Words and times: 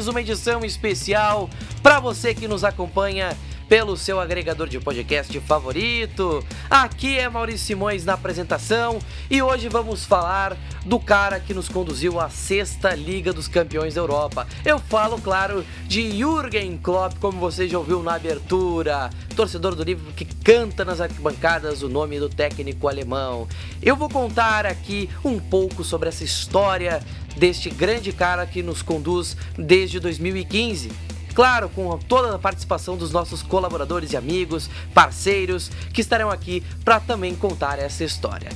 mais 0.00 0.08
uma 0.08 0.22
edição 0.22 0.64
especial 0.64 1.50
para 1.82 2.00
você 2.00 2.32
que 2.32 2.48
nos 2.48 2.64
acompanha 2.64 3.36
pelo 3.68 3.98
seu 3.98 4.18
agregador 4.18 4.66
de 4.66 4.80
podcast 4.80 5.38
favorito. 5.40 6.42
Aqui 6.70 7.18
é 7.18 7.28
Maurício 7.28 7.66
Simões 7.66 8.04
na 8.04 8.14
apresentação 8.14 8.98
e 9.30 9.42
hoje 9.42 9.68
vamos 9.68 10.06
falar 10.06 10.56
do 10.86 10.98
cara 10.98 11.38
que 11.38 11.52
nos 11.52 11.68
conduziu 11.68 12.18
à 12.18 12.30
sexta 12.30 12.94
Liga 12.94 13.32
dos 13.32 13.46
Campeões 13.46 13.94
da 13.94 14.00
Europa. 14.00 14.48
Eu 14.64 14.78
falo, 14.78 15.20
claro, 15.20 15.64
de 15.86 16.10
Jürgen 16.18 16.78
Klopp, 16.78 17.18
como 17.20 17.38
você 17.38 17.68
já 17.68 17.78
ouviu 17.78 18.02
na 18.02 18.14
abertura, 18.14 19.10
torcedor 19.36 19.74
do 19.74 19.84
livro 19.84 20.12
que 20.14 20.24
canta 20.24 20.84
nas 20.84 21.00
arquibancadas 21.00 21.82
o 21.82 21.88
nome 21.88 22.18
do 22.18 22.28
técnico 22.28 22.88
alemão. 22.88 23.46
Eu 23.82 23.94
vou 23.94 24.08
contar 24.08 24.66
aqui 24.66 25.08
um 25.24 25.38
pouco 25.38 25.84
sobre 25.84 26.08
essa 26.08 26.24
história 26.24 27.02
deste 27.40 27.70
grande 27.70 28.12
cara 28.12 28.46
que 28.46 28.62
nos 28.62 28.82
conduz 28.82 29.34
desde 29.56 29.98
2015 29.98 30.90
Claro, 31.34 31.68
com 31.68 31.96
toda 31.96 32.34
a 32.34 32.38
participação 32.38 32.96
dos 32.96 33.12
nossos 33.12 33.40
colaboradores 33.40 34.12
e 34.12 34.16
amigos, 34.16 34.68
parceiros, 34.92 35.70
que 35.92 36.00
estarão 36.00 36.28
aqui 36.28 36.62
para 36.84 36.98
também 36.98 37.36
contar 37.36 37.78
essa 37.78 38.02
história. 38.04 38.50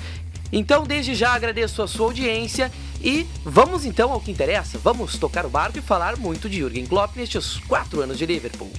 Então, 0.52 0.84
desde 0.84 1.14
já 1.14 1.32
agradeço 1.32 1.82
a 1.82 1.88
sua 1.88 2.06
audiência 2.06 2.70
e 3.00 3.26
vamos 3.44 3.84
então 3.84 4.12
ao 4.12 4.20
que 4.20 4.32
interessa. 4.32 4.76
Vamos 4.76 5.16
tocar 5.16 5.46
o 5.46 5.48
barco 5.48 5.78
e 5.78 5.80
falar 5.80 6.16
muito 6.16 6.48
de 6.48 6.58
Jürgen 6.58 6.84
Klopp 6.84 7.16
nestes 7.16 7.58
quatro 7.68 8.02
anos 8.02 8.18
de 8.18 8.26
Liverpool. 8.26 8.70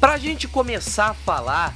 Para 0.00 0.14
a 0.14 0.18
gente 0.18 0.46
começar 0.46 1.10
a 1.10 1.14
falar 1.14 1.74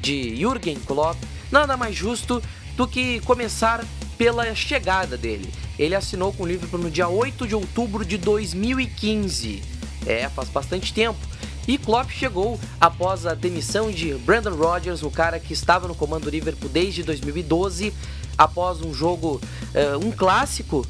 de 0.00 0.36
Jürgen 0.36 0.76
Klopp, 0.76 1.18
nada 1.50 1.76
mais 1.76 1.96
justo 1.96 2.40
do 2.76 2.86
que 2.86 3.20
começar 3.20 3.84
pela 4.16 4.54
chegada 4.54 5.16
dele. 5.16 5.52
Ele 5.78 5.94
assinou 5.94 6.32
com 6.32 6.44
o 6.44 6.46
Liverpool 6.46 6.80
no 6.80 6.90
dia 6.90 7.08
8 7.08 7.46
de 7.46 7.54
outubro 7.54 8.04
de 8.04 8.18
2015. 8.18 9.62
É, 10.06 10.28
faz 10.28 10.48
bastante 10.48 10.92
tempo. 10.92 11.18
E 11.66 11.78
Klopp 11.78 12.10
chegou 12.10 12.58
após 12.80 13.24
a 13.24 13.34
demissão 13.34 13.90
de 13.90 14.14
Brandon 14.14 14.54
Rodgers, 14.54 15.02
o 15.02 15.10
cara 15.10 15.38
que 15.38 15.52
estava 15.52 15.86
no 15.86 15.94
comando 15.94 16.24
do 16.24 16.30
Liverpool 16.30 16.68
desde 16.68 17.02
2012, 17.04 17.94
após 18.36 18.80
um 18.80 18.92
jogo, 18.92 19.40
uh, 19.74 20.04
um 20.04 20.10
clássico, 20.10 20.84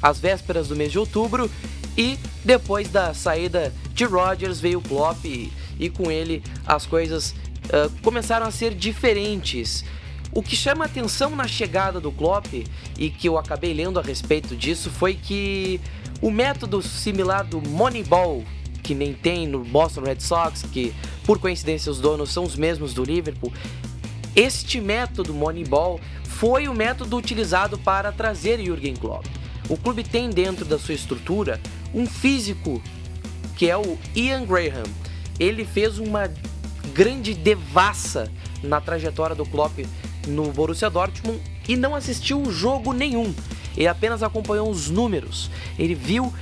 às 0.00 0.18
vésperas 0.18 0.68
do 0.68 0.76
mês 0.76 0.90
de 0.90 0.98
outubro. 0.98 1.50
E 1.96 2.18
depois 2.44 2.88
da 2.88 3.14
saída 3.14 3.72
de 3.92 4.04
Rodgers 4.04 4.60
veio 4.60 4.80
Klopp 4.80 5.24
e, 5.24 5.52
e 5.78 5.88
com 5.88 6.10
ele 6.10 6.42
as 6.66 6.86
coisas 6.86 7.30
uh, 7.30 7.90
começaram 8.02 8.46
a 8.46 8.50
ser 8.50 8.74
diferentes. 8.74 9.84
O 10.34 10.42
que 10.42 10.56
chama 10.56 10.84
atenção 10.84 11.30
na 11.36 11.46
chegada 11.46 12.00
do 12.00 12.10
Klopp 12.10 12.52
e 12.98 13.08
que 13.08 13.28
eu 13.28 13.38
acabei 13.38 13.72
lendo 13.72 14.00
a 14.00 14.02
respeito 14.02 14.56
disso 14.56 14.90
foi 14.90 15.14
que 15.14 15.80
o 16.20 16.28
método 16.28 16.82
similar 16.82 17.44
do 17.44 17.60
Moneyball, 17.60 18.42
que 18.82 18.96
nem 18.96 19.12
tem 19.12 19.46
no 19.46 19.60
Boston 19.60 20.00
Red 20.00 20.18
Sox, 20.18 20.64
que 20.72 20.92
por 21.24 21.38
coincidência 21.38 21.90
os 21.90 22.00
donos 22.00 22.32
são 22.32 22.42
os 22.42 22.56
mesmos 22.56 22.92
do 22.92 23.04
Liverpool, 23.04 23.52
este 24.34 24.80
método 24.80 25.32
Moneyball 25.32 26.00
foi 26.24 26.66
o 26.66 26.74
método 26.74 27.16
utilizado 27.16 27.78
para 27.78 28.10
trazer 28.10 28.58
Jürgen 28.58 28.96
Klopp. 28.96 29.24
O 29.68 29.76
clube 29.76 30.02
tem 30.02 30.30
dentro 30.30 30.64
da 30.64 30.80
sua 30.80 30.94
estrutura 30.94 31.60
um 31.94 32.06
físico 32.06 32.82
que 33.56 33.70
é 33.70 33.76
o 33.76 33.96
Ian 34.16 34.44
Graham. 34.44 34.82
Ele 35.38 35.64
fez 35.64 36.00
uma 36.00 36.28
grande 36.92 37.34
devassa 37.34 38.28
na 38.64 38.80
trajetória 38.80 39.36
do 39.36 39.46
Klopp 39.46 39.78
no 40.26 40.52
Borussia 40.52 40.90
Dortmund 40.90 41.40
e 41.68 41.76
não 41.76 41.94
assistiu 41.94 42.50
jogo 42.50 42.92
nenhum. 42.92 43.34
Ele 43.76 43.88
apenas 43.88 44.22
acompanhou 44.22 44.70
os 44.70 44.88
números. 44.88 45.50
Ele 45.78 45.94
viu 45.94 46.32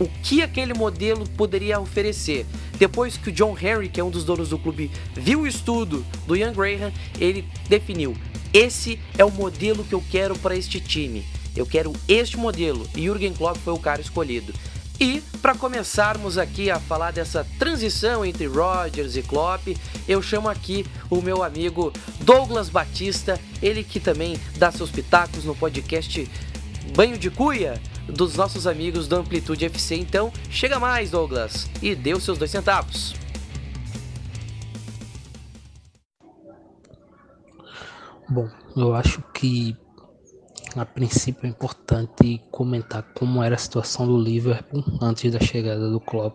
o 0.00 0.08
que 0.22 0.42
aquele 0.42 0.74
modelo 0.74 1.28
poderia 1.30 1.80
oferecer. 1.80 2.46
Depois 2.78 3.16
que 3.16 3.30
o 3.30 3.32
John 3.32 3.56
Henry, 3.56 3.88
que 3.88 4.00
é 4.00 4.04
um 4.04 4.10
dos 4.10 4.24
donos 4.24 4.48
do 4.48 4.58
clube, 4.58 4.90
viu 5.14 5.42
o 5.42 5.46
estudo 5.46 6.04
do 6.26 6.36
Ian 6.36 6.52
Graham, 6.52 6.92
ele 7.20 7.44
definiu: 7.68 8.16
esse 8.52 9.00
é 9.18 9.24
o 9.24 9.30
modelo 9.30 9.82
que 9.84 9.94
eu 9.94 10.02
quero 10.10 10.38
para 10.38 10.56
este 10.56 10.80
time. 10.80 11.24
Eu 11.56 11.66
quero 11.66 11.92
este 12.08 12.36
modelo. 12.36 12.88
E 12.96 13.02
Jürgen 13.02 13.32
Klopp 13.32 13.56
foi 13.58 13.72
o 13.72 13.78
cara 13.78 14.00
escolhido. 14.00 14.52
E 15.00 15.20
para 15.42 15.54
começarmos 15.56 16.38
aqui 16.38 16.70
a 16.70 16.78
falar 16.78 17.10
dessa 17.10 17.44
transição 17.58 18.24
entre 18.24 18.46
Rodgers 18.46 19.16
e 19.16 19.22
Klopp, 19.22 19.68
eu 20.08 20.22
chamo 20.22 20.48
aqui 20.48 20.86
o 21.10 21.20
meu 21.20 21.42
amigo 21.42 21.92
Douglas 22.20 22.68
Batista, 22.68 23.38
ele 23.60 23.82
que 23.82 23.98
também 23.98 24.38
dá 24.56 24.70
seus 24.70 24.90
pitacos 24.90 25.44
no 25.44 25.54
podcast 25.54 26.30
Banho 26.94 27.18
de 27.18 27.28
Cuia 27.28 27.80
dos 28.08 28.36
nossos 28.36 28.66
amigos 28.66 29.08
do 29.08 29.16
Amplitude 29.16 29.64
FC. 29.64 29.96
Então, 29.96 30.32
chega 30.48 30.78
mais, 30.78 31.10
Douglas, 31.10 31.68
e 31.82 31.94
dê 31.94 32.14
os 32.14 32.22
seus 32.22 32.38
dois 32.38 32.50
centavos. 32.50 33.14
Bom, 38.28 38.48
eu 38.76 38.94
acho 38.94 39.22
que 39.34 39.76
a 40.80 40.84
princípio 40.84 41.46
é 41.46 41.50
importante 41.50 42.42
comentar 42.50 43.02
como 43.14 43.42
era 43.42 43.54
a 43.54 43.58
situação 43.58 44.06
do 44.06 44.18
Liverpool 44.18 44.84
antes 45.00 45.32
da 45.32 45.40
chegada 45.40 45.88
do 45.88 46.00
Klopp. 46.00 46.34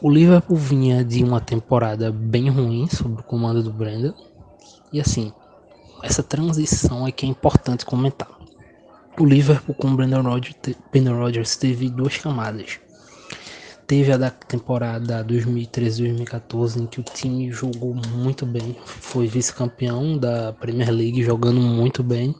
O 0.00 0.10
Liverpool 0.10 0.56
vinha 0.56 1.04
de 1.04 1.22
uma 1.22 1.40
temporada 1.40 2.10
bem 2.10 2.48
ruim 2.48 2.88
sob 2.88 3.20
o 3.20 3.22
comando 3.22 3.62
do 3.62 3.72
Brandon. 3.72 4.12
E 4.92 5.00
assim, 5.00 5.32
essa 6.02 6.22
transição 6.22 7.06
é 7.06 7.12
que 7.12 7.24
é 7.24 7.28
importante 7.28 7.86
comentar. 7.86 8.28
O 9.18 9.24
Liverpool 9.24 9.74
com 9.74 9.88
o 9.88 9.96
Brandon 9.96 10.22
Rodgers 10.22 11.56
teve 11.56 11.88
duas 11.88 12.18
camadas. 12.18 12.80
Teve 13.86 14.12
a 14.12 14.16
da 14.16 14.30
temporada 14.30 15.24
2013-2014 15.24 16.80
em 16.80 16.86
que 16.86 17.00
o 17.00 17.02
time 17.02 17.50
jogou 17.50 17.94
muito 17.94 18.46
bem, 18.46 18.76
foi 18.84 19.26
vice-campeão 19.26 20.16
da 20.16 20.52
Premier 20.52 20.90
League 20.90 21.22
jogando 21.22 21.60
muito 21.60 22.02
bem. 22.02 22.34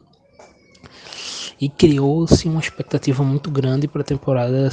E 1.60 1.68
criou-se 1.68 2.48
uma 2.48 2.60
expectativa 2.60 3.22
muito 3.22 3.50
grande 3.50 3.86
para 3.86 4.00
a 4.00 4.04
temporada, 4.04 4.68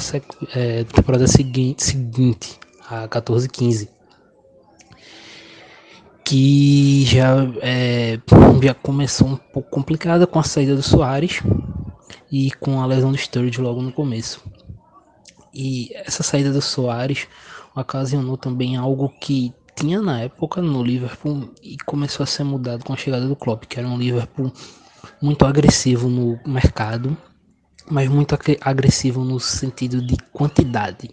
é, 0.55 0.83
temporada 0.85 1.27
seguinte, 1.27 1.83
seguinte, 1.83 2.59
a 2.89 3.07
14-15 3.07 3.89
que 6.29 7.05
já, 7.05 7.37
é, 7.59 8.19
já 8.61 8.75
começou 8.75 9.29
um 9.29 9.35
pouco 9.35 9.67
complicada 9.71 10.27
com 10.27 10.37
a 10.37 10.43
saída 10.43 10.75
do 10.75 10.83
Soares 10.83 11.41
e 12.31 12.51
com 12.51 12.79
a 12.79 12.85
lesão 12.85 13.11
do 13.11 13.17
Sturridge 13.17 13.59
logo 13.59 13.81
no 13.81 13.91
começo. 13.91 14.39
E 15.53 15.91
essa 15.93 16.23
saída 16.23 16.51
do 16.51 16.61
Soares 16.61 17.27
ocasionou 17.75 18.37
também 18.37 18.75
algo 18.75 19.09
que 19.19 19.53
tinha 19.75 20.01
na 20.01 20.21
época 20.21 20.61
no 20.61 20.83
Liverpool 20.83 21.49
e 21.63 21.77
começou 21.85 22.23
a 22.23 22.27
ser 22.27 22.43
mudado 22.43 22.83
com 22.83 22.93
a 22.93 22.97
chegada 22.97 23.27
do 23.27 23.35
Klopp, 23.35 23.63
que 23.63 23.79
era 23.79 23.87
um 23.87 23.97
Liverpool 23.97 24.51
muito 25.21 25.45
agressivo 25.45 26.09
no 26.09 26.39
mercado, 26.45 27.17
mas 27.89 28.09
muito 28.09 28.37
agressivo 28.61 29.23
no 29.23 29.39
sentido 29.39 30.01
de 30.05 30.17
quantidade. 30.33 31.11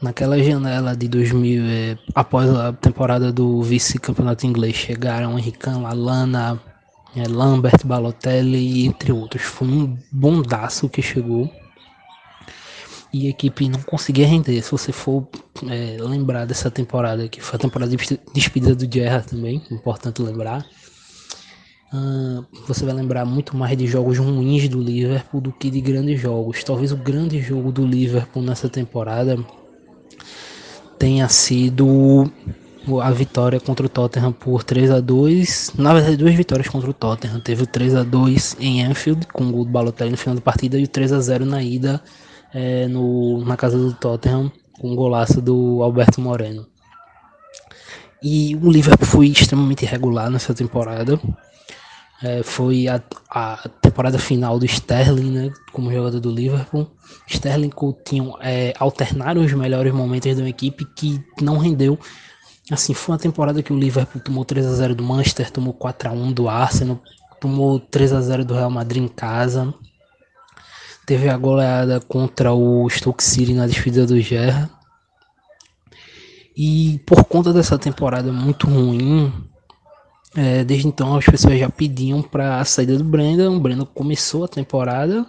Naquela 0.00 0.42
janela 0.42 0.96
de 0.96 1.06
2000, 1.06 1.62
é, 1.64 1.98
após 2.12 2.50
a 2.50 2.72
temporada 2.72 3.32
do 3.32 3.62
vice-campeonato 3.62 4.44
inglês, 4.44 4.74
chegaram 4.74 5.38
Henrique 5.38 5.68
Lalana, 5.68 6.60
é, 7.14 7.28
Lambert, 7.28 7.86
Balotelli, 7.86 8.86
entre 8.86 9.12
outros. 9.12 9.42
Foi 9.42 9.68
um 9.68 9.96
bondaço 10.10 10.88
que 10.88 11.00
chegou 11.00 11.48
e 13.12 13.26
a 13.26 13.30
equipe 13.30 13.68
não 13.68 13.82
conseguia 13.82 14.26
render. 14.26 14.62
Se 14.62 14.70
você 14.70 14.90
for 14.90 15.28
é, 15.68 15.96
lembrar 16.00 16.46
dessa 16.46 16.70
temporada, 16.70 17.28
que 17.28 17.40
foi 17.40 17.56
a 17.56 17.60
temporada 17.60 17.94
de 17.94 18.20
despedida 18.32 18.74
do 18.74 18.86
Guerra 18.86 19.20
também, 19.20 19.62
importante 19.70 20.22
lembrar, 20.22 20.64
uh, 21.92 22.44
você 22.66 22.86
vai 22.86 22.94
lembrar 22.94 23.26
muito 23.26 23.54
mais 23.54 23.76
de 23.76 23.86
jogos 23.86 24.18
ruins 24.18 24.68
do 24.68 24.80
Liverpool 24.80 25.40
do 25.42 25.52
que 25.52 25.70
de 25.70 25.80
grandes 25.80 26.18
jogos. 26.20 26.64
Talvez 26.64 26.90
o 26.90 26.96
grande 26.96 27.40
jogo 27.40 27.70
do 27.70 27.86
Liverpool 27.86 28.42
nessa 28.42 28.68
temporada 28.68 29.38
tenha 30.98 31.28
sido 31.28 32.32
a 33.02 33.10
vitória 33.10 33.60
contra 33.60 33.84
o 33.84 33.88
Tottenham 33.88 34.32
por 34.32 34.64
3 34.64 34.90
a 34.90 35.00
2 35.00 35.74
Na 35.76 35.94
verdade, 35.94 36.16
duas 36.16 36.34
vitórias 36.34 36.68
contra 36.68 36.90
o 36.90 36.94
Tottenham. 36.94 37.40
Teve 37.40 37.64
o 37.64 37.66
3 37.66 37.94
a 37.94 38.02
2 38.02 38.56
em 38.58 38.84
Anfield, 38.84 39.26
com 39.26 39.44
o 39.44 39.52
gol 39.52 39.64
do 39.66 39.70
Balotelli 39.70 40.12
no 40.12 40.16
final 40.16 40.34
da 40.34 40.40
partida, 40.40 40.78
e 40.78 40.84
o 40.84 40.88
3 40.88 41.12
a 41.12 41.20
0 41.20 41.44
na 41.44 41.62
ida 41.62 42.02
é, 42.54 42.86
no, 42.88 43.44
na 43.44 43.56
casa 43.56 43.78
do 43.78 43.92
Tottenham 43.94 44.50
com 44.78 44.90
um 44.90 44.96
golaço 44.96 45.40
do 45.40 45.82
Alberto 45.82 46.20
Moreno. 46.20 46.66
E 48.22 48.56
o 48.56 48.70
Liverpool 48.70 49.06
foi 49.06 49.28
extremamente 49.28 49.84
irregular 49.84 50.30
nessa 50.30 50.54
temporada. 50.54 51.20
É, 52.22 52.42
foi 52.42 52.86
a, 52.86 53.02
a, 53.28 53.68
temporada 53.80 54.16
final 54.16 54.58
do 54.58 54.64
Sterling, 54.64 55.30
né, 55.30 55.52
como 55.72 55.92
jogador 55.92 56.20
do 56.20 56.30
Liverpool. 56.30 56.88
Sterling 57.26 57.66
e 57.66 57.72
Coutinho 57.72 58.34
é, 58.40 58.72
alternaram 58.78 59.42
os 59.42 59.52
melhores 59.52 59.92
momentos 59.92 60.36
de 60.36 60.40
uma 60.40 60.48
equipe 60.48 60.84
que 60.84 61.20
não 61.40 61.58
rendeu. 61.58 61.98
Assim, 62.70 62.94
foi 62.94 63.14
uma 63.14 63.18
temporada 63.20 63.60
que 63.62 63.72
o 63.72 63.78
Liverpool 63.78 64.22
tomou 64.22 64.44
3 64.44 64.66
a 64.66 64.74
0 64.74 64.94
do 64.94 65.02
Manchester, 65.02 65.50
tomou 65.50 65.74
4 65.74 66.10
a 66.10 66.12
1 66.12 66.32
do 66.32 66.48
Arsenal, 66.48 67.02
tomou 67.40 67.80
3 67.80 68.12
a 68.12 68.20
0 68.20 68.44
do 68.44 68.54
Real 68.54 68.70
Madrid 68.70 69.02
em 69.02 69.08
casa. 69.08 69.74
Teve 71.06 71.28
a 71.28 71.36
goleada 71.36 72.00
contra 72.00 72.52
o 72.52 72.88
Stoke 72.88 73.22
City 73.22 73.54
na 73.54 73.66
despedida 73.66 74.06
do 74.06 74.20
Gerra. 74.20 74.70
E 76.56 77.00
por 77.06 77.24
conta 77.24 77.52
dessa 77.52 77.78
temporada 77.78 78.32
muito 78.32 78.66
ruim, 78.66 79.32
é, 80.36 80.64
desde 80.64 80.86
então 80.86 81.16
as 81.16 81.24
pessoas 81.24 81.58
já 81.58 81.68
pediam 81.68 82.22
para 82.22 82.60
a 82.60 82.64
saída 82.64 82.96
do 82.96 83.04
Brandon. 83.04 83.56
O 83.56 83.60
Brandon 83.60 83.86
começou 83.86 84.44
a 84.44 84.48
temporada 84.48 85.26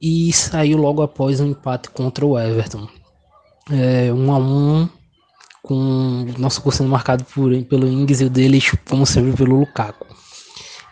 e 0.00 0.32
saiu 0.32 0.78
logo 0.78 1.02
após 1.02 1.40
um 1.40 1.46
empate 1.46 1.90
contra 1.90 2.24
o 2.24 2.38
Everton. 2.38 2.88
É, 3.70 4.12
um 4.12 4.32
a 4.32 4.38
um, 4.38 4.88
com 5.62 6.26
nosso 6.38 6.62
gol 6.62 6.72
sendo 6.72 6.88
marcado 6.88 7.24
por, 7.24 7.52
pelo 7.64 7.86
Ings 7.86 8.20
e 8.20 8.24
o 8.24 8.30
deles, 8.30 8.72
como 8.88 9.04
sempre, 9.04 9.32
pelo 9.32 9.60
Lukaku. 9.60 10.06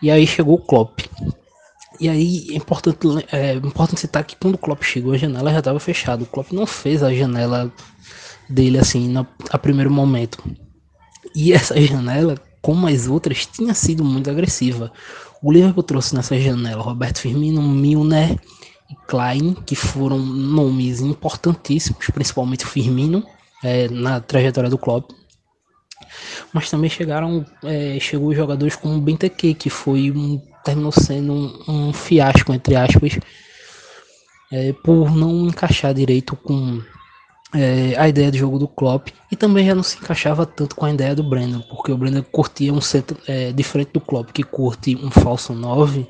E 0.01 0.09
aí 0.09 0.25
chegou 0.25 0.55
o 0.55 0.61
Klopp. 0.61 1.01
E 1.99 2.07
aí 2.07 2.47
é 2.51 2.55
importante, 2.55 2.97
é 3.31 3.53
importante 3.55 3.99
citar 3.99 4.23
que 4.23 4.35
quando 4.35 4.55
o 4.55 4.57
Klopp 4.57 4.83
chegou, 4.83 5.13
a 5.13 5.17
janela 5.17 5.51
já 5.51 5.59
estava 5.59 5.79
fechada. 5.79 6.23
O 6.23 6.27
Klopp 6.27 6.53
não 6.53 6.65
fez 6.65 7.03
a 7.03 7.13
janela 7.13 7.71
dele 8.49 8.79
assim 8.79 9.09
na, 9.09 9.27
a 9.49 9.57
primeiro 9.57 9.91
momento. 9.91 10.41
E 11.35 11.51
essa 11.51 11.79
janela, 11.79 12.35
como 12.61 12.87
as 12.87 13.07
outras, 13.07 13.45
tinha 13.45 13.73
sido 13.73 14.03
muito 14.03 14.29
agressiva. 14.29 14.91
O 15.41 15.51
Liverpool 15.51 15.83
trouxe 15.83 16.15
nessa 16.15 16.39
janela 16.39 16.81
Roberto 16.81 17.19
Firmino, 17.19 17.61
Milner 17.61 18.39
e 18.89 18.95
Klein, 19.07 19.53
que 19.65 19.75
foram 19.75 20.19
nomes 20.19 21.01
importantíssimos, 21.01 22.07
principalmente 22.07 22.65
o 22.65 22.67
Firmino, 22.67 23.25
é, 23.63 23.89
na 23.89 24.21
trajetória 24.21 24.69
do 24.69 24.77
Klopp. 24.77 25.11
Mas 26.53 26.69
também 26.69 26.89
chegaram, 26.89 27.45
é, 27.63 27.99
chegou 27.99 28.33
jogadores 28.33 28.75
como 28.75 28.95
o 28.95 29.01
Benteke, 29.01 29.53
que 29.53 29.69
foi 29.69 30.11
um, 30.11 30.41
terminou 30.63 30.91
sendo 30.91 31.33
um, 31.33 31.63
um 31.67 31.93
fiasco, 31.93 32.53
entre 32.53 32.75
aspas, 32.75 33.19
é, 34.51 34.73
por 34.73 35.15
não 35.15 35.47
encaixar 35.47 35.93
direito 35.93 36.35
com 36.35 36.81
é, 37.53 37.95
a 37.97 38.07
ideia 38.07 38.31
de 38.31 38.37
jogo 38.37 38.59
do 38.59 38.67
Klopp 38.67 39.09
e 39.31 39.35
também 39.35 39.65
já 39.65 39.75
não 39.75 39.83
se 39.83 39.97
encaixava 39.97 40.45
tanto 40.45 40.75
com 40.75 40.85
a 40.85 40.91
ideia 40.91 41.15
do 41.15 41.23
Brandon, 41.23 41.61
porque 41.61 41.91
o 41.91 41.97
Brandon 41.97 42.23
curtia 42.23 42.73
um 42.73 42.81
centro, 42.81 43.17
é, 43.27 43.51
diferente 43.51 43.91
do 43.93 44.01
Klopp, 44.01 44.31
que 44.31 44.43
curte 44.43 44.95
um 44.95 45.09
falso 45.09 45.53
9, 45.53 46.07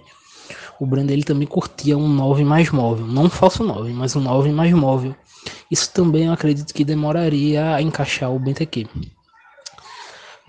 o 0.80 0.86
Brandon 0.86 1.14
ele 1.14 1.24
também 1.24 1.48
curtia 1.48 1.98
um 1.98 2.08
9 2.08 2.44
mais 2.44 2.72
móvel, 2.72 3.06
não 3.06 3.26
um 3.26 3.30
falso 3.30 3.64
9, 3.64 3.92
mas 3.94 4.16
um 4.16 4.22
9 4.22 4.52
mais 4.52 4.74
móvel. 4.74 5.16
Isso 5.70 5.92
também 5.94 6.26
eu 6.26 6.34
acredito 6.34 6.74
que 6.74 6.84
demoraria 6.84 7.76
a 7.76 7.82
encaixar 7.82 8.32
o 8.32 8.40
Benteke. 8.40 8.88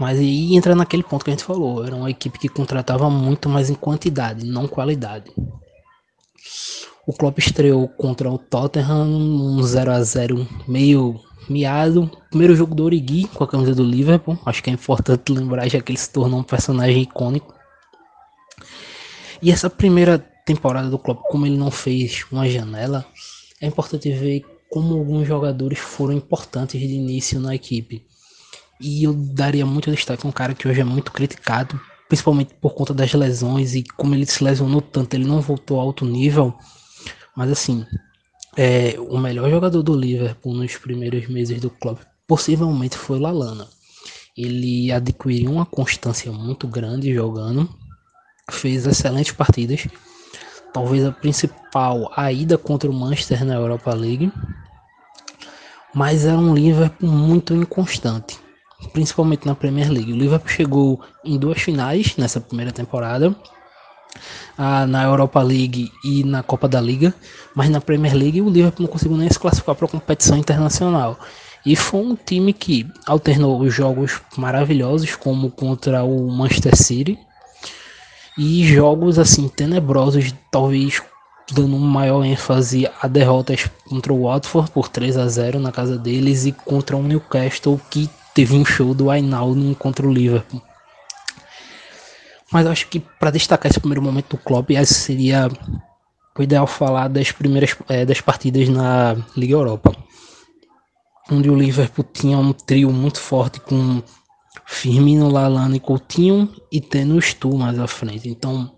Mas 0.00 0.18
aí 0.18 0.56
entra 0.56 0.74
naquele 0.74 1.02
ponto 1.02 1.22
que 1.22 1.30
a 1.30 1.34
gente 1.34 1.44
falou, 1.44 1.84
era 1.84 1.94
uma 1.94 2.10
equipe 2.10 2.38
que 2.38 2.48
contratava 2.48 3.10
muito 3.10 3.50
mais 3.50 3.68
em 3.68 3.74
quantidade, 3.74 4.46
não 4.46 4.66
qualidade. 4.66 5.30
O 7.06 7.12
Klopp 7.12 7.38
estreou 7.38 7.86
contra 7.86 8.30
o 8.30 8.38
Tottenham, 8.38 9.06
um 9.06 9.62
0 9.62 9.90
a 9.92 10.02
0 10.02 10.48
meio 10.66 11.20
miado. 11.50 12.10
Primeiro 12.30 12.56
jogo 12.56 12.74
do 12.74 12.82
Origi 12.82 13.28
com 13.28 13.44
a 13.44 13.46
camisa 13.46 13.74
do 13.74 13.84
Liverpool. 13.84 14.38
Acho 14.46 14.62
que 14.62 14.70
é 14.70 14.72
importante 14.72 15.32
lembrar 15.32 15.68
já 15.68 15.82
que 15.82 15.92
ele 15.92 15.98
se 15.98 16.10
tornou 16.10 16.40
um 16.40 16.44
personagem 16.44 17.02
icônico. 17.02 17.54
E 19.42 19.50
essa 19.50 19.68
primeira 19.68 20.18
temporada 20.46 20.88
do 20.88 20.98
Klopp, 20.98 21.20
como 21.28 21.44
ele 21.44 21.58
não 21.58 21.70
fez 21.70 22.24
uma 22.32 22.48
janela, 22.48 23.04
é 23.60 23.66
importante 23.66 24.10
ver 24.10 24.46
como 24.70 24.94
alguns 24.94 25.28
jogadores 25.28 25.78
foram 25.78 26.14
importantes 26.14 26.80
de 26.80 26.86
início 26.86 27.38
na 27.38 27.54
equipe. 27.54 28.08
E 28.80 29.04
eu 29.04 29.12
daria 29.12 29.66
muito 29.66 29.90
destaque 29.90 30.26
a 30.26 30.28
um 30.28 30.32
cara 30.32 30.54
que 30.54 30.66
hoje 30.66 30.80
é 30.80 30.84
muito 30.84 31.12
criticado, 31.12 31.78
principalmente 32.08 32.54
por 32.54 32.74
conta 32.74 32.94
das 32.94 33.12
lesões 33.12 33.74
e 33.74 33.82
como 33.82 34.14
ele 34.14 34.26
se 34.26 34.42
lesionou 34.42 34.80
tanto, 34.80 35.14
ele 35.14 35.26
não 35.26 35.40
voltou 35.40 35.78
a 35.78 35.82
alto 35.82 36.04
nível. 36.04 36.54
Mas 37.36 37.50
assim, 37.50 37.84
é, 38.56 38.96
o 38.98 39.18
melhor 39.18 39.50
jogador 39.50 39.82
do 39.82 39.94
Liverpool 39.94 40.54
nos 40.54 40.76
primeiros 40.76 41.28
meses 41.28 41.60
do 41.60 41.70
clube 41.70 42.00
possivelmente 42.26 42.96
foi 42.96 43.18
Lalana. 43.18 43.68
Ele 44.36 44.90
adquiriu 44.90 45.50
uma 45.50 45.66
constância 45.66 46.32
muito 46.32 46.66
grande 46.66 47.12
jogando 47.12 47.68
fez 48.50 48.86
excelentes 48.86 49.32
partidas. 49.32 49.86
Talvez 50.72 51.04
a 51.04 51.12
principal, 51.12 52.12
a 52.16 52.32
ida 52.32 52.58
contra 52.58 52.90
o 52.90 52.92
Manchester 52.92 53.44
na 53.44 53.54
Europa 53.54 53.92
League. 53.94 54.32
Mas 55.94 56.24
era 56.24 56.38
um 56.38 56.54
Liverpool 56.54 57.10
muito 57.10 57.52
inconstante, 57.54 58.38
principalmente 58.92 59.46
na 59.46 59.54
Premier 59.54 59.90
League. 59.90 60.12
O 60.12 60.16
Liverpool 60.16 60.48
chegou 60.48 61.00
em 61.24 61.38
duas 61.38 61.60
finais 61.60 62.16
nessa 62.16 62.40
primeira 62.40 62.72
temporada, 62.72 63.34
na 64.88 65.04
Europa 65.04 65.40
League 65.42 65.90
e 66.04 66.24
na 66.24 66.42
Copa 66.42 66.68
da 66.68 66.80
Liga, 66.80 67.14
mas 67.54 67.70
na 67.70 67.80
Premier 67.80 68.14
League 68.14 68.42
o 68.42 68.50
Liverpool 68.50 68.84
não 68.84 68.92
conseguiu 68.92 69.16
nem 69.16 69.30
se 69.30 69.38
classificar 69.38 69.74
para 69.74 69.86
a 69.86 69.90
competição 69.90 70.36
internacional. 70.36 71.18
E 71.64 71.76
foi 71.76 72.00
um 72.00 72.16
time 72.16 72.52
que 72.52 72.86
alternou 73.06 73.60
os 73.60 73.72
jogos 73.72 74.20
maravilhosos, 74.36 75.14
como 75.14 75.50
contra 75.50 76.02
o 76.02 76.30
Manchester 76.30 76.76
City, 76.76 77.18
e 78.38 78.64
jogos 78.64 79.18
assim 79.18 79.48
tenebrosos, 79.48 80.34
talvez 80.50 81.02
dando 81.52 81.76
maior 81.78 82.24
ênfase 82.24 82.88
a 83.00 83.06
derrotas 83.06 83.68
contra 83.88 84.12
o 84.12 84.22
Watford 84.22 84.70
por 84.70 84.88
3 84.88 85.16
a 85.16 85.28
0 85.28 85.58
na 85.58 85.72
casa 85.72 85.98
deles 85.98 86.46
e 86.46 86.52
contra 86.52 86.96
o 86.96 87.02
Newcastle 87.02 87.80
que 87.90 88.08
teve 88.34 88.54
um 88.54 88.64
show 88.64 88.94
do 88.94 89.06
Wijnaldum 89.06 89.74
contra 89.74 90.06
o 90.06 90.12
Liverpool. 90.12 90.62
Mas 92.52 92.66
acho 92.66 92.88
que 92.88 93.00
para 93.00 93.30
destacar 93.30 93.70
esse 93.70 93.78
primeiro 93.78 94.02
momento 94.02 94.36
do 94.36 94.42
Klopp, 94.42 94.70
seria 94.84 95.48
o 96.36 96.42
ideal 96.42 96.66
falar 96.66 97.08
das 97.08 97.30
primeiras 97.30 97.76
é, 97.88 98.04
das 98.04 98.20
partidas 98.20 98.68
na 98.68 99.16
Liga 99.36 99.54
Europa, 99.54 99.94
onde 101.30 101.50
o 101.50 101.54
Liverpool 101.54 102.04
tinha 102.04 102.38
um 102.38 102.52
trio 102.52 102.90
muito 102.90 103.20
forte 103.20 103.60
com 103.60 104.02
Firmino, 104.66 105.28
Lalana 105.28 105.76
e 105.76 105.80
Coutinho 105.80 106.50
e 106.72 106.80
tendo 106.80 107.14
o 107.14 107.22
Stu 107.22 107.56
mais 107.56 107.78
à 107.78 107.86
frente. 107.86 108.28
Então 108.28 108.72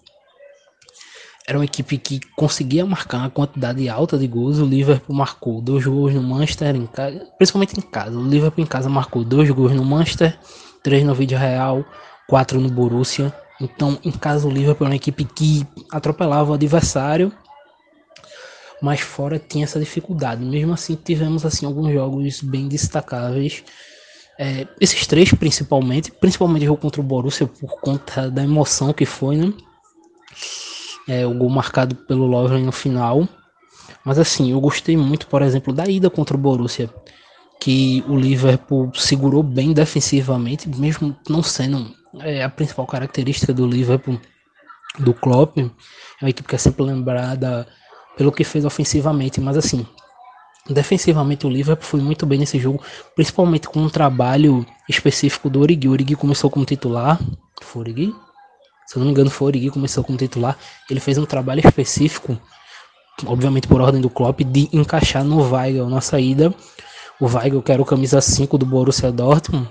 era 1.52 1.58
uma 1.58 1.64
equipe 1.64 1.98
que 1.98 2.20
conseguia 2.34 2.84
marcar 2.84 3.18
uma 3.18 3.30
quantidade 3.30 3.88
alta 3.88 4.18
de 4.18 4.26
gols. 4.26 4.58
O 4.58 4.64
Liverpool 4.64 5.14
marcou 5.14 5.60
dois 5.60 5.86
gols 5.86 6.14
no 6.14 6.22
Manchester, 6.22 6.74
em 6.74 6.86
casa, 6.86 7.26
principalmente 7.36 7.78
em 7.78 7.82
casa. 7.82 8.18
O 8.18 8.26
Liverpool 8.26 8.64
em 8.64 8.66
casa 8.66 8.88
marcou 8.88 9.22
dois 9.22 9.50
gols 9.50 9.72
no 9.72 9.84
Manchester, 9.84 10.38
três 10.82 11.04
no 11.04 11.14
Vídeo 11.14 11.38
Real, 11.38 11.84
quatro 12.26 12.60
no 12.60 12.70
Borussia. 12.70 13.32
Então, 13.60 13.98
em 14.04 14.10
casa, 14.10 14.48
o 14.48 14.50
Liverpool 14.50 14.86
era 14.86 14.92
uma 14.92 14.96
equipe 14.96 15.24
que 15.24 15.66
atropelava 15.90 16.50
o 16.50 16.54
adversário, 16.54 17.30
mas 18.80 19.00
fora 19.00 19.38
tinha 19.38 19.64
essa 19.64 19.78
dificuldade. 19.78 20.44
Mesmo 20.44 20.72
assim, 20.72 20.96
tivemos 20.96 21.44
assim 21.44 21.66
alguns 21.66 21.92
jogos 21.92 22.40
bem 22.40 22.66
destacáveis 22.66 23.62
é, 24.38 24.66
esses 24.80 25.06
três 25.06 25.32
principalmente, 25.32 26.10
principalmente 26.10 26.62
o 26.62 26.66
jogo 26.66 26.80
contra 26.80 27.00
o 27.00 27.04
Borussia 27.04 27.46
por 27.46 27.80
conta 27.80 28.30
da 28.30 28.42
emoção 28.42 28.92
que 28.92 29.04
foi, 29.04 29.36
né? 29.36 29.52
É, 31.08 31.26
o 31.26 31.34
gol 31.34 31.50
marcado 31.50 31.94
pelo 31.94 32.26
Lovren 32.26 32.64
no 32.64 32.72
final. 32.72 33.26
Mas 34.04 34.18
assim, 34.18 34.52
eu 34.52 34.60
gostei 34.60 34.96
muito, 34.96 35.26
por 35.26 35.42
exemplo, 35.42 35.72
da 35.72 35.86
ida 35.86 36.10
contra 36.10 36.36
o 36.36 36.40
Borussia, 36.40 36.90
que 37.60 38.04
o 38.08 38.16
Liverpool 38.16 38.90
segurou 38.94 39.42
bem 39.42 39.72
defensivamente, 39.72 40.68
mesmo 40.68 41.16
não 41.28 41.42
sendo 41.42 41.94
é, 42.20 42.42
a 42.42 42.48
principal 42.48 42.86
característica 42.86 43.52
do 43.52 43.66
Liverpool, 43.66 44.20
do 44.98 45.14
Klopp. 45.14 45.58
É 45.58 45.70
uma 46.20 46.30
equipe 46.30 46.48
que 46.48 46.54
é 46.54 46.58
sempre 46.58 46.82
lembrada 46.82 47.66
pelo 48.16 48.32
que 48.32 48.44
fez 48.44 48.64
ofensivamente, 48.64 49.40
mas 49.40 49.56
assim, 49.56 49.86
Defensivamente 50.70 51.44
o 51.44 51.50
Liverpool 51.50 51.84
foi 51.84 52.00
muito 52.00 52.24
bem 52.24 52.38
nesse 52.38 52.58
jogo, 52.58 52.82
principalmente 53.16 53.68
com 53.68 53.80
um 53.80 53.88
trabalho 53.88 54.64
específico 54.88 55.50
do 55.50 55.60
Origi. 55.60 55.88
O 55.88 55.90
Origi 55.90 56.14
começou 56.14 56.48
como 56.50 56.64
titular, 56.64 57.18
foi 57.60 57.82
Origi? 57.82 58.14
Se 58.92 58.98
não 58.98 59.06
me 59.06 59.12
engano 59.12 59.30
foi 59.30 59.46
Origi 59.46 59.70
começou 59.70 60.04
como 60.04 60.18
titular. 60.18 60.54
Ele 60.90 61.00
fez 61.00 61.16
um 61.16 61.24
trabalho 61.24 61.62
específico, 61.64 62.38
obviamente 63.24 63.66
por 63.66 63.80
ordem 63.80 64.02
do 64.02 64.10
Klopp, 64.10 64.40
de 64.40 64.68
encaixar 64.70 65.24
no 65.24 65.40
Weigl 65.50 65.88
na 65.88 66.02
saída. 66.02 66.54
O 67.18 67.24
Weigl 67.24 67.62
que 67.62 67.72
era 67.72 67.80
o 67.80 67.86
camisa 67.86 68.20
5 68.20 68.58
do 68.58 68.66
Borussia 68.66 69.10
Dortmund. 69.10 69.66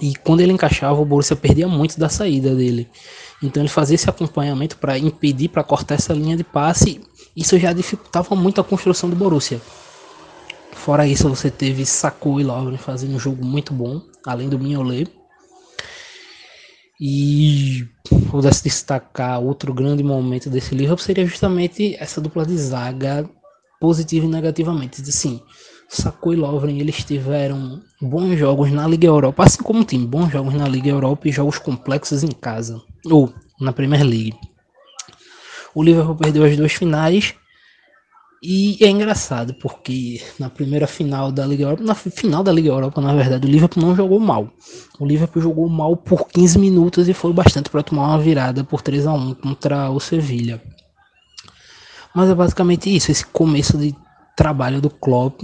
E 0.00 0.14
quando 0.24 0.40
ele 0.40 0.50
encaixava, 0.50 0.98
o 0.98 1.04
Borussia 1.04 1.36
perdia 1.36 1.68
muito 1.68 2.00
da 2.00 2.08
saída 2.08 2.54
dele. 2.54 2.88
Então 3.42 3.62
ele 3.62 3.68
fazia 3.68 3.96
esse 3.96 4.08
acompanhamento 4.08 4.78
para 4.78 4.96
impedir, 4.96 5.48
para 5.48 5.62
cortar 5.62 5.96
essa 5.96 6.14
linha 6.14 6.34
de 6.34 6.42
passe. 6.42 7.02
Isso 7.36 7.58
já 7.58 7.74
dificultava 7.74 8.34
muito 8.34 8.62
a 8.62 8.64
construção 8.64 9.10
do 9.10 9.16
Borussia. 9.16 9.60
Fora 10.72 11.06
isso, 11.06 11.28
você 11.28 11.50
teve 11.50 11.84
Saku 11.84 12.40
e 12.40 12.44
Lovren 12.44 12.78
fazendo 12.78 13.14
um 13.14 13.18
jogo 13.18 13.44
muito 13.44 13.74
bom, 13.74 14.00
além 14.24 14.48
do 14.48 14.58
Mignolet. 14.58 15.17
E 17.00 17.86
pudesse 18.30 18.64
destacar 18.64 19.40
outro 19.40 19.72
grande 19.72 20.02
momento 20.02 20.50
desse 20.50 20.74
livro 20.74 20.98
seria 20.98 21.24
justamente 21.24 21.94
essa 22.00 22.20
dupla 22.20 22.44
de 22.44 22.56
zaga 22.56 23.28
positiva 23.80 24.26
e 24.26 24.28
negativamente. 24.28 25.00
Assim, 25.02 25.40
Saku 25.88 26.32
e 26.32 26.36
Lovren 26.36 26.80
eles 26.80 27.04
tiveram 27.04 27.80
bons 28.00 28.36
jogos 28.36 28.70
na 28.72 28.86
Liga 28.86 29.06
Europa, 29.06 29.44
assim 29.44 29.62
como 29.62 29.84
time, 29.84 30.06
bons 30.06 30.30
jogos 30.30 30.54
na 30.54 30.68
Liga 30.68 30.90
Europa 30.90 31.28
e 31.28 31.32
jogos 31.32 31.58
complexos 31.58 32.22
em 32.22 32.30
casa. 32.30 32.82
Ou 33.06 33.32
na 33.60 33.72
Premier 33.72 34.02
League. 34.02 34.34
O 35.74 35.82
Liverpool 35.82 36.16
perdeu 36.16 36.44
as 36.44 36.56
duas 36.56 36.72
finais 36.72 37.34
e 38.40 38.78
é 38.84 38.88
engraçado 38.88 39.52
porque 39.54 40.22
na 40.38 40.48
primeira 40.48 40.86
final 40.86 41.32
da 41.32 41.44
Liga 41.44 41.64
Europa, 41.64 41.82
na 41.82 41.94
final 41.94 42.44
da 42.44 42.52
Liga 42.52 42.68
Europa, 42.68 43.00
na 43.00 43.12
verdade, 43.12 43.46
o 43.46 43.50
Liverpool 43.50 43.82
não 43.82 43.96
jogou 43.96 44.20
mal. 44.20 44.48
O 44.98 45.04
Liverpool 45.04 45.42
jogou 45.42 45.68
mal 45.68 45.96
por 45.96 46.28
15 46.28 46.58
minutos 46.58 47.08
e 47.08 47.14
foi 47.14 47.32
bastante 47.32 47.68
para 47.68 47.82
tomar 47.82 48.08
uma 48.08 48.18
virada 48.20 48.62
por 48.62 48.80
3 48.80 49.06
a 49.06 49.12
1 49.12 49.34
contra 49.34 49.90
o 49.90 49.98
Sevilha. 49.98 50.62
Mas 52.14 52.30
é 52.30 52.34
basicamente 52.34 52.94
isso, 52.94 53.10
esse 53.10 53.26
começo 53.26 53.76
de 53.76 53.94
trabalho 54.36 54.80
do 54.80 54.88
Klopp. 54.88 55.42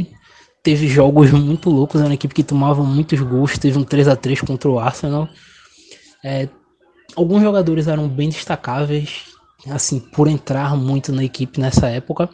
Teve 0.63 0.87
jogos 0.87 1.33
muito 1.33 1.69
loucos, 1.69 2.01
era 2.01 2.09
uma 2.09 2.15
equipe 2.15 2.33
que 2.33 2.45
tomava 2.45 2.83
muitos 2.85 3.21
gols, 3.21 3.59
teve 3.59 3.77
um 3.77 3.85
3 3.85 4.07
a 4.07 4.17
3 4.17 4.41
contra 4.41 4.71
o 4.71 4.79
Arsenal. 4.79 5.29
É, 6.25 6.49
alguns 7.17 7.43
jogadores 7.43 7.89
eram 7.89 8.09
bem 8.09 8.29
destacáveis, 8.29 9.25
assim, 9.69 9.99
por 9.99 10.29
entrar 10.29 10.77
muito 10.77 11.13
na 11.13 11.25
equipe 11.25 11.61
nessa 11.61 11.89
época. 11.89 12.31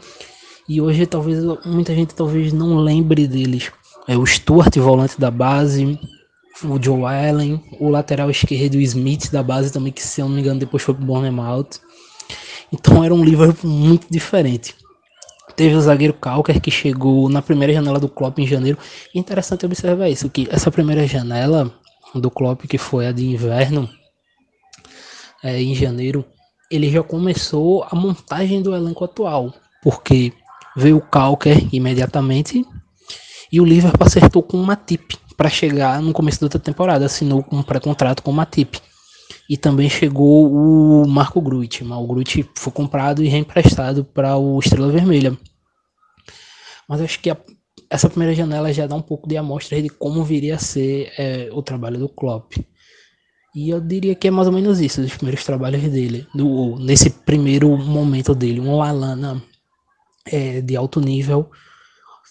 E 0.71 0.81
hoje 0.81 1.05
talvez 1.05 1.43
muita 1.65 1.93
gente 1.93 2.15
talvez 2.15 2.53
não 2.53 2.77
lembre 2.77 3.27
deles. 3.27 3.73
É 4.07 4.17
o 4.17 4.25
Stuart, 4.25 4.77
volante 4.77 5.19
da 5.19 5.29
base, 5.29 5.99
o 6.63 6.81
Joe 6.81 7.07
Allen, 7.07 7.61
o 7.81 7.89
lateral 7.89 8.31
esquerdo, 8.31 8.77
o 8.77 8.81
Smith 8.81 9.33
da 9.33 9.43
base 9.43 9.73
também, 9.73 9.93
que 9.93 10.01
se 10.01 10.21
eu 10.21 10.29
não 10.29 10.37
me 10.37 10.41
engano 10.41 10.61
depois 10.61 10.85
foi 10.85 10.95
pro 10.95 11.05
Bournemouth. 11.05 11.71
Então 12.73 13.03
era 13.03 13.13
um 13.13 13.25
Liverpool 13.25 13.69
muito 13.69 14.07
diferente. 14.09 14.77
Teve 15.57 15.75
o 15.75 15.81
zagueiro 15.81 16.15
Calker 16.15 16.61
que 16.61 16.71
chegou 16.71 17.29
na 17.29 17.43
primeira 17.43 17.73
janela 17.73 17.99
do 17.99 18.09
Klopp 18.09 18.39
em 18.39 18.47
janeiro. 18.47 18.79
Interessante 19.13 19.67
observar 19.67 20.09
isso, 20.09 20.31
que 20.31 20.47
essa 20.53 20.71
primeira 20.71 21.05
janela 21.05 21.75
do 22.15 22.31
Klopp, 22.31 22.69
que 22.69 22.79
foi 22.79 23.09
a 23.09 23.13
de 23.13 23.27
inverno, 23.27 23.91
é, 25.43 25.61
em 25.61 25.75
janeiro, 25.75 26.25
ele 26.71 26.89
já 26.89 27.03
começou 27.03 27.83
a 27.91 27.97
montagem 27.97 28.63
do 28.63 28.73
elenco 28.73 29.05
atual. 29.05 29.53
Porque 29.83 30.33
Veio 30.77 30.99
o 30.99 31.01
Calker 31.01 31.69
imediatamente 31.73 32.65
e 33.53 33.61
o 33.61 33.65
Liverpool 33.65 34.07
acertou 34.07 34.43
com 34.43 34.57
o 34.57 34.65
Matip 34.65 35.17
para 35.37 35.49
chegar 35.49 36.01
no 36.01 36.13
começo 36.13 36.39
da 36.39 36.47
outra 36.47 36.61
temporada, 36.61 37.07
assinou 37.07 37.45
um 37.51 37.63
pré-contrato 37.63 38.23
com 38.23 38.31
o 38.31 38.35
Matip. 38.35 38.79
E 39.49 39.57
também 39.57 39.89
chegou 39.89 40.53
o 40.53 41.09
Marco 41.09 41.41
Gruit. 41.41 41.83
O 41.83 42.07
Gruit 42.07 42.49
foi 42.55 42.73
comprado 42.73 43.25
e 43.25 43.29
reemprestado 43.29 44.05
para 44.05 44.37
o 44.37 44.59
Estrela 44.61 44.93
Vermelha. 44.93 45.37
Mas 46.89 47.01
acho 47.01 47.19
que 47.21 47.31
a, 47.31 47.37
essa 47.89 48.09
primeira 48.09 48.35
janela 48.35 48.73
já 48.73 48.87
dá 48.87 48.95
um 48.95 49.03
pouco 49.03 49.29
de 49.29 49.37
amostra 49.37 49.81
de 49.83 49.89
como 49.89 50.23
viria 50.25 50.55
a 50.55 50.59
ser 50.59 51.13
é, 51.19 51.49
o 51.53 51.63
trabalho 51.63 51.99
do 51.99 52.09
Klopp. 52.09 52.53
E 53.55 53.71
eu 53.71 53.81
diria 53.81 54.15
que 54.15 54.29
é 54.29 54.31
mais 54.31 54.47
ou 54.47 54.53
menos 54.53 54.81
isso, 54.81 55.01
os 55.01 55.17
primeiros 55.17 55.45
trabalhos 55.45 55.83
dele, 55.83 56.27
do, 56.33 56.77
nesse 56.79 57.11
primeiro 57.11 57.77
momento 57.77 58.35
dele. 58.35 58.61
Um 58.61 58.77
Lalana 58.77 59.43
é, 60.27 60.61
de 60.61 60.77
alto 60.77 61.01
nível, 61.01 61.51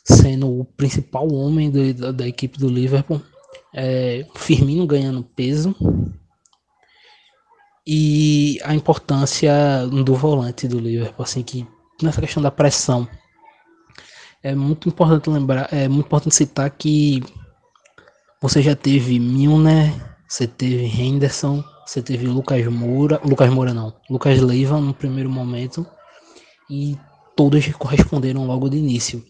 sendo 0.04 0.60
o 0.60 0.66
principal 0.66 1.32
homem 1.32 1.70
do, 1.70 1.94
da, 1.94 2.12
da, 2.12 2.28
equipe 2.28 2.58
do 2.58 2.70
Liverpool. 2.70 3.22
É, 3.74 4.26
Firmino 4.36 4.88
ganhando 4.88 5.24
peso 5.24 5.76
e 7.86 8.60
a 8.64 8.76
importância 8.76 9.52
do 9.88 10.16
volante 10.16 10.68
do 10.68 10.80
Liverpool, 10.80 11.24
assim 11.24 11.42
que 11.42 11.68
nessa 12.02 12.22
questão 12.22 12.42
da 12.42 12.52
pressão 12.52 13.08
é 14.44 14.54
muito 14.56 14.88
importante 14.88 15.30
lembrar, 15.30 15.68
é 15.72 15.88
muito 15.88 16.06
importante 16.06 16.36
citar 16.36 16.70
que 16.70 17.24
você 18.42 18.62
já 18.62 18.76
teve 18.76 19.20
Milner, 19.20 19.92
você 20.28 20.48
teve 20.48 20.86
Henderson, 20.86 21.64
você 21.86 22.02
teve 22.02 22.28
Lucas 22.28 22.66
Moura, 22.68 23.20
Lucas 23.24 23.50
Moura 23.50 23.74
não, 23.74 23.94
Lucas 24.10 24.40
Leiva 24.40 24.80
no 24.80 24.94
primeiro 24.94 25.30
momento 25.30 25.86
e 26.70 26.96
todas 27.40 27.66
corresponderam 27.68 28.46
logo 28.46 28.68
de 28.68 28.76
início. 28.76 29.24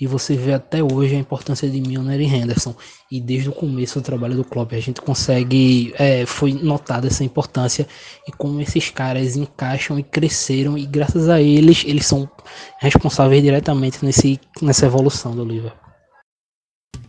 E 0.00 0.06
você 0.06 0.34
vê 0.34 0.54
até 0.54 0.82
hoje 0.82 1.14
a 1.14 1.18
importância 1.18 1.68
de 1.68 1.78
Milner 1.78 2.18
e 2.18 2.24
Henderson. 2.24 2.74
E 3.10 3.20
desde 3.20 3.50
o 3.50 3.52
começo 3.52 4.00
do 4.00 4.02
trabalho 4.02 4.34
do 4.34 4.44
Klopp 4.44 4.72
a 4.72 4.80
gente 4.80 5.02
consegue, 5.02 5.92
é, 5.98 6.24
foi 6.24 6.54
notada 6.54 7.08
essa 7.08 7.22
importância 7.22 7.86
e 8.26 8.32
como 8.32 8.62
esses 8.62 8.88
caras 8.88 9.36
encaixam 9.36 9.98
e 9.98 10.02
cresceram 10.02 10.78
e 10.78 10.86
graças 10.86 11.28
a 11.28 11.38
eles 11.38 11.84
eles 11.86 12.06
são 12.06 12.26
responsáveis 12.80 13.42
diretamente 13.42 14.02
nesse, 14.02 14.40
nessa 14.62 14.86
evolução 14.86 15.36
do 15.36 15.44
Liverpool. 15.44 15.92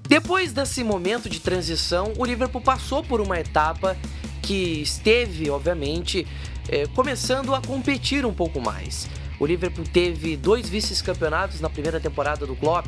Depois 0.09 0.51
desse 0.51 0.83
momento 0.83 1.29
de 1.29 1.39
transição, 1.39 2.11
o 2.17 2.25
Liverpool 2.25 2.61
passou 2.61 3.01
por 3.01 3.21
uma 3.21 3.39
etapa 3.39 3.95
que 4.41 4.81
esteve, 4.81 5.49
obviamente, 5.49 6.27
é, 6.67 6.87
começando 6.87 7.55
a 7.55 7.61
competir 7.61 8.25
um 8.25 8.33
pouco 8.33 8.59
mais. 8.59 9.07
O 9.43 9.45
Liverpool 9.45 9.83
teve 9.83 10.37
dois 10.37 10.69
vice-campeonatos 10.69 11.59
na 11.59 11.69
primeira 11.69 11.99
temporada 11.99 12.47
do 12.47 12.55
Klopp, 12.55 12.85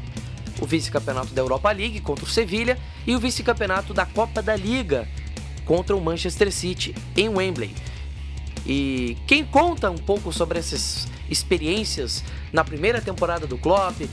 o 0.62 0.66
vice-campeonato 0.66 1.34
da 1.34 1.42
Europa 1.42 1.70
League 1.70 2.00
contra 2.00 2.24
o 2.24 2.30
Sevilha 2.30 2.78
e 3.06 3.14
o 3.14 3.20
vice-campeonato 3.20 3.94
da 3.94 4.06
Copa 4.06 4.42
da 4.42 4.56
Liga 4.56 5.06
contra 5.66 5.94
o 5.94 6.00
Manchester 6.00 6.50
City 6.54 6.96
em 7.18 7.28
Wembley. 7.28 7.76
E 8.66 9.18
quem 9.28 9.44
conta 9.44 9.92
um 9.92 9.98
pouco 9.98 10.32
sobre 10.32 10.58
essas 10.58 11.10
experiências 11.30 12.24
na 12.54 12.64
primeira 12.64 13.02
temporada 13.02 13.46
do 13.46 13.58
Klopp, 13.58 14.04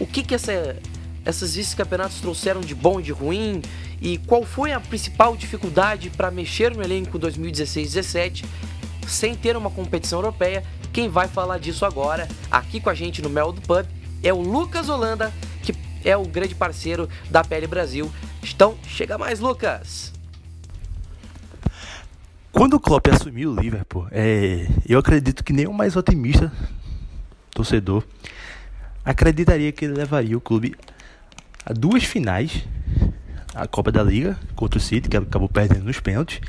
o 0.00 0.04
que 0.04 0.24
que 0.24 0.34
essa, 0.34 0.76
essas 1.24 1.54
vice-campeonatos 1.54 2.18
trouxeram 2.20 2.62
de 2.62 2.74
bom 2.74 2.98
e 2.98 3.04
de 3.04 3.12
ruim 3.12 3.62
e 4.00 4.18
qual 4.18 4.44
foi 4.44 4.72
a 4.72 4.80
principal 4.80 5.36
dificuldade 5.36 6.10
para 6.10 6.32
mexer 6.32 6.74
no 6.74 6.82
elenco 6.82 7.16
2016-17 7.16 8.44
sem 9.06 9.36
ter 9.36 9.56
uma 9.56 9.70
competição 9.70 10.18
europeia 10.18 10.64
quem 10.92 11.08
vai 11.08 11.26
falar 11.26 11.58
disso 11.58 11.86
agora, 11.86 12.28
aqui 12.50 12.80
com 12.80 12.90
a 12.90 12.94
gente 12.94 13.22
no 13.22 13.30
Mel 13.30 13.52
do 13.52 13.60
Pub, 13.62 13.86
é 14.22 14.32
o 14.32 14.40
Lucas 14.40 14.88
Holanda, 14.88 15.32
que 15.62 15.74
é 16.04 16.16
o 16.16 16.24
grande 16.24 16.54
parceiro 16.54 17.08
da 17.30 17.42
Pele 17.42 17.66
Brasil. 17.66 18.12
Então, 18.42 18.76
chega 18.86 19.16
mais, 19.16 19.40
Lucas! 19.40 20.12
Quando 22.52 22.74
o 22.74 22.80
Klopp 22.80 23.08
assumiu 23.08 23.52
o 23.52 23.58
Liverpool, 23.58 24.06
é, 24.10 24.68
eu 24.86 24.98
acredito 24.98 25.42
que 25.42 25.66
o 25.66 25.72
mais 25.72 25.96
otimista 25.96 26.52
torcedor 27.50 28.04
acreditaria 29.04 29.72
que 29.72 29.86
ele 29.86 29.94
levaria 29.94 30.36
o 30.36 30.40
clube 30.40 30.74
a 31.64 31.72
duas 31.72 32.04
finais, 32.04 32.64
a 33.54 33.66
Copa 33.66 33.90
da 33.90 34.02
Liga 34.02 34.38
contra 34.54 34.78
o 34.78 34.82
City, 34.82 35.08
que 35.08 35.16
acabou 35.16 35.48
perdendo 35.48 35.84
nos 35.84 35.98
pênaltis, 35.98 36.40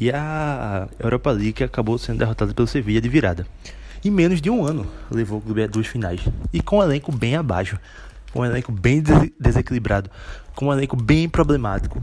e 0.00 0.10
a 0.12 0.88
Europa 0.98 1.30
League 1.30 1.64
acabou 1.64 1.98
sendo 1.98 2.18
derrotada 2.18 2.54
pelo 2.54 2.68
Sevilla 2.68 3.00
de 3.00 3.08
virada. 3.08 3.46
Em 4.04 4.10
menos 4.10 4.40
de 4.40 4.48
um 4.48 4.64
ano 4.64 4.86
levou 5.10 5.38
o 5.38 5.42
clube 5.42 5.62
a 5.62 5.66
duas 5.66 5.86
finais. 5.86 6.20
E 6.52 6.60
com 6.60 6.78
um 6.78 6.82
elenco 6.82 7.10
bem 7.10 7.34
abaixo. 7.34 7.78
Com 8.32 8.40
um 8.40 8.44
elenco 8.44 8.70
bem 8.70 9.02
des 9.02 9.30
desequilibrado. 9.40 10.08
Com 10.54 10.66
um 10.66 10.72
elenco 10.72 10.94
bem 10.94 11.28
problemático. 11.28 12.00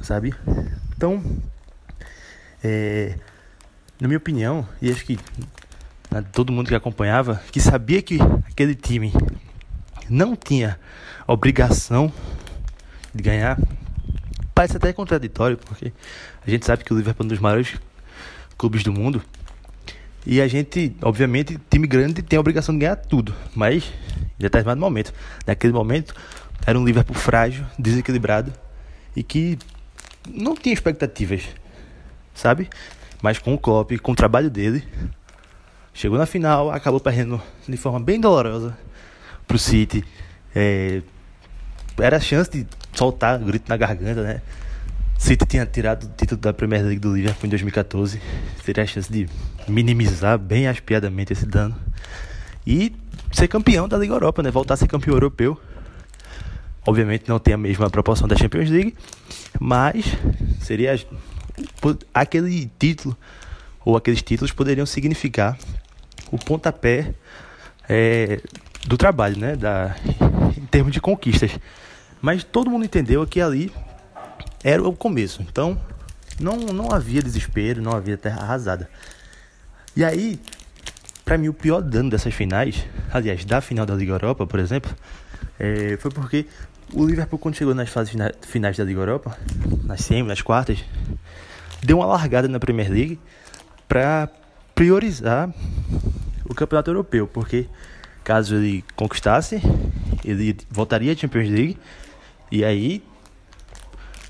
Sabe? 0.00 0.34
Então, 0.96 1.22
é, 2.64 3.16
na 4.00 4.08
minha 4.08 4.18
opinião, 4.18 4.66
e 4.80 4.90
acho 4.90 5.04
que 5.04 5.18
todo 6.32 6.52
mundo 6.52 6.68
que 6.68 6.74
acompanhava, 6.74 7.42
que 7.52 7.60
sabia 7.60 8.00
que 8.00 8.18
aquele 8.50 8.74
time 8.74 9.12
não 10.08 10.34
tinha 10.34 10.78
obrigação 11.26 12.10
de 13.14 13.22
ganhar, 13.22 13.58
parece 14.54 14.78
até 14.78 14.90
contraditório, 14.92 15.58
porque 15.58 15.92
a 16.46 16.50
gente 16.50 16.64
sabe 16.64 16.84
que 16.84 16.92
o 16.92 16.96
Liverpool 16.96 17.24
é 17.24 17.26
um 17.26 17.28
dos 17.28 17.38
maiores 17.38 17.74
clubes 18.56 18.82
do 18.82 18.92
mundo. 18.92 19.22
E 20.24 20.40
a 20.40 20.48
gente, 20.48 20.96
obviamente, 21.02 21.58
time 21.70 21.86
grande 21.86 22.22
tem 22.22 22.36
a 22.36 22.40
obrigação 22.40 22.74
de 22.74 22.80
ganhar 22.80 22.96
tudo. 22.96 23.34
Mas, 23.54 23.84
em 24.38 24.42
determinado 24.42 24.80
momento, 24.80 25.12
naquele 25.46 25.72
momento, 25.72 26.14
era 26.66 26.78
um 26.78 26.84
Liverpool 26.84 27.14
frágil, 27.14 27.64
desequilibrado 27.78 28.52
e 29.14 29.22
que 29.22 29.58
não 30.28 30.56
tinha 30.56 30.72
expectativas, 30.72 31.42
sabe? 32.34 32.68
Mas 33.22 33.38
com 33.38 33.54
o 33.54 33.58
Klopp, 33.58 33.92
com 34.02 34.12
o 34.12 34.16
trabalho 34.16 34.50
dele, 34.50 34.84
chegou 35.94 36.18
na 36.18 36.26
final, 36.26 36.70
acabou 36.70 37.00
perdendo 37.00 37.40
de 37.66 37.76
forma 37.76 38.00
bem 38.00 38.20
dolorosa 38.20 38.76
pro 39.46 39.58
City. 39.58 40.04
É, 40.54 41.02
era 41.98 42.16
a 42.16 42.20
chance 42.20 42.50
de 42.50 42.66
soltar 42.92 43.40
o 43.40 43.44
grito 43.44 43.68
na 43.68 43.76
garganta, 43.76 44.22
né? 44.22 44.42
City 45.18 45.46
tinha 45.46 45.66
tirado 45.66 46.04
o 46.04 46.08
título 46.08 46.40
da 46.40 46.52
Premier 46.52 46.82
League 46.82 47.00
do 47.00 47.14
Liverpool 47.14 47.46
em 47.46 47.50
2014. 47.50 48.20
Teria 48.64 48.84
a 48.84 48.86
chance 48.86 49.10
de 49.10 49.28
minimizar 49.66 50.38
bem 50.38 50.68
aspiadamente 50.68 51.32
esse 51.32 51.46
dano. 51.46 51.74
E 52.66 52.92
ser 53.32 53.48
campeão 53.48 53.88
da 53.88 53.96
Liga 53.96 54.14
Europa, 54.14 54.42
né? 54.42 54.50
Voltar 54.50 54.74
a 54.74 54.76
ser 54.76 54.86
campeão 54.86 55.14
europeu. 55.14 55.58
Obviamente 56.86 57.28
não 57.28 57.38
tem 57.38 57.54
a 57.54 57.58
mesma 57.58 57.90
proporção 57.90 58.28
da 58.28 58.36
Champions 58.36 58.70
League, 58.70 58.94
mas 59.58 60.04
seria 60.60 60.94
aquele 62.14 62.70
título 62.78 63.16
ou 63.84 63.96
aqueles 63.96 64.22
títulos 64.22 64.52
poderiam 64.52 64.86
significar 64.86 65.58
o 66.30 66.38
pontapé 66.38 67.14
é, 67.88 68.40
do 68.86 68.96
trabalho, 68.96 69.38
né? 69.38 69.56
Da, 69.56 69.96
em 70.56 70.66
termos 70.66 70.92
de 70.92 71.00
conquistas. 71.00 71.58
Mas 72.20 72.44
todo 72.44 72.70
mundo 72.70 72.84
entendeu 72.84 73.26
que 73.26 73.40
ali 73.40 73.72
era 74.66 74.82
o 74.82 74.92
começo. 74.92 75.42
Então, 75.42 75.80
Não, 76.40 76.56
não 76.56 76.90
havia 76.90 77.22
desespero, 77.22 77.80
não 77.80 77.92
havia 77.92 78.18
terra 78.18 78.42
arrasada. 78.42 78.90
E 79.94 80.04
aí, 80.04 80.40
para 81.24 81.38
mim, 81.38 81.48
o 81.48 81.54
pior 81.54 81.80
dano 81.80 82.10
dessas 82.10 82.34
finais, 82.34 82.84
aliás, 83.10 83.44
da 83.44 83.60
final 83.60 83.86
da 83.86 83.94
Liga 83.94 84.12
Europa, 84.12 84.44
por 84.44 84.58
exemplo, 84.58 84.90
é, 85.58 85.96
foi 85.96 86.10
porque 86.10 86.46
o 86.92 87.06
Liverpool, 87.06 87.38
quando 87.38 87.54
chegou 87.54 87.74
nas 87.74 87.88
fases 87.88 88.12
finais 88.42 88.76
da 88.76 88.84
Liga 88.84 89.00
Europa, 89.00 89.38
nas 89.84 90.00
semi, 90.00 90.28
nas 90.28 90.42
quartas, 90.42 90.84
deu 91.82 91.98
uma 91.98 92.06
largada 92.06 92.48
na 92.48 92.58
Premier 92.58 92.90
League 92.90 93.20
para 93.88 94.28
priorizar 94.74 95.48
o 96.44 96.54
Campeonato 96.54 96.90
Europeu, 96.90 97.26
porque 97.26 97.66
caso 98.24 98.56
ele 98.56 98.84
conquistasse, 98.96 99.62
ele 100.24 100.56
voltaria 100.70 101.12
à 101.12 101.16
Champions 101.16 101.48
League 101.48 101.78
e 102.50 102.64
aí 102.64 103.02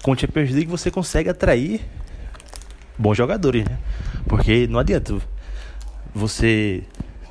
com 0.06 0.16
Champions 0.16 0.52
League 0.52 0.66
você 0.66 0.88
consegue 0.88 1.28
atrair 1.28 1.80
bons 2.96 3.16
jogadores, 3.16 3.64
né? 3.64 3.76
Porque 4.28 4.68
não 4.68 4.78
adianta 4.78 5.16
você 6.14 6.84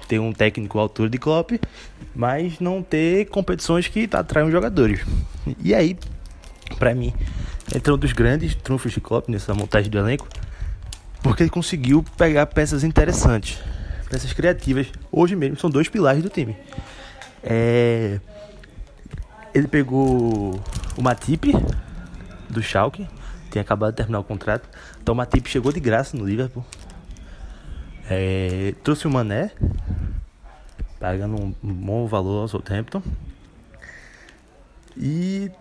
ter 0.09 0.19
um 0.19 0.33
técnico 0.33 0.77
à 0.77 0.81
altura 0.81 1.09
de 1.09 1.17
Klopp, 1.17 1.51
mas 2.13 2.59
não 2.59 2.83
ter 2.83 3.29
competições 3.29 3.87
que 3.87 4.09
atraem 4.11 4.51
jogadores. 4.51 5.05
E 5.63 5.73
aí, 5.73 5.97
para 6.77 6.93
mim, 6.93 7.13
entra 7.73 7.93
um 7.93 7.97
dos 7.97 8.11
grandes 8.11 8.53
trunfos 8.55 8.91
de 8.91 8.99
Klopp 8.99 9.29
nessa 9.29 9.53
montagem 9.53 9.89
do 9.89 9.97
elenco, 9.97 10.27
porque 11.23 11.43
ele 11.43 11.49
conseguiu 11.49 12.03
pegar 12.17 12.45
peças 12.47 12.83
interessantes, 12.83 13.57
peças 14.09 14.33
criativas. 14.33 14.87
Hoje 15.09 15.33
mesmo 15.33 15.57
são 15.57 15.69
dois 15.69 15.87
pilares 15.87 16.21
do 16.21 16.27
time. 16.27 16.57
É... 17.41 18.19
Ele 19.53 19.69
pegou 19.69 20.59
o 20.97 21.01
Matip 21.01 21.53
do 22.49 22.61
Schalke, 22.61 23.07
tinha 23.51 23.61
acabado 23.61 23.91
de 23.91 23.97
terminar 23.97 24.19
o 24.19 24.23
contrato. 24.23 24.69
Então 25.01 25.15
Matip 25.15 25.49
chegou 25.49 25.71
de 25.71 25.79
graça 25.79 26.17
no 26.17 26.25
Liverpool. 26.25 26.65
É... 28.09 28.73
Trouxe 28.83 29.07
o 29.07 29.09
Mané, 29.09 29.51
pagando 30.99 31.35
um 31.63 31.73
bom 31.73 32.07
valor 32.07 32.41
ao 32.41 32.47
Southampton. 32.47 33.01
E 34.97 35.51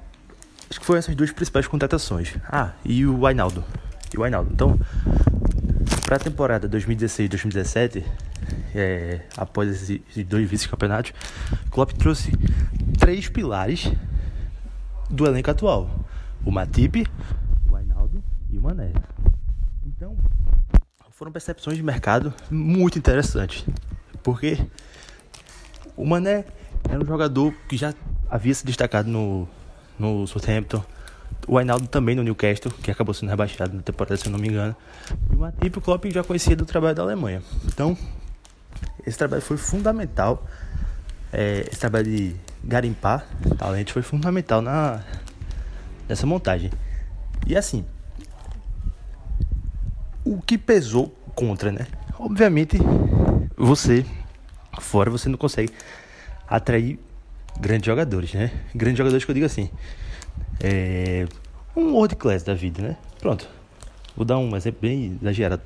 acho 0.71 0.81
que 0.81 0.87
foram 0.87 0.99
essas 0.99 1.15
duas 1.15 1.33
principais 1.33 1.67
contratações. 1.67 2.37
Ah, 2.49 2.73
e 2.85 3.05
o 3.07 3.27
Ainaldo. 3.27 3.65
E 4.13 4.19
o 4.19 4.23
Ainaldo. 4.23 4.51
Então, 4.53 4.79
para 6.05 6.17
a 6.17 6.19
temporada 6.19 6.69
2016-2017, 6.69 8.05
é, 8.75 9.21
após 9.37 9.71
esses 9.71 10.25
dois 10.27 10.49
vice-campeonatos, 10.49 11.13
Klopp 11.71 11.93
trouxe 11.93 12.33
três 12.99 13.29
pilares 13.29 13.91
do 15.11 15.27
elenco 15.27 15.51
atual: 15.51 15.91
o 16.45 16.51
Matip, 16.51 17.07
o 17.71 17.77
Ainaldo 17.77 18.23
e 18.51 18.59
o 18.59 18.63
Mané. 18.63 18.93
Então, 19.87 20.17
foram 21.11 21.31
percepções 21.31 21.77
de 21.77 21.83
mercado 21.83 22.35
muito 22.51 22.99
interessantes, 22.99 23.65
porque 24.23 24.59
o 25.97 26.05
Mané 26.05 26.45
era 26.89 27.01
um 27.01 27.07
jogador 27.07 27.53
que 27.69 27.77
já 27.77 27.95
havia 28.29 28.55
se 28.55 28.67
destacado 28.67 29.09
no, 29.09 29.49
no 29.99 30.27
Southampton. 30.27 30.83
O 31.47 31.59
Ainaldo 31.59 31.87
também 31.87 32.17
no 32.17 32.23
Newcastle, 32.23 32.73
que 32.83 32.91
acabou 32.91 33.15
sendo 33.15 33.29
rebaixado 33.29 33.77
na 33.77 33.83
temporada, 33.83 34.17
se 34.17 34.27
eu 34.27 34.33
não 34.33 34.39
me 34.39 34.49
engano. 34.49 34.75
E 35.31 35.35
o 35.37 35.39
Matip, 35.39 35.79
o 35.79 35.81
Klopp 35.81 36.05
já 36.07 36.25
conhecia 36.25 36.57
do 36.57 36.65
trabalho 36.65 36.95
da 36.95 37.03
Alemanha. 37.03 37.43
Então, 37.67 37.97
esse 39.07 39.17
trabalho 39.17 39.43
foi 39.43 39.57
fundamental. 39.57 40.47
É, 41.33 41.67
esse 41.71 41.81
trabalho 41.81 42.07
de 42.07 42.35
garimpar 42.63 43.27
talento 43.59 43.93
foi 43.93 44.03
fundamental 44.03 44.63
na, 44.63 45.03
nessa 46.09 46.27
montagem. 46.27 46.71
E 47.47 47.57
assim, 47.57 47.85
o 50.25 50.41
que 50.41 50.57
pesou 50.57 51.15
contra, 51.35 51.71
né? 51.71 51.87
Obviamente, 52.19 52.79
você 53.57 54.05
fora 54.81 55.11
você 55.11 55.29
não 55.29 55.37
consegue 55.37 55.73
atrair 56.49 56.99
grandes 57.61 57.87
jogadores, 57.87 58.33
né? 58.33 58.51
Grandes 58.75 58.99
jogadores 58.99 59.25
que 59.25 59.31
eu 59.31 59.35
digo 59.35 59.47
assim. 59.47 59.71
É, 60.61 61.27
um 61.77 61.93
world 61.93 62.17
class 62.17 62.43
da 62.43 62.55
vida, 62.55 62.83
né? 62.83 62.97
Pronto. 63.21 63.49
Vou 64.17 64.25
dar 64.25 64.39
um 64.39 64.57
exemplo 64.57 64.81
bem 64.81 65.19
exagerado. 65.21 65.63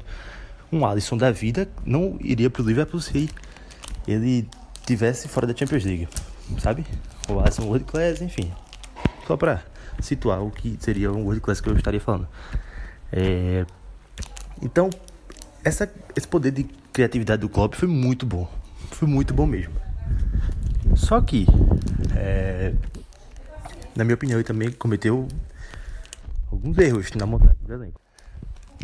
Um 0.73 0.85
Alisson 0.85 1.17
da 1.17 1.31
vida 1.31 1.69
não 1.85 2.17
iria 2.21 2.51
pro 2.51 2.63
Liverpool 2.63 3.01
se 3.01 3.29
ele 4.07 4.49
tivesse 4.85 5.29
fora 5.29 5.47
da 5.47 5.55
Champions 5.55 5.85
League, 5.85 6.09
sabe? 6.59 6.85
O 7.29 7.39
Alisson 7.41 7.65
world 7.65 7.85
class, 7.85 8.21
enfim. 8.21 8.51
Só 9.27 9.37
pra 9.37 9.63
situar 10.01 10.43
o 10.43 10.51
que 10.51 10.77
seria 10.81 11.13
um 11.13 11.25
world 11.25 11.41
class 11.41 11.61
que 11.61 11.69
eu 11.69 11.77
estaria 11.77 12.01
falando. 12.01 12.29
É, 13.13 13.65
então, 14.63 14.91
essa, 15.65 15.91
esse 16.17 16.27
poder 16.27 16.51
de 16.51 16.65
criatividade 16.93 17.41
do 17.41 17.49
Klopp 17.49 17.75
foi 17.75 17.89
muito 17.89 18.27
bom. 18.27 18.51
Foi 18.91 19.07
muito 19.07 19.35
bom 19.35 19.47
mesmo. 19.47 19.75
Só 20.97 21.21
que, 21.21 21.47
é, 22.17 22.73
na 23.95 24.05
minha 24.05 24.15
opinião, 24.15 24.39
ele 24.39 24.45
também 24.45 24.71
cometeu 24.71 25.29
alguns 26.51 26.77
erros 26.79 27.13
na 27.13 27.27
montagem 27.27 27.59
do 27.67 27.73
elenco. 27.73 28.01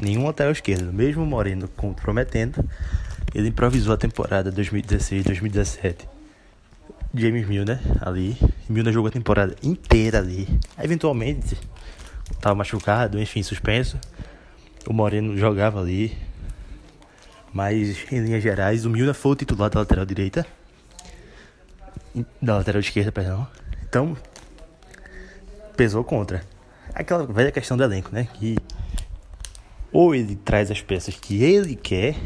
Nenhum 0.01 0.27
lateral 0.27 0.53
esquerdo, 0.53 0.93
mesmo 0.93 1.25
Moreno 1.25 1.69
comprometendo, 1.69 2.65
ele 3.35 3.49
improvisou 3.49 3.95
a 3.95 3.97
temporada 3.97 4.53
2016-2017. 4.53 6.14
James 7.15 7.47
Milner 7.47 7.81
ali. 8.01 8.37
Milner 8.69 8.93
jogou 8.93 9.09
a 9.09 9.13
temporada 9.13 9.55
inteira 9.63 10.19
ali. 10.19 10.49
Eventualmente, 10.79 11.57
estava 12.31 12.55
machucado, 12.55 13.21
enfim, 13.21 13.43
suspenso. 13.43 13.99
O 14.87 14.93
Moreno 14.93 15.37
jogava 15.37 15.81
ali. 15.81 16.17
Mas, 17.53 18.05
em 18.11 18.21
linhas 18.21 18.43
gerais, 18.43 18.85
o 18.85 18.91
Milner 18.91 19.15
foi 19.15 19.33
o 19.33 19.37
titular 19.37 19.71
da 19.71 19.81
lateral 19.81 20.05
direita. 20.05 20.45
Da 22.43 22.57
lateral 22.57 22.81
esquerda, 22.81 23.13
perdão. 23.13 23.47
Então, 23.89 24.17
pesou 25.77 26.03
contra. 26.03 26.43
Aquela 26.93 27.25
velha 27.27 27.53
questão 27.53 27.77
do 27.77 27.85
elenco, 27.85 28.11
né? 28.13 28.29
Que 28.35 28.57
ou 29.95 30.13
ele 30.13 30.35
traz 30.35 30.73
as 30.73 30.83
peças 30.83 31.15
que 31.15 31.45
ele 31.45 31.77
quer, 31.77 32.17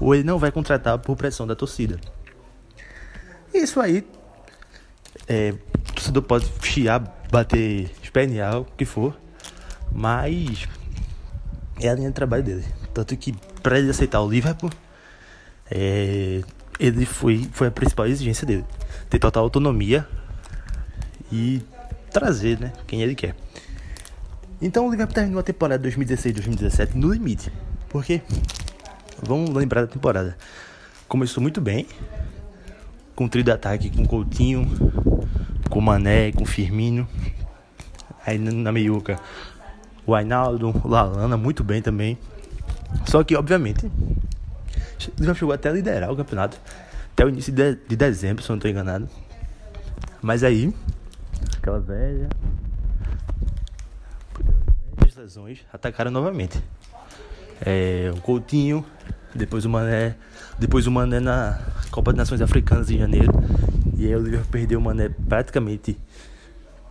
ou 0.00 0.14
ele 0.14 0.22
não 0.22 0.38
vai 0.38 0.52
contratar 0.52 0.96
por 1.00 1.16
pressão 1.16 1.44
da 1.44 1.56
torcida. 1.56 1.98
Isso 3.56 3.80
aí, 3.80 4.06
é, 5.26 5.54
o 5.88 5.92
torcedor 5.92 6.22
pode 6.22 6.46
chiar, 6.62 7.00
bater, 7.30 7.90
espernear, 8.02 8.60
o 8.60 8.64
que 8.64 8.84
for, 8.84 9.18
mas 9.90 10.68
é 11.80 11.88
a 11.88 11.94
linha 11.94 12.08
de 12.08 12.14
trabalho 12.14 12.42
dele. 12.42 12.64
Tanto 12.92 13.16
que 13.16 13.34
para 13.62 13.78
ele 13.78 13.90
aceitar 13.90 14.20
o 14.20 14.28
Liverpool, 14.28 14.70
é, 15.70 16.42
ele 16.78 17.06
foi, 17.06 17.48
foi 17.52 17.68
a 17.68 17.70
principal 17.70 18.06
exigência 18.06 18.46
dele. 18.46 18.64
Ter 19.08 19.18
total 19.18 19.44
autonomia 19.44 20.06
e 21.32 21.62
trazer 22.10 22.60
né, 22.60 22.72
quem 22.86 23.02
ele 23.02 23.14
quer. 23.14 23.34
Então 24.60 24.86
o 24.86 24.90
Liverpool 24.90 25.14
terminou 25.14 25.40
a 25.40 25.42
temporada 25.42 25.88
2016-2017 25.88 26.94
no 26.94 27.12
limite. 27.12 27.52
Porque, 27.88 28.22
vamos 29.22 29.50
lembrar 29.50 29.82
da 29.82 29.86
temporada. 29.86 30.36
Começou 31.08 31.42
muito 31.42 31.60
bem, 31.60 31.86
com 33.16 33.26
trio 33.26 33.42
de 33.42 33.50
ataque 33.50 33.90
com 33.90 34.06
Coutinho, 34.06 34.68
com 35.68 35.80
Mané, 35.80 36.30
com 36.30 36.44
Firmino. 36.44 37.08
Aí 38.24 38.38
na 38.38 38.70
meiuca 38.70 39.18
o 40.06 40.14
Ainaldo, 40.14 40.70
o 40.84 40.88
Lalana, 40.88 41.36
muito 41.36 41.64
bem 41.64 41.82
também. 41.82 42.16
Só 43.06 43.24
que, 43.24 43.34
obviamente, 43.34 43.90
já 45.20 45.34
chegou 45.34 45.52
até 45.52 45.68
a 45.68 45.72
liderar 45.72 46.12
o 46.12 46.16
campeonato. 46.16 46.58
Até 47.12 47.24
o 47.24 47.28
início 47.28 47.52
de, 47.52 47.74
de 47.74 47.96
dezembro, 47.96 48.42
se 48.42 48.50
eu 48.50 48.54
não 48.54 48.58
estou 48.58 48.70
enganado. 48.70 49.08
Mas 50.22 50.44
aí, 50.44 50.72
aquela 51.56 51.80
velha. 51.80 52.28
As 55.04 55.16
lesões 55.16 55.64
atacaram 55.72 56.10
novamente. 56.10 56.62
É, 57.60 58.12
o 58.14 58.20
Coutinho, 58.20 58.84
depois 59.36 59.64
o 59.64 59.68
Mané, 59.68 60.14
depois 60.58 60.86
o 60.86 60.90
Mané 60.90 61.20
na 61.20 61.60
Copa 61.90 62.12
das 62.12 62.18
Nações 62.18 62.40
Africanas 62.40 62.90
em 62.90 62.98
janeiro. 62.98 63.32
E 63.96 64.06
aí 64.06 64.14
o 64.14 64.20
Liverpool 64.20 64.50
perdeu 64.50 64.78
o 64.78 64.82
Mané 64.82 65.08
praticamente 65.28 65.96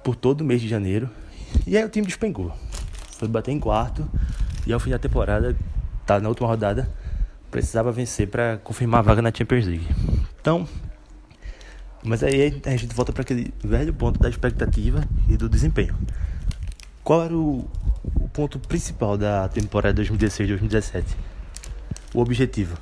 por 0.04 0.16
todo 0.16 0.42
o 0.42 0.44
mês 0.44 0.62
de 0.62 0.68
janeiro. 0.68 1.10
E 1.66 1.78
aí 1.78 1.84
o 1.84 1.90
time 1.90 2.06
despencou. 2.06 2.56
Foi 3.18 3.28
bater 3.28 3.52
em 3.52 3.60
quarto. 3.60 4.08
E 4.66 4.74
ao 4.74 4.80
fim 4.80 4.90
da 4.90 5.00
temporada 5.00 5.56
tá 6.06 6.20
na 6.20 6.30
última 6.30 6.48
rodada, 6.48 6.90
precisava 7.50 7.92
vencer 7.92 8.28
para 8.28 8.58
confirmar 8.64 9.00
a 9.00 9.04
vaga 9.04 9.22
na 9.22 9.32
Champions 9.34 9.66
League. 9.66 9.88
Então, 10.40 10.68
mas 12.04 12.24
aí 12.24 12.62
a 12.66 12.70
gente 12.72 12.94
volta 12.96 13.12
para 13.12 13.24
aquele 13.24 13.54
velho 13.64 13.94
ponto 13.94 14.20
da 14.20 14.30
expectativa 14.30 15.04
e 15.28 15.36
do 15.36 15.50
desempenho. 15.50 15.96
Qual 17.04 17.24
era 17.24 17.36
o, 17.36 17.68
o 18.20 18.30
ponto 18.30 18.60
principal 18.60 19.18
da 19.18 19.48
temporada 19.48 20.04
2016-2017? 20.04 21.04
O 22.16 22.22
objetivo 22.22 22.78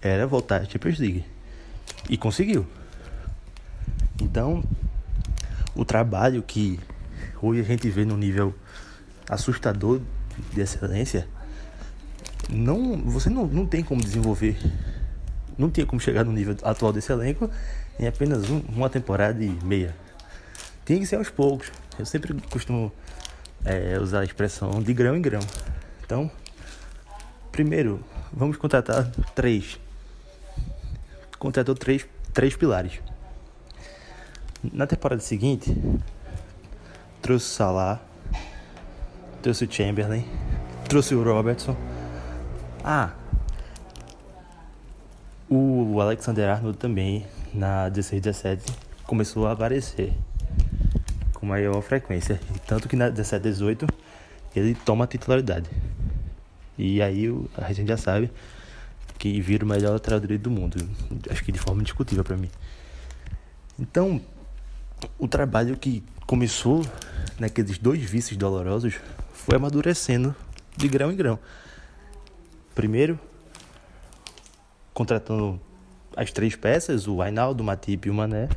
era 0.00 0.24
voltar 0.24 0.60
à 0.60 0.64
Champions 0.64 1.00
League. 1.00 1.24
E 2.08 2.16
conseguiu. 2.16 2.64
Então, 4.22 4.62
o 5.74 5.84
trabalho 5.84 6.44
que 6.44 6.78
hoje 7.42 7.60
a 7.60 7.64
gente 7.64 7.90
vê 7.90 8.04
no 8.04 8.16
nível 8.16 8.54
assustador 9.28 10.00
de 10.52 10.60
excelência, 10.60 11.26
não, 12.48 12.96
você 12.98 13.28
não, 13.28 13.48
não 13.48 13.66
tem 13.66 13.82
como 13.82 14.00
desenvolver, 14.00 14.56
não 15.58 15.68
tem 15.68 15.84
como 15.84 16.00
chegar 16.00 16.24
no 16.24 16.30
nível 16.30 16.56
atual 16.62 16.92
desse 16.92 17.10
elenco 17.10 17.50
em 17.98 18.06
apenas 18.06 18.48
um, 18.48 18.60
uma 18.68 18.88
temporada 18.88 19.42
e 19.42 19.50
meia. 19.64 19.92
Tem 20.84 21.00
que 21.00 21.06
ser 21.06 21.16
aos 21.16 21.28
poucos. 21.28 21.72
Eu 21.98 22.06
sempre 22.06 22.32
costumo 22.48 22.92
é, 23.64 23.98
usar 23.98 24.20
a 24.20 24.24
expressão 24.24 24.80
de 24.80 24.94
grão 24.94 25.16
em 25.16 25.20
grão. 25.20 25.40
Então, 26.04 26.30
primeiro, 27.50 28.04
vamos 28.32 28.56
contratar 28.56 29.10
três. 29.34 29.78
Contratou 31.38 31.74
três, 31.74 32.06
três 32.32 32.56
pilares. 32.56 33.00
Na 34.72 34.86
temporada 34.86 35.20
seguinte, 35.20 35.76
trouxe 37.22 37.46
o 37.46 37.48
Salah, 37.48 38.00
trouxe 39.40 39.64
o 39.64 39.72
Chamberlain, 39.72 40.24
trouxe 40.88 41.14
o 41.14 41.22
Robertson. 41.22 41.76
Ah, 42.82 43.12
o 45.48 46.00
Alexander 46.00 46.50
Arnold 46.50 46.78
também, 46.78 47.26
na 47.54 47.90
16-17, 47.90 48.60
começou 49.04 49.46
a 49.46 49.52
aparecer 49.52 50.12
com 51.34 51.46
maior 51.46 51.80
frequência. 51.80 52.40
Tanto 52.66 52.88
que 52.88 52.96
na 52.96 53.10
17-18 53.10 53.88
ele 54.54 54.74
toma 54.74 55.04
a 55.04 55.06
titularidade. 55.06 55.70
E 56.78 57.02
aí 57.02 57.26
a 57.56 57.72
gente 57.72 57.88
já 57.88 57.96
sabe 57.96 58.30
que 59.18 59.40
vira 59.40 59.64
o 59.64 59.68
melhor 59.68 59.92
lateral 59.92 60.20
direito 60.20 60.42
do 60.42 60.50
mundo. 60.50 60.76
Acho 61.28 61.44
que 61.44 61.50
de 61.50 61.58
forma 61.58 61.80
indiscutível 61.80 62.22
para 62.22 62.36
mim. 62.36 62.48
Então, 63.78 64.20
o 65.18 65.26
trabalho 65.26 65.76
que 65.76 66.04
começou 66.26 66.84
naqueles 67.38 67.78
dois 67.78 68.00
vícios 68.02 68.36
dolorosos 68.36 68.94
foi 69.32 69.56
amadurecendo 69.56 70.34
de 70.76 70.88
grão 70.88 71.10
em 71.10 71.16
grão. 71.16 71.38
Primeiro, 72.74 73.18
contratando 74.94 75.60
as 76.16 76.30
três 76.30 76.54
peças, 76.54 77.08
o 77.08 77.20
Ainaldo, 77.20 77.62
o 77.62 77.66
Matip 77.66 78.06
e 78.06 78.10
o 78.10 78.14
Mané. 78.14 78.48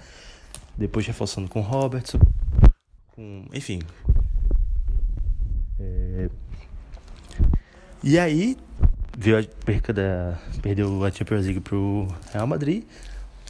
Depois 0.78 1.06
reforçando 1.06 1.50
com 1.50 1.60
o 1.60 1.64
Robertson. 1.64 2.20
Com, 3.16 3.46
enfim. 3.54 3.80
É... 5.80 6.30
E 8.04 8.18
aí, 8.18 8.58
veio 9.18 9.40
a 9.40 9.44
perca 9.66 9.94
da. 9.94 10.38
Perdeu 10.62 11.04
a 11.06 11.12
Champions 11.12 11.46
League 11.46 11.60
pro 11.60 12.08
Real 12.34 12.48
Madrid. 12.48 12.84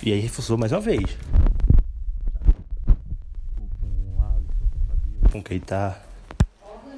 E 0.03 0.11
aí 0.11 0.19
reforçou 0.19 0.57
mais 0.57 0.71
uma 0.71 0.81
vez. 0.81 1.17
com 5.31 5.41
Keita, 5.41 5.97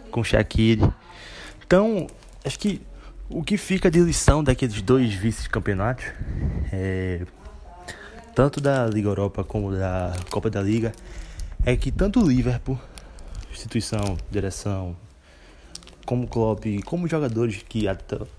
com 0.09 0.23
Shaqiri. 0.23 0.81
Então, 1.65 2.07
acho 2.43 2.59
que 2.59 2.81
o 3.29 3.43
que 3.43 3.57
fica 3.57 3.89
de 3.89 3.99
lição 3.99 4.43
daqueles 4.43 4.81
dois 4.81 5.13
vice-campeonatos, 5.13 6.05
é, 6.71 7.25
tanto 8.35 8.59
da 8.59 8.85
Liga 8.87 9.07
Europa 9.07 9.43
como 9.43 9.71
da 9.71 10.13
Copa 10.29 10.49
da 10.49 10.61
Liga, 10.61 10.91
é 11.65 11.77
que 11.77 11.91
tanto 11.91 12.19
o 12.19 12.27
Liverpool, 12.27 12.79
instituição, 13.51 14.17
direção, 14.29 14.97
como 16.05 16.27
Klopp, 16.27 16.65
como 16.85 17.07
jogadores 17.07 17.63
que 17.63 17.85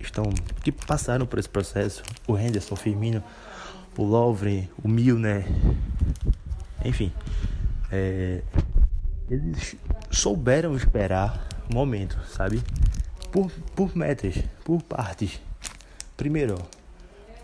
estão 0.00 0.24
que 0.62 0.70
passaram 0.70 1.26
por 1.26 1.38
esse 1.38 1.48
processo, 1.48 2.02
o 2.26 2.36
Henderson, 2.36 2.74
o 2.74 2.76
Firmino, 2.76 3.22
o 3.96 4.02
Lovren, 4.02 4.68
o 4.82 4.88
Milner, 4.88 5.44
enfim, 6.84 7.12
é, 7.90 8.42
eles 9.30 9.76
souberam 10.10 10.76
esperar 10.76 11.48
o 11.70 11.74
momento, 11.74 12.18
sabe? 12.28 12.62
Por, 13.32 13.50
por 13.74 13.96
metas, 13.96 14.36
por 14.64 14.82
partes. 14.82 15.40
Primeiro, 16.16 16.56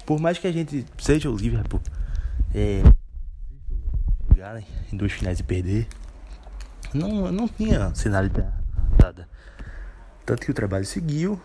por 0.06 0.20
mais 0.20 0.38
que 0.38 0.46
a 0.46 0.52
gente 0.52 0.84
seja 0.98 1.30
o 1.30 1.36
Liverpool, 1.36 1.80
é, 2.54 2.82
em 4.92 4.96
duas 4.96 5.12
finais 5.12 5.40
e 5.40 5.42
perder, 5.42 5.86
não, 6.92 7.30
não 7.30 7.48
tinha 7.48 7.94
cenário 7.94 8.30
nada. 9.00 9.28
Tanto 10.30 10.44
que 10.44 10.50
o 10.52 10.54
trabalho 10.54 10.84
seguiu, 10.84 11.42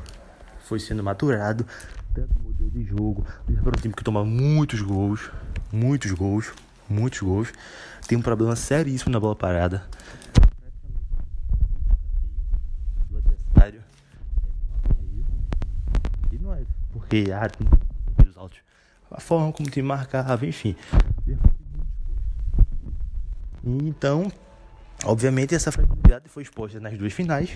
foi 0.60 0.80
sendo 0.80 1.04
maturado, 1.04 1.66
tanto 2.14 2.40
modelo 2.40 2.70
de 2.70 2.84
jogo. 2.84 3.26
O 3.50 3.52
é 3.52 3.68
um 3.68 3.72
time 3.82 3.92
que 3.92 4.04
toma 4.04 4.24
muitos 4.24 4.80
gols, 4.80 5.32
muitos 5.72 6.12
gols, 6.12 6.54
muitos 6.88 7.20
gols. 7.20 7.52
Tem 8.08 8.16
um 8.16 8.22
problema 8.22 8.56
seríssimo 8.56 9.12
na 9.12 9.20
bola 9.20 9.36
parada. 9.36 9.90
porque 16.94 17.26
ah, 17.34 17.50
os 18.24 18.38
altos. 18.38 18.60
A 19.10 19.20
forma 19.20 19.52
como 19.52 19.68
te 19.68 19.82
marcava, 19.82 20.46
enfim. 20.46 20.76
Então, 23.64 24.32
obviamente, 25.04 25.56
essa 25.56 25.72
fragilidade 25.72 26.30
foi 26.30 26.44
exposta 26.44 26.80
nas 26.80 26.96
duas 26.96 27.12
finais 27.12 27.50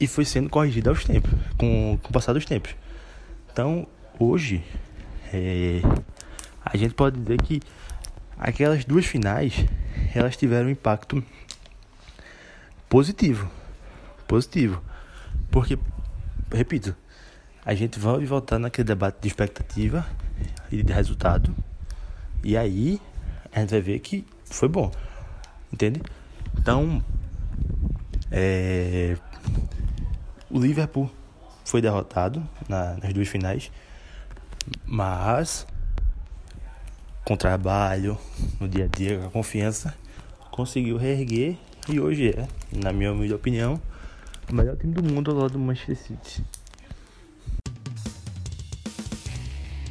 e 0.00 0.06
foi 0.06 0.24
sendo 0.24 0.48
corrigida 0.48 0.88
aos 0.88 1.04
tempos, 1.04 1.30
com, 1.58 1.98
com 2.02 2.08
o 2.08 2.12
passar 2.12 2.32
dos 2.32 2.46
tempos. 2.46 2.74
Então, 3.52 3.86
hoje, 4.18 4.64
é, 5.32 5.82
a 6.64 6.76
gente 6.76 6.94
pode 6.94 7.20
dizer 7.20 7.40
que 7.42 7.60
aquelas 8.38 8.84
duas 8.84 9.04
finais 9.04 9.66
elas 10.14 10.36
tiveram 10.36 10.68
um 10.68 10.70
impacto 10.70 11.22
positivo. 12.88 13.50
Positivo. 14.26 14.82
Porque, 15.50 15.78
repito, 16.50 16.96
a 17.64 17.74
gente 17.74 17.98
vai 17.98 18.24
voltar 18.24 18.58
naquele 18.58 18.86
debate 18.86 19.18
de 19.20 19.28
expectativa 19.28 20.06
e 20.72 20.82
de 20.82 20.92
resultado. 20.92 21.54
E 22.42 22.56
aí 22.56 23.00
a 23.52 23.60
gente 23.60 23.70
vai 23.70 23.80
ver 23.80 23.98
que 23.98 24.24
foi 24.46 24.68
bom. 24.68 24.90
Entende? 25.72 26.00
Então, 26.58 27.04
é, 28.30 29.16
o 30.50 30.58
Liverpool 30.58 31.10
foi 31.64 31.80
derrotado 31.80 32.46
na, 32.68 32.96
nas 32.96 33.12
duas 33.12 33.28
finais, 33.28 33.70
mas 34.84 35.66
com 37.24 37.36
trabalho, 37.36 38.18
no 38.58 38.68
dia 38.68 38.86
a 38.86 38.88
dia, 38.88 39.18
com 39.18 39.26
a 39.26 39.30
confiança, 39.30 39.94
conseguiu 40.50 40.96
reerguer 40.96 41.56
e 41.88 42.00
hoje 42.00 42.30
é, 42.30 42.48
na 42.72 42.92
minha 42.92 43.12
humilde 43.12 43.32
opinião, 43.32 43.80
o 44.50 44.54
melhor 44.54 44.76
time 44.76 44.92
do 44.92 45.02
mundo 45.02 45.30
ao 45.30 45.36
lado 45.36 45.52
do 45.52 45.58
Manchester 45.58 45.96
City. 45.96 46.44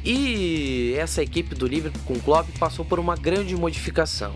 E 0.04 0.94
essa 0.98 1.22
equipe 1.22 1.54
do 1.54 1.66
Liverpool 1.66 2.02
com 2.04 2.20
Klopp 2.20 2.48
passou 2.58 2.84
por 2.84 2.98
uma 2.98 3.16
grande 3.16 3.54
modificação. 3.56 4.32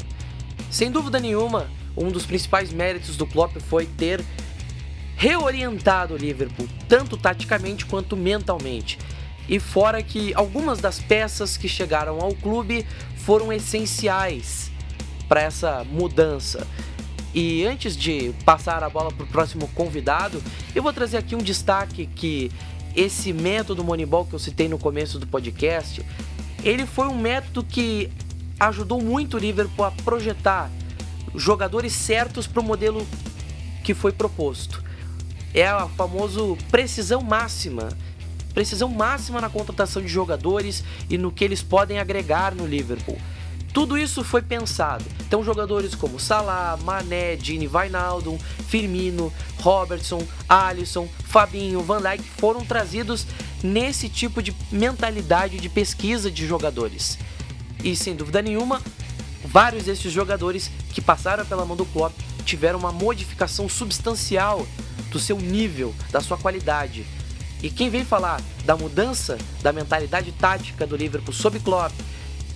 Sem 0.71 0.91
dúvida 0.91 1.19
nenhuma, 1.19 1.69
um 1.97 2.11
dos 2.11 2.27
principais 2.27 2.73
méritos 2.73 3.17
do 3.17 3.27
Klopp 3.27 3.57
foi 3.61 3.87
ter 3.87 4.25
reorientado 5.25 6.13
o 6.13 6.17
Liverpool, 6.19 6.69
tanto 6.87 7.17
taticamente 7.17 7.87
quanto 7.87 8.15
mentalmente. 8.15 8.99
E 9.49 9.59
fora 9.59 10.03
que 10.03 10.35
algumas 10.35 10.81
das 10.81 10.99
peças 10.99 11.57
que 11.57 11.67
chegaram 11.67 12.21
ao 12.21 12.35
clube 12.35 12.85
foram 13.17 13.51
essenciais 13.51 14.71
para 15.27 15.41
essa 15.41 15.83
mudança. 15.91 16.67
E 17.33 17.65
antes 17.65 17.97
de 17.97 18.35
passar 18.45 18.85
a 18.85 18.91
bola 18.91 19.11
para 19.11 19.25
o 19.25 19.27
próximo 19.27 19.67
convidado, 19.69 20.43
eu 20.75 20.83
vou 20.83 20.93
trazer 20.93 21.17
aqui 21.17 21.35
um 21.35 21.43
destaque 21.43 22.05
que 22.05 22.53
esse 22.95 23.33
método 23.33 23.83
Moneyball 23.83 24.27
que 24.27 24.35
eu 24.35 24.39
citei 24.39 24.69
no 24.69 24.79
começo 24.79 25.19
do 25.19 25.27
podcast, 25.27 26.05
ele 26.63 26.85
foi 26.85 27.07
um 27.07 27.19
método 27.19 27.65
que 27.65 28.11
ajudou 28.61 29.01
muito 29.01 29.39
o 29.39 29.41
Liverpool 29.41 29.87
a 29.87 29.91
projetar 29.91 30.71
jogadores 31.35 31.95
certos 31.95 32.47
para 32.47 32.61
o 32.61 32.63
modelo 32.63 33.07
que 33.83 33.95
foi 33.95 34.13
proposto. 34.13 34.85
É 35.55 35.69
a 35.69 35.87
famoso 35.87 36.59
precisão 36.69 37.23
máxima. 37.23 37.89
Precisão 38.53 38.89
máxima 38.89 39.41
na 39.41 39.49
contratação 39.49 40.03
de 40.03 40.09
jogadores 40.09 40.83
e 41.09 41.17
no 41.17 41.31
que 41.31 41.45
eles 41.45 41.63
podem 41.63 42.01
agregar 42.01 42.55
no 42.55 42.67
Liverpool. 42.67 43.17
Tudo 43.73 43.97
isso 43.97 44.23
foi 44.23 44.43
pensado. 44.43 45.05
Então 45.27 45.45
jogadores 45.45 45.95
como 45.95 46.19
Salah, 46.19 46.77
Mané, 46.83 47.37
Gini 47.37 47.69
Wijnaldum, 47.69 48.39
Firmino, 48.69 49.33
Robertson, 49.61 50.25
Alisson, 50.49 51.09
Fabinho, 51.25 51.81
Van 51.83 52.01
Dijk 52.01 52.23
foram 52.37 52.65
trazidos 52.65 53.27
nesse 53.63 54.09
tipo 54.09 54.43
de 54.43 54.55
mentalidade 54.71 55.59
de 55.59 55.69
pesquisa 55.69 56.31
de 56.31 56.47
jogadores. 56.47 57.19
E 57.83 57.95
sem 57.97 58.15
dúvida 58.15 58.43
nenhuma, 58.43 58.81
vários 59.45 59.85
desses 59.85 60.13
jogadores 60.13 60.71
que 60.93 61.01
passaram 61.01 61.45
pela 61.45 61.65
mão 61.65 61.77
do 61.77 61.85
Klopp 61.87 62.15
tiveram 62.45 62.79
uma 62.79 62.93
modificação 62.93 63.69
substancial 63.69 64.67
do 65.15 65.21
seu 65.21 65.39
nível, 65.39 65.95
da 66.11 66.21
sua 66.21 66.37
qualidade. 66.37 67.07
E 67.63 67.71
quem 67.71 67.89
vem 67.89 68.05
falar 68.05 68.43
da 68.65 68.77
mudança 68.77 69.39
da 69.63 69.73
mentalidade 69.73 70.33
tática 70.33 70.85
do 70.87 70.97
Liverpool 70.97 71.33
sob 71.33 71.61
Klopp 71.61 71.93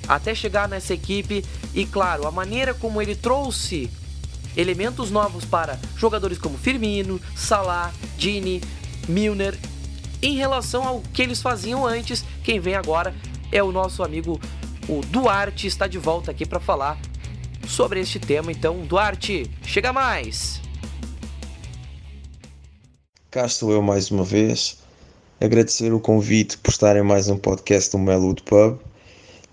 até 0.09 0.35
chegar 0.35 0.69
nessa 0.69 0.93
equipe 0.93 1.45
e, 1.73 1.87
claro, 1.87 2.27
a 2.27 2.33
maneira 2.33 2.75
como 2.75 3.01
ele 3.01 3.15
trouxe 3.15 3.89
elementos 4.57 5.09
novos 5.11 5.45
para 5.45 5.79
jogadores 5.97 6.37
como 6.37 6.59
Firmino, 6.59 7.21
Salah, 7.37 7.93
Dini, 8.17 8.61
Milner. 9.09 9.57
Em 10.21 10.35
relação 10.35 10.85
ao 10.85 11.01
que 11.01 11.23
eles 11.23 11.41
faziam 11.41 11.87
antes, 11.87 12.25
quem 12.43 12.59
vem 12.59 12.75
agora 12.75 13.15
é 13.53 13.63
o 13.63 13.71
nosso 13.71 14.03
amigo 14.03 14.41
o 14.89 15.01
Duarte, 15.03 15.67
está 15.69 15.87
de 15.87 15.99
volta 15.99 16.33
aqui 16.33 16.45
para 16.45 16.59
falar 16.59 16.99
sobre 17.69 18.01
este 18.01 18.19
tema. 18.19 18.51
Então, 18.51 18.81
Duarte, 18.81 19.49
chega 19.63 19.93
mais! 19.93 20.68
Cá 23.39 23.47
estou 23.47 23.71
eu 23.71 23.81
mais 23.81 24.11
uma 24.11 24.25
vez. 24.25 24.79
Agradecer 25.41 25.93
o 25.93 26.01
convite 26.01 26.59
por 26.59 26.71
estar 26.71 26.97
em 26.97 27.05
mais 27.05 27.29
um 27.29 27.39
podcast 27.39 27.93
do 27.93 27.97
Melwood 27.97 28.43
Pub 28.43 28.81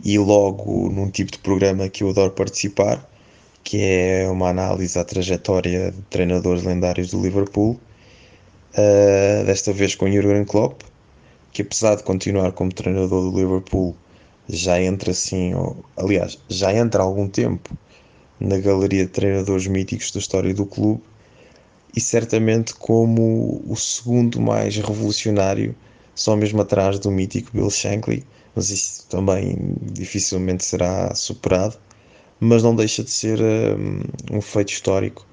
e 0.03 0.17
logo 0.17 0.89
num 0.89 1.11
tipo 1.11 1.33
de 1.33 1.37
programa 1.37 1.87
que 1.87 2.03
eu 2.03 2.09
adoro 2.09 2.31
participar, 2.31 3.07
que 3.63 3.79
é 3.79 4.27
uma 4.27 4.49
análise 4.49 4.97
à 4.97 5.03
trajetória 5.03 5.91
de 5.91 6.01
treinadores 6.09 6.63
lendários 6.63 7.11
do 7.11 7.21
Liverpool, 7.21 7.79
uh, 8.73 9.45
desta 9.45 9.71
vez 9.71 9.93
com 9.93 10.11
Jurgen 10.11 10.45
Klopp, 10.45 10.81
que 11.51 11.61
apesar 11.61 11.93
de 11.93 12.01
continuar 12.01 12.53
como 12.53 12.73
treinador 12.73 13.29
do 13.29 13.37
Liverpool, 13.37 13.95
já 14.49 14.81
entra 14.81 15.11
assim, 15.11 15.53
ou, 15.53 15.85
aliás, 15.95 16.39
já 16.49 16.73
entra 16.73 17.03
há 17.03 17.05
algum 17.05 17.27
tempo 17.27 17.77
na 18.39 18.57
galeria 18.57 19.05
de 19.05 19.11
treinadores 19.11 19.67
míticos 19.67 20.09
da 20.09 20.17
história 20.17 20.51
do 20.55 20.65
clube 20.65 21.03
e 21.95 22.01
certamente 22.01 22.73
como 22.75 23.63
o 23.65 23.75
segundo 23.75 24.41
mais 24.41 24.75
revolucionário, 24.75 25.75
só 26.13 26.35
mesmo 26.35 26.61
atrás 26.61 26.99
do 26.99 27.09
mítico 27.09 27.51
Bill 27.53 27.69
Shankly, 27.69 28.25
mas 28.53 28.69
isso 28.69 29.07
também 29.07 29.75
dificilmente 29.81 30.65
será 30.65 31.13
superado. 31.15 31.77
Mas 32.39 32.63
não 32.63 32.75
deixa 32.75 33.03
de 33.03 33.09
ser 33.09 33.39
um, 33.41 34.01
um 34.37 34.41
feito 34.41 34.73
histórico 34.73 35.25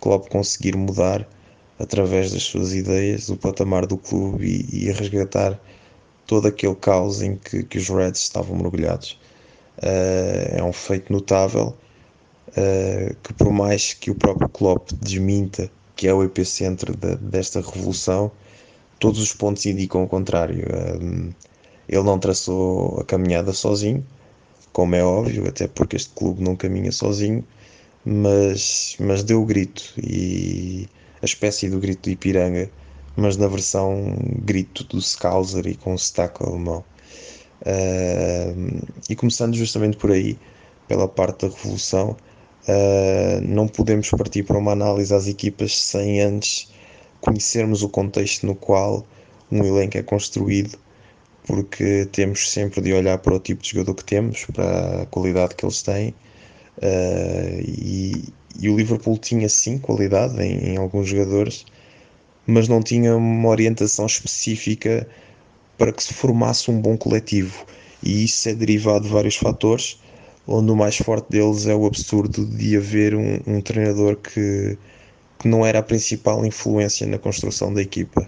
Klopp 0.00 0.28
conseguir 0.28 0.76
mudar 0.76 1.26
através 1.78 2.32
das 2.32 2.42
suas 2.42 2.74
ideias 2.74 3.28
o 3.28 3.36
patamar 3.36 3.86
do 3.86 3.96
clube 3.96 4.66
e, 4.72 4.86
e 4.86 4.92
resgatar 4.92 5.58
todo 6.26 6.48
aquele 6.48 6.74
caos 6.74 7.22
em 7.22 7.36
que, 7.36 7.62
que 7.62 7.78
os 7.78 7.88
Reds 7.88 8.22
estavam 8.22 8.56
mergulhados. 8.56 9.18
Uh, 9.78 10.58
é 10.58 10.62
um 10.64 10.72
feito 10.72 11.12
notável 11.12 11.76
uh, 12.48 13.14
que 13.22 13.32
por 13.34 13.52
mais 13.52 13.94
que 13.94 14.10
o 14.10 14.14
próprio 14.14 14.48
Klopp 14.48 14.90
desminta 15.00 15.70
que 15.98 16.06
é 16.06 16.14
o 16.14 16.22
epicentro 16.22 16.96
de, 16.96 17.16
desta 17.16 17.60
revolução, 17.60 18.30
todos 19.00 19.20
os 19.20 19.32
pontos 19.34 19.66
indicam 19.66 20.04
o 20.04 20.08
contrário. 20.08 20.64
Um, 21.02 21.32
ele 21.88 22.02
não 22.04 22.20
traçou 22.20 23.00
a 23.00 23.04
caminhada 23.04 23.52
sozinho, 23.52 24.06
como 24.72 24.94
é 24.94 25.02
óbvio, 25.02 25.48
até 25.48 25.66
porque 25.66 25.96
este 25.96 26.10
clube 26.10 26.40
não 26.40 26.54
caminha 26.54 26.92
sozinho, 26.92 27.44
mas, 28.04 28.96
mas 29.00 29.24
deu 29.24 29.42
o 29.42 29.44
grito 29.44 29.82
e 30.00 30.86
a 31.20 31.24
espécie 31.24 31.68
do 31.68 31.80
grito 31.80 32.02
do 32.08 32.10
Ipiranga, 32.10 32.70
mas 33.16 33.36
na 33.36 33.48
versão 33.48 34.16
grito 34.44 34.84
do 34.84 35.02
Scouser 35.02 35.66
e 35.66 35.74
com 35.74 35.94
o 35.94 35.98
sotaque 35.98 36.44
alemão. 36.44 36.84
Uh, 37.62 38.86
e 39.10 39.16
começando 39.16 39.56
justamente 39.56 39.96
por 39.96 40.12
aí, 40.12 40.38
pela 40.86 41.08
parte 41.08 41.44
da 41.44 41.52
revolução, 41.52 42.16
uh, 42.68 43.40
não 43.42 43.66
podemos 43.66 44.10
partir 44.10 44.44
para 44.44 44.58
uma 44.58 44.72
análise 44.72 45.14
às 45.14 45.26
equipas 45.26 45.76
sem 45.76 46.20
antes 46.20 46.70
conhecermos 47.20 47.82
o 47.82 47.88
contexto 47.88 48.46
no 48.46 48.54
qual 48.54 49.04
um 49.50 49.64
elenco 49.64 49.98
é 49.98 50.02
construído 50.02 50.78
porque 51.48 52.06
temos 52.12 52.50
sempre 52.50 52.82
de 52.82 52.92
olhar 52.92 53.16
para 53.16 53.34
o 53.34 53.40
tipo 53.40 53.62
de 53.62 53.70
jogador 53.70 53.94
que 53.94 54.04
temos, 54.04 54.44
para 54.52 55.02
a 55.02 55.06
qualidade 55.06 55.54
que 55.54 55.64
eles 55.64 55.80
têm. 55.80 56.10
Uh, 56.76 57.58
e, 57.66 58.24
e, 58.60 58.68
o 58.68 58.76
Liverpool 58.76 59.16
tinha 59.16 59.48
sim 59.48 59.78
qualidade 59.78 60.38
em, 60.42 60.74
em, 60.74 60.76
alguns 60.76 61.08
jogadores, 61.08 61.64
mas 62.46 62.68
não 62.68 62.82
tinha 62.82 63.16
uma 63.16 63.48
orientação 63.48 64.04
específica 64.04 65.08
para 65.78 65.90
que 65.90 66.02
se 66.02 66.12
formasse 66.12 66.70
um 66.70 66.78
bom 66.78 66.98
coletivo. 66.98 67.64
E 68.02 68.24
isso 68.24 68.46
é 68.50 68.54
derivado 68.54 69.06
de 69.06 69.10
vários 69.10 69.36
fatores, 69.36 69.98
onde 70.48 70.72
o 70.72 70.76
mais 70.76 70.96
forte 70.96 71.30
deles 71.30 71.66
é 71.66 71.74
o 71.74 71.86
absurdo 71.86 72.46
de 72.46 72.76
haver 72.76 73.14
um, 73.14 73.40
um 73.46 73.60
treinador 73.60 74.16
que, 74.16 74.78
que 75.38 75.46
não 75.46 75.64
era 75.64 75.80
a 75.80 75.82
principal 75.82 76.44
influência 76.44 77.06
na 77.06 77.18
construção 77.18 77.72
da 77.72 77.82
equipa. 77.82 78.22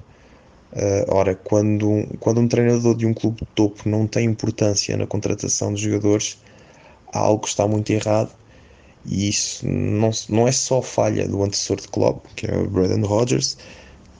Uh, 0.73 1.05
ora, 1.09 1.35
quando, 1.35 2.07
quando 2.21 2.41
um 2.41 2.47
treinador 2.47 2.95
de 2.95 3.07
um 3.07 3.15
clube 3.15 3.39
de 3.41 3.47
topo 3.55 3.89
não 3.89 4.07
tem 4.07 4.27
importância 4.27 4.97
na 4.97 5.07
contratação 5.07 5.73
de 5.73 5.83
jogadores, 5.83 6.39
há 7.13 7.19
algo 7.19 7.43
que 7.43 7.49
está 7.49 7.67
muito 7.67 7.91
errado 7.91 8.31
e 9.05 9.29
isso 9.29 9.67
não, 9.67 10.11
não 10.29 10.47
é 10.47 10.53
só 10.53 10.83
falha 10.83 11.27
do 11.27 11.43
antecessor 11.43 11.81
de 11.81 11.89
Klopp, 11.89 12.27
que 12.37 12.47
é 12.47 12.57
o 12.57 12.69
Brendan 12.69 13.07
Rodgers, 13.07 13.57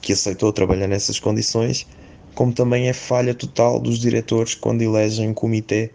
que 0.01 0.13
aceitou 0.13 0.51
trabalhar 0.51 0.87
nessas 0.87 1.19
condições, 1.19 1.87
como 2.33 2.51
também 2.51 2.89
é 2.89 2.93
falha 2.93 3.35
total 3.35 3.79
dos 3.79 3.99
diretores 3.99 4.55
quando 4.55 4.81
elegem 4.81 5.29
um 5.29 5.33
comitê 5.33 5.91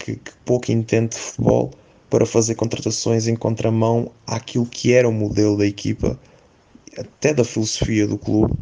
que, 0.00 0.16
que 0.16 0.32
pouco 0.44 0.72
entende 0.72 1.10
de 1.10 1.18
futebol 1.18 1.70
para 2.08 2.26
fazer 2.26 2.56
contratações 2.56 3.28
em 3.28 3.36
contramão 3.36 4.10
àquilo 4.26 4.66
que 4.66 4.92
era 4.92 5.08
o 5.08 5.12
modelo 5.12 5.56
da 5.56 5.66
equipa, 5.66 6.18
até 6.98 7.32
da 7.32 7.44
filosofia 7.44 8.06
do 8.06 8.18
clube 8.18 8.52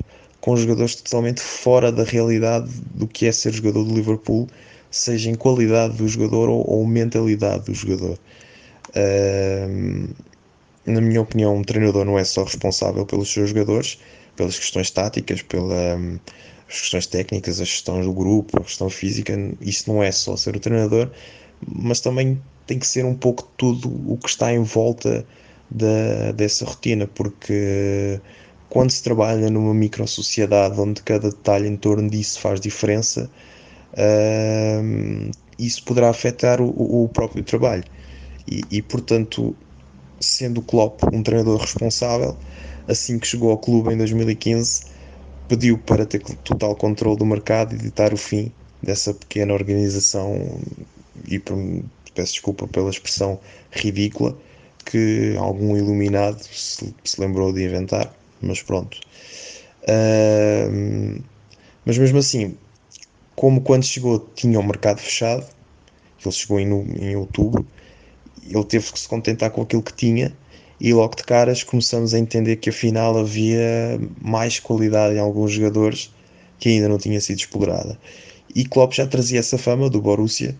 com 0.40 0.56
jogadores 0.56 0.94
totalmente 0.94 1.40
fora 1.40 1.90
da 1.90 2.04
realidade 2.04 2.70
do 2.94 3.06
que 3.06 3.26
é 3.26 3.32
ser 3.32 3.52
jogador 3.52 3.84
do 3.84 3.94
Liverpool, 3.94 4.46
seja 4.90 5.30
em 5.30 5.34
qualidade 5.34 5.96
do 5.96 6.06
jogador 6.06 6.48
ou, 6.48 6.64
ou 6.68 6.86
mentalidade 6.86 7.64
do 7.64 7.74
jogador. 7.74 8.18
Uh, 8.90 10.14
na 10.86 11.00
minha 11.00 11.20
opinião, 11.20 11.56
um 11.56 11.62
treinador 11.62 12.04
não 12.04 12.18
é 12.18 12.24
só 12.24 12.44
responsável 12.44 13.04
pelos 13.04 13.30
seus 13.30 13.50
jogadores, 13.50 13.98
pelas 14.36 14.58
questões 14.58 14.90
táticas, 14.90 15.42
pelas 15.42 15.98
um, 16.68 16.80
questões 16.80 17.06
técnicas, 17.06 17.60
a 17.60 17.64
gestão 17.64 18.00
do 18.02 18.12
grupo, 18.12 18.60
a 18.60 18.64
questão 18.64 18.90
física. 18.90 19.34
Isso 19.60 19.90
não 19.90 20.02
é 20.02 20.12
só 20.12 20.36
ser 20.36 20.56
o 20.56 20.60
treinador, 20.60 21.10
mas 21.66 22.00
também 22.00 22.40
tem 22.66 22.78
que 22.78 22.86
ser 22.86 23.04
um 23.04 23.14
pouco 23.14 23.48
tudo 23.56 23.88
o 24.10 24.16
que 24.18 24.28
está 24.28 24.52
em 24.52 24.62
volta 24.62 25.26
da, 25.70 26.32
dessa 26.32 26.64
rotina, 26.64 27.06
porque 27.06 28.20
quando 28.68 28.90
se 28.90 29.02
trabalha 29.02 29.50
numa 29.50 29.72
micro-sociedade 29.74 30.78
onde 30.78 31.02
cada 31.02 31.30
detalhe 31.30 31.68
em 31.68 31.76
torno 31.76 32.08
disso 32.08 32.40
faz 32.40 32.60
diferença, 32.60 33.30
isso 35.58 35.82
poderá 35.84 36.10
afetar 36.10 36.60
o, 36.60 37.04
o 37.04 37.08
próprio 37.08 37.42
trabalho. 37.42 37.84
E, 38.46 38.62
e, 38.70 38.82
portanto, 38.82 39.56
sendo 40.20 40.60
o 40.60 40.62
Klopp 40.62 41.02
um 41.12 41.22
treinador 41.22 41.60
responsável, 41.60 42.36
assim 42.86 43.18
que 43.18 43.26
chegou 43.26 43.50
ao 43.50 43.58
clube 43.58 43.92
em 43.92 43.96
2015, 43.96 44.86
pediu 45.48 45.78
para 45.78 46.04
ter 46.04 46.20
total 46.20 46.76
controle 46.76 47.16
do 47.16 47.26
mercado 47.26 47.74
e 47.74 47.78
ditar 47.78 48.12
o 48.12 48.16
fim 48.16 48.52
dessa 48.82 49.14
pequena 49.14 49.54
organização 49.54 50.60
e 51.26 51.38
peço 52.14 52.32
desculpa 52.32 52.66
pela 52.68 52.90
expressão 52.90 53.40
ridícula 53.70 54.36
que 54.84 55.34
algum 55.36 55.76
iluminado 55.76 56.42
se, 56.42 56.94
se 57.04 57.20
lembrou 57.20 57.52
de 57.52 57.64
inventar 57.64 58.14
mas 58.40 58.62
pronto. 58.62 58.98
Uh, 59.82 61.22
mas 61.84 61.98
mesmo 61.98 62.18
assim, 62.18 62.56
como 63.34 63.60
quando 63.60 63.84
chegou 63.84 64.18
tinha 64.34 64.58
o 64.60 64.62
mercado 64.62 64.98
fechado, 64.98 65.46
ele 66.24 66.32
chegou 66.32 66.60
em, 66.60 66.68
em 67.00 67.16
outubro, 67.16 67.66
ele 68.44 68.64
teve 68.64 68.92
que 68.92 68.98
se 68.98 69.08
contentar 69.08 69.50
com 69.50 69.62
aquilo 69.62 69.82
que 69.82 69.92
tinha 69.92 70.36
e 70.80 70.92
logo 70.92 71.16
de 71.16 71.24
caras 71.24 71.62
começamos 71.62 72.14
a 72.14 72.18
entender 72.18 72.56
que 72.56 72.70
afinal 72.70 73.16
havia 73.18 74.00
mais 74.20 74.60
qualidade 74.60 75.16
em 75.16 75.18
alguns 75.18 75.52
jogadores 75.52 76.12
que 76.58 76.68
ainda 76.68 76.88
não 76.88 76.98
tinha 76.98 77.20
sido 77.20 77.38
explorada. 77.38 77.98
E 78.54 78.64
Klopp 78.64 78.92
já 78.92 79.06
trazia 79.06 79.40
essa 79.40 79.58
fama 79.58 79.90
do 79.90 80.00
Borussia 80.00 80.56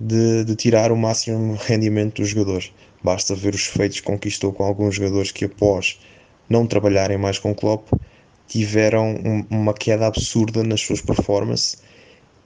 de, 0.00 0.44
de 0.44 0.54
tirar 0.56 0.92
o 0.92 0.96
máximo 0.96 1.54
rendimento 1.54 2.20
dos 2.20 2.30
jogadores. 2.30 2.72
Basta 3.02 3.34
ver 3.34 3.54
os 3.54 3.66
feitos 3.66 4.00
que 4.00 4.06
conquistou 4.06 4.52
com 4.52 4.64
alguns 4.64 4.96
jogadores 4.96 5.32
que 5.32 5.44
após 5.44 5.98
não 6.48 6.66
trabalharem 6.66 7.16
mais 7.16 7.38
com 7.38 7.54
Klopp, 7.54 7.88
tiveram 8.46 9.14
um, 9.24 9.46
uma 9.48 9.72
queda 9.72 10.06
absurda 10.06 10.64
nas 10.64 10.80
suas 10.80 11.00
performances 11.00 11.78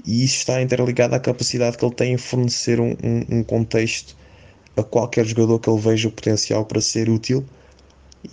e 0.06 0.22
isso 0.22 0.37
está 0.37 0.60
interligado 0.60 1.14
à 1.14 1.20
capacidade 1.20 1.78
que 1.78 1.84
ele 1.84 1.94
tem 1.94 2.12
em 2.12 2.18
fornecer 2.18 2.78
um, 2.78 2.90
um, 3.02 3.38
um 3.38 3.42
contexto 3.42 4.14
a 4.76 4.82
qualquer 4.82 5.24
jogador 5.24 5.58
que 5.58 5.70
ele 5.70 5.80
veja 5.80 6.08
o 6.08 6.12
potencial 6.12 6.64
para 6.64 6.80
ser 6.80 7.08
útil, 7.08 7.44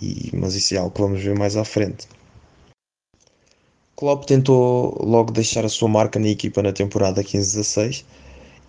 e, 0.00 0.30
mas 0.34 0.54
isso 0.54 0.74
é 0.74 0.78
algo 0.78 0.90
que 0.90 1.00
vamos 1.00 1.22
ver 1.22 1.38
mais 1.38 1.56
à 1.56 1.64
frente. 1.64 2.06
Klopp 3.96 4.24
tentou 4.24 4.98
logo 5.04 5.30
deixar 5.30 5.64
a 5.64 5.68
sua 5.68 5.88
marca 5.88 6.18
na 6.18 6.28
equipa 6.28 6.62
na 6.62 6.72
temporada 6.72 7.22
15-16 7.22 8.04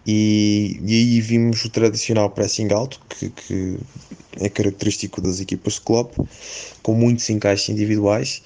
e, 0.06 0.80
e 0.86 0.94
aí 0.94 1.22
vimos 1.22 1.64
o 1.66 1.70
tradicional 1.70 2.30
pressing 2.30 2.72
alto, 2.72 3.00
que, 3.10 3.30
que 3.30 3.80
é 4.40 4.50
característico 4.50 5.22
das 5.22 5.40
equipas 5.40 5.76
de 5.76 5.82
Klopp, 5.82 6.18
com 6.82 6.94
muitos 6.94 7.30
encaixes 7.30 7.70
individuais, 7.70 8.44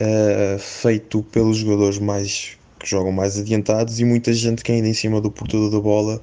uh, 0.00 0.58
feito 0.58 1.22
pelos 1.24 1.58
jogadores 1.58 1.98
mais 1.98 2.56
que 2.78 2.88
jogam 2.88 3.12
mais 3.12 3.38
adiantados 3.38 4.00
e 4.00 4.04
muita 4.04 4.32
gente 4.32 4.64
que 4.64 4.72
ainda 4.72 4.88
em 4.88 4.94
cima 4.94 5.20
do 5.20 5.30
portador 5.30 5.70
da 5.70 5.80
bola 5.80 6.20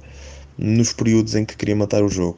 nos 0.58 0.92
períodos 0.92 1.36
em 1.36 1.44
que 1.44 1.56
queria 1.56 1.76
matar 1.76 2.02
o 2.02 2.08
jogo. 2.08 2.36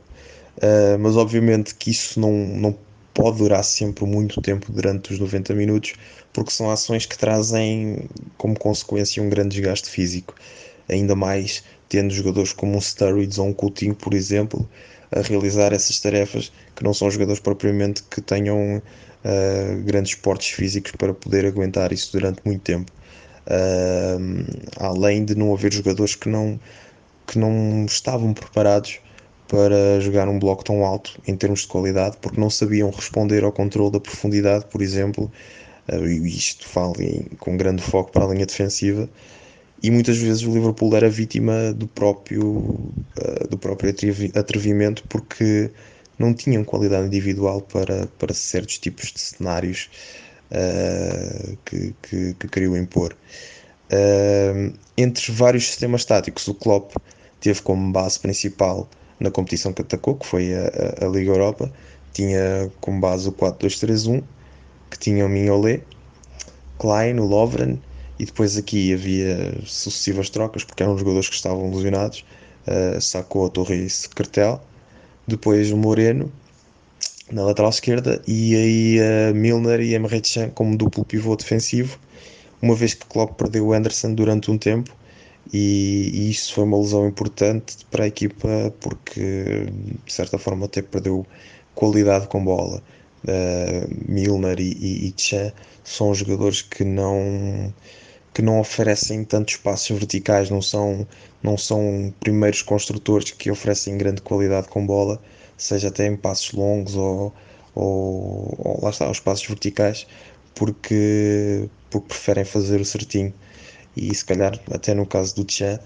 Uh, 0.62 0.98
mas 0.98 1.16
obviamente 1.16 1.74
que 1.74 1.90
isso 1.90 2.20
não, 2.20 2.32
não 2.32 2.78
pode 3.14 3.38
durar 3.38 3.64
sempre 3.64 4.04
muito 4.04 4.40
tempo 4.40 4.70
durante 4.70 5.12
os 5.12 5.18
90 5.18 5.54
minutos, 5.54 5.94
porque 6.32 6.50
são 6.50 6.70
ações 6.70 7.06
que 7.06 7.16
trazem 7.16 8.08
como 8.36 8.58
consequência 8.58 9.22
um 9.22 9.28
grande 9.28 9.56
desgaste 9.56 9.88
físico, 9.88 10.34
ainda 10.88 11.16
mais 11.16 11.64
tendo 11.88 12.12
jogadores 12.12 12.52
como 12.52 12.76
um 12.76 12.80
Sturridge 12.80 13.40
ou 13.40 13.48
um 13.48 13.52
Coutinho, 13.52 13.94
por 13.94 14.14
exemplo, 14.14 14.68
a 15.10 15.20
realizar 15.20 15.72
essas 15.72 15.98
tarefas 15.98 16.52
que 16.76 16.84
não 16.84 16.94
são 16.94 17.10
jogadores 17.10 17.40
propriamente 17.40 18.02
que 18.04 18.20
tenham 18.20 18.76
uh, 19.24 19.82
grandes 19.82 20.14
portes 20.14 20.50
físicos 20.50 20.92
para 20.92 21.12
poder 21.12 21.46
aguentar 21.46 21.92
isso 21.92 22.12
durante 22.12 22.40
muito 22.44 22.62
tempo. 22.62 22.92
Uh, 23.46 24.44
além 24.76 25.24
de 25.24 25.34
não 25.34 25.52
haver 25.52 25.72
jogadores 25.72 26.14
que 26.14 26.28
não, 26.28 26.60
que 27.26 27.38
não 27.38 27.84
estavam 27.86 28.32
preparados 28.32 29.00
para 29.50 29.98
jogar 29.98 30.28
um 30.28 30.38
bloco 30.38 30.62
tão 30.62 30.84
alto 30.84 31.20
em 31.26 31.34
termos 31.36 31.62
de 31.62 31.66
qualidade, 31.66 32.16
porque 32.22 32.40
não 32.40 32.48
sabiam 32.48 32.88
responder 32.88 33.42
ao 33.42 33.50
controle 33.50 33.90
da 33.90 33.98
profundidade, 33.98 34.64
por 34.66 34.80
exemplo, 34.80 35.30
uh, 35.92 36.06
e 36.06 36.28
isto 36.28 36.68
fala 36.68 36.94
com 37.40 37.56
grande 37.56 37.82
foco 37.82 38.12
para 38.12 38.24
a 38.24 38.28
linha 38.28 38.46
defensiva, 38.46 39.10
e 39.82 39.90
muitas 39.90 40.18
vezes 40.18 40.44
o 40.44 40.54
Liverpool 40.54 40.94
era 40.94 41.10
vítima 41.10 41.72
do 41.72 41.88
próprio, 41.88 42.48
uh, 42.48 43.48
do 43.50 43.58
próprio 43.58 43.92
atrevimento 44.36 45.02
porque 45.08 45.68
não 46.16 46.32
tinham 46.32 46.62
qualidade 46.62 47.08
individual 47.08 47.60
para, 47.60 48.06
para 48.20 48.32
certos 48.32 48.78
tipos 48.78 49.10
de 49.10 49.18
cenários 49.18 49.90
uh, 50.52 51.58
que, 51.64 51.92
que, 52.02 52.34
que, 52.34 52.48
queriam 52.48 52.76
impor. 52.76 53.16
Entre 54.96 55.32
vários 55.32 55.66
sistemas 55.66 56.04
táticos, 56.04 56.46
o 56.46 56.54
Klopp 56.54 56.94
teve 57.40 57.60
como 57.62 57.90
base 57.90 58.20
principal 58.20 58.88
na 59.20 59.30
competição 59.30 59.72
que 59.72 59.82
atacou, 59.82 60.16
que 60.16 60.26
foi 60.26 60.52
a, 60.54 61.02
a, 61.02 61.06
a 61.06 61.08
Liga 61.08 61.30
Europa, 61.30 61.70
tinha 62.12 62.70
como 62.80 63.00
base 63.00 63.28
o 63.28 63.32
4-2-3-1, 63.32 64.22
que 64.90 64.98
tinha 64.98 65.24
o 65.24 65.28
Mignolet, 65.28 65.84
Klein, 66.78 67.20
o 67.20 67.26
Lovren 67.26 67.78
e 68.18 68.24
depois 68.24 68.56
aqui 68.56 68.92
havia 68.92 69.54
sucessivas 69.64 70.30
trocas 70.30 70.64
porque 70.64 70.82
eram 70.82 70.98
jogadores 70.98 71.28
que 71.28 71.34
estavam 71.34 71.70
lesionados. 71.74 72.24
Uh, 72.66 73.00
sacou 73.00 73.46
a 73.46 73.50
Torres 73.50 74.06
Cartel, 74.06 74.60
depois 75.26 75.70
o 75.72 75.76
Moreno 75.76 76.30
na 77.32 77.42
lateral 77.44 77.70
esquerda 77.70 78.20
e 78.26 78.54
aí 78.54 78.98
uh, 79.00 79.34
Milner 79.34 79.80
e 79.80 79.94
Emre 79.94 80.20
Can 80.20 80.50
como 80.50 80.76
duplo 80.76 81.04
pivô 81.04 81.36
defensivo, 81.36 81.98
uma 82.60 82.74
vez 82.74 82.92
que 82.94 83.06
Klopp 83.06 83.36
perdeu 83.38 83.66
o 83.66 83.72
Anderson 83.72 84.14
durante 84.14 84.50
um 84.50 84.58
tempo 84.58 84.94
e, 85.52 86.10
e, 86.12 86.30
isso 86.30 86.54
foi 86.54 86.64
uma 86.64 86.78
lesão 86.78 87.08
importante 87.08 87.76
para 87.90 88.04
a 88.04 88.06
equipa 88.06 88.72
porque 88.80 89.66
de 90.04 90.12
certa 90.12 90.38
forma 90.38 90.66
até 90.66 90.82
perdeu 90.82 91.26
qualidade 91.74 92.28
com 92.28 92.44
bola. 92.44 92.82
Uh, 93.22 94.10
Milner 94.10 94.58
e, 94.60 94.72
e, 94.72 95.08
e 95.08 95.14
Chan 95.16 95.52
são 95.84 96.14
jogadores 96.14 96.62
que 96.62 96.84
não 96.84 97.72
que 98.32 98.42
não 98.42 98.60
oferecem 98.60 99.24
tantos 99.24 99.56
passos 99.56 99.90
verticais, 99.98 100.50
não 100.50 100.62
são, 100.62 101.06
não 101.42 101.58
são 101.58 102.12
primeiros 102.20 102.62
construtores 102.62 103.32
que 103.32 103.50
oferecem 103.50 103.98
grande 103.98 104.22
qualidade 104.22 104.68
com 104.68 104.86
bola, 104.86 105.20
seja 105.56 105.88
até 105.88 106.06
em 106.06 106.16
passos 106.16 106.52
longos 106.52 106.94
ou, 106.94 107.34
ou, 107.74 108.54
ou 108.58 108.80
lá 108.82 108.90
está, 108.90 109.10
os 109.10 109.20
passos 109.20 109.46
verticais, 109.46 110.06
porque, 110.54 111.68
porque 111.90 112.08
preferem 112.08 112.44
fazer 112.44 112.80
o 112.80 112.84
certinho. 112.84 113.34
E 113.96 114.14
se 114.14 114.24
calhar, 114.24 114.58
até 114.70 114.94
no 114.94 115.06
caso 115.06 115.34
do 115.34 115.44
Tchan, 115.44 115.78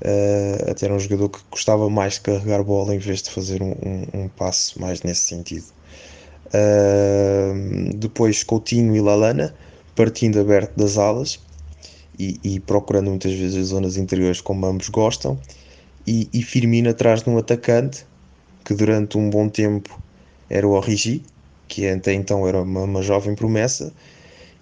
uh, 0.00 0.70
até 0.70 0.86
era 0.86 0.94
um 0.94 0.98
jogador 0.98 1.28
que 1.28 1.38
gostava 1.50 1.88
mais 1.90 2.14
de 2.14 2.20
carregar 2.22 2.62
bola 2.62 2.94
em 2.94 2.98
vez 2.98 3.22
de 3.22 3.30
fazer 3.30 3.62
um, 3.62 3.72
um, 3.72 4.22
um 4.22 4.28
passo 4.28 4.80
mais 4.80 5.02
nesse 5.02 5.26
sentido. 5.26 5.66
Uh, 6.48 7.96
depois 7.96 8.42
Coutinho 8.42 8.94
e 8.94 9.00
Lalana, 9.00 9.54
partindo 9.94 10.40
aberto 10.40 10.76
das 10.76 10.98
alas 10.98 11.38
e, 12.18 12.38
e, 12.44 12.60
procurando 12.60 13.08
muitas 13.10 13.32
vezes 13.32 13.56
as 13.56 13.66
zonas 13.68 13.96
interiores 13.96 14.40
como 14.40 14.66
ambos 14.66 14.88
gostam, 14.88 15.38
e, 16.06 16.28
e 16.32 16.42
Firmino 16.42 16.90
atrás 16.90 17.22
de 17.22 17.30
um 17.30 17.38
atacante 17.38 18.06
que 18.64 18.74
durante 18.74 19.16
um 19.16 19.30
bom 19.30 19.48
tempo 19.48 19.98
era 20.48 20.66
o 20.66 20.72
Origi, 20.72 21.22
que 21.68 21.88
até 21.88 22.12
então 22.12 22.46
era 22.46 22.60
uma, 22.60 22.82
uma 22.82 23.02
jovem 23.02 23.34
promessa, 23.34 23.92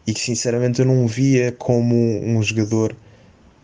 e 0.07 0.13
que 0.13 0.21
sinceramente 0.21 0.81
eu 0.81 0.87
não 0.87 1.07
via 1.07 1.53
como 1.53 1.95
um 1.95 2.43
jogador 2.43 2.97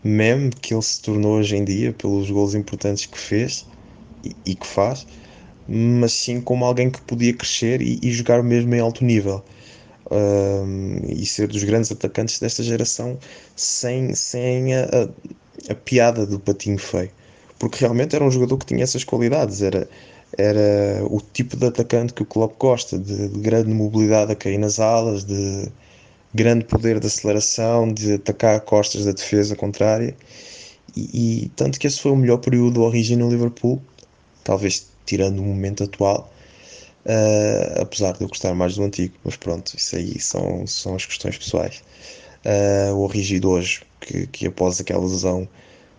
meme 0.03 0.51
que 0.51 0.73
ele 0.73 0.81
se 0.81 1.01
tornou 1.01 1.37
hoje 1.37 1.55
em 1.55 1.63
dia 1.63 1.93
pelos 1.93 2.29
gols 2.29 2.53
importantes 2.53 3.05
que 3.05 3.17
fez 3.17 3.65
e, 4.23 4.35
e 4.45 4.55
que 4.55 4.65
faz, 4.65 5.05
mas 5.67 6.13
sim 6.13 6.39
como 6.39 6.63
alguém 6.65 6.89
que 6.89 7.01
podia 7.01 7.33
crescer 7.33 7.81
e, 7.81 7.99
e 8.01 8.11
jogar 8.11 8.41
mesmo 8.43 8.73
em 8.73 8.79
alto 8.79 9.03
nível 9.03 9.43
e 11.07 11.25
ser 11.25 11.47
dos 11.47 11.63
grandes 11.63 11.91
atacantes 11.91 12.39
desta 12.39 12.63
geração 12.63 13.17
sem, 13.55 14.13
sem 14.15 14.73
a, 14.73 14.83
a, 14.85 15.71
a, 15.71 15.75
piada 15.75 16.25
do 16.25 16.39
patinho 16.39 16.77
feio. 16.77 17.11
Porque 17.59 17.79
realmente 17.79 18.15
era 18.15 18.23
um 18.23 18.31
jogador 18.31 18.57
que 18.57 18.65
tinha 18.65 18.83
essas 18.83 19.03
qualidades, 19.03 19.61
era, 19.61 19.89
era 20.37 21.03
o 21.05 21.19
tipo 21.19 21.57
de 21.57 21.65
atacante 21.65 22.13
que 22.13 22.21
o 22.21 22.25
Klopp 22.25 22.57
gosta, 22.57 22.97
de, 22.97 23.27
de 23.27 23.39
grande 23.39 23.69
mobilidade 23.69 24.31
a 24.31 24.35
cair 24.35 24.57
nas 24.57 24.79
alas, 24.79 25.25
de 25.25 25.67
grande 26.37 26.65
poder 26.65 26.99
de 26.99 27.07
aceleração, 27.07 27.91
de 27.91 28.13
atacar 28.13 28.61
costas 28.61 29.05
da 29.05 29.11
defesa 29.11 29.55
contrária. 29.55 30.15
E, 30.95 31.45
e 31.45 31.49
tanto 31.55 31.79
que 31.79 31.87
esse 31.87 31.99
foi 31.99 32.11
o 32.11 32.15
melhor 32.15 32.37
período 32.37 32.75
do 32.75 32.83
Origi 32.83 33.15
no 33.15 33.29
Liverpool, 33.29 33.81
talvez 34.43 34.87
tirando 35.05 35.39
o 35.39 35.43
momento 35.43 35.83
atual 35.83 36.31
Uh, 37.07 37.83
apesar 37.83 38.11
de 38.11 38.21
eu 38.21 38.27
gostar 38.27 38.53
mais 38.53 38.75
do 38.75 38.83
antigo, 38.83 39.13
mas 39.23 39.37
pronto, 39.37 39.73
isso 39.77 39.95
aí 39.95 40.19
são, 40.19 40.67
são 40.67 40.93
as 40.93 41.05
questões 41.05 41.37
pessoais. 41.37 41.81
Uh, 42.43 42.93
o 42.95 43.07
Rígido 43.07 43.49
hoje, 43.49 43.81
que, 44.01 44.27
que 44.27 44.47
após 44.47 44.81
aquela 44.81 45.03
lesão 45.03 45.47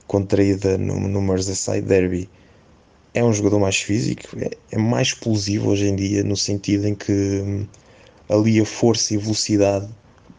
contraída 0.07 0.77
no, 0.77 1.01
no 1.01 1.23
Merseyside 1.23 1.81
Derby, 1.81 2.29
é 3.15 3.25
um 3.25 3.33
jogador 3.33 3.59
mais 3.59 3.77
físico, 3.79 4.37
é, 4.39 4.51
é, 4.71 4.77
mais 4.77 5.09
explosivo 5.09 5.71
hoje 5.71 5.89
em 5.89 5.97
dia, 5.97 6.23
no 6.23 6.37
sentido 6.37 6.87
em 6.87 6.95
que 6.95 7.13
hum, 7.13 7.67
ali 8.29 8.61
a 8.61 8.67
força 8.67 9.15
e 9.15 9.17
velocidade, 9.17 9.89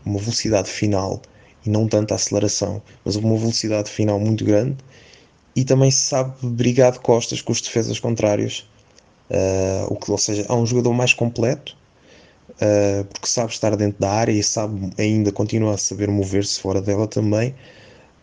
uma 0.06 0.20
velocidade 0.20 0.70
final 0.70 1.22
e 1.66 1.70
não 1.70 1.88
tanto 1.88 2.14
a 2.14 2.16
aceleração, 2.16 2.82
mas 3.04 3.16
uma 3.16 3.38
velocidade 3.38 3.90
final 3.90 4.20
muito 4.20 4.44
grande 4.46 4.78
e 5.56 5.64
também 5.64 5.92
sabe 5.92 6.34
brigar 6.44 6.92
de 6.92 7.00
costas 7.00 7.42
com 7.42 7.52
os 7.52 7.62
defesas 7.62 8.00
contrários 8.00 8.68
Uh, 9.30 9.94
o 9.94 9.96
que, 9.96 10.10
ou 10.10 10.18
seja, 10.18 10.46
é 10.50 10.54
um 10.54 10.66
jogador 10.66 10.92
mais 10.92 11.14
completo, 11.14 11.78
uh, 12.54 13.06
porque 13.06 13.28
sabe 13.28 13.52
estar 13.52 13.76
dentro 13.76 14.00
da 14.00 14.10
área 14.10 14.32
e 14.32 14.42
sabe 14.42 14.92
ainda 14.98 15.32
continua 15.32 15.76
a 15.76 15.78
saber 15.78 16.10
mover-se 16.10 16.60
fora 16.60 16.82
dela 16.82 17.08
também. 17.08 17.54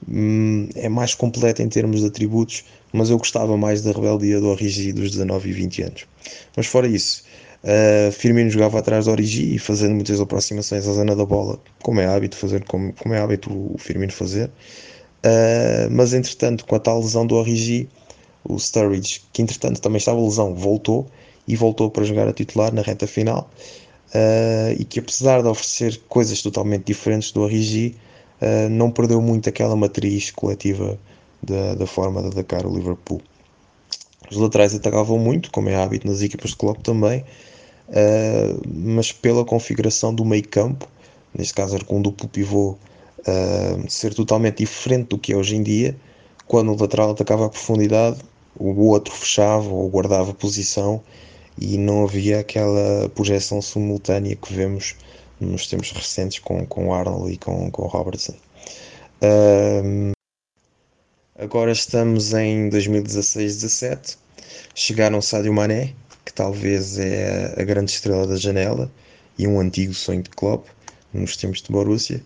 Um, 0.09 0.69
é 0.75 0.89
mais 0.89 1.15
completo 1.15 1.63
em 1.63 1.69
termos 1.69 2.01
de 2.01 2.07
atributos, 2.07 2.65
mas 2.93 3.09
eu 3.09 3.19
gostava 3.19 3.57
mais 3.57 3.83
da 3.83 3.93
rebeldia 3.93 4.41
do 4.41 4.49
Origi 4.49 4.93
dos 4.93 5.13
19 5.13 5.49
e 5.49 5.53
20 5.53 5.83
anos. 5.83 6.07
Mas 6.57 6.67
fora 6.67 6.89
isso, 6.89 7.23
uh, 7.67 8.13
Firmino 8.13 8.49
jogava 8.49 8.79
atrás 8.79 9.05
do 9.05 9.11
Origi 9.11 9.55
e 9.55 9.59
fazendo 9.59 9.95
muitas 9.95 10.21
aproximações 10.21 10.89
à 10.89 10.93
zona 10.93 11.15
da 11.15 11.27
bola, 11.27 11.59
como 11.83 12.01
é 12.01 12.07
hábito 12.07 12.37
fazer, 12.37 12.65
como, 12.65 12.93
como 12.95 13.15
é 13.15 13.21
hábito 13.21 13.51
o 13.51 13.77
Firmino 13.79 14.13
fazer. 14.13 14.51
mas 15.91 16.15
entretanto, 16.15 16.65
com 16.65 16.77
a 16.77 16.79
tal 16.79 17.01
lesão 17.01 17.27
do 17.27 17.35
Origi, 17.35 17.89
o 18.49 18.59
Sturridge, 18.59 19.23
que 19.33 19.43
entretanto 19.43 19.81
também 19.81 19.99
estava 19.99 20.21
lesão, 20.21 20.55
voltou 20.55 21.07
e 21.47 21.57
voltou 21.57 21.91
para 21.91 22.05
jogar 22.05 22.29
a 22.29 22.33
titular 22.33 22.73
na 22.73 22.83
reta 22.83 23.07
final. 23.07 23.51
Uh, 24.15 24.73
e 24.79 24.85
que 24.85 25.01
apesar 25.01 25.43
de 25.43 25.49
oferecer 25.49 26.01
coisas 26.09 26.41
totalmente 26.41 26.85
diferentes 26.85 27.33
do 27.33 27.43
Origi, 27.43 27.97
uh, 28.41 28.69
não 28.71 28.91
perdeu 28.91 29.21
muito 29.21 29.49
aquela 29.49 29.75
matriz 29.75 30.31
coletiva 30.31 30.99
da, 31.43 31.75
da 31.75 31.87
forma 31.87 32.23
de 32.23 32.29
atacar 32.29 32.65
o 32.65 32.75
Liverpool. 32.75 33.21
Os 34.31 34.37
laterais 34.37 34.75
atacavam 34.75 35.19
muito, 35.19 35.51
como 35.51 35.69
é 35.69 35.75
hábito 35.75 36.07
nas 36.07 36.23
equipas 36.23 36.51
de 36.51 36.57
clube 36.57 36.81
também, 36.83 37.25
uh, 37.89 38.61
mas 38.67 39.13
pela 39.13 39.45
configuração 39.45 40.15
do 40.15 40.25
meio 40.25 40.47
campo, 40.49 40.89
neste 41.37 41.55
caso 41.55 41.77
era 41.77 41.85
com 41.85 41.99
um 41.99 42.03
duplo 42.03 42.29
pivô, 42.29 42.77
ser 43.89 44.15
totalmente 44.15 44.59
diferente 44.59 45.09
do 45.09 45.19
que 45.19 45.33
é 45.33 45.37
hoje 45.37 45.57
em 45.57 45.63
dia, 45.63 45.97
quando 46.47 46.73
o 46.73 46.81
lateral 46.81 47.11
atacava 47.11 47.47
a 47.47 47.49
profundidade, 47.49 48.19
o 48.59 48.87
outro 48.87 49.13
fechava 49.13 49.69
ou 49.69 49.89
guardava 49.89 50.33
posição 50.33 51.03
e 51.59 51.77
não 51.77 52.05
havia 52.05 52.41
aquela 52.41 53.09
projeção 53.11 53.61
simultânea 53.61 54.37
que 54.37 54.53
vemos 54.53 54.95
nos 55.41 55.67
tempos 55.67 55.91
recentes 55.91 56.39
com, 56.39 56.65
com 56.67 56.95
Arnold 56.95 57.33
e 57.33 57.37
com, 57.37 57.71
com 57.71 57.87
Robertson. 57.87 58.35
Um, 59.23 60.13
agora 61.39 61.73
estamos 61.73 62.33
em 62.33 62.69
2016-17. 62.71 64.17
Chegaram 64.75 65.21
Sadio 65.21 65.53
Mané, 65.53 65.95
talvez 66.37 66.99
é 66.99 67.55
a 67.57 67.65
grande 67.65 67.91
estrela 67.91 68.27
da 68.27 68.37
janela 68.37 68.93
e 69.37 69.49
um 69.49 69.59
antigo 69.59 69.93
sonho 69.93 70.23
de 70.23 70.31
Klopp 70.31 70.69
nos 71.13 71.37
tempos 71.37 71.63
de 71.63 71.73
Borussia. 71.73 72.23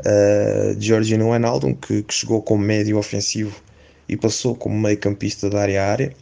Uh, 0.00 0.78
Georgino 0.80 1.30
Wijnaldum, 1.30 1.74
que, 1.74 2.02
que 2.02 2.12
chegou 2.12 2.42
como 2.42 2.62
médio 2.62 2.98
ofensivo 2.98 3.62
e 4.08 4.16
passou 4.16 4.54
como 4.54 4.78
meio 4.78 4.98
campista 4.98 5.48
da 5.48 5.60
área 5.60 5.82
a 5.82 5.86
área, 5.86 6.12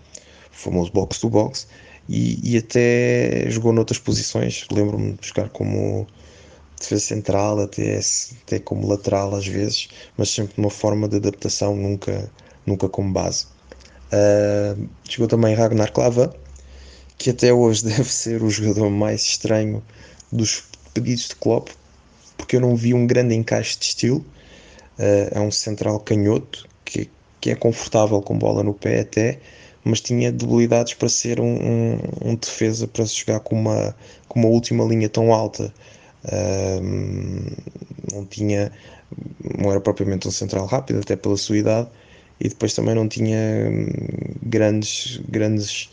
o 0.52 0.56
famoso 0.56 0.92
box 0.92 1.18
to 1.18 1.30
box, 1.30 1.66
e, 2.08 2.38
e 2.42 2.58
até 2.58 3.46
jogou 3.48 3.72
noutras 3.72 3.98
posições. 3.98 4.66
Lembro-me 4.70 5.12
de 5.14 5.28
jogar 5.28 5.48
como 5.48 6.06
defesa 6.78 7.02
central, 7.02 7.60
até, 7.60 8.00
até 8.42 8.58
como 8.58 8.86
lateral 8.86 9.34
às 9.34 9.46
vezes, 9.46 9.88
mas 10.16 10.30
sempre 10.30 10.54
uma 10.58 10.70
forma 10.70 11.08
de 11.08 11.16
adaptação, 11.16 11.74
nunca, 11.74 12.30
nunca 12.66 12.88
como 12.88 13.12
base. 13.12 13.46
Uh, 14.12 14.88
chegou 15.08 15.28
também 15.28 15.54
Ragnar 15.54 15.92
Klava, 15.92 16.34
que 17.20 17.28
até 17.28 17.52
hoje 17.52 17.84
deve 17.86 18.10
ser 18.10 18.42
o 18.42 18.48
jogador 18.48 18.88
mais 18.88 19.20
estranho 19.20 19.82
dos 20.32 20.64
pedidos 20.94 21.28
de 21.28 21.36
Klopp, 21.36 21.68
porque 22.36 22.56
eu 22.56 22.60
não 22.60 22.74
vi 22.74 22.94
um 22.94 23.06
grande 23.06 23.34
encaixe 23.34 23.78
de 23.78 23.84
estilo. 23.84 24.24
Uh, 24.98 25.28
é 25.32 25.40
um 25.40 25.50
central 25.50 26.00
canhoto 26.00 26.66
que, 26.84 27.10
que 27.40 27.50
é 27.50 27.54
confortável 27.54 28.20
com 28.22 28.38
bola 28.38 28.62
no 28.62 28.72
pé 28.72 29.00
até, 29.00 29.38
mas 29.84 30.00
tinha 30.00 30.32
debilidades 30.32 30.94
para 30.94 31.08
ser 31.08 31.40
um, 31.40 31.56
um, 31.56 31.98
um 32.22 32.34
defesa 32.34 32.88
para 32.88 33.06
se 33.06 33.16
jogar 33.16 33.40
com 33.40 33.54
uma, 33.54 33.94
com 34.26 34.40
uma 34.40 34.48
última 34.48 34.82
linha 34.84 35.08
tão 35.08 35.32
alta. 35.32 35.72
Uh, 36.24 36.80
não 38.12 38.24
tinha, 38.24 38.72
não 39.58 39.70
era 39.70 39.80
propriamente 39.80 40.26
um 40.26 40.30
central 40.30 40.64
rápido, 40.64 41.00
até 41.00 41.16
pela 41.16 41.36
sua 41.36 41.58
idade, 41.58 41.88
e 42.40 42.48
depois 42.48 42.72
também 42.72 42.94
não 42.94 43.06
tinha 43.06 43.38
hum, 43.70 43.86
grandes, 44.42 45.20
grandes 45.28 45.90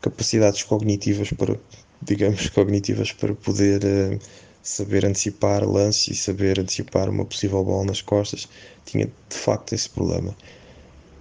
capacidades 0.00 0.62
cognitivas 0.62 1.30
para, 1.32 1.56
digamos, 2.02 2.48
cognitivas 2.50 3.12
para 3.12 3.34
poder 3.34 3.82
uh, 3.84 4.18
saber 4.62 5.04
antecipar 5.04 5.64
lances 5.64 6.08
e 6.08 6.14
saber 6.14 6.60
antecipar 6.60 7.08
uma 7.08 7.24
possível 7.24 7.64
bola 7.64 7.86
nas 7.86 8.02
costas. 8.02 8.48
Tinha 8.84 9.06
de 9.06 9.36
facto 9.36 9.74
esse 9.74 9.88
problema. 9.88 10.36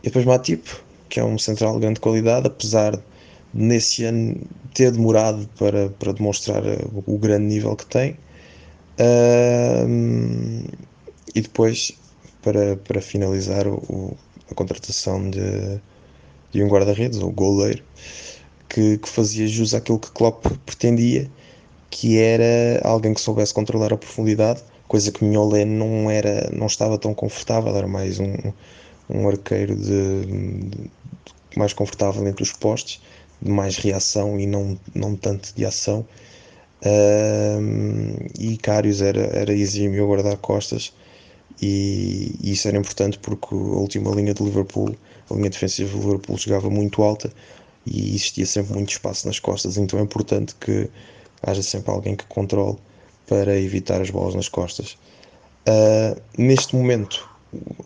E 0.02 0.08
depois 0.08 0.26
Matip, 0.26 0.68
que 1.10 1.20
é 1.20 1.24
um 1.24 1.38
central 1.38 1.74
de 1.76 1.82
grande 1.82 2.00
qualidade, 2.00 2.48
apesar 2.48 2.96
de 2.96 3.04
nesse 3.54 4.04
ano 4.04 4.40
ter 4.74 4.92
demorado 4.92 5.48
para, 5.58 5.90
para 5.90 6.14
demonstrar 6.14 6.66
eh, 6.66 6.78
o 7.06 7.18
grande 7.18 7.46
nível 7.46 7.76
que 7.76 7.86
tem. 7.86 8.18
Uh, 9.00 10.68
e 11.36 11.42
depois, 11.42 11.92
para, 12.42 12.78
para 12.78 13.02
finalizar, 13.02 13.68
o, 13.68 14.16
a 14.50 14.56
contratação 14.56 15.30
de, 15.30 15.80
de 16.52 16.64
um 16.64 16.68
guarda-redes, 16.68 17.20
ou 17.20 17.32
goleiro, 17.32 17.84
que, 18.70 18.98
que, 18.98 19.10
fazia 19.10 19.48
jus 19.48 19.74
àquilo 19.74 20.00
que 20.00 20.12
Klopp 20.12 20.46
pretendia, 20.66 21.30
que 21.90 22.20
era 22.20 22.82
alguém 22.84 23.14
que 23.14 23.22
soubesse 23.22 23.54
controlar 23.54 23.94
a 23.94 23.98
profundidade, 23.98 24.62
coisa 24.88 25.12
que 25.12 25.24
Mignolet 25.24 25.66
não 25.66 26.10
era, 26.10 26.50
não 26.52 26.68
estava 26.68 26.98
tão 26.98 27.14
confortável, 27.14 27.76
era 27.76 27.88
mais 27.88 28.20
um, 28.20 28.34
um 29.10 29.28
arqueiro 29.28 29.76
de, 29.76 30.26
de 30.26 31.58
mais 31.58 31.74
confortável 31.74 32.28
entre 32.28 32.44
os 32.44 32.54
postes, 32.54 33.02
de 33.42 33.52
mais 33.52 33.78
reação 33.78 34.40
e 34.40 34.46
não, 34.46 34.80
não 34.94 35.16
tanto 35.16 35.54
de 35.56 35.66
ação. 35.66 36.06
e 38.40 38.58
Cários 38.58 39.02
era, 39.02 39.22
era 39.22 39.54
exímio 39.54 40.04
a 40.04 40.08
guardar 40.08 40.38
costas 40.38 40.94
e, 41.62 42.36
e, 42.42 42.52
isso 42.52 42.68
era 42.68 42.78
importante 42.78 43.18
porque 43.20 43.54
a 43.54 43.58
última 43.58 44.12
linha 44.12 44.34
de 44.34 44.44
Liverpool, 44.44 44.96
a 45.30 45.34
linha 45.34 45.50
defensiva 45.50 45.90
do 45.98 46.04
Liverpool 46.04 46.38
jogava 46.38 46.70
muito 46.70 47.02
alta 47.02 47.32
e 47.90 48.16
existia 48.16 48.46
sempre 48.46 48.74
muito 48.74 48.90
espaço 48.90 49.28
nas 49.28 49.40
costas, 49.40 49.78
então 49.78 50.00
é 50.00 50.02
importante 50.02 50.56
que 50.56 50.90
haja 51.42 51.62
sempre 51.62 51.92
alguém 51.92 52.16
que 52.16 52.26
controle 52.26 52.78
para 53.28 53.60
evitar 53.60 54.02
as 54.02 54.10
bolas 54.10 54.36
nas 54.36 54.50
costas. 54.50 54.98
Uh, 55.68 56.20
neste 56.38 56.76
momento, 56.76 57.30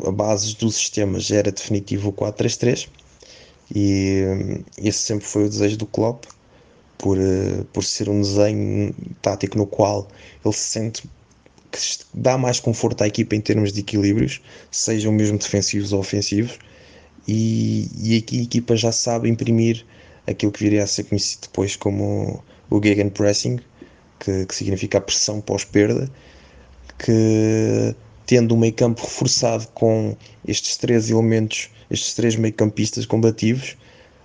a 0.05 0.11
base 0.11 0.55
do 0.55 0.71
sistema 0.71 1.19
já 1.19 1.37
era 1.37 1.51
definitivo 1.51 2.09
o 2.09 2.13
4-3-3 2.13 2.87
e 3.73 4.23
hum, 4.27 4.63
esse 4.77 4.99
sempre 4.99 5.25
foi 5.25 5.45
o 5.45 5.49
desejo 5.49 5.77
do 5.77 5.85
Klopp 5.85 6.25
por, 6.97 7.17
uh, 7.17 7.65
por 7.73 7.83
ser 7.83 8.09
um 8.09 8.21
desenho 8.21 8.93
tático 9.21 9.57
no 9.57 9.65
qual 9.65 10.07
ele 10.43 10.53
se 10.53 10.59
sente 10.59 11.03
que 11.71 11.79
dá 12.13 12.37
mais 12.37 12.59
conforto 12.59 13.01
à 13.01 13.07
equipa 13.07 13.35
em 13.35 13.41
termos 13.41 13.71
de 13.71 13.79
equilíbrios, 13.79 14.41
sejam 14.69 15.11
mesmo 15.11 15.37
defensivos 15.37 15.93
ou 15.93 16.01
ofensivos, 16.01 16.59
e, 17.27 17.87
e 17.97 18.17
aqui 18.17 18.39
a 18.39 18.43
equipa 18.43 18.75
já 18.75 18.91
sabe 18.91 19.29
imprimir 19.29 19.85
aquilo 20.27 20.51
que 20.51 20.63
viria 20.63 20.83
a 20.83 20.87
ser 20.87 21.03
conhecido 21.03 21.41
depois 21.43 21.75
como 21.75 22.43
o 22.69 22.81
Gegenpressing, 22.83 23.59
que, 24.19 24.45
que 24.45 24.55
significa 24.55 24.97
a 24.97 25.01
pressão 25.01 25.41
pós-perda, 25.41 26.09
que 26.99 27.95
tendo 28.25 28.55
um 28.55 28.57
meio 28.57 28.73
campo 28.73 29.01
reforçado 29.01 29.67
com 29.73 30.15
estes 30.47 30.77
três 30.77 31.09
elementos, 31.09 31.69
estes 31.89 32.13
três 32.13 32.35
meio 32.35 32.53
campistas 32.53 33.05
combativos, 33.05 33.75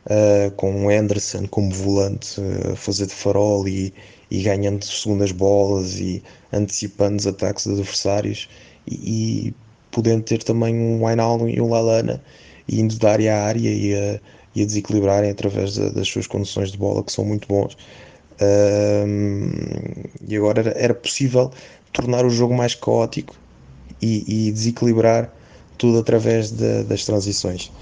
uh, 0.06 0.50
com 0.52 0.86
o 0.86 0.90
Anderson 0.90 1.46
como 1.48 1.72
volante 1.72 2.40
uh, 2.40 2.72
a 2.72 2.76
fazer 2.76 3.06
de 3.06 3.14
farol 3.14 3.66
e, 3.66 3.92
e 4.30 4.42
ganhando 4.42 4.84
segundas 4.84 5.32
bolas 5.32 5.98
e 5.98 6.22
antecipando 6.52 7.16
os 7.16 7.26
ataques 7.26 7.66
dos 7.66 7.78
adversários 7.80 8.48
e, 8.86 9.48
e 9.48 9.54
podendo 9.90 10.22
ter 10.22 10.42
também 10.42 10.76
um 10.76 11.04
Wijnaldum 11.04 11.48
e 11.48 11.60
um 11.60 11.70
Lalana 11.70 12.22
indo 12.68 12.96
da 12.98 13.12
área 13.12 13.34
a 13.34 13.44
área 13.44 13.70
e 13.70 13.94
a, 13.94 14.20
e 14.56 14.62
a 14.62 14.66
desequilibrarem 14.66 15.30
através 15.30 15.74
de, 15.74 15.90
das 15.90 16.08
suas 16.08 16.26
condições 16.26 16.72
de 16.72 16.78
bola 16.78 17.04
que 17.04 17.12
são 17.12 17.24
muito 17.24 17.46
bons 17.46 17.76
e 20.28 20.36
agora 20.36 20.60
era, 20.60 20.70
era, 20.78 20.94
possível 20.94 21.50
tornar 21.92 22.24
o 22.24 22.30
jogo 22.30 22.54
mais 22.54 22.74
caótico 22.74 23.34
e, 24.00 24.48
e 24.48 24.52
desequilibrar 24.52 25.32
tudo 25.78 25.98
através 25.98 26.50
de, 26.50 26.84
das 26.84 27.04
transições. 27.04 27.72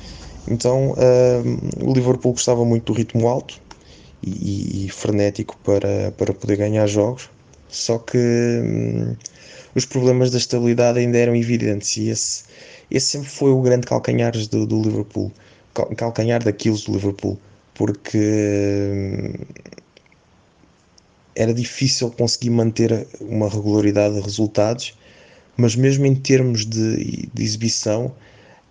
Então 0.46 0.94
o 1.82 1.92
Liverpool 1.92 2.32
gostava 2.32 2.64
muito 2.64 2.92
do 2.92 2.96
ritmo 2.96 3.26
alto 3.26 3.60
e, 4.22 4.86
e, 4.86 4.88
frenético 4.90 5.56
para, 5.64 6.12
para 6.12 6.32
poder 6.32 6.56
ganhar 6.56 6.86
jogos, 6.86 7.30
só 7.68 7.98
que 7.98 8.18
hum, 8.18 9.16
os 9.74 9.84
problemas 9.84 10.30
da 10.30 10.38
estabilidade 10.38 10.98
ainda 10.98 11.18
eram 11.18 11.34
evidentes 11.34 11.96
e 11.96 12.08
esse, 12.08 12.44
esse 12.90 13.06
sempre 13.06 13.28
foi 13.28 13.50
o 13.50 13.60
grande 13.60 13.86
calcanhar 13.86 14.32
do, 14.32 14.66
do 14.66 14.82
Liverpool, 14.82 15.32
calcanhar 15.96 16.42
daquilo 16.42 16.78
do 16.78 16.92
Liverpool, 16.92 17.38
porque 17.74 18.18
hum, 18.92 19.32
era 21.36 21.52
difícil 21.52 22.10
conseguir 22.10 22.50
manter 22.50 23.06
uma 23.20 23.48
regularidade 23.48 24.14
de 24.14 24.20
resultados, 24.20 24.96
mas 25.56 25.74
mesmo 25.76 26.06
em 26.06 26.14
termos 26.14 26.64
de, 26.64 27.28
de 27.32 27.42
exibição 27.42 28.12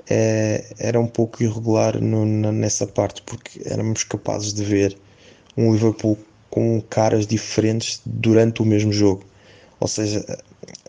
é, 0.09 0.65
era 0.77 0.99
um 0.99 1.07
pouco 1.07 1.43
irregular 1.43 1.99
no, 2.01 2.25
nessa 2.51 2.87
parte, 2.87 3.21
porque 3.23 3.61
éramos 3.65 4.03
capazes 4.03 4.53
de 4.53 4.63
ver 4.63 4.97
um 5.55 5.71
Liverpool 5.73 6.17
com 6.49 6.81
caras 6.81 7.25
diferentes 7.25 8.01
durante 8.05 8.61
o 8.61 8.65
mesmo 8.65 8.91
jogo. 8.91 9.23
Ou 9.79 9.87
seja, 9.87 10.25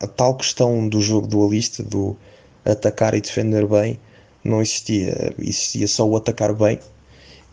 a, 0.01 0.05
a 0.05 0.09
tal 0.09 0.37
questão 0.37 0.89
do 0.89 1.01
jogo 1.01 1.27
dualista, 1.27 1.83
do 1.83 2.17
atacar 2.65 3.15
e 3.15 3.21
defender 3.21 3.67
bem, 3.67 3.99
não 4.45 4.61
existia. 4.61 5.35
Existia 5.39 5.89
só 5.89 6.07
o 6.07 6.17
atacar 6.17 6.55
bem 6.55 6.79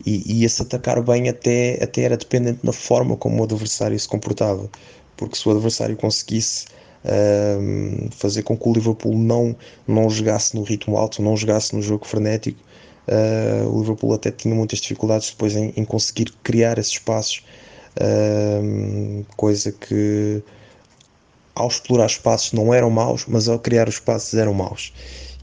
e, 0.04 0.40
e 0.40 0.44
esse 0.44 0.62
atacar 0.62 1.02
bem 1.02 1.28
até, 1.28 1.82
até 1.82 2.02
era 2.02 2.16
dependente 2.16 2.60
da 2.64 2.72
forma 2.72 3.16
como 3.16 3.40
o 3.40 3.44
adversário 3.44 3.98
se 3.98 4.08
comportava, 4.08 4.68
porque 5.16 5.36
se 5.36 5.48
o 5.48 5.52
adversário 5.52 5.96
conseguisse 5.96 6.66
fazer 8.12 8.42
com 8.42 8.56
que 8.56 8.68
o 8.68 8.72
Liverpool 8.72 9.16
não, 9.16 9.56
não 9.86 10.08
jogasse 10.08 10.54
no 10.54 10.62
ritmo 10.62 10.96
alto, 10.96 11.20
não 11.20 11.36
jogasse 11.36 11.74
no 11.74 11.82
jogo 11.82 12.06
frenético, 12.06 12.60
uh, 13.08 13.68
o 13.68 13.80
Liverpool 13.80 14.14
até 14.14 14.30
tinha 14.30 14.54
muitas 14.54 14.78
dificuldades 14.80 15.30
depois 15.30 15.56
em, 15.56 15.72
em 15.76 15.84
conseguir 15.84 16.32
criar 16.42 16.78
esses 16.78 16.92
espaços, 16.92 17.42
um, 18.00 19.24
coisa 19.36 19.72
que 19.72 20.42
ao 21.54 21.68
explorar 21.68 22.06
espaços 22.06 22.52
não 22.52 22.72
eram 22.72 22.88
maus, 22.88 23.24
mas 23.26 23.48
ao 23.48 23.58
criar 23.58 23.88
os 23.88 23.96
espaços 23.96 24.34
eram 24.34 24.54
maus. 24.54 24.92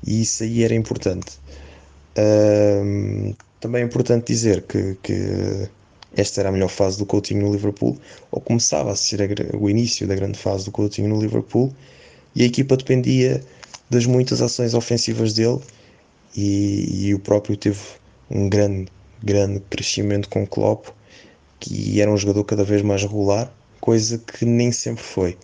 E 0.05 0.21
isso 0.21 0.43
aí 0.43 0.63
era 0.63 0.73
importante. 0.73 1.39
Um, 2.17 3.33
também 3.59 3.81
é 3.81 3.85
importante 3.85 4.27
dizer 4.27 4.63
que, 4.63 4.97
que 5.03 5.69
esta 6.15 6.41
era 6.41 6.49
a 6.49 6.51
melhor 6.51 6.69
fase 6.69 6.97
do 6.97 7.05
Coutinho 7.05 7.41
no 7.41 7.51
Liverpool, 7.51 7.97
ou 8.31 8.41
começava 8.41 8.91
a 8.91 8.95
ser 8.95 9.21
a, 9.21 9.57
o 9.57 9.69
início 9.69 10.07
da 10.07 10.15
grande 10.15 10.37
fase 10.37 10.65
do 10.65 10.71
Coutinho 10.71 11.09
no 11.09 11.21
Liverpool, 11.21 11.73
e 12.35 12.43
a 12.43 12.45
equipa 12.45 12.77
dependia 12.77 13.43
das 13.89 14.05
muitas 14.05 14.41
ações 14.41 14.73
ofensivas 14.73 15.33
dele, 15.33 15.59
e, 16.35 17.07
e 17.07 17.13
o 17.13 17.19
próprio 17.19 17.57
teve 17.57 17.79
um 18.29 18.47
grande, 18.47 18.87
grande 19.23 19.59
crescimento 19.69 20.29
com 20.29 20.45
Klopp, 20.45 20.87
que 21.59 21.99
era 21.99 22.09
um 22.09 22.17
jogador 22.17 22.43
cada 22.45 22.63
vez 22.63 22.81
mais 22.81 23.01
regular, 23.01 23.51
coisa 23.81 24.17
que 24.17 24.45
nem 24.45 24.71
sempre 24.71 25.03
foi. 25.03 25.37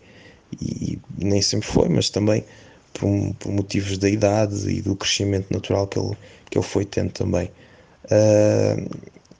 E 0.62 1.00
nem 1.18 1.42
sempre 1.42 1.68
foi, 1.68 1.90
mas 1.90 2.10
também 2.10 2.46
por, 3.00 3.34
por 3.40 3.52
motivos 3.52 3.98
da 3.98 4.10
idade 4.10 4.70
e 4.70 4.82
do 4.82 4.96
crescimento 4.96 5.52
natural 5.52 5.88
que 5.88 6.00
ele, 6.00 6.18
que 6.50 6.58
ele 6.58 6.66
foi 6.66 6.86
tendo 6.86 7.12
também. 7.12 7.52
Uh, 8.06 8.90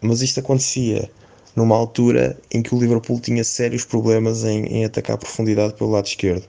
mas 0.02 0.22
isto 0.22 0.40
acontecia 0.40 1.10
numa 1.56 1.76
altura 1.76 2.38
em 2.52 2.62
que 2.62 2.76
o 2.76 2.80
Liverpool 2.80 3.20
tinha 3.20 3.44
sérios 3.44 3.86
problemas 3.86 4.44
em, 4.44 4.66
em 4.66 4.86
atacar 4.86 5.16
a 5.16 5.18
profundidade 5.18 5.74
pelo 5.74 5.92
lado 5.92 6.06
esquerdo. 6.06 6.46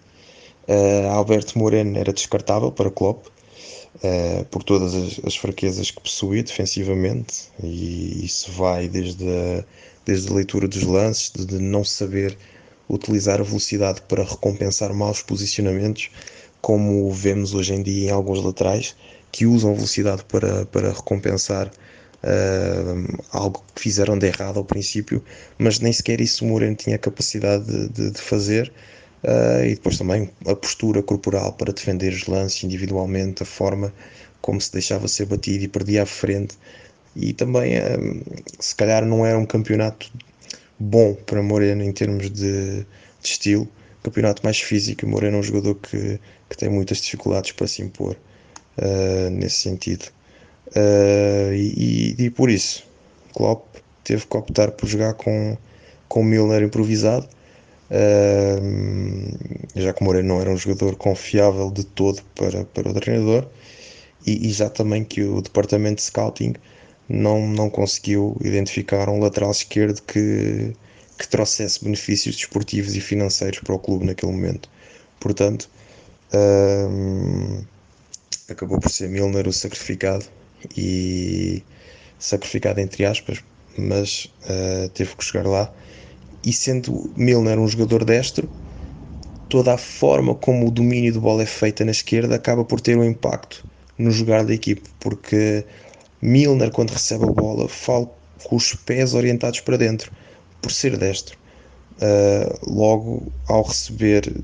Uh, 0.69 1.09
Alberto 1.11 1.59
Moreno 1.59 1.97
era 1.97 2.13
descartável 2.13 2.73
para 2.73 2.91
Klopp 2.91 3.27
uh, 3.27 4.45
por 4.47 4.65
todas 4.65 4.95
as, 4.95 5.21
as, 5.25 5.37
fraquezas 5.37 5.93
que 5.93 6.01
possuía 6.01 6.43
defensivamente 6.43 7.51
e 7.63 8.25
isso 8.25 8.51
vai 8.51 8.89
desde 8.89 9.25
a 9.29 9.65
desde 10.07 10.31
a 10.31 10.35
leitura 10.35 10.69
dos 10.69 10.85
lances, 10.85 11.33
de 11.35 11.59
não 11.59 11.85
saber 11.85 12.39
utilizar 12.89 13.41
a 13.41 13.45
velocidade 13.45 14.01
para 14.03 14.23
recompensar 14.23 14.95
maus 14.95 15.21
posicionamentos, 15.21 16.09
como 16.67 17.09
vemos 17.13 17.55
hoje 17.55 17.75
em 17.75 17.81
dia 17.81 18.09
em 18.09 18.11
alguns 18.11 18.43
laterais, 18.43 18.97
que 19.31 19.47
usam 19.47 19.73
velocidade 19.73 20.25
para, 20.25 20.67
para 20.67 20.89
recompensar 20.89 21.69
uh, 21.69 23.23
algo 23.31 23.65
que 23.73 23.83
fizeram 23.83 24.19
de 24.19 24.27
errado 24.27 24.59
ao 24.59 24.65
princípio, 24.65 25.23
mas 25.61 25.79
nem 25.79 25.93
sequer 25.93 26.21
isso 26.21 26.45
o 26.45 26.49
Moreno 26.49 26.75
tinha 26.75 26.99
capacidade 26.99 27.65
de, 27.65 27.89
de, 27.91 28.11
de 28.11 28.21
fazer. 28.21 28.73
Uh, 29.23 29.65
e 29.65 29.75
depois 29.77 29.97
também 29.97 30.29
a 30.45 30.57
postura 30.57 31.01
corporal 31.05 31.53
para 31.53 31.73
defender 31.73 32.13
os 32.13 32.27
lances 32.27 32.65
individualmente, 32.65 33.45
a 33.45 33.47
forma 33.47 33.95
como 34.41 34.61
se 34.61 34.73
deixava 34.73 35.07
ser 35.07 35.27
batido 35.27 35.63
e 35.63 35.69
perdia 35.69 36.03
à 36.03 36.07
frente. 36.07 36.59
E 37.15 37.33
também, 37.33 37.79
uh, 37.79 38.43
se 38.59 38.75
calhar, 38.75 39.07
não 39.07 39.25
era 39.25 39.39
um 39.39 39.47
campeonato 39.47 40.11
bom 40.81 41.15
para 41.15 41.41
Moreno 41.41 41.85
em 41.85 41.93
termos 41.93 42.29
de, 42.29 42.81
de 42.81 42.87
estilo. 43.23 43.69
Campeonato 44.07 44.41
mais 44.45 44.61
físico. 44.61 45.05
Moreno 45.05 45.39
é 45.39 45.41
um 45.41 45.43
jogador 45.43 45.75
que, 45.75 46.21
que 46.49 46.57
tem 46.57 46.69
muitas 46.69 46.99
dificuldades 46.99 47.51
para 47.51 47.67
se 47.67 47.83
impor 47.83 48.17
uh, 48.79 49.31
nesse 49.31 49.57
sentido. 49.57 50.05
Uh, 50.69 51.53
e, 51.53 52.15
e, 52.17 52.31
por 52.31 52.49
isso, 52.49 52.85
Klopp 53.35 53.65
teve 54.05 54.25
que 54.25 54.37
optar 54.37 54.71
por 54.71 54.89
jogar 54.89 55.15
com, 55.15 55.59
com 56.07 56.23
Milner 56.23 56.63
improvisado. 56.63 57.29
Uh, 57.91 59.37
já 59.75 59.93
que 59.93 60.05
Moreira 60.05 60.29
não 60.29 60.41
era 60.41 60.51
um 60.51 60.57
jogador 60.57 60.95
confiável 60.95 61.69
de 61.73 61.85
todo 61.85 62.23
para, 62.37 62.65
para 62.65 62.89
o 62.89 62.95
treinador, 62.95 63.49
e, 64.25 64.47
e, 64.47 64.53
já 64.53 64.71
também 64.71 65.03
que 65.03 65.25
o 65.25 65.43
departamento 65.43 65.97
de 65.97 66.03
scouting 66.03 66.55
não, 67.09 67.45
não 67.45 67.69
conseguiu 67.69 68.37
identificar 68.41 69.09
um 69.09 69.19
lateral 69.19 69.51
esquerdo 69.51 70.01
que, 70.03 70.73
que 71.19 71.27
trouxesse 71.29 71.83
benefícios 71.83 72.37
desportivos 72.37 72.95
e 72.95 73.01
financeiros 73.01 73.61
para 73.61 73.75
o 73.75 73.79
clube 73.79 74.07
naquele 74.07 74.33
momento. 74.33 74.69
Portanto, 75.21 75.69
acabou 78.49 78.79
por 78.79 78.91
ser 78.91 79.09
Milner 79.09 79.49
o 79.49 79.53
sacrificado 79.53 80.25
e 80.77 81.63
sacrificado 82.19 82.81
entre 82.81 83.05
aspas, 83.05 83.43
mas 83.77 84.33
uh, 84.45 84.89
teve 84.91 85.15
que 85.17 85.25
chegar 85.25 85.47
lá. 85.47 85.73
E 86.45 86.53
sendo 86.53 87.11
Milner 87.17 87.59
um 87.59 87.67
jogador 87.67 88.05
destro, 88.05 88.49
toda 89.49 89.75
a 89.75 89.79
forma 89.79 90.35
como 90.35 90.67
o 90.67 90.71
domínio 90.71 91.13
de 91.13 91.19
bola 91.19 91.43
é 91.43 91.47
feita 91.47 91.85
na 91.85 91.91
esquerda 91.91 92.37
acaba 92.37 92.65
por 92.65 92.81
ter 92.81 92.97
um 92.97 93.05
impacto 93.05 93.65
no 93.99 94.11
jogar 94.11 94.45
da 94.45 94.55
equipe, 94.55 94.83
porque 95.01 95.65
Milner, 96.21 96.71
quando 96.71 96.91
recebe 96.91 97.25
a 97.25 97.29
bola, 97.29 97.69
fala 97.69 98.09
com 98.45 98.57
os 98.57 98.75
pés 98.75 99.15
orientados 99.15 99.61
para 99.61 99.77
dentro, 99.77 100.13
por 100.67 100.73
ser 100.73 100.97
destro. 100.99 101.39
Uh, 101.99 102.75
logo, 102.75 103.33
ao 103.47 103.63
receber, 103.63 104.35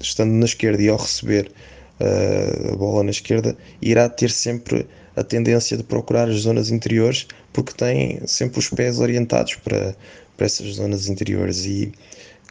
estando 0.00 0.32
na 0.32 0.44
esquerda 0.44 0.82
e 0.82 0.88
ao 0.88 0.96
receber 0.96 1.52
uh, 2.00 2.72
a 2.72 2.76
bola 2.76 3.04
na 3.04 3.12
esquerda, 3.12 3.56
irá 3.80 4.08
ter 4.08 4.28
sempre 4.28 4.88
a 5.14 5.22
tendência 5.22 5.76
de 5.76 5.84
procurar 5.84 6.28
as 6.28 6.40
zonas 6.40 6.72
interiores 6.72 7.28
porque 7.52 7.72
tem 7.74 8.20
sempre 8.26 8.58
os 8.58 8.68
pés 8.70 8.98
orientados 8.98 9.54
para, 9.54 9.94
para 10.36 10.46
essas 10.46 10.66
zonas 10.74 11.08
interiores 11.08 11.64
e 11.64 11.92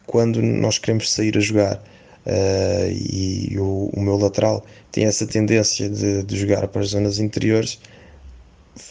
quando 0.06 0.40
nós 0.40 0.78
queremos 0.78 1.12
sair 1.12 1.36
a 1.36 1.40
jogar 1.40 1.76
uh, 2.24 2.90
e 2.90 3.54
o, 3.58 3.90
o, 3.92 4.00
meu 4.00 4.16
lateral 4.16 4.64
tem 4.90 5.04
essa 5.04 5.26
tendência 5.26 5.88
de, 5.90 6.22
de, 6.22 6.36
jogar 6.38 6.66
para 6.68 6.80
as 6.80 6.88
zonas 6.88 7.18
interiores 7.18 7.78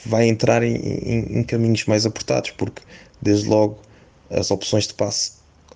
vai 0.06 0.28
entrar 0.28 0.62
em, 0.62 0.76
em, 0.76 1.40
em 1.40 1.44
caminhos 1.44 1.86
mais 1.86 2.06
apertados 2.06 2.52
porque 2.52 2.84
desde 3.22 3.48
logo 3.50 3.87
as 4.30 4.52
opções 4.52 4.88
de 4.88 4.94
passe 4.94 5.34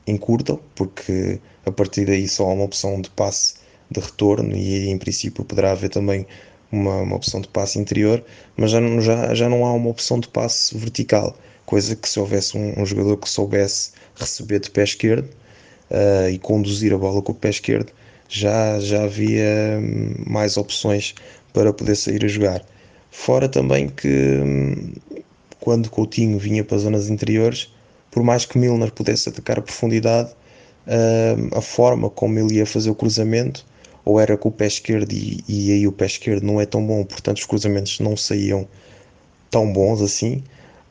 encurtam 0.08 0.60
porque 0.76 1.39
a 1.66 1.72
partir 1.72 2.06
daí 2.06 2.28
só 2.28 2.45
há 2.49 2.54
uma 2.54 2.66
opção 2.66 3.02
de 3.02 3.10
passe 3.12 3.56
de 3.89 3.99
retorno 3.99 4.56
e 4.56 4.89
em 4.89 4.97
princípio 4.97 5.43
poderá 5.43 5.72
haver 5.72 5.89
também 5.89 6.26
uma, 6.72 7.02
uma 7.02 7.16
opção 7.18 7.41
de 7.41 7.49
passe 7.49 7.78
interior, 7.78 8.24
mas 8.56 8.72
já 8.72 8.80
não, 8.80 9.02
já, 9.02 9.34
já 9.34 9.49
não 9.49 9.66
há 9.66 9.74
uma 9.74 9.89
opção 9.89 10.20
de 10.20 10.28
passe 10.30 10.78
vertical, 10.78 11.36
coisa 11.66 11.95
que 11.95 12.08
se 12.08 12.20
houvesse 12.20 12.58
um, 12.58 12.80
um 12.82 12.86
jogador 12.86 13.18
que 13.18 13.30
soubesse 13.30 13.91
receber 14.16 14.60
de 14.60 14.72
pé 14.72 14.84
esquerdo 14.84 15.30
uh, 15.89 16.30
e 16.30 16.39
conduzir 16.39 16.93
a 16.93 16.97
bola 16.97 17.22
com 17.22 17.34
o 17.34 17.36
pé 17.36 17.49
esquerdo, 17.49 17.91
já, 18.30 18.80
já 18.80 19.04
havia 19.04 19.78
hum, 19.80 20.24
mais 20.26 20.56
opções 20.56 21.14
para 21.52 21.74
poder 21.74 21.95
sair 21.95 22.24
a 22.24 22.30
jogar. 22.30 22.64
Fora 23.12 23.49
também 23.49 23.89
que 23.89 24.08
hum, 24.08 24.93
quando 25.60 25.89
Coutinho 25.89 26.39
vinha 26.39 26.64
para 26.64 26.78
as 26.78 26.84
zonas 26.84 27.10
interiores, 27.10 27.74
por 28.12 28.24
mais 28.24 28.45
que 28.45 28.57
Milner 28.57 28.91
pudesse 28.91 29.30
atacar 29.30 29.59
a 29.59 29.62
profundidade, 29.62 30.30
uh, 30.88 31.57
a 31.57 31.62
forma 31.62 32.09
como 32.09 32.38
ele 32.38 32.55
ia 32.55 32.66
fazer 32.66 32.89
o 32.89 32.95
cruzamento 32.95 33.66
ou 34.03 34.20
era 34.20 34.38
com 34.38 34.49
o 34.49 34.51
pé 34.51 34.68
esquerdo 34.68 35.12
e, 35.14 35.43
e 35.47 35.72
aí 35.72 35.88
o 35.88 35.91
pé 35.91 36.05
esquerdo 36.05 36.43
não 36.43 36.59
é 36.59 36.66
tão 36.66 36.86
bom, 36.86 37.03
portanto 37.03 37.38
os 37.38 37.45
cruzamentos 37.45 37.99
não 37.99 38.18
saíam 38.18 38.68
tão 39.49 39.72
bons 39.72 40.01
assim, 40.01 40.43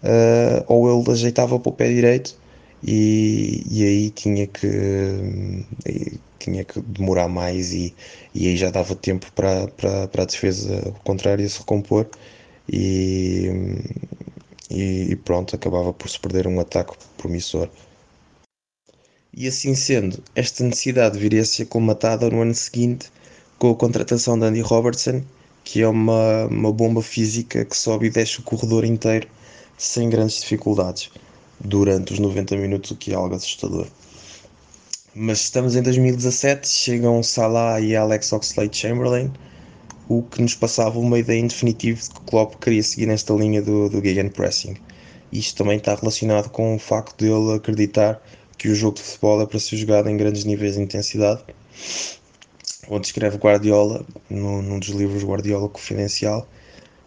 uh, 0.03 0.65
ou 0.67 1.01
ele 1.01 1.11
ajeitava 1.11 1.59
para 1.59 1.71
o 1.71 1.73
pé 1.73 1.89
direito 1.89 2.37
e, 2.83 3.65
e 3.69 3.85
aí 3.85 4.11
tinha 4.11 4.47
que 4.47 4.69
tinha 6.39 6.65
que 6.65 6.81
demorar 6.81 7.29
mais 7.29 7.73
e, 7.73 7.95
e 8.35 8.49
aí 8.49 8.57
já 8.57 8.71
dava 8.71 8.95
tempo 8.95 9.31
para, 9.33 9.69
para, 9.69 10.09
para 10.09 10.23
a 10.23 10.27
defesa 10.27 10.95
contrária 11.05 11.47
se 11.49 11.59
recompor 11.59 12.09
e, 12.69 13.51
e, 14.71 15.17
pronto, 15.17 15.55
acabava 15.55 15.93
por 15.93 16.09
se 16.09 16.19
perder 16.19 16.47
um 16.47 16.61
ataque 16.61 16.95
promissor. 17.21 17.69
E 19.33 19.47
assim 19.47 19.75
sendo, 19.75 20.23
esta 20.35 20.65
necessidade 20.65 21.19
viria 21.19 21.43
a 21.43 21.45
ser 21.45 21.67
colmatada 21.67 22.29
no 22.31 22.41
ano 22.43 22.55
seguinte 22.55 23.11
com 23.59 23.71
a 23.71 23.77
contratação 23.77 24.39
de 24.39 24.47
Andy 24.47 24.61
Robertson, 24.61 25.23
que 25.63 25.83
é 25.83 25.89
uma, 25.89 26.47
uma 26.47 26.73
bomba 26.73 27.03
física 27.03 27.65
que 27.65 27.77
sobe 27.77 28.07
e 28.07 28.11
desce 28.11 28.41
o 28.41 28.43
corredor 28.43 28.85
inteiro 28.85 29.29
sem 29.79 30.11
grandes 30.11 30.41
dificuldades 30.41 31.11
durante 31.61 32.13
os 32.13 32.19
90 32.19 32.57
minutos, 32.57 32.91
o 32.91 32.97
que 32.97 33.13
é 33.13 33.15
algo 33.15 33.35
assustador. 33.35 33.87
Mas 35.15 35.43
estamos 35.43 35.77
em 35.77 35.83
2017, 35.83 36.69
chegam 36.69 37.23
Salah 37.23 37.81
e 37.81 37.95
Alex 37.95 38.33
Oxlade-Chamberlain, 38.33 39.31
o 40.09 40.23
que 40.23 40.43
nos 40.43 40.55
passava 40.55 40.99
uma 40.99 41.19
ideia 41.19 41.39
em 41.39 41.47
definitivo 41.47 42.01
de 42.03 42.11
que 42.11 42.21
Klopp 42.23 42.55
queria 42.61 42.83
seguir 42.83 43.07
nesta 43.07 43.33
linha 43.35 43.63
do, 43.63 43.89
do 43.89 44.03
Gegenpressing. 44.03 44.77
Isto 45.33 45.59
também 45.59 45.79
está 45.79 45.95
relacionado 45.95 46.51
com 46.51 46.75
o 46.75 46.79
facto 46.79 47.17
de 47.19 47.31
ele 47.31 47.55
acreditar 47.55 48.21
que 48.59 48.69
o 48.69 48.75
jogo 48.75 48.97
de 48.97 49.03
futebol 49.03 49.41
é 49.41 49.47
para 49.47 49.59
ser 49.59 49.77
jogado 49.77 50.09
em 50.09 50.17
grandes 50.17 50.45
níveis 50.45 50.75
de 50.75 50.83
intensidade. 50.83 51.43
Onde 52.89 53.07
escreve 53.07 53.37
Guardiola, 53.37 54.05
no, 54.29 54.61
num 54.61 54.79
dos 54.79 54.89
livros 54.89 55.23
Guardiola 55.23 55.69
Confidencial, 55.69 56.49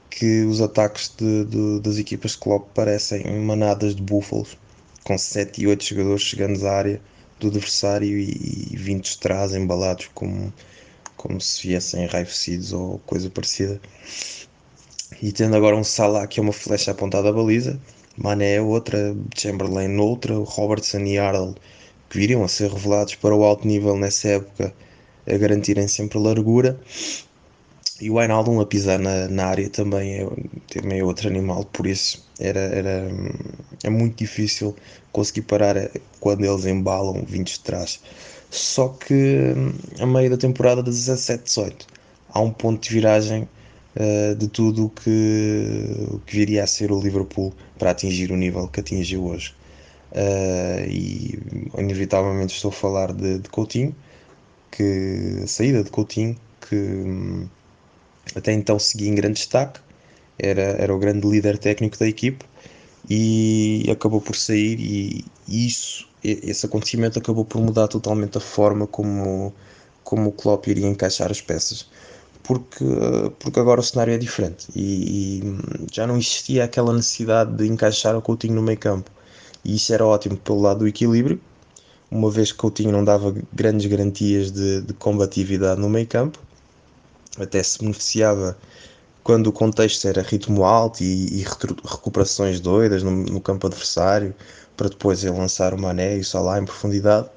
que 0.09 0.43
os 0.43 0.61
ataques 0.61 1.11
de, 1.17 1.45
de, 1.45 1.79
das 1.81 1.97
equipas 1.97 2.31
de 2.31 2.37
Klopp 2.37 2.69
parecem 2.73 3.25
manadas 3.41 3.95
de 3.95 4.01
búfalos, 4.01 4.57
com 5.03 5.17
7 5.17 5.61
e 5.61 5.67
8 5.67 5.83
jogadores 5.83 6.21
chegando 6.21 6.65
à 6.65 6.71
área 6.71 7.01
do 7.39 7.47
adversário 7.47 8.17
e, 8.17 8.69
e 8.71 8.77
vindos 8.77 9.11
de 9.11 9.19
trás, 9.19 9.53
embalados 9.53 10.09
como, 10.13 10.53
como 11.17 11.41
se 11.41 11.67
viessem 11.67 12.03
enraivecidos 12.03 12.71
ou 12.71 12.99
coisa 12.99 13.29
parecida. 13.29 13.81
E 15.21 15.31
tendo 15.31 15.55
agora 15.55 15.75
um 15.75 15.83
Salah 15.83 16.25
que 16.27 16.39
é 16.39 16.43
uma 16.43 16.53
flecha 16.53 16.91
apontada 16.91 17.29
à 17.29 17.31
baliza, 17.31 17.79
Mané 18.17 18.55
é 18.55 18.61
outra, 18.61 19.15
Chamberlain 19.35 19.97
outra, 19.97 20.35
Robertson 20.35 20.99
e 20.99 21.17
Arnold 21.17 21.55
que 22.09 22.19
viriam 22.19 22.43
a 22.43 22.47
ser 22.47 22.71
revelados 22.71 23.15
para 23.15 23.35
o 23.35 23.43
alto 23.43 23.67
nível 23.67 23.97
nessa 23.97 24.29
época 24.29 24.73
a 25.27 25.37
garantirem 25.37 25.87
sempre 25.87 26.19
largura 26.19 26.79
e 28.01 28.09
o 28.09 28.15
Wijnaldum 28.15 28.59
a 28.59 28.65
pisar 28.65 28.99
na, 28.99 29.27
na 29.27 29.45
área 29.45 29.69
também 29.69 30.15
é, 30.15 30.27
também 30.67 30.99
é 30.99 31.03
outro 31.03 31.27
animal, 31.27 31.63
por 31.65 31.87
isso 31.87 32.25
era, 32.39 32.59
era, 32.59 33.09
é 33.83 33.89
muito 33.89 34.17
difícil 34.17 34.75
conseguir 35.11 35.43
parar 35.43 35.75
quando 36.19 36.43
eles 36.43 36.65
embalam 36.65 37.23
vindos 37.25 37.53
de 37.53 37.59
trás. 37.61 38.01
Só 38.49 38.89
que 38.89 39.53
a 39.99 40.05
meio 40.05 40.29
da 40.29 40.37
temporada 40.37 40.83
de 40.83 40.89
17-18 40.89 41.85
há 42.29 42.41
um 42.41 42.51
ponto 42.51 42.81
de 42.81 42.89
viragem 42.89 43.47
uh, 43.95 44.35
de 44.35 44.47
tudo 44.47 44.85
o 44.85 44.89
que, 44.89 46.19
que 46.25 46.35
viria 46.35 46.63
a 46.63 46.67
ser 46.67 46.91
o 46.91 46.99
Liverpool 46.99 47.53
para 47.77 47.91
atingir 47.91 48.31
o 48.31 48.37
nível 48.37 48.67
que 48.67 48.79
atingiu 48.79 49.25
hoje. 49.25 49.55
Uh, 50.11 50.87
e 50.87 51.39
inevitavelmente 51.77 52.53
estou 52.55 52.69
a 52.69 52.73
falar 52.73 53.13
de, 53.13 53.39
de 53.39 53.49
Coutinho, 53.49 53.95
que 54.71 55.41
a 55.43 55.47
saída 55.47 55.83
de 55.83 55.89
Coutinho, 55.89 56.35
que 56.61 56.75
hum, 56.75 57.47
até 58.35 58.53
então 58.53 58.79
seguia 58.79 59.09
em 59.09 59.15
grande 59.15 59.35
destaque, 59.35 59.79
era, 60.37 60.61
era 60.61 60.93
o 60.93 60.99
grande 60.99 61.27
líder 61.27 61.57
técnico 61.57 61.97
da 61.97 62.07
equipe 62.07 62.45
e 63.09 63.85
acabou 63.91 64.21
por 64.21 64.35
sair 64.35 64.79
e 64.79 65.25
isso, 65.47 66.07
esse 66.23 66.65
acontecimento 66.65 67.19
acabou 67.19 67.45
por 67.45 67.61
mudar 67.61 67.87
totalmente 67.87 68.37
a 68.37 68.41
forma 68.41 68.87
como, 68.87 69.53
como 70.03 70.29
o 70.29 70.31
Klopp 70.31 70.67
iria 70.67 70.87
encaixar 70.87 71.29
as 71.29 71.41
peças 71.41 71.87
porque, 72.43 72.85
porque 73.39 73.59
agora 73.59 73.79
o 73.79 73.83
cenário 73.83 74.13
é 74.13 74.17
diferente 74.17 74.67
e, 74.75 75.39
e, 75.39 75.57
já 75.91 76.05
não 76.05 76.17
existia 76.17 76.65
aquela 76.65 76.93
necessidade 76.93 77.55
de 77.55 77.67
encaixar 77.67 78.15
o 78.15 78.21
Coutinho 78.21 78.55
no 78.55 78.61
meio 78.61 78.77
campo. 78.77 79.09
e 79.63 79.75
isso 79.75 79.93
era 79.93 80.05
ótimo 80.05 80.37
pelo 80.37 80.61
lado 80.61 80.79
do 80.79 80.87
equilíbrio, 80.87 81.39
uma 82.11 82.29
vez 82.29 82.51
que 82.51 82.57
Coutinho 82.59 82.91
não 82.91 83.03
dava 83.03 83.33
grandes 83.53 83.85
garantias 83.87 84.51
de, 84.51 84.81
de 84.81 84.93
combatividade 84.93 85.81
no 85.81 85.89
meio 85.89 86.07
campo, 86.07 86.39
até 87.39 87.63
se 87.63 87.79
beneficiava 87.79 88.57
quando 89.23 89.47
o 89.47 89.53
contexto 89.53 90.07
era 90.07 90.21
ritmo 90.21 90.65
alto 90.65 91.01
e, 91.01 91.39
e 91.39 91.43
recuperações 91.43 92.59
doidas 92.59 93.01
no, 93.03 93.11
no, 93.11 93.41
campo 93.41 93.67
adversário, 93.67 94.35
para 94.75 94.89
depois 94.89 95.23
ele 95.23 95.37
lançar 95.37 95.73
o 95.73 95.81
Mané 95.81 96.17
e 96.17 96.19
o 96.19 96.25
Salah 96.25 96.59
em 96.59 96.65
profundidade, 96.65 97.29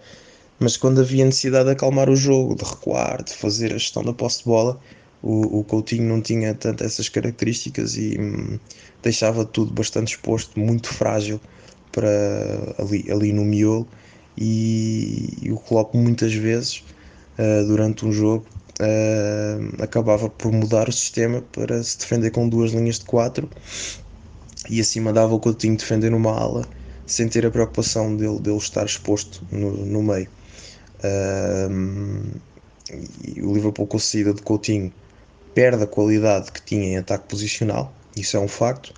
mas 0.59 0.77
quando 0.77 1.01
havia 1.01 1.25
necessidade 1.25 1.67
de 1.67 1.71
acalmar 1.73 2.11
o 2.11 2.17
jogo, 2.17 2.57
de 2.57 2.65
recuar, 2.65 3.23
de 3.23 3.33
fazer 3.35 3.73
a 3.73 3.79
gestão 3.79 4.03
da 4.03 4.13
posse 4.13 4.39
de 4.39 4.45
bola, 4.47 4.81
o, 5.27 5.59
o 5.59 5.64
Coutinho 5.64 6.05
não 6.05 6.22
tinha 6.22 6.55
tanto 6.55 6.85
essas 6.85 7.09
características 7.09 7.97
e 7.97 8.16
hum, 8.16 8.61
deixava 9.03 9.45
tudo 9.45 9.72
bastante 9.72 10.14
exposto, 10.14 10.59
muito 10.59 10.89
frágil 10.89 11.41
para 11.91 12.09
ali, 12.79 13.11
ali 13.11 13.33
no 13.33 13.45
miolo 13.45 13.89
e, 14.39 15.37
e 15.43 15.51
o 15.51 15.57
Klopp 15.57 15.95
muitas 15.95 16.33
vezes 16.33 16.85
uh, 17.39 17.66
durante 17.66 18.07
um 18.07 18.12
jogo 18.12 18.47
uh, 18.79 19.83
acabava 19.83 20.31
por 20.31 20.53
mudar 20.53 20.89
o 20.89 20.93
sistema 20.93 21.43
para 21.51 21.83
se 21.83 21.99
defender 21.99 22.31
com 22.31 22.49
duas 22.49 22.70
linhas 22.70 23.01
de 23.01 23.07
quatro 23.07 23.51
e 24.70 24.81
assim 24.81 25.01
mandava 25.01 25.35
o 25.35 25.41
Coutinho 25.41 25.77
defender 25.77 26.11
numa 26.11 26.39
ala 26.39 26.64
sem 27.05 27.29
ter 27.29 27.45
a 27.45 27.51
preocupação 27.51 28.16
dele, 28.16 28.39
dele 28.39 28.59
estar 28.59 28.85
exposto 28.85 29.45
no, 29.51 29.72
no 29.87 30.03
meio. 30.03 30.29
Uh, 30.99 32.41
e 33.24 33.43
o 33.43 33.53
Liverpool 33.53 33.87
com 33.87 33.97
a 33.97 34.01
saída 34.01 34.33
de 34.33 34.43
Coutinho 34.43 34.93
perde 35.57 35.85
a 35.85 35.87
qualidade 35.87 36.53
que 36.53 36.61
tinha 36.61 36.85
em 36.85 36.97
ataque 36.99 37.27
posicional, 37.29 37.91
isso 38.15 38.37
é 38.37 38.41
um 38.41 38.47
facto. 38.47 38.93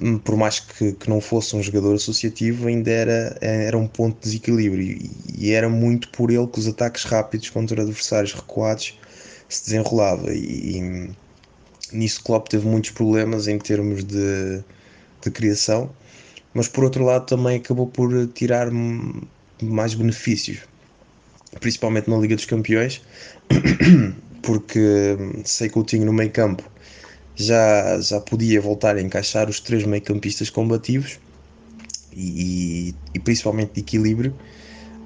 Hum, 0.00 0.18
por 0.18 0.36
mais 0.36 0.60
que, 0.60 0.92
que 0.92 1.10
não 1.10 1.20
fosse 1.20 1.56
um 1.56 1.62
jogador 1.62 1.96
associativo, 1.96 2.68
ainda 2.68 2.92
era, 2.92 3.36
era 3.40 3.76
um 3.76 3.88
ponto 3.88 4.14
de 4.14 4.20
desequilíbrio 4.20 4.96
e, 5.36 5.50
era 5.50 5.68
muito 5.68 6.08
por 6.10 6.30
ele 6.30 6.46
que 6.46 6.60
os 6.60 6.68
ataques 6.68 7.02
rápidos 7.02 7.50
contra 7.50 7.82
adversários 7.82 8.32
recuados 8.32 8.96
se 9.48 9.64
desenrolava 9.64 10.32
e, 10.32 10.78
e 10.78 11.10
nisso 11.92 12.22
Klopp 12.22 12.48
teve 12.48 12.66
muitos 12.66 12.90
problemas 12.90 13.48
em 13.48 13.58
termos 13.58 14.04
de, 14.04 14.62
de 15.22 15.30
criação, 15.32 15.90
mas 16.54 16.68
por 16.68 16.84
outro 16.84 17.04
lado 17.04 17.26
também 17.26 17.56
acabou 17.56 17.88
por 17.88 18.28
tirar 18.28 18.70
mais 19.60 19.92
benefícios, 19.92 20.60
principalmente 21.58 22.08
na 22.08 22.16
Liga 22.16 22.36
dos 22.36 22.46
Campeões, 22.46 23.02
porque 24.44 25.16
sei 25.44 25.68
que 25.68 25.78
o 25.78 25.84
tinha 25.84 26.04
no 26.04 26.12
meio 26.12 26.30
campo 26.30 26.62
já, 27.34 28.00
já 28.00 28.20
podia 28.20 28.60
voltar 28.60 28.96
a 28.96 29.02
encaixar 29.02 29.48
os 29.48 29.60
três 29.60 29.84
meio 29.84 30.02
campistas 30.02 30.50
combativos 30.50 31.18
e, 32.12 32.94
e 33.12 33.18
principalmente 33.18 33.72
de 33.74 33.80
equilíbrio 33.80 34.32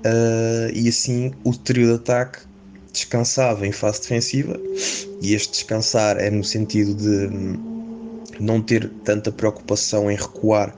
uh, 0.05 0.73
e 0.75 0.89
assim 0.89 1.33
o 1.45 1.53
trio 1.53 1.87
de 1.87 1.95
ataque 1.95 2.41
descansava 2.93 3.67
em 3.67 3.73
fase 3.73 4.01
defensiva 4.01 4.59
e 5.23 5.35
este 5.35 5.53
descansar 5.53 6.19
é 6.19 6.31
no 6.31 6.45
sentido 6.45 6.95
de 6.95 7.59
não 8.41 8.61
ter 8.61 8.89
tanta 9.05 9.33
preocupação 9.33 10.11
em 10.11 10.17
recuar 10.17 10.75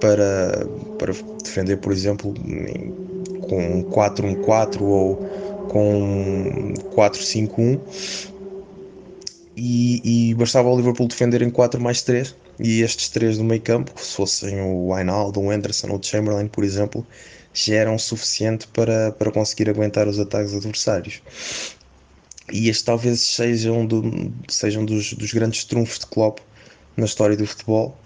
para, 0.00 0.66
para 0.98 1.12
defender, 1.42 1.78
por 1.78 1.92
exemplo, 1.92 2.34
com 3.48 3.84
4-1-4 3.84 4.80
ou 4.82 5.23
com 5.74 6.72
4-5-1 6.94 7.80
e, 9.56 10.28
e, 10.30 10.34
bastava 10.34 10.68
o 10.68 10.76
Liverpool 10.76 11.08
defender 11.08 11.42
em 11.42 11.50
4 11.50 11.80
mais 11.80 12.00
3 12.02 12.32
e 12.60 12.82
estes 12.82 13.08
três 13.08 13.38
do 13.38 13.42
meio 13.42 13.60
campo, 13.60 13.92
se 14.00 14.14
fossem 14.14 14.60
o 14.60 14.92
Wijnaldum, 14.92 15.46
o 15.46 15.50
Anderson 15.50 15.88
ou 15.88 15.98
o 15.98 16.02
Chamberlain, 16.02 16.46
por 16.46 16.62
exemplo, 16.62 17.04
já 17.52 17.74
eram 17.74 17.98
suficiente 17.98 18.68
para, 18.68 19.10
para 19.10 19.32
conseguir 19.32 19.68
aguentar 19.68 20.06
os 20.06 20.20
ataques 20.20 20.54
adversários. 20.54 21.20
E 22.52 22.68
este 22.68 22.84
talvez 22.84 23.20
seja 23.20 23.72
um, 23.72 23.84
do, 23.84 24.32
seja 24.48 24.78
um 24.78 24.84
dos, 24.84 25.12
dos 25.14 25.32
grandes 25.32 25.64
trunfos 25.64 25.98
de 25.98 26.06
Klopp 26.06 26.38
na 26.96 27.06
história 27.06 27.36
do 27.36 27.44
futebol, 27.44 27.98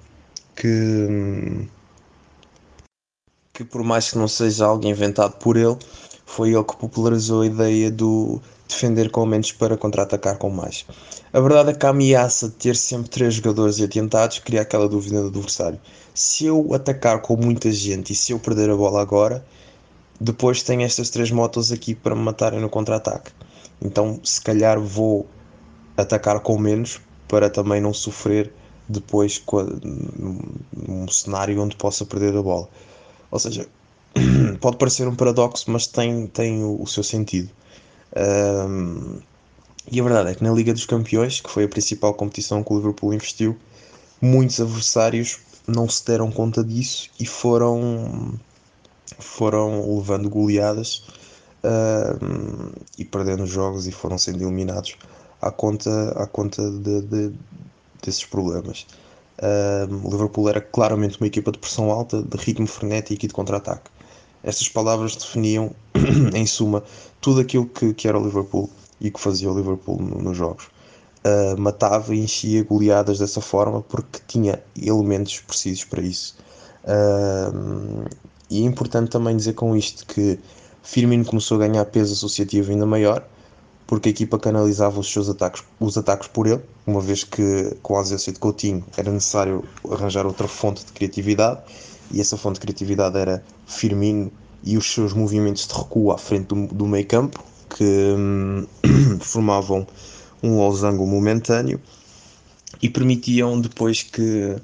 que, 0.57 1.69
que 3.53 3.63
por 3.63 3.85
mais 3.85 4.11
que 4.11 4.17
não 4.17 4.29
seja 4.29 4.65
algo 4.65 4.87
inventado 4.87 5.37
por 5.37 5.59
ele, 5.59 5.77
foi 6.29 6.51
ele 6.51 6.63
que 6.63 6.77
popularizou 6.77 7.41
a 7.41 7.47
ideia 7.47 7.91
do 7.91 8.39
defender 8.69 9.11
com 9.11 9.25
menos 9.25 9.51
para 9.51 9.79
contra-atacar 9.79 10.37
com 10.37 10.51
mais. 10.51 10.85
A 11.33 11.41
verdade 11.41 11.71
é 11.71 11.75
que 11.75 11.87
a 11.87 11.89
ameaça 11.89 12.51
de 12.51 12.55
ter 12.55 12.77
sempre 12.77 13.09
três 13.09 13.33
jogadores 13.35 13.81
adiantados 13.81 14.39
cria 14.41 14.61
aquela 14.61 14.87
dúvida 14.87 15.23
do 15.23 15.29
adversário. 15.29 15.81
Se 16.15 16.45
eu 16.45 16.75
atacar 16.75 17.23
com 17.23 17.35
muita 17.35 17.73
gente 17.73 18.13
e 18.13 18.15
se 18.15 18.33
eu 18.33 18.39
perder 18.39 18.69
a 18.69 18.77
bola 18.77 19.01
agora, 19.01 19.43
depois 20.21 20.63
tenho 20.63 20.83
estas 20.83 21.09
três 21.09 21.31
motos 21.31 21.73
aqui 21.73 21.95
para 21.95 22.15
me 22.15 22.21
matarem 22.21 22.61
no 22.61 22.69
contra-ataque. 22.69 23.33
Então, 23.81 24.21
se 24.23 24.41
calhar 24.43 24.79
vou 24.79 25.27
atacar 25.97 26.41
com 26.41 26.59
menos 26.59 27.01
para 27.27 27.49
também 27.49 27.81
não 27.81 27.95
sofrer 27.95 28.53
depois 28.87 29.43
num 30.77 31.09
cenário 31.09 31.59
onde 31.63 31.75
possa 31.75 32.05
perder 32.05 32.37
a 32.37 32.43
bola. 32.43 32.69
Ou 33.31 33.39
seja, 33.39 33.67
pode 34.61 34.77
parecer 34.77 35.07
um 35.07 35.15
paradoxo, 35.15 35.71
mas 35.71 35.87
tem, 35.87 36.27
tem 36.27 36.63
o, 36.63 36.83
o 36.83 36.87
seu 36.87 37.03
sentido. 37.03 37.51
Um, 38.17 39.21
e 39.91 40.01
a 40.01 40.03
verdade 40.03 40.31
é 40.31 40.35
que 40.35 40.45
na 40.45 40.53
Liga 40.53 40.73
dos 40.73 40.87
Campeões, 40.87 41.41
que 41.41 41.51
foi 41.51 41.65
a 41.65 41.69
principal 41.69 42.13
competição 42.15 42.63
que 42.63 42.73
o 42.73 42.77
Liverpool 42.77 43.15
investiu, 43.15 43.57
muitos 44.21 44.61
adversários 44.61 45.39
não 45.67 45.89
se 45.89 46.05
deram 46.05 46.31
conta 46.31 46.65
disso 46.65 47.11
e 47.19 47.27
foram, 47.27 48.39
foram 49.19 49.97
levando 49.97 50.29
goleadas 50.29 51.05
e 52.99 53.05
perdendo 53.05 53.47
jogos 53.47 53.87
e 53.87 53.93
foram 53.93 54.19
sendo 54.19 54.43
eliminados 54.43 54.97
à 55.41 55.51
conta, 55.51 56.11
à 56.23 56.27
conta 56.27 56.71
de, 56.71 57.03
de, 57.03 57.33
desses 58.03 58.25
problemas. 58.25 58.87
O 60.03 60.11
Liverpool 60.11 60.49
era 60.49 60.61
claramente 60.61 61.19
uma 61.21 61.27
equipa 61.27 61.53
de 61.53 61.59
pressão 61.59 61.91
alta, 61.91 62.23
de 62.23 62.37
ritmo 62.37 62.67
frenético 62.67 63.25
e 63.25 63.29
de 63.29 63.35
contra-ataque. 63.35 63.91
Estas 64.49 64.67
palavras 64.67 65.15
definiam, 65.15 65.73
em 66.35 66.47
suma, 66.47 66.83
tudo 67.21 67.41
aquilo 67.41 67.67
que, 67.67 67.93
que 67.93 68.09
era 68.09 68.19
o 68.19 68.25
Liverpool 68.25 68.71
e 68.99 69.11
que 69.11 69.21
fazia 69.21 69.53
o 69.53 69.55
Liverpool 69.55 70.01
no, 70.01 70.23
nos 70.23 70.39
jogos. 70.39 70.69
Uh, 71.19 71.61
matava 71.61 72.15
e 72.15 72.21
enchia 72.21 72.65
goleadas 72.65 73.19
dessa 73.19 73.43
forma 73.43 73.83
porque 73.83 74.21
tinha 74.27 74.59
elementos 74.75 75.39
precisos 75.41 75.85
para 75.85 76.01
isso. 76.01 76.35
Uh, 76.83 78.09
e 78.49 78.63
é 78.63 78.65
importante 78.65 79.11
também 79.11 79.37
dizer 79.37 79.53
com 79.53 79.77
isto 79.77 80.07
que 80.07 80.39
Firmino 80.83 81.27
começou 81.27 81.63
a 81.63 81.69
ganhar 81.69 81.85
peso 81.85 82.15
associativo 82.15 82.71
ainda 82.71 82.87
maior 82.87 83.23
porque 83.87 84.09
a 84.09 84.13
equipa 84.13 84.39
canalizava 84.39 84.99
os 84.99 85.13
seus 85.13 85.29
ataques, 85.29 85.63
os 85.79 85.99
ataques 85.99 86.29
por 86.29 86.47
ele, 86.47 86.63
uma 86.87 87.03
vez 87.03 87.23
que 87.23 87.77
com 87.83 87.97
a 87.97 87.99
ausência 87.99 88.33
de 88.33 88.39
Coutinho 88.39 88.83
era 88.97 89.11
necessário 89.11 89.63
arranjar 89.91 90.25
outra 90.25 90.49
fonte 90.49 90.87
de 90.87 90.93
criatividade 90.93 91.61
e 92.11 92.21
essa 92.21 92.37
fonte 92.37 92.55
de 92.55 92.61
criatividade 92.61 93.17
era 93.19 93.43
Firmino 93.67 94.31
e 94.65 94.77
os 94.77 94.93
seus 94.93 95.13
movimentos 95.13 95.67
de 95.67 95.75
recuo 95.75 96.11
à 96.11 96.19
frente 96.19 96.47
do, 96.47 96.67
do 96.69 96.87
meio 96.87 97.07
campo, 97.07 97.43
que 97.77 97.85
hum, 97.85 98.67
formavam 99.21 99.87
um 100.43 100.57
losango 100.57 101.07
momentâneo 101.07 101.81
e 102.83 102.89
permitiam 102.89 103.61
depois 103.61 104.03
que 104.03 104.57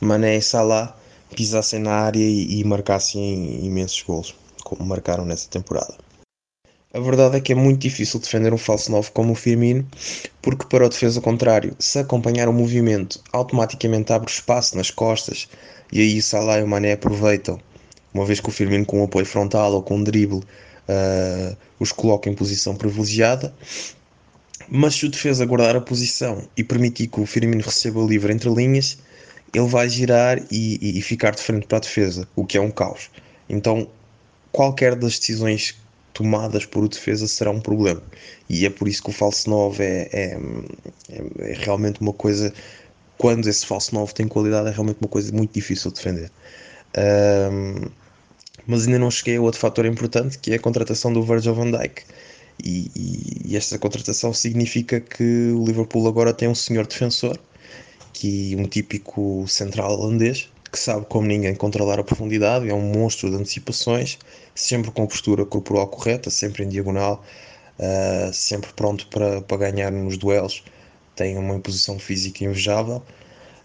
Mané 0.00 0.36
e 0.36 0.42
Salah 0.42 0.96
pisassem 1.34 1.80
na 1.80 1.92
área 1.92 2.20
e, 2.20 2.60
e 2.60 2.64
marcassem 2.64 3.64
imensos 3.64 4.02
gols, 4.02 4.34
como 4.62 4.84
marcaram 4.84 5.24
nessa 5.24 5.48
temporada. 5.48 5.94
A 6.94 7.00
verdade 7.00 7.36
é 7.38 7.40
que 7.40 7.52
é 7.52 7.54
muito 7.54 7.80
difícil 7.80 8.20
defender 8.20 8.52
um 8.52 8.58
falso 8.58 8.90
9 8.92 9.12
como 9.12 9.32
o 9.32 9.34
Firmino, 9.34 9.86
porque 10.42 10.66
para 10.66 10.84
o 10.84 10.88
defesa 10.90 11.22
contrário, 11.22 11.74
se 11.78 11.98
acompanhar 11.98 12.48
o 12.48 12.52
movimento, 12.52 13.18
automaticamente 13.32 14.12
abre 14.12 14.30
espaço 14.30 14.76
nas 14.76 14.90
costas 14.90 15.48
e 15.92 16.00
aí 16.00 16.22
Salah 16.22 16.58
e 16.58 16.62
o 16.62 16.66
Mané 16.66 16.92
aproveitam, 16.92 17.60
uma 18.14 18.24
vez 18.24 18.40
que 18.40 18.48
o 18.48 18.52
Firmino 18.52 18.84
com 18.84 19.00
um 19.00 19.04
apoio 19.04 19.26
frontal 19.26 19.72
ou 19.74 19.82
com 19.82 19.96
um 19.96 20.04
drible 20.04 20.38
uh, 20.38 21.56
os 21.78 21.92
coloca 21.92 22.28
em 22.30 22.34
posição 22.34 22.74
privilegiada. 22.74 23.54
Mas 24.68 24.94
se 24.94 25.04
o 25.04 25.10
defesa 25.10 25.44
guardar 25.44 25.76
a 25.76 25.80
posição 25.80 26.48
e 26.56 26.64
permitir 26.64 27.08
que 27.08 27.20
o 27.20 27.26
Firmino 27.26 27.62
receba 27.62 28.00
livre 28.00 28.32
entre 28.32 28.48
linhas, 28.48 28.98
ele 29.52 29.66
vai 29.66 29.88
girar 29.88 30.38
e, 30.50 30.78
e, 30.80 30.98
e 30.98 31.02
ficar 31.02 31.32
de 31.32 31.42
frente 31.42 31.66
para 31.66 31.78
a 31.78 31.80
defesa, 31.80 32.26
o 32.34 32.46
que 32.46 32.56
é 32.56 32.60
um 32.60 32.70
caos. 32.70 33.10
Então, 33.48 33.86
qualquer 34.50 34.94
das 34.94 35.18
decisões 35.18 35.76
tomadas 36.14 36.64
por 36.64 36.84
o 36.84 36.88
defesa 36.88 37.26
será 37.26 37.50
um 37.50 37.60
problema. 37.60 38.02
E 38.48 38.64
é 38.64 38.70
por 38.70 38.88
isso 38.88 39.02
que 39.02 39.10
o 39.10 39.12
falso 39.12 39.48
9 39.50 39.82
é, 39.82 40.08
é, 40.12 40.38
é, 41.10 41.50
é 41.50 41.54
realmente 41.54 42.00
uma 42.00 42.12
coisa 42.12 42.52
quando 43.22 43.46
esse 43.46 43.64
falso 43.64 43.94
9 43.94 44.12
tem 44.14 44.26
qualidade, 44.26 44.66
é 44.68 44.72
realmente 44.72 44.98
uma 45.00 45.08
coisa 45.08 45.32
muito 45.32 45.54
difícil 45.54 45.92
de 45.92 45.98
defender. 45.98 46.28
Um, 46.98 47.88
mas 48.66 48.84
ainda 48.84 48.98
não 48.98 49.12
cheguei 49.12 49.36
a 49.36 49.40
outro 49.40 49.60
fator 49.60 49.86
importante 49.86 50.36
que 50.40 50.50
é 50.50 50.56
a 50.56 50.58
contratação 50.58 51.12
do 51.12 51.22
Virgil 51.22 51.54
van 51.54 51.70
Dijk. 51.70 52.02
E, 52.64 52.90
e, 52.96 53.52
e, 53.52 53.56
esta 53.56 53.78
contratação 53.78 54.34
significa 54.34 54.98
que 55.00 55.52
o 55.52 55.64
Liverpool 55.64 56.08
agora 56.08 56.34
tem 56.34 56.48
um 56.48 56.54
senhor 56.54 56.84
defensor, 56.84 57.38
que 58.12 58.56
um 58.56 58.64
típico 58.66 59.46
central 59.46 59.92
holandês, 59.92 60.50
que 60.72 60.78
sabe 60.78 61.06
como 61.08 61.24
ninguém 61.28 61.54
controlar 61.54 62.00
a 62.00 62.04
profundidade, 62.04 62.68
é 62.68 62.74
um 62.74 62.92
monstro 62.92 63.30
de 63.30 63.36
antecipações, 63.36 64.18
sempre 64.52 64.90
com 64.90 65.06
postura 65.06 65.46
corporal 65.46 65.86
correta, 65.86 66.28
sempre 66.28 66.64
em 66.64 66.68
diagonal, 66.68 67.24
uh, 67.78 68.32
sempre 68.32 68.72
pronto 68.72 69.06
para, 69.06 69.40
para 69.42 69.70
ganhar 69.70 69.92
nos 69.92 70.18
duelos, 70.18 70.64
tem 71.14 71.36
uma 71.36 71.54
imposição 71.54 71.98
física 71.98 72.44
invejável. 72.44 73.02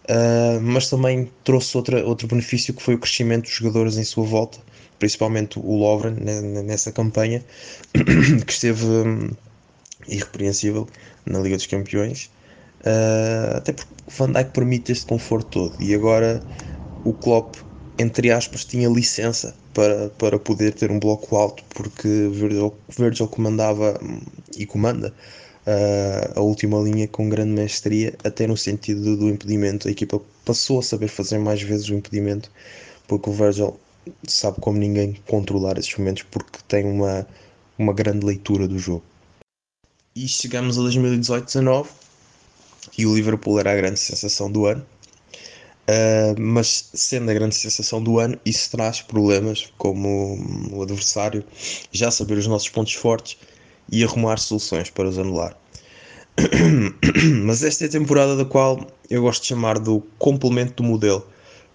Uh, 0.10 0.62
mas 0.62 0.90
também 0.90 1.30
trouxe 1.44 1.76
outra, 1.76 2.06
outro 2.06 2.28
benefício 2.28 2.74
que 2.74 2.82
foi 2.82 2.96
o 2.96 3.00
crescimento 3.00 3.44
dos 3.44 3.54
jogadores 3.54 3.98
em 3.98 4.06
sua 4.06 4.26
volta, 4.26 4.58
principalmente 5.00 5.60
o 5.60 5.76
Lovren 5.76 6.16
nessa 6.64 6.94
campanha, 6.94 7.44
que 8.46 8.52
esteve 8.52 8.86
um, 8.86 9.32
irrepreensível 10.08 10.88
na 11.26 11.40
Liga 11.40 11.58
dos 11.58 11.68
Campeões. 11.68 12.30
Uh, 12.82 13.58
até 13.58 13.74
porque 13.74 13.92
o 14.08 14.12
Van 14.12 14.32
Dijk 14.32 14.52
permite 14.52 14.92
este 14.94 15.06
conforto 15.06 15.48
todo 15.50 15.84
e 15.84 15.94
agora 15.94 16.42
o 17.04 17.12
Klopp 17.12 17.56
entre 17.98 18.32
aspas 18.32 18.64
tinha 18.64 18.88
licença 18.88 19.56
para, 19.74 20.10
para 20.12 20.38
poder 20.38 20.74
ter 20.74 20.92
um 20.92 21.00
bloco 21.00 21.36
alto 21.36 21.64
porque 21.70 22.08
Virgil, 22.32 22.74
Virgil 22.96 23.28
comandava 23.28 24.00
hum, 24.02 24.22
e 24.56 24.66
comanda 24.66 25.12
a 26.36 26.40
última 26.40 26.80
linha 26.80 27.08
com 27.08 27.30
grande 27.30 27.52
mestria 27.52 28.16
até 28.24 28.48
no 28.48 28.56
sentido 28.56 29.18
do, 29.18 29.30
impedimento 29.30 29.88
a 29.88 29.92
equipa 29.92 30.22
passou 30.46 30.80
a 30.80 30.84
saber 30.84 31.08
fazer 31.08 31.40
mais 31.40 31.62
vezes 31.62 31.90
o 31.90 31.94
impedimento 31.94 32.50
porque 33.08 33.30
o 33.30 33.34
Virgil 33.34 33.78
sabe 34.28 34.62
como 34.62 34.78
ninguém 34.78 35.18
controlar 35.28 35.78
esses 35.78 35.96
momentos 35.98 36.24
porque 36.32 36.60
tem 36.68 36.86
uma, 36.86 37.28
uma 37.78 37.94
grande 37.94 38.26
leitura 38.26 38.68
do 38.68 38.80
jogo 38.80 39.04
e 40.16 40.28
chegamos 40.28 40.80
a 40.80 40.82
2018-19 40.82 41.88
e 42.98 43.06
o 43.06 43.16
Liverpool 43.16 43.60
era 43.60 43.72
a 43.72 43.76
grande 43.76 44.00
sensação 44.00 44.52
do 44.52 44.66
ano. 44.66 44.86
Uh, 45.90 46.40
mas 46.40 46.90
sendo 46.94 47.30
a 47.32 47.34
grande 47.34 47.56
sensação 47.56 48.04
do 48.04 48.20
ano, 48.20 48.38
isso 48.44 48.72
traz 48.72 49.02
problemas 49.02 49.72
como 49.78 50.38
o 50.72 50.82
adversário 50.82 51.46
já 51.92 52.12
saber 52.12 52.38
os 52.38 52.48
nossos 52.48 52.68
pontos 52.68 52.94
fortes 52.94 53.38
e 53.92 54.04
arrumar 54.04 54.38
soluções 54.38 54.90
para 54.90 55.08
os 55.08 55.18
anular. 55.18 55.56
mas 57.44 57.64
esta 57.64 57.86
é 57.86 57.88
a 57.88 57.92
temporada 57.92 58.36
da 58.36 58.46
qual 58.46 58.86
eu 59.10 59.22
gosto 59.22 59.42
de 59.42 59.48
chamar 59.50 59.80
do 59.80 60.02
complemento 60.20 60.76
do 60.76 60.84
modelo, 60.84 61.28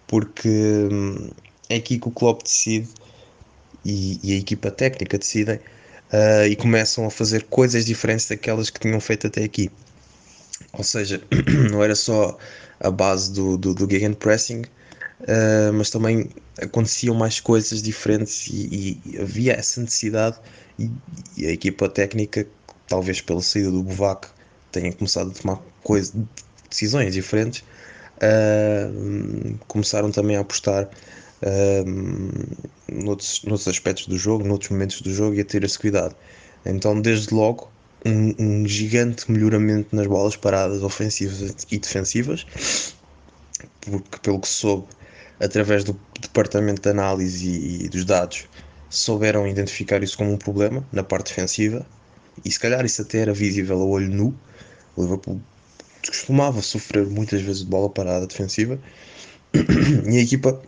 porque 0.07 0.49
hum, 0.49 1.31
é 1.69 1.77
aqui 1.77 1.99
que 1.99 2.09
o 2.09 2.11
Klopp 2.11 2.43
decide 2.43 2.89
e, 3.85 4.21
e 4.23 4.33
a 4.33 4.37
equipa 4.37 4.71
técnica 4.71 5.19
decidem 5.19 5.57
uh, 5.57 6.47
e 6.49 6.55
começam 6.55 7.07
a 7.07 7.11
fazer 7.11 7.45
coisas 7.45 7.85
diferentes 7.85 8.29
daquelas 8.29 8.71
que 8.71 8.79
tinham 8.79 9.01
feito 9.01 9.27
até 9.27 9.43
aqui. 9.43 9.71
Ou 10.73 10.85
seja, 10.85 11.21
não 11.71 11.83
era 11.83 11.95
só 11.95 12.37
a 12.79 12.91
base 12.91 13.33
do, 13.33 13.57
do, 13.57 13.75
do 13.75 13.91
gegenpressing, 13.91 14.63
uh, 15.23 15.73
mas 15.73 15.91
também 15.91 16.31
aconteciam 16.61 17.14
mais 17.14 17.41
coisas 17.41 17.83
diferentes 17.83 18.47
e, 18.49 19.01
e 19.05 19.18
havia 19.18 19.55
essa 19.55 19.81
necessidade 19.81 20.39
e, 20.79 20.91
e, 21.37 21.47
a 21.47 21.51
equipa 21.51 21.89
técnica, 21.89 22.47
talvez 22.89 23.20
pela 23.20 23.41
saída 23.41 23.70
do 23.70 23.83
Buvac, 23.83 24.29
tenha 24.70 24.93
começado 24.93 25.31
a 25.31 25.35
tomar 25.35 25.61
coisa, 25.83 26.12
decisões 26.68 27.12
diferentes, 27.12 27.62
uh, 28.18 29.59
começaram 29.68 30.11
também 30.11 30.37
a 30.37 30.41
apostar 30.41 30.89
uh, 31.43 32.93
noutros, 32.93 33.43
noutros 33.45 33.68
aspectos 33.68 34.07
do 34.07 34.16
jogo, 34.16 34.45
noutros 34.45 34.70
momentos 34.70 35.01
do 35.03 35.12
jogo 35.12 35.35
e 35.35 35.41
a 35.41 35.45
ter 35.45 35.62
esse 35.64 35.79
cuidado. 35.79 36.14
Então, 36.64 37.01
desde 37.01 37.35
logo, 37.35 37.70
um, 38.05 38.35
um, 38.39 38.66
gigante 38.66 39.31
melhoramento 39.31 39.95
nas 39.95 40.07
bolas 40.07 40.37
paradas 40.37 40.83
ofensivas 40.83 41.55
e 41.70 41.79
defensivas, 41.79 42.95
porque, 43.81 44.18
pelo 44.23 44.41
que 44.41 44.49
soube, 44.49 44.87
através 45.43 45.84
do 45.84 45.99
departamento 46.20 46.80
de 46.80 46.88
análise 46.88 47.49
e, 47.49 47.84
e 47.84 47.88
dos 47.88 48.05
dados, 48.05 48.47
souberam 48.88 49.47
identificar 49.47 50.03
isso 50.03 50.16
como 50.16 50.32
um 50.32 50.36
problema 50.36 50.86
na 50.93 51.03
parte 51.03 51.28
defensiva 51.28 51.84
e 52.45 52.51
se 52.51 52.59
calhar 52.59 52.84
isso 52.84 53.03
até 53.03 53.18
era 53.18 53.32
visível 53.32 53.80
a 53.80 53.84
olho 53.84 54.09
nu. 54.09 54.34
O 54.97 55.03
Liverpool 55.03 55.40
costumava 56.07 56.61
sofrer 56.62 57.07
muitas 57.07 57.40
vezes 57.43 57.62
de 57.62 57.66
bola 57.68 57.88
parada 57.90 58.26
defensiva 58.26 58.78
e 60.09 60.16
a 60.16 60.20
equipa 60.20 60.62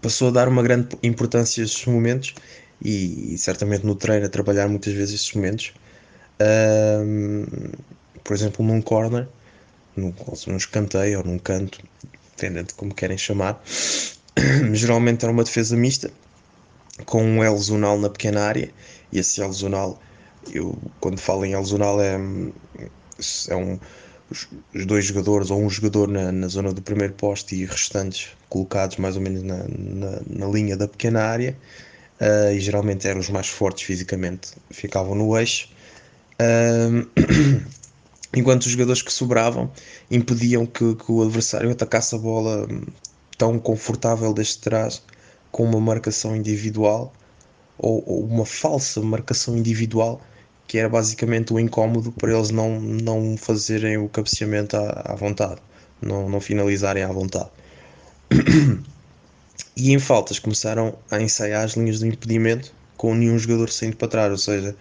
passou 0.00 0.28
a 0.28 0.30
dar 0.30 0.48
uma 0.48 0.62
grande 0.62 0.96
importância 1.02 1.62
a 1.62 1.64
esses 1.64 1.84
momentos 1.86 2.34
e, 2.82 3.34
e 3.34 3.38
certamente 3.38 3.84
no 3.84 3.94
treino 3.94 4.26
a 4.26 4.28
trabalhar 4.28 4.68
muitas 4.68 4.92
vezes 4.92 5.14
esses 5.14 5.32
momentos. 5.32 5.72
Um, 6.40 7.46
por 8.22 8.34
exemplo, 8.34 8.64
num 8.64 8.80
corner, 8.80 9.26
num, 9.96 10.14
num 10.46 10.56
escanteio 10.56 11.18
ou 11.18 11.24
num 11.24 11.38
canto, 11.38 11.80
dependendo 12.38 12.68
de 12.68 12.74
como 12.74 12.94
querem 12.94 13.18
chamar, 13.18 13.60
geralmente 14.72 15.24
era 15.24 15.32
uma 15.32 15.42
defesa 15.42 15.76
mista 15.76 16.10
com 17.04 17.22
um 17.22 17.42
L 17.42 17.58
zonal 17.58 17.98
na 17.98 18.08
pequena 18.08 18.42
área 18.42 18.70
e 19.12 19.18
esse 19.18 19.42
L 19.42 19.52
zonal, 19.52 20.00
eu 20.52 20.78
quando 21.00 21.18
falo 21.18 21.44
em 21.44 21.54
L 21.54 21.64
zonal 21.64 22.00
é, 22.00 22.14
é 23.48 23.56
um 23.56 23.78
os, 24.30 24.46
os 24.74 24.86
dois 24.86 25.06
jogadores 25.06 25.50
ou 25.50 25.60
um 25.60 25.70
jogador 25.70 26.06
na, 26.06 26.30
na, 26.30 26.48
zona 26.48 26.72
do 26.72 26.82
primeiro 26.82 27.14
poste 27.14 27.56
e 27.56 27.64
restantes 27.64 28.28
colocados 28.48 28.98
mais 28.98 29.16
ou 29.16 29.22
menos 29.22 29.42
na, 29.42 29.64
na, 29.66 30.20
na 30.26 30.46
linha 30.46 30.76
da 30.76 30.86
pequena 30.86 31.22
área 31.22 31.56
uh, 32.20 32.52
e 32.52 32.60
geralmente 32.60 33.08
eram 33.08 33.20
os 33.20 33.30
mais 33.30 33.48
fortes 33.48 33.84
fisicamente, 33.84 34.50
ficavam 34.70 35.14
no 35.14 35.36
eixo. 35.36 35.70
Uh, 36.34 37.08
enquanto 38.34 38.62
os 38.62 38.70
jogadores 38.70 39.02
que 39.02 39.12
sobravam 39.12 39.70
impediam 40.10 40.66
que, 40.66 40.94
que, 40.94 41.10
o 41.10 41.22
adversário 41.22 41.70
atacasse 41.70 42.14
a 42.14 42.18
bola 42.18 42.68
tão 43.36 43.58
confortável 43.58 44.32
desde 44.32 44.58
trás 44.58 45.02
com 45.50 45.64
uma 45.64 45.80
marcação 45.80 46.36
individual 46.36 47.12
ou, 47.78 48.02
ou 48.06 48.24
uma 48.24 48.44
falsa 48.44 49.00
marcação 49.00 49.56
individual 49.56 50.20
que 50.66 50.76
era 50.76 50.88
basicamente 50.88 51.52
o 51.52 51.58
incómodo 51.58 52.12
para 52.12 52.36
eles 52.36 52.50
não, 52.50 52.78
não 52.78 53.36
fazerem 53.38 53.96
o 53.96 54.08
cabeceamento 54.08 54.76
à, 54.76 55.12
à 55.12 55.14
vontade, 55.14 55.60
não, 56.00 56.28
não 56.28 56.40
finalizarem 56.40 57.02
à 57.02 57.08
vontade. 57.08 57.48
e 59.74 59.92
em 59.92 59.98
faltas 59.98 60.38
começaram 60.38 60.98
a 61.10 61.18
ensaiar 61.20 61.64
as 61.64 61.72
linhas 61.72 62.00
do 62.00 62.06
impedimento 62.06 62.74
com 62.98 63.14
nenhum 63.14 63.38
jogador 63.38 63.70
saindo 63.70 63.96
para 63.96 64.08
trás, 64.08 64.30
ou 64.30 64.36
seja, 64.36 64.76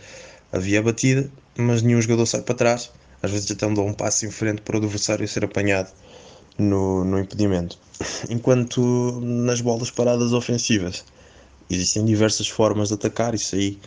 havia 0.52 0.82
batida, 0.82 1.32
mas 1.56 1.82
nenhum 1.82 2.02
jogador 2.02 2.26
sai 2.26 2.42
para 2.42 2.56
trás, 2.56 2.92
às 3.22 3.32
vezes 3.32 3.52
até 3.52 3.68
dão 3.68 3.88
um 3.88 3.94
passo 3.94 4.26
em 4.26 4.32
frente 4.32 4.62
para 4.62 4.76
o 4.76 4.80
adversário 4.80 5.28
ser 5.28 5.44
apanhado 5.44 5.92
no, 6.58 7.04
no 7.04 7.20
impedimento. 7.20 7.78
Enquanto 8.30 9.20
nas 9.22 9.62
bolas 9.62 9.92
paradas 9.92 10.34
ofensivas 10.34 11.04
existem 11.70 12.06
diversas 12.06 12.48
formas 12.48 12.90
de 12.90 12.94
atacar, 12.96 13.34
isso 13.34 13.56
aí 13.56 13.80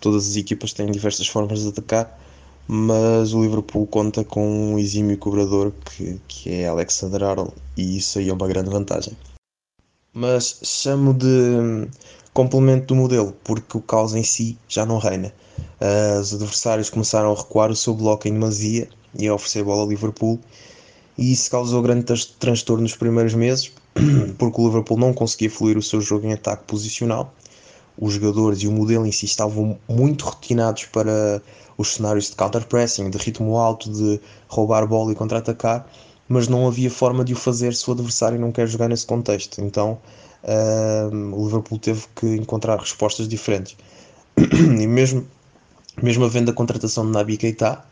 todas 0.00 0.28
as 0.28 0.36
equipas 0.36 0.72
têm 0.72 0.90
diversas 0.90 1.26
formas 1.26 1.62
de 1.62 1.68
atacar, 1.68 2.20
mas 2.66 3.32
o 3.32 3.42
Liverpool 3.42 3.86
conta 3.86 4.24
com 4.24 4.74
um 4.74 4.78
exímio 4.78 5.16
cobrador 5.18 5.72
que, 5.84 6.20
que 6.28 6.50
é 6.50 6.68
Alexander 6.68 7.22
Arnold 7.22 7.52
e 7.76 7.96
isso 7.96 8.18
aí 8.18 8.28
é 8.28 8.32
uma 8.32 8.48
grande 8.48 8.70
vantagem. 8.70 9.16
Mas 10.12 10.60
chamo 10.62 11.12
de 11.12 11.88
complemento 12.34 12.88
do 12.88 12.96
modelo, 12.96 13.34
porque 13.42 13.78
o 13.78 13.80
caos 13.80 14.14
em 14.14 14.22
si 14.22 14.58
já 14.68 14.84
não 14.84 14.98
reina. 14.98 15.32
Uh, 15.80 16.20
os 16.20 16.34
adversários 16.34 16.90
começaram 16.90 17.32
a 17.32 17.34
recuar 17.34 17.70
o 17.70 17.76
seu 17.76 17.94
bloco 17.94 18.28
em 18.28 18.32
demasia 18.32 18.88
e 19.18 19.26
a 19.26 19.34
oferecer 19.34 19.64
bola 19.64 19.82
ao 19.82 19.88
Liverpool, 19.88 20.38
e 21.16 21.32
isso 21.32 21.50
causou 21.50 21.80
grande 21.80 22.04
transtorno 22.38 22.82
nos 22.82 22.96
primeiros 22.96 23.34
meses, 23.34 23.72
porque 24.36 24.60
o 24.60 24.66
Liverpool 24.66 24.98
não 24.98 25.14
conseguia 25.14 25.48
fluir 25.48 25.78
o 25.78 25.82
seu 25.82 26.00
jogo 26.00 26.26
em 26.26 26.32
ataque 26.32 26.64
posicional 26.64 27.32
os 27.98 28.14
jogadores 28.14 28.60
e 28.60 28.68
o 28.68 28.72
modelo 28.72 29.06
em 29.06 29.12
si 29.12 29.26
estavam 29.26 29.78
muito 29.88 30.24
rotinados 30.24 30.84
para 30.86 31.40
os 31.78 31.94
cenários 31.94 32.30
de 32.30 32.36
counter-pressing, 32.36 33.10
de 33.10 33.18
ritmo 33.18 33.56
alto, 33.56 33.90
de 33.90 34.20
roubar 34.48 34.86
bola 34.86 35.12
e 35.12 35.14
contra-atacar, 35.14 35.86
mas 36.28 36.48
não 36.48 36.66
havia 36.66 36.90
forma 36.90 37.24
de 37.24 37.32
o 37.32 37.36
fazer 37.36 37.74
se 37.74 37.88
o 37.88 37.92
adversário 37.92 38.38
não 38.38 38.50
quer 38.50 38.66
jogar 38.66 38.88
nesse 38.88 39.06
contexto. 39.06 39.60
Então 39.60 39.98
uh, 40.44 41.34
o 41.34 41.46
Liverpool 41.46 41.78
teve 41.78 42.04
que 42.14 42.26
encontrar 42.26 42.78
respostas 42.78 43.28
diferentes. 43.28 43.76
e 44.36 44.86
mesmo, 44.86 45.26
mesmo 46.02 46.24
havendo 46.24 46.50
a 46.50 46.54
contratação 46.54 47.06
de 47.06 47.12
Nabi 47.12 47.36
Keita, 47.36 47.84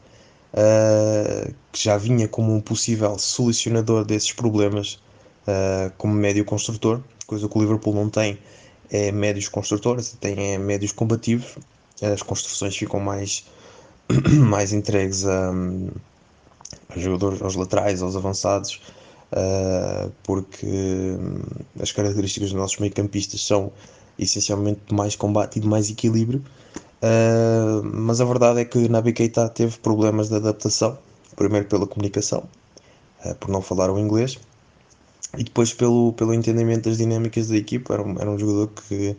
uh, 0.53 1.55
que 1.73 1.85
já 1.85 1.97
vinha 1.97 2.29
como 2.29 2.55
um 2.55 2.61
possível 2.61 3.19
solucionador 3.19 4.05
desses 4.05 4.33
problemas 4.33 5.01
uh, 5.47 5.93
como 5.97 6.15
médio 6.15 6.45
construtor, 6.45 7.01
coisa 7.27 7.49
que 7.49 7.59
o 7.59 7.61
Liverpool 7.61 7.95
não 7.95 8.09
tem 8.09 8.39
é 8.91 9.11
médios 9.11 9.49
construtores, 9.49 10.15
tem 10.21 10.53
é 10.53 10.59
médios 10.59 10.93
combativos, 10.93 11.57
as 12.03 12.23
construções 12.23 12.77
ficam 12.77 13.01
mais, 13.01 13.47
mais 14.47 14.75
entregues 14.75 15.25
a, 15.25 15.51
a 16.91 16.99
jogadores, 16.99 17.41
aos 17.41 17.55
laterais, 17.55 18.03
aos 18.03 18.15
avançados, 18.17 18.83
porque 20.23 20.67
hum, 20.67 21.43
as 21.81 21.93
características 21.93 22.51
dos 22.51 22.59
nossos 22.59 22.79
meio-campistas 22.79 23.45
são 23.45 23.73
essencialmente 24.19 24.81
de 24.87 24.95
mais 24.95 25.17
combate 25.17 25.59
e 25.59 25.61
de 25.61 25.67
mais 25.67 25.91
equilíbrio. 25.91 26.43
Uh, 27.03 27.83
mas 27.83 28.21
a 28.21 28.25
verdade 28.25 28.61
é 28.61 28.65
que 28.65 28.89
Nabi 28.89 29.13
Keita 29.13 29.49
teve 29.49 29.77
problemas 29.79 30.29
de 30.29 30.37
adaptação, 30.37 30.97
primeiro 31.35 31.67
pela 31.67 31.87
comunicação, 31.87 32.45
uh, 33.25 33.35
por 33.37 33.51
não 33.51 33.61
falar 33.61 33.91
o 33.91 33.99
inglês, 33.99 34.39
e 35.37 35.43
depois 35.43 35.73
pelo, 35.73 36.13
pelo 36.13 36.33
entendimento 36.33 36.89
das 36.89 36.99
dinâmicas 36.99 37.49
da 37.49 37.57
equipa. 37.57 37.95
Era 37.95 38.03
um, 38.03 38.21
era 38.21 38.31
um 38.31 38.39
jogador 38.39 38.69
que 38.69 39.17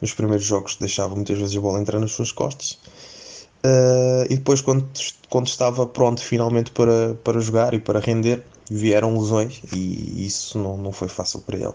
nos 0.00 0.14
primeiros 0.14 0.46
jogos 0.46 0.76
deixava 0.76 1.14
muitas 1.14 1.38
vezes 1.38 1.56
a 1.56 1.60
bola 1.60 1.80
entrar 1.80 1.98
nas 1.98 2.12
suas 2.12 2.32
costas. 2.32 2.78
Uh, 3.64 4.24
e 4.30 4.36
depois, 4.36 4.60
quando, 4.62 4.88
quando 5.28 5.48
estava 5.48 5.86
pronto 5.86 6.22
finalmente 6.22 6.70
para, 6.70 7.14
para 7.22 7.40
jogar 7.40 7.74
e 7.74 7.80
para 7.80 7.98
render, 8.00 8.42
vieram 8.70 9.18
lesões 9.18 9.60
e 9.72 10.26
isso 10.26 10.58
não, 10.58 10.76
não 10.76 10.92
foi 10.92 11.08
fácil 11.08 11.40
para 11.40 11.56
ele. 11.56 11.74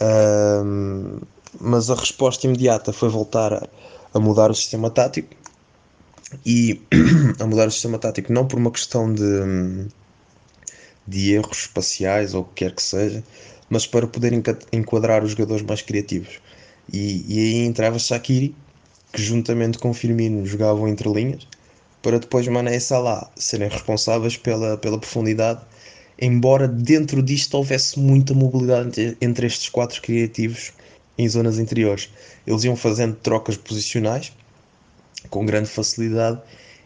Uh, 0.00 1.20
mas 1.60 1.90
a 1.90 1.94
resposta 1.94 2.46
imediata 2.46 2.92
foi 2.92 3.08
voltar 3.08 3.52
a, 3.52 3.68
a 4.14 4.18
mudar 4.18 4.50
o 4.50 4.54
sistema 4.54 4.90
tático 4.90 5.34
e 6.44 6.80
a 7.38 7.46
mudar 7.46 7.68
o 7.68 7.70
sistema 7.70 7.98
tático 7.98 8.32
não 8.32 8.46
por 8.46 8.58
uma 8.58 8.70
questão 8.70 9.12
de, 9.12 9.86
de 11.06 11.32
erros 11.32 11.58
espaciais 11.58 12.34
ou 12.34 12.42
o 12.42 12.44
que 12.44 12.64
quer 12.64 12.74
que 12.74 12.82
seja, 12.82 13.22
mas 13.68 13.86
para 13.86 14.06
poder 14.06 14.32
enquadrar 14.72 15.24
os 15.24 15.32
jogadores 15.32 15.62
mais 15.62 15.82
criativos. 15.82 16.40
E, 16.92 17.24
e 17.28 17.38
aí 17.38 17.66
entrava 17.66 17.98
Shakiri, 17.98 18.54
que 19.12 19.22
juntamente 19.22 19.78
com 19.78 19.92
Firmino 19.92 20.44
jogavam 20.46 20.88
entre 20.88 21.08
linhas, 21.10 21.46
para 22.02 22.18
depois 22.18 22.46
Mané 22.48 22.76
e 22.76 22.80
Salah 22.80 23.30
serem 23.36 23.68
responsáveis 23.68 24.36
pela, 24.36 24.76
pela 24.76 24.98
profundidade, 24.98 25.60
embora 26.22 26.68
dentro 26.68 27.20
disto 27.20 27.54
houvesse 27.54 27.98
muita 27.98 28.32
mobilidade 28.32 29.16
entre 29.20 29.44
estes 29.44 29.68
quatro 29.68 30.00
criativos 30.00 30.72
em 31.18 31.28
zonas 31.28 31.58
interiores. 31.58 32.10
Eles 32.46 32.62
iam 32.62 32.76
fazendo 32.76 33.16
trocas 33.16 33.56
posicionais 33.56 34.32
com 35.28 35.44
grande 35.44 35.68
facilidade 35.68 36.40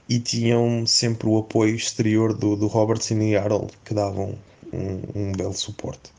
e 0.08 0.18
tinham 0.18 0.86
sempre 0.86 1.28
o 1.28 1.36
apoio 1.36 1.76
exterior 1.76 2.32
do, 2.32 2.56
do 2.56 2.66
Robertson 2.66 3.20
e 3.20 3.36
Arnold 3.36 3.74
que 3.84 3.92
davam 3.92 4.38
um, 4.72 5.00
um 5.14 5.32
belo 5.32 5.52
suporte. 5.52 6.10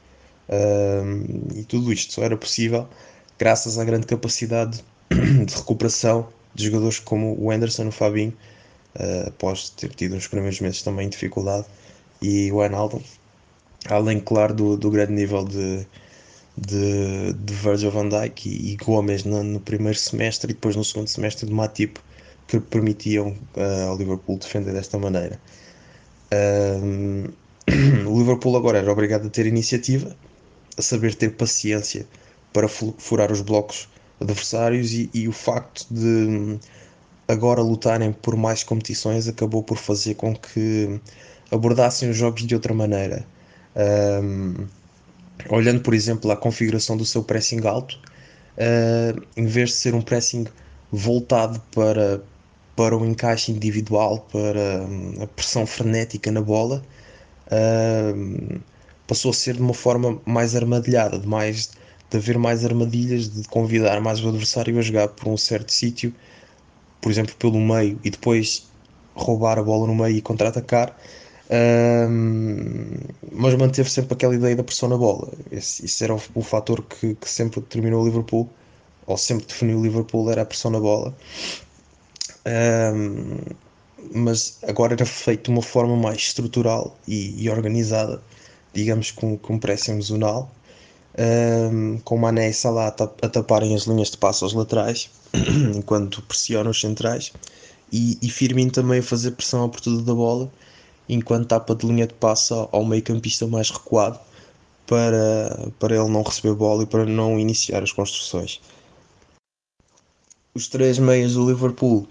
Um, 0.48 1.58
e 1.58 1.64
tudo 1.64 1.92
isto 1.92 2.14
só 2.14 2.24
era 2.24 2.38
possível 2.38 2.88
graças 3.40 3.80
à 3.80 3.84
grande 3.84 4.06
capacidade 4.06 4.84
de 5.10 5.56
recuperação 5.56 6.30
de 6.54 6.66
jogadores 6.66 7.00
como 7.00 7.36
o 7.40 7.50
Anderson, 7.50 7.88
o 7.88 7.92
Fabinho, 7.92 8.34
uh, 8.96 9.28
após 9.30 9.72
ter 9.72 9.90
tido 9.90 10.14
nos 10.14 10.28
primeiros 10.28 10.60
meses 10.62 10.84
também 10.84 11.10
dificuldade, 11.10 11.66
e 12.22 12.52
o 12.52 12.64
Enaldo, 12.64 13.02
além, 13.90 14.20
claro, 14.20 14.54
do, 14.54 14.78
do 14.78 14.90
grande 14.90 15.14
nível 15.14 15.46
de, 15.46 15.86
de, 16.58 17.34
de 17.34 17.54
Virgil 17.54 17.92
van 17.92 18.10
Dijk 18.10 18.48
e, 18.48 18.74
e 18.74 18.78
Gomes 18.78 19.24
no, 19.24 19.44
no, 19.44 19.60
primeiro 19.60 19.98
semestre 19.98 20.52
e 20.52 20.54
depois 20.54 20.76
no 20.76 20.84
segundo 20.84 21.08
semestre 21.08 21.46
de 21.46 21.54
Matip, 21.54 22.00
que 22.48 22.60
permitiam 22.60 23.36
uh, 23.56 23.90
ao 23.90 23.98
Liverpool 23.98 24.38
defender 24.38 24.74
desta 24.74 24.98
maneira. 24.98 25.40
Uh, 26.34 27.32
o 28.08 28.18
Liverpool 28.18 28.56
agora 28.56 28.80
era 28.80 28.92
obrigado 28.92 29.28
a 29.28 29.30
ter 29.30 29.46
iniciativa, 29.46 30.16
a 30.78 30.82
saber 30.82 31.16
ter 31.16 31.32
paciência 31.36 32.08
para 32.54 32.68
furar 32.68 33.32
os 33.32 33.42
blocos 33.42 33.90
adversários 34.20 34.94
e, 34.94 35.10
e, 35.14 35.28
o 35.28 35.32
facto 35.32 35.86
de 35.92 36.58
agora 37.28 37.62
lutarem 37.62 38.12
por 38.14 38.36
mais 38.36 38.64
competições 38.64 39.28
acabou 39.28 39.62
por 39.62 39.78
fazer 39.78 40.16
com 40.16 40.36
que 40.36 41.00
abordassem 41.52 42.10
os 42.10 42.18
jogos 42.18 42.46
de 42.46 42.54
outra 42.56 42.74
maneira. 42.74 43.26
Um, 43.76 44.68
olhando, 45.50 45.82
por 45.82 45.94
exemplo, 45.94 46.32
a 46.32 46.38
configuração 46.38 46.98
do 46.98 47.06
seu 47.06 47.24
pressing 47.24 47.66
alto, 47.66 48.00
uh, 48.58 49.22
em 49.36 49.46
vez 49.46 49.70
de 49.70 49.76
ser 49.76 49.94
um 49.94 50.02
pressing 50.02 50.46
voltado 50.92 51.62
para, 51.74 52.22
para 52.76 52.98
o 52.98 53.06
encaixe 53.06 53.52
individual, 53.52 54.28
para 54.32 54.84
um, 54.84 55.24
a 55.24 55.28
pressão 55.28 55.66
frenética 55.66 56.32
na 56.32 56.42
bola, 56.42 56.82
uh, 57.48 58.60
passou 59.08 59.32
a 59.32 59.34
ser 59.34 59.56
de 59.56 59.62
uma 59.62 59.74
forma 59.74 60.20
mais 60.26 60.56
armadilhada, 60.56 61.20
de 61.20 61.28
mais 61.28 61.72
de 62.10 62.18
haver 62.18 62.38
mais 62.38 62.64
armadilhas, 62.64 63.30
de 63.30 63.48
convidar 63.50 64.00
mais 64.00 64.24
o 64.24 64.30
adversário 64.30 64.78
a 64.80 64.82
jogar 64.82 65.10
por 65.10 65.28
um 65.28 65.38
certo 65.38 65.72
sítio, 65.72 66.14
por 67.02 67.12
exemplo, 67.12 67.36
pelo 67.36 67.60
meio, 67.60 68.00
e 68.04 68.10
depois 68.10 68.68
roubar 69.16 69.60
a 69.60 69.64
bola 69.64 69.88
no 69.88 69.96
meio 69.96 70.18
e 70.18 70.22
contra-atacar. 70.22 70.96
Um, 71.50 72.98
mas 73.32 73.56
manteve 73.56 73.90
sempre 73.90 74.14
aquela 74.14 74.36
ideia 74.36 74.56
da 74.56 74.64
pressão 74.64 74.90
na 74.90 74.98
bola. 74.98 75.30
Esse, 75.52 75.86
esse 75.86 76.04
era 76.04 76.14
o, 76.14 76.22
o 76.36 76.42
fator 76.42 76.84
que, 76.84 77.16
que, 77.16 77.30
sempre 77.30 77.62
determinou 77.62 78.02
o 78.02 78.06
Liverpool, 78.06 78.50
ou 79.06 79.18
sempre 79.18 79.46
definiu 79.46 79.80
o 79.80 79.84
Liverpool, 79.84 80.30
era 80.30 80.42
a 80.42 80.46
pressão 80.46 80.72
na 80.72 80.80
bola. 80.80 81.16
Um, 82.46 83.38
mas 84.14 84.60
agora 84.64 84.94
era 84.94 85.06
feito 85.06 85.46
de 85.46 85.50
uma 85.52 85.62
forma 85.62 85.96
mais 85.96 86.18
estrutural 86.18 86.98
e, 87.08 87.44
e 87.44 87.50
organizada, 87.50 88.22
digamos 88.74 89.12
com, 89.12 89.38
com 89.38 89.60
pressing 89.60 90.02
zonal, 90.02 90.52
um, 91.18 91.98
com 92.00 92.18
Mané 92.18 92.50
e 92.50 92.54
Salah 92.54 92.88
a 92.88 93.30
taparem 93.30 93.76
as 93.76 93.84
linhas 93.84 94.12
de 94.12 94.18
passo 94.18 94.46
aos 94.46 94.54
laterais, 94.54 95.10
enquanto 95.76 96.22
pressionam 96.24 96.72
os 96.72 96.80
centrais, 96.80 97.34
e, 97.92 98.18
e 98.22 98.30
Firmino 98.30 98.72
também 98.72 99.00
a 99.00 99.04
fazer 99.04 99.32
pressão 99.32 99.62
à 99.62 99.66
abertura 99.66 100.02
da 100.02 100.14
bola, 100.14 100.52
enquanto 101.08 101.48
tapa 101.48 101.76
de 101.76 101.86
linha 101.86 102.08
de 102.08 102.14
passo 102.14 102.68
ao 102.72 102.86
meio 102.86 103.04
campista 103.04 103.48
mais 103.48 103.70
recuado, 103.70 104.20
para, 104.86 105.72
para 105.80 105.96
ele 105.96 106.10
não 106.10 106.24
receber 106.24 106.56
bola 106.56 106.84
e 106.84 106.86
para 106.86 107.06
não 107.06 107.40
iniciar 107.40 107.84
as 107.84 107.92
construções. 107.92 108.62
Os 110.56 110.68
três 110.68 110.98
meias 110.98 111.34
do 111.34 111.48
Liverpool 111.48 112.08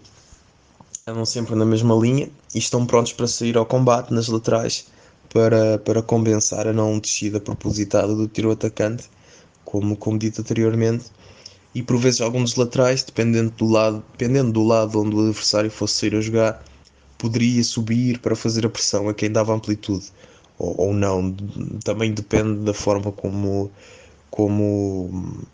andam 1.07 1.24
sempre 1.24 1.55
na 1.55 1.64
mesma 1.64 1.94
linha 1.94 2.28
e 2.55 2.59
estão 2.59 2.86
prontos 2.86 3.12
para 3.12 3.26
sair 3.26 3.57
ao 3.57 3.66
combate 3.66 4.12
nas 4.12 4.28
laterais 4.28 4.86
para, 5.32 5.78
para 5.78 6.03
compensar 6.03 6.66
a 6.66 6.72
não 6.72 6.99
descida 6.99 7.40
propositada 7.40 8.14
do 8.14 8.28
tiro 8.28 8.51
atacante, 8.51 9.11
como, 9.64 9.97
como 9.97 10.18
dito 10.18 10.40
anteriormente, 10.40 11.07
e 11.74 11.82
por 11.82 11.99
vezes 11.99 12.20
alguns 12.20 12.57
laterais, 12.57 13.03
dependendo 13.03 13.51
do 13.51 13.66
lado, 13.66 14.03
dependendo 14.12 14.53
do 14.53 14.62
lado 14.62 15.01
onde 15.01 15.14
o 15.14 15.20
adversário 15.20 15.70
fosse 15.70 15.94
sair 15.94 16.14
a 16.16 16.20
jogar, 16.20 16.64
poderia 17.19 17.62
subir 17.64 18.19
para 18.19 18.37
fazer 18.37 18.67
a 18.67 18.71
pressão 18.71 19.09
a 19.09 19.14
quem 19.14 19.31
dava 19.31 19.55
amplitude 19.55 20.12
ou, 20.59 20.75
ou 20.79 20.95
não, 20.95 21.35
também 21.85 22.12
depende 22.12 22.64
da 22.64 22.75
forma 22.75 23.12
como 23.12 23.71
como 24.31 25.47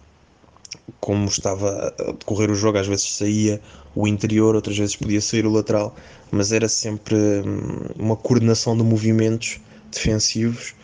como 1.00 1.26
estava 1.26 1.94
a 1.98 2.12
decorrer 2.12 2.50
o 2.50 2.54
jogo, 2.54 2.78
às 2.78 2.86
vezes 2.86 3.16
saía 3.16 3.60
o 3.94 4.06
interior, 4.06 4.54
outras 4.54 4.76
vezes 4.76 4.96
podia 4.96 5.20
sair 5.20 5.46
o 5.46 5.50
lateral, 5.50 5.94
mas 6.30 6.50
era 6.52 6.68
sempre 6.68 7.14
hum, 7.14 7.86
uma 7.98 8.16
coordenação 8.16 8.76
de 8.76 8.82
movimentos 8.82 9.60
defensivos 9.90 10.74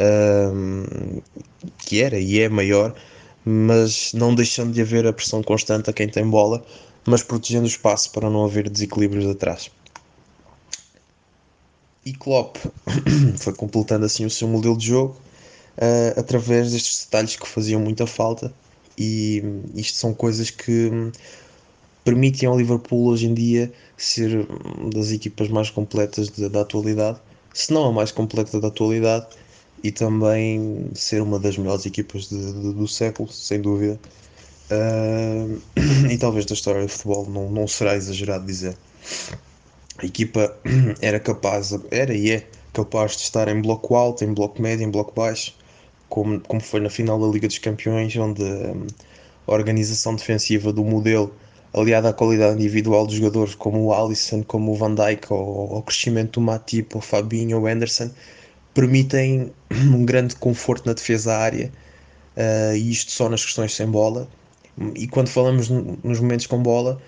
um, 0.00 1.20
que 1.78 2.02
era 2.02 2.18
e 2.18 2.40
é 2.40 2.48
maior, 2.48 2.94
mas 3.44 4.12
não 4.12 4.34
deixando 4.34 4.72
de 4.72 4.80
haver 4.80 5.06
a 5.06 5.12
pressão 5.12 5.42
constante 5.42 5.90
a 5.90 5.92
quem 5.92 6.08
tem 6.08 6.28
bola, 6.28 6.62
mas 7.06 7.22
protegendo 7.22 7.64
o 7.64 7.68
espaço 7.68 8.10
para 8.12 8.30
não 8.30 8.44
haver 8.44 8.68
desequilíbrios 8.68 9.26
atrás. 9.26 9.70
E 12.04 12.12
Klopp 12.12 12.56
foi 13.38 13.52
completando 13.52 14.06
assim 14.06 14.24
o 14.24 14.30
seu 14.30 14.48
modelo 14.48 14.76
de 14.76 14.86
jogo 14.86 15.16
uh, 15.76 16.18
através 16.18 16.72
destes 16.72 17.04
detalhes 17.04 17.36
que 17.36 17.46
faziam 17.46 17.80
muita 17.80 18.06
falta 18.06 18.52
e 18.96 19.42
isto 19.74 19.96
são 19.98 20.12
coisas 20.12 20.50
que 20.50 20.90
permitem 22.04 22.48
ao 22.48 22.58
Liverpool 22.58 23.06
hoje 23.08 23.26
em 23.26 23.34
dia 23.34 23.72
ser 23.96 24.46
uma 24.78 24.90
das 24.90 25.10
equipas 25.10 25.48
mais 25.48 25.70
completas 25.70 26.28
da 26.28 26.60
atualidade, 26.60 27.18
se 27.52 27.72
não 27.72 27.86
a 27.86 27.92
mais 27.92 28.10
completa 28.10 28.60
da 28.60 28.68
atualidade, 28.68 29.26
e 29.82 29.90
também 29.90 30.90
ser 30.94 31.22
uma 31.22 31.38
das 31.38 31.56
melhores 31.56 31.86
equipas 31.86 32.28
de, 32.28 32.52
de, 32.52 32.74
do 32.74 32.86
século, 32.86 33.30
sem 33.30 33.60
dúvida. 33.60 33.98
Uh, 34.70 35.60
e 36.10 36.18
talvez 36.18 36.44
da 36.44 36.54
história 36.54 36.82
do 36.82 36.88
futebol, 36.88 37.28
não, 37.28 37.50
não 37.50 37.66
será 37.66 37.96
exagerado 37.96 38.44
dizer. 38.44 38.76
A 40.02 40.06
equipa 40.06 40.56
era 41.02 41.20
capaz, 41.20 41.78
era 41.90 42.14
e 42.14 42.30
é 42.30 42.46
capaz 42.72 43.16
de 43.16 43.22
estar 43.22 43.48
em 43.48 43.60
bloco 43.60 43.94
alto, 43.94 44.24
em 44.24 44.32
bloco 44.32 44.60
médio, 44.60 44.86
em 44.86 44.90
bloco 44.90 45.12
baixo, 45.14 45.54
como, 46.08 46.40
como 46.40 46.60
foi 46.60 46.80
na 46.80 46.88
final 46.88 47.20
da 47.20 47.26
Liga 47.26 47.46
dos 47.46 47.58
Campeões, 47.58 48.16
onde 48.16 48.42
um, 48.42 48.86
a 49.46 49.52
organização 49.52 50.14
defensiva 50.14 50.72
do 50.72 50.82
modelo, 50.84 51.34
aliada 51.74 52.08
à 52.08 52.12
qualidade 52.12 52.54
individual 52.54 53.06
dos 53.06 53.16
jogadores 53.16 53.54
como 53.54 53.84
o 53.84 53.92
Alisson, 53.92 54.42
como 54.42 54.72
o 54.72 54.74
Van 54.74 54.94
Dijk, 54.94 55.30
ou 55.32 55.74
ao 55.74 55.82
crescimento 55.82 56.40
do 56.40 56.40
Matip, 56.40 56.96
o 56.96 57.00
Fabinho, 57.00 57.60
o 57.60 57.66
Anderson, 57.66 58.10
permitem 58.72 59.52
um 59.70 60.04
grande 60.04 60.34
conforto 60.36 60.86
na 60.86 60.94
defesa 60.94 61.36
área, 61.36 61.70
uh, 62.36 62.74
e 62.74 62.90
isto 62.90 63.10
só 63.12 63.28
nas 63.28 63.44
questões 63.44 63.74
sem 63.74 63.86
bola. 63.86 64.26
E 64.94 65.06
quando 65.06 65.28
falamos 65.28 65.68
nos 65.68 66.20
momentos 66.20 66.46
com 66.46 66.62
bola, 66.62 67.00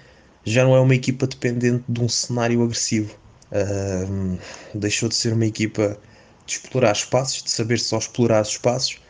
já 0.44 0.64
não 0.64 0.74
é 0.74 0.80
uma 0.80 0.94
equipa 0.94 1.26
dependente 1.26 1.84
de 1.88 2.00
um 2.00 2.08
cenário 2.08 2.62
agressivo. 2.62 3.14
Uh, 3.52 4.38
deixou 4.74 5.08
de 5.08 5.14
ser 5.14 5.32
uma 5.32 5.46
equipa 5.46 5.98
de 6.46 6.54
explorar 6.54 6.92
espaços, 6.92 7.42
de 7.42 7.50
saber 7.50 7.78
só 7.78 7.98
explorar 7.98 8.42
espaços, 8.42 9.00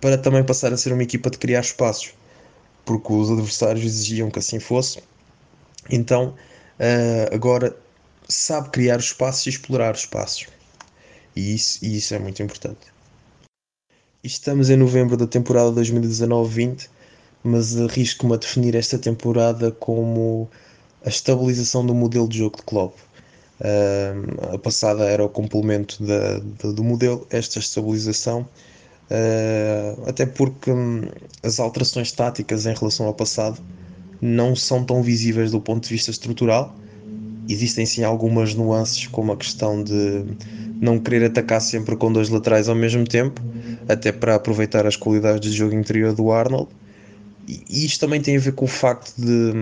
para 0.00 0.18
também 0.18 0.44
passar 0.44 0.72
a 0.72 0.76
ser 0.76 0.92
uma 0.92 1.02
equipa 1.02 1.30
de 1.30 1.38
criar 1.38 1.60
espaços, 1.60 2.14
porque 2.84 3.12
os 3.12 3.30
adversários 3.30 3.84
exigiam 3.84 4.30
que 4.30 4.38
assim 4.38 4.58
fosse. 4.58 5.02
Então, 5.90 6.34
uh, 6.78 7.34
agora 7.34 7.76
sabe 8.28 8.70
criar 8.70 8.98
os 8.98 9.06
espaços 9.06 9.46
e 9.46 9.50
explorar 9.50 9.94
os 9.94 10.00
espaços. 10.00 10.46
E 11.36 11.54
isso, 11.54 11.84
e 11.84 11.96
isso 11.96 12.14
é 12.14 12.18
muito 12.18 12.42
importante. 12.42 12.92
estamos 14.22 14.70
em 14.70 14.76
novembro 14.76 15.16
da 15.16 15.26
temporada 15.26 15.70
2019-20, 15.72 16.88
mas 17.44 17.78
arrisco-me 17.78 18.34
a 18.34 18.36
definir 18.38 18.74
esta 18.74 18.98
temporada 18.98 19.70
como 19.70 20.48
a 21.04 21.10
estabilização 21.10 21.84
do 21.84 21.94
modelo 21.94 22.26
de 22.26 22.38
jogo 22.38 22.56
de 22.56 22.62
Klopp. 22.62 22.96
Uh, 23.60 24.54
a 24.54 24.58
passada 24.58 25.04
era 25.04 25.24
o 25.24 25.28
complemento 25.28 26.02
da, 26.02 26.38
da, 26.38 26.72
do 26.72 26.82
modelo, 26.82 27.26
esta 27.30 27.58
estabilização, 27.58 28.40
uh, 28.40 30.08
até 30.08 30.24
porque 30.26 30.72
hum, 30.72 31.02
as 31.42 31.60
alterações 31.60 32.10
táticas 32.10 32.66
em 32.66 32.74
relação 32.74 33.06
ao 33.06 33.14
passado 33.14 33.60
não 34.20 34.56
são 34.56 34.82
tão 34.82 35.02
visíveis 35.02 35.50
do 35.50 35.60
ponto 35.60 35.84
de 35.84 35.90
vista 35.90 36.10
estrutural. 36.10 36.74
Existem 37.46 37.84
sim 37.84 38.02
algumas 38.02 38.54
nuances, 38.54 39.06
como 39.06 39.32
a 39.32 39.36
questão 39.36 39.84
de 39.84 40.24
não 40.80 40.98
querer 40.98 41.26
atacar 41.26 41.60
sempre 41.60 41.94
com 41.94 42.10
dois 42.10 42.30
laterais 42.30 42.68
ao 42.68 42.74
mesmo 42.74 43.04
tempo, 43.04 43.40
até 43.86 44.10
para 44.10 44.34
aproveitar 44.34 44.86
as 44.86 44.96
qualidades 44.96 45.50
de 45.50 45.56
jogo 45.56 45.74
interior 45.74 46.14
do 46.14 46.32
Arnold. 46.32 46.68
E 47.46 47.84
isto 47.84 48.00
também 48.00 48.20
tem 48.20 48.36
a 48.36 48.40
ver 48.40 48.52
com 48.52 48.64
o 48.64 48.68
facto 48.68 49.14
de, 49.16 49.52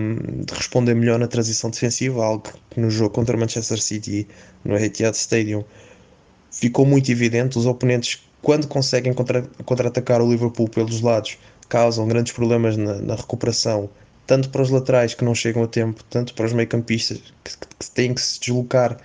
de, 0.45 0.53
responder 0.53 0.93
melhor 0.93 1.19
na 1.19 1.27
transição 1.27 1.69
defensiva, 1.69 2.23
algo 2.23 2.43
que 2.69 2.79
no 2.79 2.89
jogo 2.89 3.09
contra 3.09 3.35
Manchester 3.35 3.81
City 3.81 4.27
no 4.63 4.77
Etihad 4.77 5.15
Stadium 5.15 5.63
ficou 6.49 6.85
muito 6.85 7.11
evidente. 7.11 7.57
Os 7.57 7.65
oponentes, 7.65 8.21
quando 8.41 8.67
conseguem 8.67 9.13
contra-atacar 9.13 10.19
contra 10.19 10.23
o 10.23 10.31
Liverpool 10.31 10.69
pelos 10.69 11.01
lados, 11.01 11.37
causam 11.67 12.07
grandes 12.07 12.31
problemas 12.31 12.77
na, 12.77 12.95
na, 12.95 13.15
recuperação, 13.15 13.89
tanto 14.25 14.49
para 14.49 14.61
os 14.61 14.69
laterais 14.69 15.13
que 15.13 15.25
não 15.25 15.35
chegam 15.35 15.63
a 15.63 15.67
tempo, 15.67 16.03
tanto 16.09 16.33
para 16.33 16.45
os 16.45 16.53
meio-campistas 16.53 17.17
que, 17.43 17.51
que, 17.79 17.91
têm 17.91 18.13
que 18.13 18.21
se 18.21 18.39
deslocar 18.39 18.97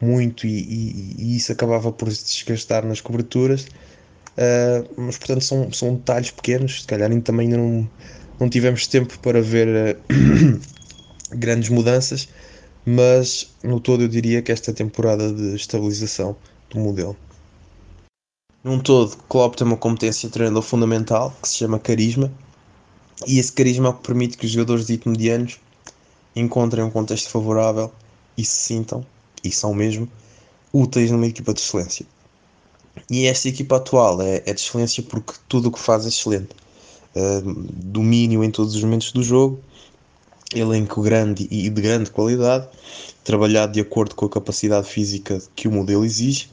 muito 0.00 0.46
e, 0.46 0.60
e, 0.60 1.16
e, 1.18 1.36
isso 1.36 1.52
acabava 1.52 1.92
por 1.92 2.10
se 2.10 2.24
desgastar 2.24 2.84
nas 2.86 3.00
coberturas. 3.00 3.66
Uh, 4.32 4.88
mas 4.96 5.18
portanto 5.18 5.44
são, 5.44 5.70
são 5.72 5.94
detalhes 5.96 6.30
pequenos, 6.30 6.80
se 6.80 6.86
calhar 6.86 7.10
também 7.20 7.48
não 7.48 7.86
não 8.42 8.48
tivemos 8.48 8.88
tempo 8.88 9.16
para 9.20 9.40
ver 9.40 9.96
uh, 9.96 10.60
grandes 11.30 11.68
mudanças, 11.68 12.28
mas 12.84 13.54
no 13.62 13.78
todo 13.78 14.02
eu 14.02 14.08
diria 14.08 14.42
que 14.42 14.50
esta 14.50 14.72
temporada 14.72 15.32
de 15.32 15.54
estabilização 15.54 16.34
do 16.68 16.80
modelo. 16.80 17.16
Num 18.64 18.80
todo, 18.80 19.16
Klopp 19.28 19.54
tem 19.54 19.64
uma 19.64 19.76
competência 19.76 20.28
de 20.28 20.32
treinador 20.32 20.62
fundamental 20.62 21.32
que 21.40 21.48
se 21.48 21.58
chama 21.58 21.78
carisma, 21.78 22.32
e 23.28 23.38
esse 23.38 23.52
carisma 23.52 23.86
é 23.86 23.90
o 23.90 23.94
que 23.94 24.02
permite 24.08 24.36
que 24.36 24.46
os 24.46 24.50
jogadores 24.50 24.88
dito 24.88 25.08
medianos 25.08 25.60
encontrem 26.34 26.84
um 26.84 26.90
contexto 26.90 27.30
favorável 27.30 27.92
e 28.36 28.44
se 28.44 28.56
sintam, 28.56 29.06
e 29.44 29.52
são 29.52 29.72
mesmo, 29.72 30.10
úteis 30.72 31.12
numa 31.12 31.28
equipa 31.28 31.54
de 31.54 31.60
excelência. 31.60 32.04
E 33.08 33.24
esta 33.26 33.48
equipa 33.48 33.76
atual 33.76 34.20
é, 34.20 34.42
é 34.44 34.52
de 34.52 34.60
excelência 34.60 35.00
porque 35.04 35.34
tudo 35.48 35.68
o 35.68 35.72
que 35.72 35.78
faz 35.78 36.04
é 36.04 36.08
excelente 36.08 36.61
uh, 37.16 37.42
domínio 37.74 38.42
em 38.44 38.50
todos 38.50 38.74
os 38.74 38.82
momentos 38.82 39.12
do 39.12 39.22
jogo, 39.22 39.60
elenco 40.54 41.00
grande 41.02 41.48
e 41.50 41.68
de 41.68 41.82
grande 41.82 42.10
qualidade, 42.10 42.68
trabalhado 43.24 43.72
de 43.72 43.80
acordo 43.80 44.14
com 44.14 44.26
a 44.26 44.30
capacidade 44.30 44.88
física 44.88 45.40
que 45.54 45.68
o 45.68 45.72
modelo 45.72 46.04
exige 46.04 46.50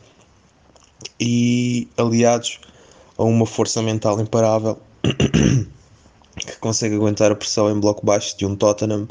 e 1.19 1.87
aliados 1.97 2.59
a 3.17 3.23
uma 3.23 3.45
força 3.45 3.81
mental 3.81 4.19
imparável 4.19 4.79
que 6.37 6.57
consegue 6.59 6.95
aguentar 6.95 7.31
a 7.31 7.35
pressão 7.35 7.69
em 7.69 7.79
bloco 7.79 8.05
baixo 8.05 8.37
de 8.37 8.45
um 8.45 8.55
Tottenham 8.55 9.07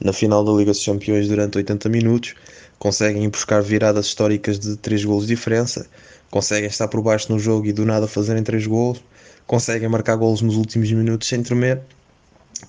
na 0.00 0.12
final 0.12 0.44
da 0.44 0.52
Liga 0.52 0.70
dos 0.70 0.84
Campeões 0.84 1.26
durante 1.26 1.58
80 1.58 1.88
minutos, 1.88 2.34
conseguem 2.78 3.28
buscar 3.28 3.60
viradas 3.62 4.06
históricas 4.06 4.58
de 4.58 4.76
3 4.76 5.04
golos 5.04 5.26
de 5.26 5.34
diferença, 5.34 5.88
conseguem 6.30 6.68
estar 6.68 6.86
por 6.86 7.02
baixo 7.02 7.32
no 7.32 7.38
jogo 7.38 7.66
e 7.66 7.72
do 7.72 7.84
nada 7.84 8.06
fazerem 8.06 8.42
3 8.42 8.66
golos, 8.66 9.02
conseguem 9.48 9.88
marcar 9.88 10.14
golos 10.14 10.42
nos 10.42 10.54
últimos 10.54 10.92
minutos 10.92 11.26
sem 11.26 11.42
tremer. 11.42 11.80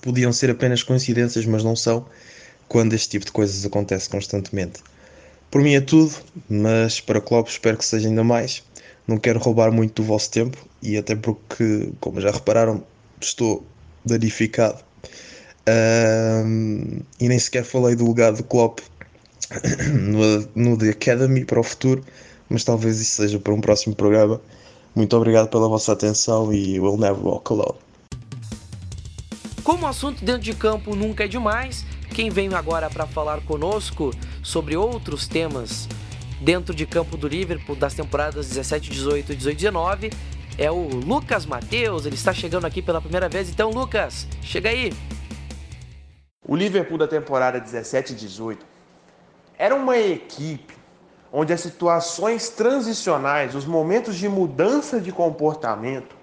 Podiam 0.02 0.32
ser 0.32 0.50
apenas 0.50 0.82
coincidências, 0.82 1.44
mas 1.44 1.62
não 1.62 1.76
são, 1.76 2.06
quando 2.66 2.94
este 2.94 3.10
tipo 3.10 3.26
de 3.26 3.30
coisas 3.30 3.64
acontece 3.64 4.08
constantemente. 4.08 4.82
Por 5.50 5.62
mim 5.62 5.74
é 5.74 5.80
tudo, 5.80 6.12
mas 6.48 7.00
para 7.00 7.20
Klopp 7.20 7.48
espero 7.48 7.76
que 7.76 7.84
seja 7.84 8.08
ainda 8.08 8.24
mais. 8.24 8.64
Não 9.06 9.18
quero 9.18 9.38
roubar 9.38 9.70
muito 9.70 10.02
do 10.02 10.06
vosso 10.06 10.30
tempo 10.30 10.56
e 10.82 10.96
até 10.96 11.14
porque, 11.14 11.90
como 12.00 12.20
já 12.20 12.30
repararam, 12.30 12.82
estou 13.20 13.64
danificado. 14.04 14.82
Um, 15.68 17.00
e 17.20 17.28
nem 17.28 17.38
sequer 17.38 17.64
falei 17.64 17.94
do 17.94 18.08
legado 18.08 18.38
do 18.38 18.44
Klopp 18.44 18.80
no, 19.92 20.48
no 20.54 20.78
The 20.78 20.90
Academy 20.90 21.44
para 21.44 21.60
o 21.60 21.62
futuro, 21.62 22.02
mas 22.48 22.64
talvez 22.64 23.00
isso 23.00 23.16
seja 23.16 23.38
para 23.38 23.52
um 23.52 23.60
próximo 23.60 23.94
programa. 23.94 24.40
Muito 24.94 25.16
obrigado 25.16 25.48
pela 25.48 25.68
vossa 25.68 25.92
atenção 25.92 26.52
e 26.52 26.78
we'll 26.80 26.96
never 26.96 27.24
walk 27.24 27.52
alone. 27.52 27.78
Como 29.62 29.84
o 29.84 29.88
assunto 29.88 30.24
dentro 30.24 30.42
de 30.42 30.54
campo 30.54 30.96
nunca 30.96 31.24
é 31.24 31.28
demais, 31.28 31.84
quem 32.14 32.28
vem 32.28 32.52
agora 32.54 32.90
para 32.90 33.06
falar 33.06 33.40
conosco 33.42 34.10
sobre 34.42 34.76
outros 34.76 35.28
temas 35.28 35.88
dentro 36.40 36.74
de 36.74 36.86
campo 36.86 37.16
do 37.16 37.28
Liverpool 37.28 37.76
das 37.76 37.94
temporadas 37.94 38.48
17, 38.48 38.90
18 38.90 39.32
e 39.32 39.36
18, 39.36 39.56
19 39.56 40.10
é 40.58 40.70
o 40.70 40.88
Lucas 40.88 41.46
Mateus. 41.46 42.04
Ele 42.04 42.14
está 42.14 42.34
chegando 42.34 42.66
aqui 42.66 42.82
pela 42.82 43.00
primeira 43.00 43.28
vez. 43.28 43.48
Então, 43.48 43.70
Lucas, 43.70 44.26
chega 44.42 44.68
aí. 44.68 44.92
O 46.46 46.56
Liverpool 46.56 46.98
da 46.98 47.06
temporada 47.06 47.60
17 47.60 48.12
e 48.12 48.16
18 48.16 48.66
era 49.56 49.74
uma 49.74 49.96
equipe 49.96 50.79
onde 51.32 51.52
as 51.52 51.60
situações 51.60 52.48
transicionais, 52.48 53.54
os 53.54 53.64
momentos 53.64 54.16
de 54.16 54.28
mudança 54.28 55.00
de 55.00 55.12
comportamento, 55.12 56.16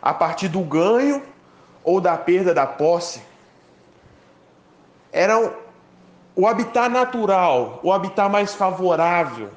a 0.00 0.14
partir 0.14 0.48
do 0.48 0.60
ganho 0.60 1.22
ou 1.82 2.00
da 2.00 2.16
perda 2.16 2.54
da 2.54 2.66
posse, 2.66 3.20
eram 5.12 5.52
o 6.34 6.46
habitat 6.46 6.88
natural, 6.88 7.80
o 7.82 7.92
habitat 7.92 8.30
mais 8.30 8.54
favorável 8.54 9.50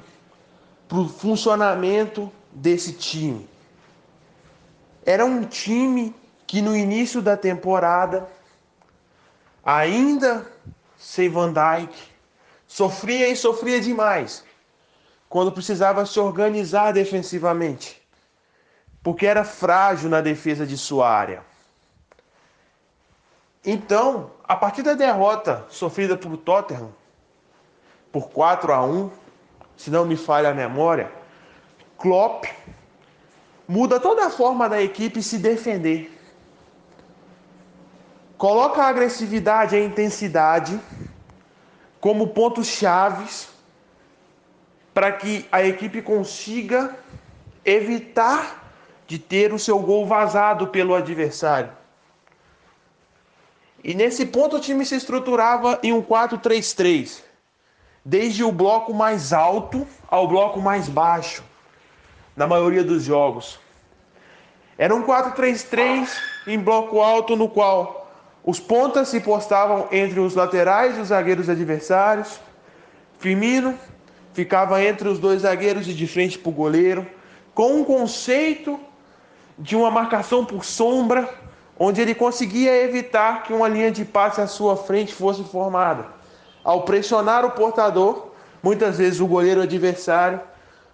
para 0.88 0.98
o 0.98 1.08
funcionamento 1.08 2.32
desse 2.50 2.92
time. 2.92 3.48
Era 5.06 5.24
um 5.24 5.44
time 5.44 6.14
que 6.46 6.60
no 6.60 6.76
início 6.76 7.22
da 7.22 7.36
temporada, 7.36 8.28
ainda 9.64 10.44
sem 10.98 11.28
Van 11.28 11.52
Dijk, 11.52 11.94
sofria 12.66 13.28
e 13.28 13.36
sofria 13.36 13.80
demais 13.80 14.44
quando 15.30 15.52
precisava 15.52 16.04
se 16.04 16.18
organizar 16.18 16.92
defensivamente, 16.92 18.02
porque 19.00 19.24
era 19.24 19.44
frágil 19.44 20.10
na 20.10 20.20
defesa 20.20 20.66
de 20.66 20.76
sua 20.76 21.08
área. 21.08 21.44
Então, 23.64 24.32
a 24.42 24.56
partir 24.56 24.82
da 24.82 24.94
derrota 24.94 25.64
sofrida 25.70 26.16
por 26.16 26.36
Tottenham 26.36 26.90
por 28.10 28.28
4 28.30 28.72
a 28.72 28.84
1, 28.84 29.08
se 29.76 29.88
não 29.88 30.04
me 30.04 30.16
falha 30.16 30.50
a 30.50 30.54
memória, 30.54 31.12
Klopp 31.96 32.46
muda 33.68 34.00
toda 34.00 34.26
a 34.26 34.30
forma 34.30 34.68
da 34.68 34.82
equipe 34.82 35.22
se 35.22 35.38
defender. 35.38 36.10
Coloca 38.36 38.82
a 38.82 38.88
agressividade 38.88 39.76
e 39.76 39.78
a 39.78 39.84
intensidade 39.84 40.80
como 42.00 42.28
pontos 42.28 42.66
chaves 42.66 43.59
para 44.92 45.12
que 45.12 45.46
a 45.50 45.64
equipe 45.64 46.02
consiga 46.02 46.96
evitar 47.64 48.72
de 49.06 49.18
ter 49.18 49.52
o 49.52 49.58
seu 49.58 49.78
gol 49.78 50.06
vazado 50.06 50.68
pelo 50.68 50.94
adversário. 50.94 51.70
E 53.82 53.94
nesse 53.94 54.26
ponto 54.26 54.56
o 54.56 54.60
time 54.60 54.84
se 54.84 54.94
estruturava 54.94 55.78
em 55.82 55.92
um 55.92 56.02
4-3-3, 56.02 57.22
desde 58.04 58.44
o 58.44 58.52
bloco 58.52 58.92
mais 58.92 59.32
alto 59.32 59.86
ao 60.08 60.28
bloco 60.28 60.60
mais 60.60 60.88
baixo, 60.88 61.42
na 62.36 62.46
maioria 62.46 62.84
dos 62.84 63.02
jogos. 63.02 63.58
Era 64.76 64.94
um 64.94 65.02
4-3-3 65.02 66.08
em 66.46 66.58
bloco 66.58 67.00
alto, 67.00 67.36
no 67.36 67.48
qual 67.48 68.10
os 68.44 68.58
pontas 68.58 69.08
se 69.08 69.20
postavam 69.20 69.88
entre 69.92 70.20
os 70.20 70.34
laterais 70.34 70.96
e 70.96 71.00
os 71.00 71.08
zagueiros 71.08 71.48
adversários. 71.48 72.40
Firmino 73.18 73.78
ficava 74.32 74.82
entre 74.82 75.08
os 75.08 75.18
dois 75.18 75.42
zagueiros 75.42 75.86
e 75.88 75.94
de 75.94 76.06
frente 76.06 76.38
para 76.38 76.50
o 76.50 76.52
goleiro, 76.52 77.06
com 77.54 77.74
um 77.74 77.84
conceito 77.84 78.78
de 79.58 79.76
uma 79.76 79.90
marcação 79.90 80.44
por 80.44 80.64
sombra, 80.64 81.28
onde 81.78 82.00
ele 82.00 82.14
conseguia 82.14 82.82
evitar 82.82 83.42
que 83.42 83.52
uma 83.52 83.68
linha 83.68 83.90
de 83.90 84.04
passe 84.04 84.40
à 84.40 84.46
sua 84.46 84.76
frente 84.76 85.14
fosse 85.14 85.42
formada. 85.44 86.06
Ao 86.62 86.82
pressionar 86.82 87.44
o 87.44 87.50
portador, 87.50 88.32
muitas 88.62 88.98
vezes 88.98 89.20
o 89.20 89.26
goleiro 89.26 89.62
adversário, 89.62 90.40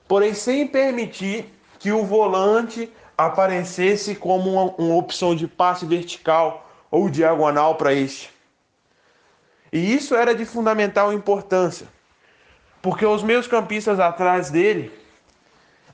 porém 0.07 0.35
sem 0.35 0.67
permitir 0.67 1.53
que 1.79 1.93
o 1.93 2.05
volante 2.05 2.91
aparecesse 3.17 4.15
como 4.15 4.51
uma, 4.51 4.75
uma 4.79 4.95
opção 4.97 5.35
de 5.35 5.47
passe 5.47 5.85
vertical 5.85 6.69
ou 6.91 7.09
diagonal 7.09 7.75
para 7.77 7.93
este. 7.93 8.31
E 9.73 9.95
isso 9.95 10.15
era 10.15 10.35
de 10.35 10.45
fundamental 10.45 11.13
importância, 11.13 11.89
porque 12.83 13.05
os 13.05 13.23
meus 13.23 13.47
campistas 13.47 13.99
atrás 13.99 14.51
dele, 14.51 14.93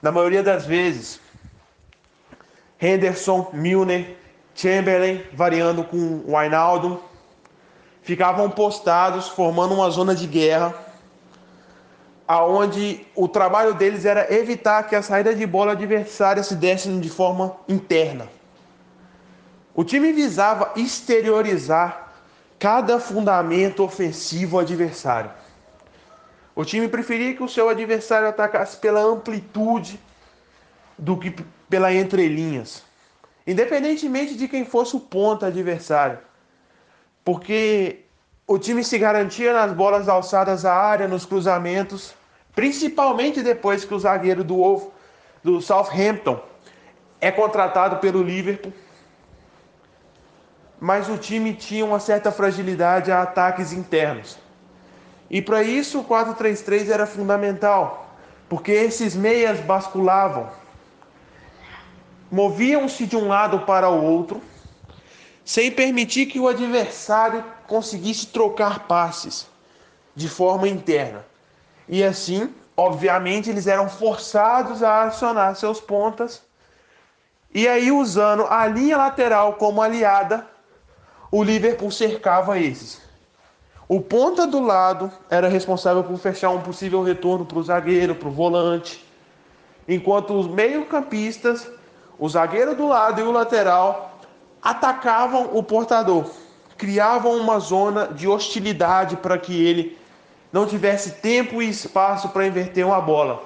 na 0.00 0.10
maioria 0.10 0.42
das 0.42 0.66
vezes, 0.66 1.20
Henderson, 2.80 3.50
Milner, 3.52 4.16
Chamberlain, 4.54 5.22
variando 5.32 5.84
com 5.84 5.96
o 5.96 6.36
Wijnaldum, 6.36 6.98
ficavam 8.02 8.50
postados, 8.50 9.28
formando 9.28 9.74
uma 9.74 9.88
zona 9.90 10.14
de 10.14 10.26
guerra, 10.26 10.74
aonde 12.26 13.06
o 13.14 13.28
trabalho 13.28 13.74
deles 13.74 14.04
era 14.04 14.32
evitar 14.34 14.88
que 14.88 14.96
a 14.96 15.02
saída 15.02 15.34
de 15.34 15.46
bola 15.46 15.72
adversária 15.72 16.42
se 16.42 16.56
desse 16.56 16.88
de 16.98 17.08
forma 17.08 17.56
interna. 17.68 18.28
O 19.74 19.84
time 19.84 20.12
visava 20.12 20.72
exteriorizar 20.76 22.12
cada 22.58 23.00
fundamento 23.00 23.82
ofensivo 23.82 24.58
adversário. 24.58 25.30
O 26.54 26.64
time 26.64 26.86
preferia 26.88 27.34
que 27.34 27.42
o 27.42 27.48
seu 27.48 27.68
adversário 27.68 28.28
atacasse 28.28 28.76
pela 28.76 29.00
amplitude 29.00 29.98
do 30.98 31.16
que 31.16 31.34
pela 31.68 31.92
entrelinhas, 31.92 32.82
independentemente 33.46 34.34
de 34.34 34.46
quem 34.46 34.64
fosse 34.64 34.94
o 34.94 35.00
ponto 35.00 35.46
adversário. 35.46 36.18
Porque 37.24 38.00
o 38.46 38.58
time 38.58 38.84
se 38.84 38.98
garantia 38.98 39.52
nas 39.54 39.72
bolas 39.72 40.08
alçadas 40.08 40.66
à 40.66 40.74
área, 40.74 41.08
nos 41.08 41.24
cruzamentos, 41.24 42.14
principalmente 42.54 43.42
depois 43.42 43.84
que 43.84 43.94
o 43.94 43.98
zagueiro 43.98 44.44
do 44.44 44.56
Wolf, 44.56 44.88
do 45.42 45.60
Southampton 45.60 46.38
é 47.20 47.30
contratado 47.30 47.96
pelo 47.96 48.22
Liverpool. 48.22 48.72
Mas 50.78 51.08
o 51.08 51.16
time 51.16 51.54
tinha 51.54 51.84
uma 51.84 52.00
certa 52.00 52.30
fragilidade 52.30 53.10
a 53.10 53.22
ataques 53.22 53.72
internos. 53.72 54.41
E 55.32 55.40
para 55.40 55.62
isso 55.62 56.00
o 56.00 56.04
4-3-3 56.04 56.90
era 56.90 57.06
fundamental, 57.06 58.14
porque 58.50 58.70
esses 58.70 59.16
meias 59.16 59.58
basculavam, 59.60 60.50
moviam-se 62.30 63.06
de 63.06 63.16
um 63.16 63.28
lado 63.28 63.60
para 63.60 63.88
o 63.88 64.04
outro, 64.04 64.42
sem 65.42 65.72
permitir 65.72 66.26
que 66.26 66.38
o 66.38 66.48
adversário 66.48 67.42
conseguisse 67.66 68.26
trocar 68.26 68.86
passes 68.86 69.46
de 70.14 70.28
forma 70.28 70.68
interna. 70.68 71.24
E 71.88 72.04
assim, 72.04 72.54
obviamente, 72.76 73.48
eles 73.48 73.66
eram 73.66 73.88
forçados 73.88 74.82
a 74.82 75.04
acionar 75.04 75.56
seus 75.56 75.80
pontas. 75.80 76.42
E 77.54 77.66
aí, 77.66 77.90
usando 77.90 78.44
a 78.44 78.66
linha 78.66 78.98
lateral 78.98 79.54
como 79.54 79.80
aliada, 79.80 80.46
o 81.30 81.42
Liverpool 81.42 81.90
cercava 81.90 82.58
esses. 82.58 83.00
O 83.92 84.00
ponta 84.00 84.46
do 84.46 84.58
lado 84.58 85.12
era 85.28 85.48
responsável 85.48 86.02
por 86.02 86.16
fechar 86.16 86.48
um 86.48 86.62
possível 86.62 87.02
retorno 87.02 87.44
para 87.44 87.58
o 87.58 87.62
zagueiro, 87.62 88.14
para 88.14 88.26
o 88.26 88.32
volante, 88.32 89.06
enquanto 89.86 90.32
os 90.32 90.46
meio-campistas, 90.46 91.70
o 92.18 92.26
zagueiro 92.26 92.74
do 92.74 92.88
lado 92.88 93.20
e 93.20 93.22
o 93.22 93.30
lateral, 93.30 94.18
atacavam 94.62 95.50
o 95.52 95.62
portador, 95.62 96.24
criavam 96.78 97.36
uma 97.36 97.58
zona 97.58 98.06
de 98.06 98.26
hostilidade 98.26 99.16
para 99.16 99.36
que 99.36 99.62
ele 99.62 99.98
não 100.50 100.64
tivesse 100.64 101.20
tempo 101.20 101.60
e 101.60 101.68
espaço 101.68 102.30
para 102.30 102.46
inverter 102.46 102.86
uma 102.86 102.98
bola. 102.98 103.44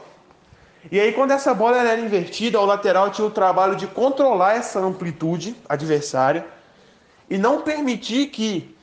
E 0.93 1.01
aí, 1.01 1.11
quando 1.11 1.33
essa 1.33 1.53
bola 1.53 1.79
era 1.79 1.99
invertida, 1.99 2.61
o 2.61 2.65
lateral 2.65 3.11
tinha 3.11 3.27
o 3.27 3.33
trabalho 3.33 3.75
de 3.75 3.89
controlar 3.89 4.55
essa 4.55 4.79
amplitude 4.79 5.57
adversária 5.69 6.47
e 7.29 7.37
não 7.37 7.63
permitir 7.63 8.29
que 8.29 8.76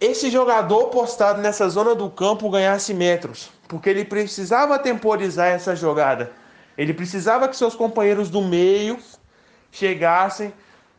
esse 0.00 0.30
jogador 0.30 0.88
postado 0.88 1.40
nessa 1.40 1.68
zona 1.68 1.94
do 1.94 2.10
campo 2.10 2.50
ganhasse 2.50 2.92
metros, 2.92 3.50
porque 3.66 3.88
ele 3.88 4.04
precisava 4.04 4.78
temporizar 4.78 5.48
essa 5.48 5.74
jogada. 5.74 6.32
Ele 6.76 6.92
precisava 6.92 7.48
que 7.48 7.56
seus 7.56 7.74
companheiros 7.74 8.28
do 8.28 8.42
meio 8.42 8.98
chegassem 9.72 10.52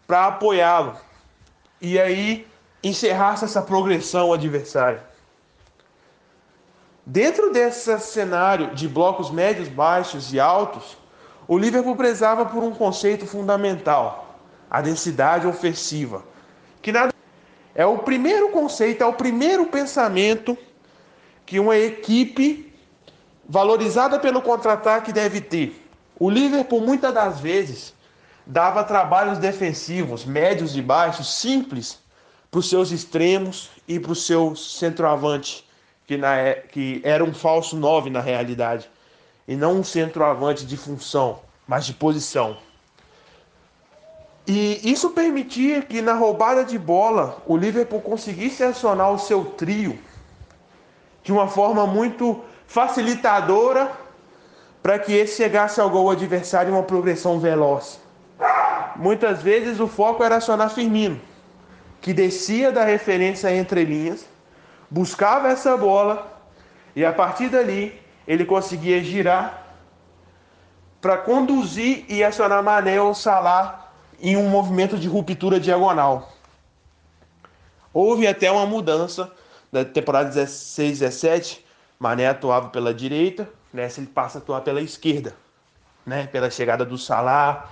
para 0.08 0.28
apoiá-lo. 0.28 0.96
E 1.80 2.00
aí 2.00 2.48
encerrasse 2.84 3.46
essa 3.46 3.62
progressão 3.62 4.34
adversária. 4.34 5.04
Dentro 7.06 7.52
desse 7.54 7.98
cenário 8.00 8.74
de 8.74 8.88
blocos 8.88 9.30
médios, 9.30 9.70
baixos 9.70 10.34
e 10.34 10.40
altos, 10.40 10.98
o 11.48 11.58
Liverpool 11.58 11.96
prezava 11.96 12.46
por 12.46 12.64
um 12.64 12.72
conceito 12.72 13.28
fundamental: 13.28 14.36
a 14.70 14.82
densidade 14.82 15.46
ofensiva, 15.46 16.24
que 16.82 16.92
nada 16.92 17.17
é 17.78 17.86
o 17.86 18.00
primeiro 18.00 18.50
conceito, 18.50 19.04
é 19.04 19.06
o 19.06 19.14
primeiro 19.14 19.68
pensamento 19.68 20.58
que 21.46 21.60
uma 21.60 21.78
equipe 21.78 22.74
valorizada 23.48 24.20
pelo 24.20 24.42
contra-ataque 24.42 25.14
deve 25.14 25.40
ter. 25.40 25.80
O 26.20 26.28
Liverpool 26.28 26.82
muitas 26.82 27.14
das 27.14 27.40
vezes 27.40 27.94
dava 28.48 28.84
trabalhos 28.84 29.38
defensivos, 29.38 30.26
médios 30.26 30.76
e 30.76 30.82
baixos, 30.82 31.36
simples 31.36 32.00
para 32.50 32.60
os 32.60 32.68
seus 32.68 32.90
extremos 32.90 33.70
e 33.88 34.00
para 34.00 34.12
o 34.12 34.16
seu 34.16 34.56
centroavante, 34.56 35.64
que, 36.08 36.18
na, 36.18 36.36
é, 36.36 36.54
que 36.56 37.00
era 37.04 37.24
um 37.24 37.34
falso 37.34 37.78
9 37.78 38.10
na 38.10 38.22
realidade, 38.22 38.90
e 39.48 39.56
não 39.56 39.82
um 39.82 39.84
centroavante 39.84 40.66
de 40.66 40.76
função, 40.76 41.42
mas 41.68 41.86
de 41.86 41.94
posição. 41.94 42.58
E 44.48 44.80
isso 44.90 45.10
permitia 45.10 45.82
que 45.82 46.02
na 46.02 46.14
roubada 46.14 46.64
de 46.64 46.80
bola 46.80 47.44
o 47.46 47.58
Liverpool 47.58 48.00
conseguisse 48.00 48.64
acionar 48.64 49.12
o 49.12 49.20
seu 49.20 49.44
trio 49.44 50.00
de 51.22 51.34
uma 51.34 51.50
forma 51.50 51.86
muito 51.86 52.40
facilitadora 52.66 53.92
para 54.82 54.98
que 54.98 55.12
esse 55.12 55.36
chegasse 55.36 55.82
ao 55.82 55.90
gol 55.90 56.10
adversário 56.10 56.70
em 56.70 56.74
uma 56.74 56.84
progressão 56.84 57.42
veloz. 57.42 58.00
Muitas 58.96 59.42
vezes 59.42 59.82
o 59.82 59.88
foco 59.88 60.24
era 60.24 60.38
acionar 60.38 60.70
Firmino, 60.70 61.20
que 62.00 62.14
descia 62.14 62.72
da 62.72 62.86
referência 62.86 63.54
entre 63.54 63.84
linhas, 63.84 64.26
buscava 64.90 65.50
essa 65.50 65.76
bola 65.76 66.42
e 66.96 67.04
a 67.04 67.12
partir 67.12 67.50
dali 67.50 68.00
ele 68.26 68.46
conseguia 68.46 69.04
girar 69.04 69.76
para 71.02 71.18
conduzir 71.18 72.06
e 72.08 72.24
acionar 72.24 72.64
Mané 72.64 73.02
ou 73.02 73.14
Salah 73.14 73.87
em 74.20 74.36
um 74.36 74.50
movimento 74.50 74.98
de 74.98 75.08
ruptura 75.08 75.60
diagonal. 75.60 76.32
Houve 77.94 78.28
até 78.28 78.52
uma 78.52 78.66
mudança 78.66 79.32
da 79.72 79.84
temporada 79.84 80.30
16 80.30 81.00
17, 81.00 81.66
Mané 82.00 82.28
atuava 82.28 82.70
pela 82.70 82.94
direita, 82.94 83.50
nessa 83.74 84.00
ele 84.00 84.08
passa 84.08 84.38
a 84.38 84.42
atuar 84.42 84.62
pela 84.62 84.82
esquerda, 84.82 85.36
né, 86.06 86.28
pela 86.28 86.50
chegada 86.50 86.86
do 86.86 86.98
Salah 86.98 87.68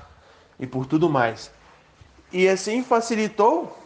e 0.59 0.65
por 0.67 0.85
tudo 0.85 1.09
mais. 1.09 1.51
E 2.31 2.47
assim 2.47 2.83
facilitou 2.83 3.77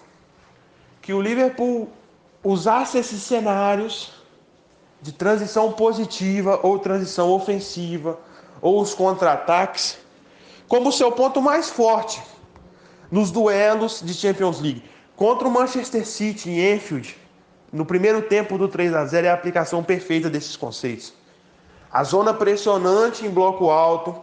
que 1.01 1.13
o 1.13 1.21
Liverpool 1.21 1.89
usasse 2.43 2.97
esses 2.97 3.21
cenários 3.21 4.13
de 5.01 5.11
transição 5.11 5.71
positiva 5.71 6.59
ou 6.63 6.79
transição 6.79 7.29
ofensiva 7.31 8.19
ou 8.61 8.81
os 8.81 8.93
contra-ataques 8.93 9.97
como 10.67 10.91
seu 10.91 11.11
ponto 11.11 11.41
mais 11.41 11.69
forte 11.69 12.21
nos 13.11 13.31
duelos 13.31 14.01
de 14.03 14.13
Champions 14.13 14.61
League. 14.61 14.83
Contra 15.15 15.47
o 15.47 15.51
Manchester 15.51 16.05
City 16.05 16.49
em 16.49 16.75
Enfield, 16.75 17.17
no 17.71 17.85
primeiro 17.85 18.21
tempo 18.21 18.57
do 18.57 18.67
3 18.67 18.93
a 18.93 19.05
0 19.05 19.27
é 19.27 19.29
a 19.29 19.33
aplicação 19.33 19.83
perfeita 19.83 20.29
desses 20.29 20.55
conceitos. 20.55 21.13
A 21.91 22.03
zona 22.03 22.33
pressionante 22.33 23.25
em 23.25 23.29
bloco 23.29 23.69
alto, 23.69 24.15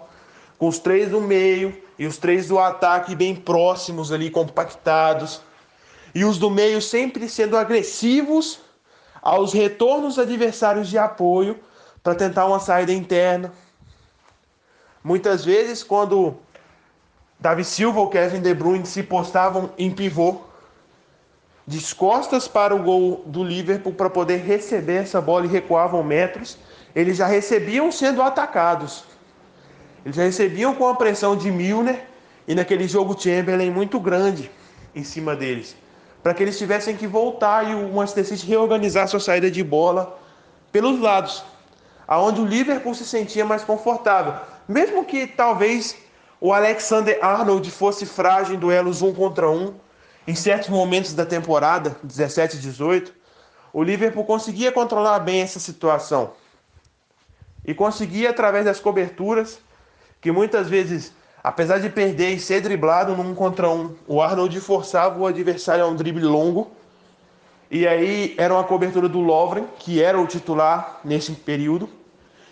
com 0.58 0.68
os 0.68 0.78
três 0.78 1.10
do 1.10 1.20
meio 1.20 1.76
e 1.98 2.06
os 2.06 2.16
três 2.16 2.48
do 2.48 2.58
ataque 2.58 3.14
bem 3.14 3.34
próximos 3.34 4.12
ali, 4.12 4.30
compactados. 4.30 5.40
E 6.14 6.24
os 6.24 6.38
do 6.38 6.50
meio 6.50 6.80
sempre 6.80 7.28
sendo 7.28 7.56
agressivos 7.56 8.60
aos 9.20 9.52
retornos 9.52 10.18
adversários 10.18 10.88
de 10.88 10.96
apoio 10.96 11.58
para 12.02 12.14
tentar 12.14 12.46
uma 12.46 12.60
saída 12.60 12.92
interna. 12.92 13.52
Muitas 15.02 15.44
vezes, 15.44 15.82
quando 15.82 16.36
Davi 17.38 17.64
Silva 17.64 18.00
ou 18.00 18.08
Kevin 18.08 18.40
De 18.40 18.54
Bruyne 18.54 18.86
se 18.86 19.02
postavam 19.02 19.70
em 19.76 19.90
pivô, 19.90 20.40
de 21.66 21.94
costas 21.94 22.46
para 22.46 22.74
o 22.74 22.78
gol 22.78 23.22
do 23.26 23.42
Liverpool 23.42 23.92
para 23.92 24.08
poder 24.08 24.38
receber 24.38 25.02
essa 25.02 25.20
bola 25.20 25.46
e 25.46 25.48
recuavam 25.48 26.02
metros. 26.02 26.56
Eles 26.94 27.16
já 27.16 27.26
recebiam 27.26 27.90
sendo 27.90 28.22
atacados. 28.22 29.04
Eles 30.04 30.16
já 30.16 30.22
recebiam 30.22 30.74
com 30.74 30.86
a 30.86 30.94
pressão 30.94 31.36
de 31.36 31.50
Milner 31.50 32.00
e 32.46 32.54
naquele 32.54 32.86
jogo 32.86 33.20
Chamberlain 33.20 33.70
muito 33.70 33.98
grande 33.98 34.50
em 34.94 35.02
cima 35.02 35.34
deles, 35.34 35.76
para 36.22 36.32
que 36.32 36.42
eles 36.42 36.56
tivessem 36.56 36.96
que 36.96 37.06
voltar 37.06 37.68
e 37.68 37.74
o 37.74 37.92
Manchester 37.92 38.24
City 38.24 38.46
reorganizar 38.46 39.08
sua 39.08 39.20
saída 39.20 39.50
de 39.50 39.62
bola 39.62 40.18
pelos 40.70 41.00
lados, 41.00 41.44
aonde 42.06 42.40
o 42.40 42.46
Liverpool 42.46 42.94
se 42.94 43.04
sentia 43.04 43.44
mais 43.44 43.64
confortável, 43.64 44.34
mesmo 44.68 45.04
que 45.04 45.26
talvez 45.26 45.96
o 46.40 46.52
Alexander 46.52 47.18
Arnold 47.22 47.70
fosse 47.70 48.06
frágil 48.06 48.54
em 48.54 48.58
duelos 48.58 49.02
um 49.02 49.12
contra 49.12 49.50
um, 49.50 49.74
em 50.26 50.34
certos 50.34 50.68
momentos 50.68 51.12
da 51.14 51.24
temporada, 51.24 51.96
17 52.02 52.56
e 52.56 52.60
18, 52.60 53.14
o 53.72 53.82
Liverpool 53.82 54.24
conseguia 54.24 54.72
controlar 54.72 55.18
bem 55.20 55.40
essa 55.40 55.60
situação. 55.60 56.32
E 57.64 57.74
conseguia, 57.74 58.30
através 58.30 58.64
das 58.64 58.80
coberturas, 58.80 59.58
que 60.20 60.30
muitas 60.30 60.68
vezes 60.68 61.12
Apesar 61.46 61.78
de 61.78 61.88
perder 61.88 62.30
e 62.30 62.40
ser 62.40 62.60
driblado 62.60 63.14
num 63.14 63.32
contra 63.32 63.70
um, 63.70 63.94
o 64.08 64.20
Arnold 64.20 64.60
forçava 64.60 65.16
o 65.16 65.26
adversário 65.26 65.84
a 65.84 65.86
um 65.86 65.94
drible 65.94 66.24
longo. 66.24 66.72
E 67.70 67.86
aí 67.86 68.34
era 68.36 68.52
uma 68.52 68.64
cobertura 68.64 69.08
do 69.08 69.20
Lovren, 69.20 69.64
que 69.78 70.02
era 70.02 70.20
o 70.20 70.26
titular 70.26 70.98
nesse 71.04 71.30
período. 71.30 71.88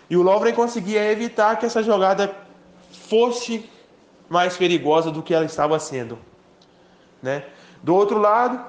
E 0.09 0.15
o 0.15 0.21
Lovren 0.21 0.53
conseguia 0.53 1.11
evitar 1.11 1.59
que 1.59 1.65
essa 1.65 1.83
jogada 1.83 2.33
fosse 3.09 3.69
mais 4.29 4.57
perigosa 4.57 5.11
do 5.11 5.21
que 5.21 5.33
ela 5.33 5.45
estava 5.45 5.79
sendo. 5.79 6.17
Né? 7.21 7.43
Do 7.81 7.95
outro 7.95 8.17
lado, 8.17 8.63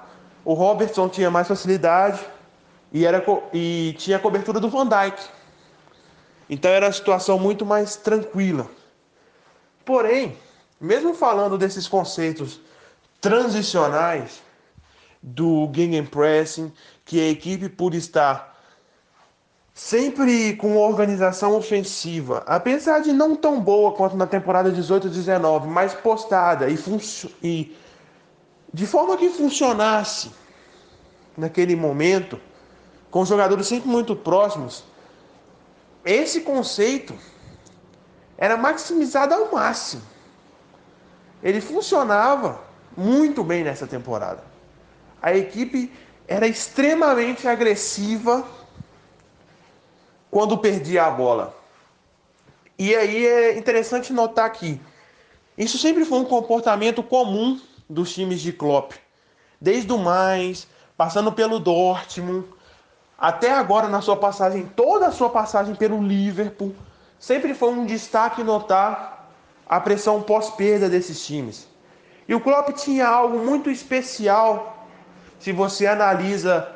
o 0.45 0.55
Robertson 0.55 1.09
tinha 1.09 1.31
mais 1.31 1.49
facilidade 1.49 2.21
e, 2.93 3.05
era, 3.05 3.25
e 3.53 3.95
tinha 3.99 4.17
a 4.17 4.21
cobertura 4.21 4.61
do 4.61 4.69
Van 4.69 4.87
Dijk. 4.87 5.21
Então 6.49 6.71
era 6.71 6.87
uma 6.87 6.93
situação 6.93 7.39
muito 7.39 7.67
mais 7.67 7.97
tranquila. 7.97 8.71
Porém, 9.85 10.37
mesmo 10.81 11.15
falando 11.15 11.59
desses 11.59 11.89
conceitos 11.89 12.61
transicionais 13.21 14.43
do 15.23 15.71
gegenpressing, 15.73 16.73
que 17.05 17.21
a 17.21 17.29
equipe 17.29 17.69
por 17.69 17.95
estar 17.95 18.56
sempre 19.77 20.57
com 20.57 20.75
organização 20.79 21.55
ofensiva, 21.55 22.43
apesar 22.47 23.01
de 23.01 23.13
não 23.13 23.37
tão 23.37 23.61
boa 23.61 23.93
quanto 23.93 24.17
na 24.17 24.27
temporada 24.27 24.73
18-19, 24.73 25.67
mas 25.67 25.93
postada 25.93 26.67
e, 26.71 26.79
e 27.43 27.77
de 28.73 28.87
forma 28.87 29.19
que 29.19 29.29
funcionasse 29.29 30.31
naquele 31.37 31.77
momento, 31.77 32.41
com 33.11 33.23
jogadores 33.27 33.67
sempre 33.67 33.87
muito 33.87 34.17
próximos, 34.17 34.83
esse 36.07 36.41
conceito 36.41 37.15
era 38.39 38.57
maximizado 38.57 39.35
ao 39.35 39.53
máximo. 39.53 40.01
Ele 41.43 41.61
funcionava 41.61 42.63
muito 42.97 43.45
bem 43.45 43.63
nessa 43.63 43.87
temporada. 43.87 44.43
A 45.21 45.37
equipe 45.37 45.93
era 46.27 46.49
extremamente 46.49 47.47
agressiva 47.47 48.43
quando 50.37 50.59
perdia 50.59 51.05
a 51.05 51.11
bola. 51.11 51.57
E 52.79 52.95
aí 52.95 53.27
é 53.27 53.57
interessante 53.57 54.13
notar 54.13 54.53
que 54.53 54.79
isso 55.57 55.79
sempre 55.79 56.05
foi 56.05 56.19
um 56.19 56.27
comportamento 56.27 57.03
comum 57.03 57.59
dos 57.89 58.13
times 58.13 58.43
de 58.43 58.53
Klopp. 58.53 58.93
Desde 59.59 59.91
o 59.95 59.97
mais, 59.97 60.69
passando 60.95 61.33
pelo 61.33 61.59
Dortmund, 61.59 62.47
até 63.17 63.51
agora 63.51 63.89
na 63.89 64.03
sua 64.03 64.15
passagem, 64.15 64.67
toda 64.77 65.07
a 65.07 65.11
sua 65.11 65.31
passagem 65.31 65.75
pelo 65.75 66.03
Liverpool, 66.03 66.75
sempre 67.19 67.55
foi 67.55 67.71
um 67.71 67.87
destaque 67.87 68.45
notar 68.45 69.31
a 69.67 69.81
pressão 69.81 70.21
pós-perda 70.21 70.87
desses 70.87 71.25
times. 71.25 71.67
E 72.29 72.35
o 72.35 72.41
Klopp 72.41 72.75
tinha 72.75 73.09
algo 73.09 73.39
muito 73.39 73.71
especial 73.71 74.87
se 75.39 75.51
você 75.51 75.87
analisa 75.87 76.76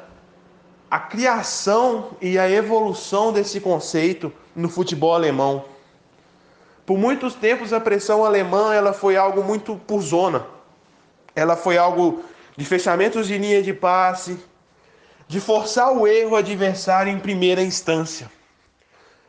a 0.90 0.98
criação 0.98 2.10
e 2.20 2.36
a 2.36 2.50
evolução 2.50 3.32
desse 3.32 3.60
conceito 3.60 4.32
no 4.56 4.68
futebol 4.68 5.14
alemão. 5.14 5.64
Por 6.84 6.98
muitos 6.98 7.34
tempos 7.34 7.72
a 7.72 7.78
pressão 7.78 8.24
alemã 8.24 8.74
ela 8.74 8.92
foi 8.92 9.16
algo 9.16 9.44
muito 9.44 9.76
por 9.86 10.02
zona. 10.02 10.44
Ela 11.36 11.54
foi 11.54 11.78
algo 11.78 12.24
de 12.56 12.64
fechamentos 12.64 13.28
de 13.28 13.38
linha 13.38 13.62
de 13.62 13.72
passe, 13.72 14.36
de 15.28 15.38
forçar 15.38 15.92
o 15.92 16.08
erro 16.08 16.34
adversário 16.34 17.12
em 17.12 17.20
primeira 17.20 17.62
instância. 17.62 18.28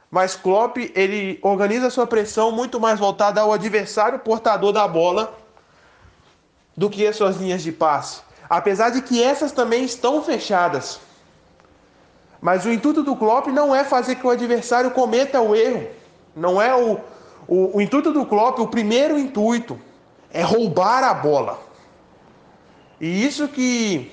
Mas 0.09 0.35
Klopp, 0.35 0.77
ele 0.95 1.39
organiza 1.43 1.91
sua 1.91 2.07
pressão 2.07 2.51
muito 2.51 2.79
mais 2.79 2.99
voltada 2.99 3.39
ao 3.39 3.53
adversário 3.53 4.17
portador 4.17 4.73
da 4.73 4.87
bola 4.87 5.37
do 6.75 6.89
que 6.89 7.05
as 7.05 7.15
suas 7.15 7.37
linhas 7.37 7.61
de 7.61 7.71
passe. 7.71 8.21
Apesar 8.49 8.89
de 8.89 9.03
que 9.03 9.21
essas 9.23 9.51
também 9.51 9.85
estão 9.85 10.23
fechadas. 10.23 10.99
Mas 12.41 12.65
o 12.65 12.71
intuito 12.71 13.03
do 13.03 13.15
Klopp 13.15 13.47
não 13.47 13.73
é 13.75 13.83
fazer 13.83 14.15
que 14.15 14.25
o 14.25 14.29
adversário 14.31 14.91
cometa 14.91 15.39
o 15.39 15.55
erro. 15.55 15.87
Não 16.35 16.59
é 16.59 16.75
o, 16.75 16.99
o, 17.47 17.77
o 17.77 17.81
intuito 17.81 18.11
do 18.11 18.25
Klopp, 18.25 18.59
o 18.59 18.67
primeiro 18.67 19.19
intuito 19.19 19.79
é 20.31 20.41
roubar 20.41 21.03
a 21.03 21.13
bola. 21.13 21.59
E 22.99 23.25
isso 23.25 23.47
que, 23.47 24.11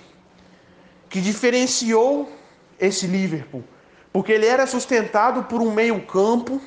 que 1.09 1.20
diferenciou 1.20 2.30
esse 2.78 3.06
Liverpool. 3.06 3.64
Porque 4.12 4.32
ele 4.32 4.46
era 4.46 4.66
sustentado 4.66 5.44
por 5.44 5.60
um 5.60 5.70
meio-campo 5.70 6.60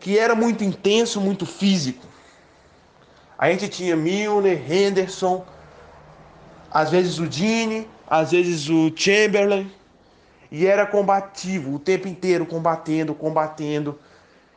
que 0.00 0.18
era 0.18 0.34
muito 0.34 0.64
intenso, 0.64 1.20
muito 1.20 1.44
físico. 1.44 2.06
A 3.36 3.50
gente 3.50 3.68
tinha 3.68 3.96
Milner, 3.96 4.60
Henderson, 4.70 5.44
às 6.70 6.90
vezes 6.90 7.18
o 7.18 7.26
Dini, 7.26 7.88
às 8.06 8.30
vezes 8.30 8.68
o 8.68 8.92
Chamberlain, 8.94 9.70
e 10.50 10.66
era 10.66 10.86
combativo 10.86 11.74
o 11.74 11.78
tempo 11.78 12.08
inteiro, 12.08 12.46
combatendo, 12.46 13.14
combatendo. 13.14 13.98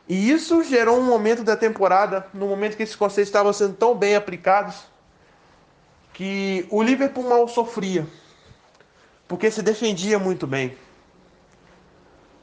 E 0.08 0.30
isso 0.30 0.62
gerou 0.64 0.98
um 0.98 1.04
momento 1.04 1.42
da 1.42 1.56
temporada, 1.56 2.26
no 2.34 2.46
momento 2.46 2.76
que 2.76 2.82
esses 2.82 2.96
conceitos 2.96 3.28
estavam 3.28 3.52
sendo 3.52 3.74
tão 3.74 3.94
bem 3.94 4.14
aplicados, 4.14 4.76
que 6.12 6.66
o 6.70 6.82
Liverpool 6.82 7.28
mal 7.28 7.48
sofria, 7.48 8.06
porque 9.26 9.50
se 9.50 9.62
defendia 9.62 10.18
muito 10.18 10.46
bem. 10.46 10.76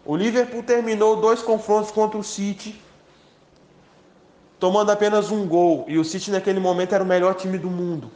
O 0.06 0.16
Liverpool 0.16 0.64
terminou 0.64 1.18
dois 1.18 1.42
confrontos 1.42 1.92
contra 1.92 2.18
o 2.18 2.24
City, 2.24 2.82
tomando 4.60 4.92
apenas 4.92 5.30
um 5.30 5.48
gol, 5.48 5.86
e 5.88 5.98
o 5.98 6.06
City 6.06 6.32
naquele 6.32 6.60
momento 6.60 6.94
era 6.96 7.04
o 7.04 7.08
melhor 7.08 7.36
time 7.36 7.58
do 7.58 7.70
mundo. 7.70 8.12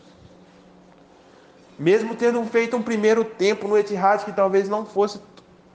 Mesmo 1.78 2.16
tendo 2.16 2.44
feito 2.46 2.78
um 2.78 2.82
primeiro 2.82 3.24
tempo 3.24 3.68
no 3.68 3.78
Etihad 3.78 4.24
que 4.24 4.32
talvez 4.32 4.70
não 4.70 4.86
fosse 4.86 5.20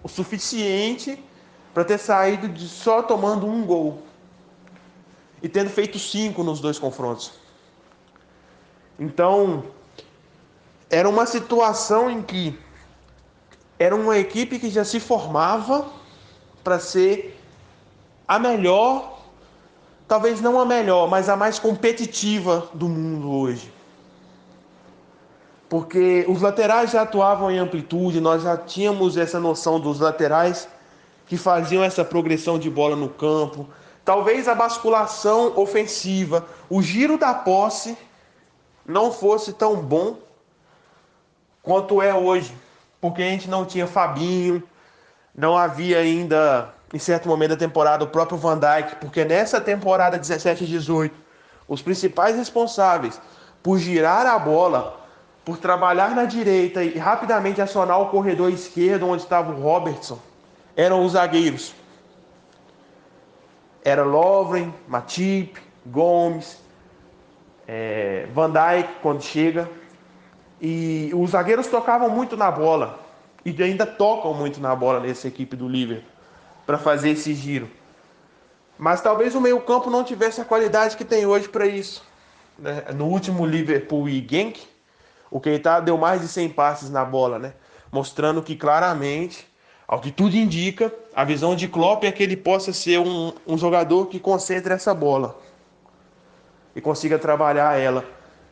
o 0.03 0.09
suficiente 0.09 1.23
para 1.75 1.85
ter 1.85 1.99
saído 1.99 2.49
de 2.49 2.69
só 2.69 3.03
tomando 3.03 3.47
um 3.47 3.65
gol 3.65 4.03
e 5.43 5.49
tendo 5.49 5.71
feito 5.71 5.99
cinco 5.99 6.43
nos 6.43 6.61
dois 6.61 6.79
confrontos. 6.79 7.33
Então, 8.99 9.65
era 10.91 11.09
uma 11.09 11.27
situação 11.27 12.11
em 12.11 12.23
que 12.23 12.59
era 13.79 13.95
uma 13.95 14.19
equipe 14.19 14.59
que 14.59 14.71
já 14.71 14.85
se 14.85 14.99
formava 14.99 15.89
para 16.65 16.81
ser 16.81 17.41
a 18.27 18.39
melhor, 18.39 19.21
talvez 20.07 20.41
não 20.41 20.61
a 20.61 20.65
melhor, 20.65 21.09
mas 21.09 21.29
a 21.29 21.37
mais 21.37 21.59
competitiva 21.59 22.69
do 22.75 22.89
mundo 22.89 23.31
hoje 23.31 23.78
porque 25.69 26.25
os 26.29 26.41
laterais 26.41 26.91
já 26.91 27.03
atuavam 27.03 27.51
em 27.51 27.59
amplitude, 27.59 28.21
nós 28.21 28.43
já 28.43 28.57
tínhamos 28.57 29.17
essa 29.17 29.39
noção 29.39 29.79
dos 29.79 30.01
laterais 30.01 30.69
que 31.27 31.37
faziam 31.37 31.85
essa 31.85 32.05
progressão 32.05 32.59
de 32.59 32.71
bola 32.71 32.97
no 32.97 33.09
campo. 33.09 33.69
Talvez 34.05 34.49
a 34.49 34.55
basculação 34.55 35.53
ofensiva, 35.57 36.47
o 36.71 36.81
giro 36.81 37.19
da 37.19 37.35
posse 37.35 37.99
não 38.87 39.13
fosse 39.13 39.53
tão 39.53 39.77
bom 39.77 40.17
quanto 41.63 42.01
é 42.01 42.15
hoje, 42.15 42.57
porque 42.99 43.23
a 43.23 43.27
gente 43.27 43.51
não 43.51 43.67
tinha 43.67 43.87
Fabinho, 43.87 44.63
não 45.35 45.57
havia 45.57 45.99
ainda 45.99 46.75
em 46.95 46.99
certo 46.99 47.29
momento 47.29 47.51
da 47.51 47.57
temporada 47.57 48.03
o 48.03 48.09
próprio 48.09 48.39
Van 48.39 48.59
Dijk, 48.59 48.97
porque 48.97 49.27
nessa 49.27 49.61
temporada 49.61 50.19
17 50.19 50.65
e 50.65 50.67
18, 50.67 51.15
os 51.69 51.83
principais 51.83 52.35
responsáveis 52.35 53.21
por 53.63 53.79
girar 53.79 54.27
a 54.27 54.39
bola 54.39 54.99
por 55.49 55.57
trabalhar 55.57 56.15
na 56.15 56.27
direita 56.27 56.85
e 56.85 56.99
rapidamente 56.99 57.59
acionar 57.59 57.99
o 58.03 58.11
corredor 58.11 58.53
esquerdo 58.53 59.09
onde 59.09 59.23
estava 59.23 59.51
o 59.51 59.59
Robertson, 59.59 60.19
eram 60.77 61.03
os 61.03 61.13
zagueiros. 61.13 61.75
Era 63.83 64.05
Lovren, 64.05 64.75
Matip, 64.87 65.57
Gomes, 65.87 66.63
é, 67.67 68.27
Van 68.35 68.51
Dijk 68.51 68.97
quando 69.01 69.23
chega. 69.23 69.71
E 70.61 71.11
os 71.15 71.31
zagueiros 71.31 71.67
tocavam 71.69 72.11
muito 72.11 72.37
na 72.37 72.51
bola. 72.51 72.99
E 73.43 73.63
ainda 73.63 73.87
tocam 73.87 74.35
muito 74.35 74.61
na 74.61 74.77
bola 74.77 75.01
nessa 75.01 75.29
equipe 75.29 75.57
do 75.57 75.67
Liverpool 75.67 76.05
para 76.67 76.77
fazer 76.77 77.13
esse 77.13 77.33
giro. 77.33 77.71
Mas 78.77 79.01
talvez 79.01 79.35
o 79.35 79.41
meio-campo 79.41 79.89
não 79.89 80.05
tivesse 80.05 80.43
a 80.43 80.45
qualidade 80.45 80.95
que 80.95 81.07
tem 81.07 81.25
hoje 81.25 81.49
para 81.49 81.65
isso. 81.65 82.05
Né? 82.59 82.85
No 82.95 83.07
último 83.07 83.47
Liverpool 83.47 84.11
e 84.11 84.21
Genk, 84.29 84.68
o 85.31 85.41
Keita 85.41 85.81
deu 85.81 85.97
mais 85.97 86.21
de 86.21 86.29
100 86.29 86.51
passes 86.51 86.91
na 86.91 87.05
bola, 87.05 87.39
né? 87.39 87.53
Mostrando 87.91 88.43
que 88.43 88.57
claramente, 88.57 89.47
ao 89.87 90.01
que 90.01 90.11
tudo 90.11 90.37
indica, 90.37 90.93
a 91.15 91.25
visão 91.25 91.55
de 91.55 91.69
Klopp 91.69 92.05
é 92.05 92.13
que 92.13 92.23
ele 92.23 92.37
possa 92.37 92.73
ser 92.73 92.99
um, 92.99 93.33
um 93.47 93.57
jogador 93.57 94.07
que 94.07 94.19
concentre 94.19 94.73
essa 94.73 94.95
bola 94.95 95.39
e 96.75 96.81
consiga 96.81 97.19
trabalhar 97.19 97.79
ela 97.79 98.05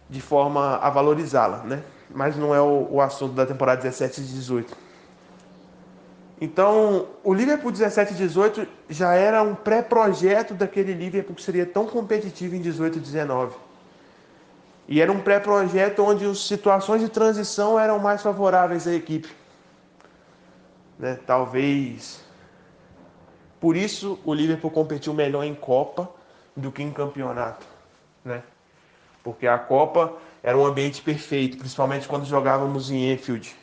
de 0.08 0.20
forma 0.20 0.76
a 0.76 0.90
valorizá-la, 0.90 1.58
né? 1.58 1.82
Mas 2.10 2.36
não 2.36 2.54
é 2.54 2.60
o, 2.60 2.88
o 2.90 3.00
assunto 3.00 3.34
da 3.34 3.44
temporada 3.44 3.82
17 3.82 4.20
e 4.20 4.24
18. 4.24 4.76
Então, 6.40 7.06
o 7.24 7.32
Liverpool 7.32 7.72
17 7.72 8.12
e 8.12 8.16
18 8.16 8.66
já 8.90 9.14
era 9.14 9.42
um 9.42 9.54
pré-projeto 9.54 10.54
daquele 10.54 10.92
Liverpool 10.92 11.34
que 11.34 11.42
seria 11.42 11.64
tão 11.64 11.86
competitivo 11.86 12.54
em 12.54 12.60
18 12.60 12.98
e 12.98 13.00
19. 13.00 13.56
E 14.88 15.00
era 15.00 15.10
um 15.10 15.20
pré-projeto 15.20 16.02
onde 16.02 16.24
as 16.24 16.46
situações 16.46 17.00
de 17.00 17.08
transição 17.08 17.78
eram 17.78 17.98
mais 17.98 18.22
favoráveis 18.22 18.86
à 18.86 18.94
equipe. 18.94 19.28
Né? 20.98 21.18
Talvez 21.26 22.24
por 23.60 23.76
isso 23.76 24.18
o 24.24 24.34
Liverpool 24.34 24.70
competiu 24.70 25.14
melhor 25.14 25.44
em 25.44 25.54
Copa 25.54 26.08
do 26.54 26.70
que 26.70 26.82
em 26.82 26.92
campeonato, 26.92 27.66
né? 28.24 28.42
Porque 29.24 29.46
a 29.46 29.58
Copa 29.58 30.12
era 30.42 30.56
um 30.56 30.64
ambiente 30.64 31.02
perfeito, 31.02 31.58
principalmente 31.58 32.06
quando 32.06 32.24
jogávamos 32.24 32.90
em 32.90 33.12
Enfield. 33.12 33.56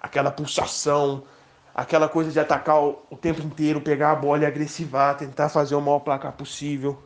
Aquela 0.00 0.30
pulsação, 0.30 1.24
aquela 1.74 2.08
coisa 2.08 2.30
de 2.30 2.40
atacar 2.40 2.80
o 2.82 3.16
tempo 3.20 3.42
inteiro, 3.42 3.80
pegar 3.80 4.12
a 4.12 4.14
bola 4.14 4.44
e 4.44 4.46
agressivar, 4.46 5.16
tentar 5.16 5.48
fazer 5.50 5.74
o 5.74 5.80
maior 5.80 5.98
placar 5.98 6.32
possível. 6.32 6.98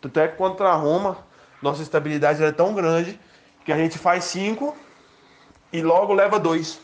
Tanto 0.00 0.18
é 0.18 0.26
que 0.26 0.36
contra 0.36 0.70
a 0.70 0.74
Roma, 0.74 1.18
nossa 1.62 1.82
estabilidade 1.82 2.42
era 2.42 2.52
tão 2.52 2.74
grande 2.74 3.18
que 3.64 3.72
a 3.72 3.78
gente 3.78 3.96
faz 3.96 4.24
cinco 4.24 4.76
e 5.72 5.80
logo 5.80 6.12
leva 6.12 6.38
dois. 6.38 6.80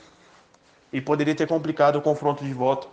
E 0.92 1.00
poderia 1.00 1.34
ter 1.34 1.46
complicado 1.46 1.96
o 1.96 2.02
confronto 2.02 2.44
de 2.44 2.52
volta. 2.54 2.86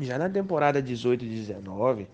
Já 0.00 0.18
na 0.18 0.28
temporada 0.28 0.80
18 0.80 1.24
e 1.24 1.28
19, 1.28 2.06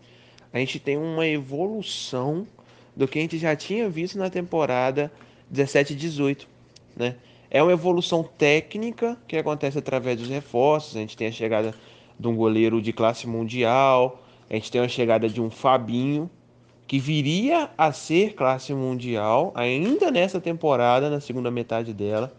a 0.52 0.58
gente 0.58 0.78
tem 0.80 0.96
uma 0.96 1.26
evolução 1.26 2.46
do 2.94 3.06
que 3.06 3.18
a 3.18 3.22
gente 3.22 3.36
já 3.36 3.54
tinha 3.54 3.88
visto 3.88 4.16
na 4.16 4.30
temporada 4.30 5.12
17 5.50 5.92
e 5.92 5.96
18, 5.96 6.48
né? 6.96 7.16
É 7.50 7.62
uma 7.62 7.72
evolução 7.72 8.22
técnica 8.24 9.16
que 9.28 9.36
acontece 9.36 9.78
através 9.78 10.18
dos 10.18 10.28
reforços. 10.28 10.96
A 10.96 11.00
gente 11.00 11.16
tem 11.16 11.28
a 11.28 11.32
chegada 11.32 11.74
de 12.18 12.26
um 12.26 12.34
goleiro 12.34 12.80
de 12.80 12.92
classe 12.92 13.26
mundial, 13.26 14.22
a 14.48 14.54
gente 14.54 14.70
tem 14.70 14.80
a 14.80 14.88
chegada 14.88 15.28
de 15.28 15.40
um 15.40 15.50
Fabinho, 15.50 16.30
que 16.86 16.98
viria 16.98 17.68
a 17.76 17.92
ser 17.92 18.34
classe 18.34 18.72
mundial 18.72 19.52
ainda 19.54 20.10
nessa 20.10 20.40
temporada, 20.40 21.10
na 21.10 21.20
segunda 21.20 21.50
metade 21.50 21.92
dela. 21.92 22.32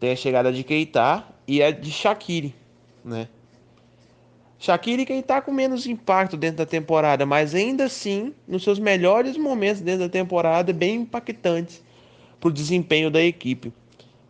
Tem 0.00 0.10
a 0.12 0.16
chegada 0.16 0.52
de 0.52 0.64
Keita 0.64 1.24
e 1.46 1.62
a 1.62 1.70
de 1.70 1.90
Shaqiri, 1.90 2.54
né? 3.04 3.28
Shaqiri 4.58 5.06
que 5.06 5.12
está 5.12 5.40
com 5.40 5.52
menos 5.52 5.86
impacto 5.86 6.36
dentro 6.36 6.58
da 6.58 6.66
temporada, 6.66 7.26
mas 7.26 7.54
ainda 7.54 7.84
assim, 7.84 8.32
nos 8.46 8.62
seus 8.62 8.78
melhores 8.78 9.36
momentos 9.36 9.80
dentro 9.80 10.02
da 10.02 10.08
temporada, 10.08 10.72
bem 10.72 10.96
impactantes 10.96 11.82
para 12.40 12.48
o 12.48 12.52
desempenho 12.52 13.10
da 13.10 13.20
equipe. 13.20 13.72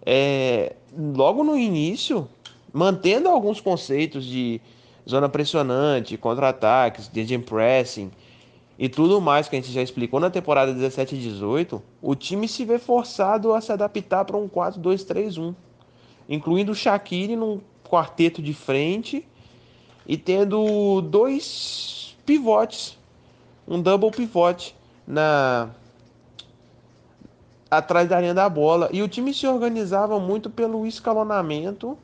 É, 0.04 0.74
logo 0.96 1.44
no 1.44 1.56
início, 1.56 2.28
mantendo 2.72 3.28
alguns 3.28 3.60
conceitos 3.60 4.24
de 4.24 4.60
zona 5.09 5.28
pressionante, 5.28 6.16
contra-ataques, 6.16 7.09
de 7.09 7.38
pressing 7.38 8.10
e 8.82 8.88
tudo 8.88 9.20
mais 9.20 9.48
que 9.48 9.54
a 9.54 9.60
gente 9.60 9.70
já 9.70 9.80
explicou 9.80 10.18
na 10.18 10.28
temporada 10.28 10.74
17 10.74 11.14
e 11.14 11.18
18, 11.20 11.80
o 12.02 12.16
time 12.16 12.48
se 12.48 12.64
vê 12.64 12.80
forçado 12.80 13.54
a 13.54 13.60
se 13.60 13.70
adaptar 13.70 14.24
para 14.24 14.36
um 14.36 14.48
4-2-3-1, 14.48 15.54
incluindo 16.28 16.72
o 16.72 16.74
Shaqiri 16.74 17.36
num 17.36 17.60
quarteto 17.84 18.42
de 18.42 18.52
frente 18.52 19.24
e 20.04 20.16
tendo 20.16 21.00
dois 21.00 22.16
pivotes, 22.26 22.98
um 23.68 23.80
double 23.80 24.10
pivote 24.10 24.74
na 25.06 25.70
atrás 27.70 28.09
da 28.09 28.20
linha 28.20 28.34
da 28.34 28.48
bola 28.48 28.88
e 28.92 29.00
o 29.00 29.06
time 29.06 29.32
se 29.32 29.46
organizava 29.46 30.18
muito 30.18 30.50
pelo 30.50 30.84
escalonamento, 30.88 31.96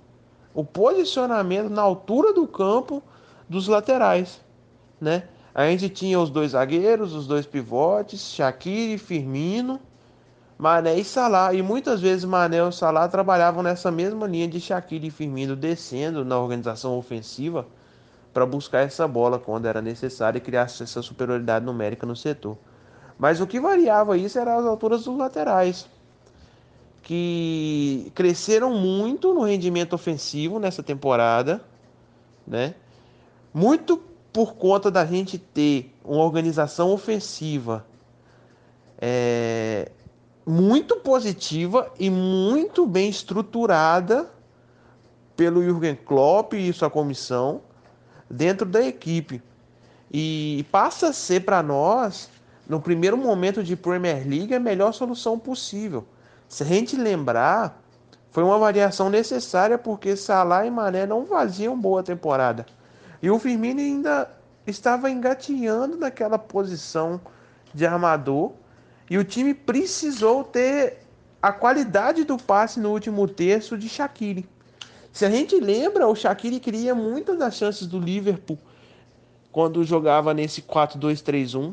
o 0.55 0.63
posicionamento 0.63 1.71
na 1.71 1.83
altura 1.83 2.33
do 2.33 2.47
campo 2.47 3.03
dos 3.49 3.67
laterais, 3.67 4.41
né? 5.01 5.25
A 5.59 5.65
gente 5.65 5.89
tinha 5.89 6.21
os 6.21 6.31
dois 6.31 6.53
zagueiros, 6.53 7.13
os 7.13 7.27
dois 7.27 7.45
pivotes, 7.45 8.21
Shaqiri, 8.21 8.97
Firmino, 8.97 9.81
Mané 10.57 11.01
e 11.01 11.05
Salah. 11.05 11.53
E 11.53 11.63
muitas 11.63 12.01
vezes 12.01 12.25
Mané 12.25 12.59
e 12.59 12.71
Salah 12.71 13.09
trabalhavam 13.09 13.61
nessa 13.61 13.91
mesma 13.91 14.25
linha 14.29 14.47
de 14.47 14.61
Shaqiri 14.61 15.09
e 15.09 15.11
Firmino 15.11 15.57
descendo 15.57 16.25
na 16.25 16.39
organização 16.39 16.97
ofensiva 16.97 17.67
para 18.33 18.47
buscar 18.47 18.83
essa 18.83 19.09
bola 19.09 19.37
quando 19.37 19.67
era 19.67 19.83
necessário 19.83 20.39
e 20.39 20.41
criar 20.41 20.63
essa 20.63 21.03
superioridade 21.03 21.65
numérica 21.65 22.07
no 22.07 22.15
setor. 22.15 22.57
Mas 23.19 23.41
o 23.41 23.47
que 23.49 23.59
variava 23.59 24.17
isso 24.17 24.39
eram 24.39 24.61
as 24.61 24.65
alturas 24.65 25.03
dos 25.03 25.19
laterais, 25.19 25.89
que 27.03 28.13
cresceram 28.15 28.75
muito 28.75 29.35
no 29.35 29.43
rendimento 29.43 29.95
ofensivo 29.95 30.61
nessa 30.61 30.85
temporada, 30.85 31.61
né? 32.47 32.77
Muito 33.53 34.08
por 34.39 34.55
conta 34.55 34.89
da 34.89 35.05
gente 35.05 35.37
ter 35.37 35.93
uma 36.05 36.23
organização 36.23 36.93
ofensiva 36.93 37.85
é, 38.97 39.91
muito 40.47 40.95
positiva 40.99 41.93
e 41.99 42.09
muito 42.09 42.87
bem 42.87 43.11
estruturada 43.11 44.31
pelo 45.37 45.61
Jürgen 45.61 45.97
Klopp 45.97 46.53
e 46.53 46.73
sua 46.73 46.89
comissão 46.89 47.63
dentro 48.31 48.65
da 48.65 48.81
equipe. 48.81 49.43
E 50.09 50.65
passa 50.71 51.09
a 51.09 51.13
ser 51.13 51.41
para 51.41 51.61
nós, 51.61 52.31
no 52.69 52.81
primeiro 52.81 53.17
momento 53.17 53.61
de 53.61 53.75
Premier 53.75 54.25
League, 54.25 54.55
a 54.55 54.61
melhor 54.61 54.93
solução 54.93 55.37
possível. 55.37 56.07
Se 56.49 56.63
a 56.63 56.67
gente 56.67 56.97
lembrar, 56.97 57.83
foi 58.31 58.45
uma 58.45 58.57
variação 58.57 59.11
necessária 59.11 59.77
porque 59.77 60.15
Salah 60.15 60.65
e 60.65 60.71
Mané 60.71 61.07
não 61.07 61.27
faziam 61.27 61.77
boa 61.77 62.05
temporada. 62.05 62.78
E 63.23 63.31
o 63.31 63.39
Firmino 63.39 63.81
ainda 63.81 64.31
estava 64.67 65.11
engatinhando 65.11 65.97
naquela 65.97 66.39
posição 66.39 67.21
de 67.75 67.87
armador 67.87 68.53
e 69.11 69.19
o 69.19 69.25
time 69.25 69.55
precisou 69.55 70.45
ter 70.45 70.99
a 71.41 71.53
qualidade 71.53 72.25
do 72.25 72.37
passe 72.37 72.79
no 72.79 72.91
último 72.91 73.27
terço 73.27 73.77
de 73.79 73.89
Shaqiri. 73.89 74.47
Se 75.13 75.25
a 75.25 75.31
gente 75.31 75.59
lembra, 75.59 76.07
o 76.07 76.15
Shaqiri 76.15 76.61
cria 76.61 76.95
muitas 76.95 77.39
das 77.39 77.57
chances 77.57 77.87
do 77.87 77.99
Liverpool 77.99 78.59
quando 79.51 79.83
jogava 79.83 80.35
nesse 80.35 80.63
4-2-3-1, 80.63 81.73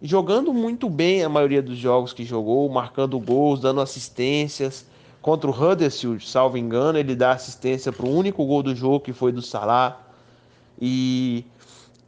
jogando 0.00 0.54
muito 0.54 0.88
bem 0.88 1.22
a 1.22 1.28
maioria 1.28 1.62
dos 1.62 1.76
jogos 1.76 2.12
que 2.12 2.24
jogou, 2.24 2.68
marcando 2.68 3.18
gols, 3.18 3.60
dando 3.60 3.80
assistências. 3.80 4.86
Contra 5.20 5.50
o 5.50 5.52
Huddersfield, 5.52 6.26
salvo 6.26 6.56
engano, 6.56 6.98
ele 6.98 7.14
dá 7.14 7.32
assistência 7.32 7.92
para 7.92 8.06
o 8.06 8.16
único 8.16 8.44
gol 8.44 8.62
do 8.62 8.74
jogo 8.74 9.00
que 9.00 9.12
foi 9.12 9.30
do 9.30 9.42
Salah. 9.42 10.00
E, 10.80 11.44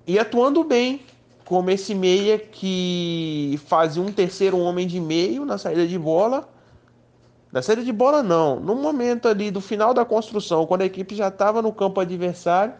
e 0.06 0.18
atuando 0.18 0.64
bem, 0.64 1.02
como 1.44 1.70
esse 1.70 1.94
meia 1.94 2.38
que 2.38 3.60
fazia 3.66 4.02
um 4.02 4.12
terceiro 4.12 4.58
homem 4.58 4.86
de 4.86 5.00
meio 5.00 5.44
na 5.44 5.58
saída 5.58 5.86
de 5.86 5.98
bola 5.98 6.48
na 7.54 7.62
saída 7.62 7.84
de 7.84 7.92
bola, 7.92 8.20
não. 8.20 8.58
No 8.58 8.74
momento 8.74 9.28
ali 9.28 9.48
do 9.48 9.60
final 9.60 9.94
da 9.94 10.04
construção, 10.04 10.66
quando 10.66 10.82
a 10.82 10.86
equipe 10.86 11.14
já 11.14 11.28
estava 11.28 11.62
no 11.62 11.72
campo 11.72 12.00
adversário, 12.00 12.74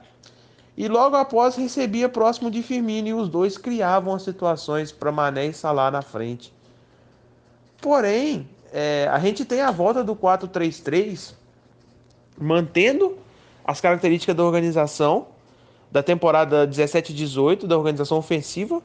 e 0.77 0.89
logo 0.89 1.15
após 1.15 1.55
recebia 1.55 2.09
próximo 2.09 2.51
de 2.51 2.61
Firmino 2.61 3.07
e 3.07 3.15
os 3.15 3.29
dois 3.29 3.57
criavam 3.57 4.13
as 4.13 4.23
situações 4.23 4.91
para 4.91 5.13
Mané 5.13 5.47
e 5.47 5.53
Salah 5.53 5.93
na 5.93 6.03
frente. 6.03 6.53
Porém, 7.81 8.49
é, 8.73 9.09
a 9.13 9.21
gente 9.21 9.45
tem 9.45 9.61
a 9.61 9.71
volta 9.71 10.03
do 10.03 10.17
4-3-3 10.17 11.35
mantendo 12.37 13.17
as 13.65 13.81
características 13.81 14.35
da 14.35 14.43
organização 14.43 15.29
da 15.95 16.03
temporada 16.03 16.69
17-18 16.69 17.67
da 17.67 17.79
organização 17.79 18.19
ofensiva, 18.19 18.83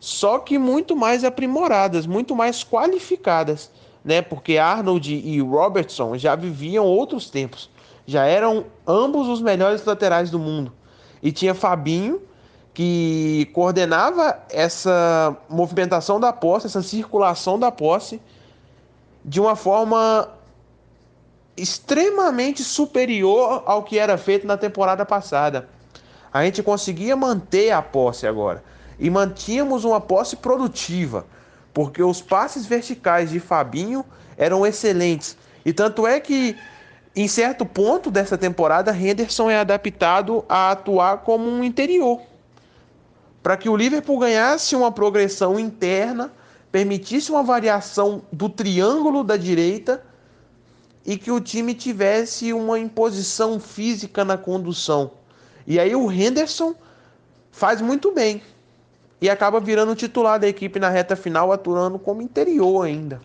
só 0.00 0.40
que 0.40 0.58
muito 0.58 0.96
mais 0.96 1.22
aprimoradas, 1.22 2.04
muito 2.04 2.34
mais 2.34 2.64
qualificadas 2.64 3.70
né? 4.06 4.22
Porque 4.22 4.56
Arnold 4.56 5.12
e 5.12 5.40
Robertson 5.40 6.16
já 6.16 6.36
viviam 6.36 6.84
outros 6.86 7.28
tempos, 7.28 7.68
já 8.06 8.24
eram 8.24 8.66
ambos 8.86 9.26
os 9.26 9.42
melhores 9.42 9.84
laterais 9.84 10.30
do 10.30 10.38
mundo. 10.38 10.72
E 11.20 11.32
tinha 11.32 11.52
Fabinho 11.52 12.22
que 12.72 13.50
coordenava 13.52 14.38
essa 14.48 15.36
movimentação 15.48 16.20
da 16.20 16.32
posse, 16.32 16.66
essa 16.66 16.82
circulação 16.82 17.58
da 17.58 17.72
posse 17.72 18.20
de 19.24 19.40
uma 19.40 19.56
forma 19.56 20.28
extremamente 21.56 22.62
superior 22.62 23.64
ao 23.66 23.82
que 23.82 23.98
era 23.98 24.16
feito 24.16 24.46
na 24.46 24.56
temporada 24.56 25.04
passada. 25.04 25.68
A 26.36 26.44
gente 26.44 26.62
conseguia 26.62 27.16
manter 27.16 27.70
a 27.70 27.80
posse 27.80 28.26
agora 28.26 28.62
e 28.98 29.08
mantínhamos 29.08 29.84
uma 29.84 29.98
posse 29.98 30.36
produtiva 30.36 31.24
porque 31.72 32.02
os 32.02 32.20
passes 32.20 32.66
verticais 32.66 33.30
de 33.30 33.40
Fabinho 33.40 34.04
eram 34.36 34.66
excelentes. 34.66 35.34
E 35.64 35.72
tanto 35.72 36.06
é 36.06 36.20
que, 36.20 36.54
em 37.14 37.26
certo 37.26 37.64
ponto 37.64 38.10
dessa 38.10 38.36
temporada, 38.36 38.94
Henderson 38.94 39.48
é 39.48 39.58
adaptado 39.58 40.44
a 40.46 40.72
atuar 40.72 41.18
como 41.18 41.48
um 41.48 41.64
interior. 41.64 42.20
Para 43.42 43.56
que 43.56 43.70
o 43.70 43.76
Liverpool 43.76 44.18
ganhasse 44.18 44.76
uma 44.76 44.92
progressão 44.92 45.58
interna, 45.58 46.30
permitisse 46.70 47.30
uma 47.30 47.42
variação 47.42 48.20
do 48.30 48.50
triângulo 48.50 49.24
da 49.24 49.38
direita 49.38 50.04
e 51.02 51.16
que 51.16 51.30
o 51.30 51.40
time 51.40 51.72
tivesse 51.72 52.52
uma 52.52 52.78
imposição 52.78 53.58
física 53.58 54.22
na 54.22 54.36
condução. 54.36 55.15
E 55.66 55.80
aí 55.80 55.94
o 55.96 56.10
Henderson 56.10 56.74
faz 57.50 57.80
muito 57.80 58.12
bem 58.12 58.42
e 59.20 59.28
acaba 59.28 59.58
virando 59.58 59.94
titular 59.94 60.38
da 60.38 60.46
equipe 60.46 60.78
na 60.78 60.88
reta 60.88 61.16
final, 61.16 61.50
atuando 61.50 61.98
como 61.98 62.22
interior 62.22 62.86
ainda. 62.86 63.20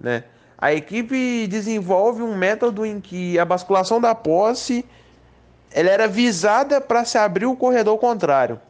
Né? 0.00 0.24
A 0.56 0.72
equipe 0.72 1.46
desenvolve 1.46 2.22
um 2.22 2.36
método 2.36 2.84
em 2.84 3.00
que 3.00 3.38
a 3.38 3.44
basculação 3.44 4.00
da 4.00 4.14
posse 4.14 4.84
ela 5.70 5.90
era 5.90 6.08
visada 6.08 6.80
para 6.80 7.04
se 7.04 7.18
abrir 7.18 7.46
o 7.46 7.56
corredor 7.56 7.98
contrário. 7.98 8.60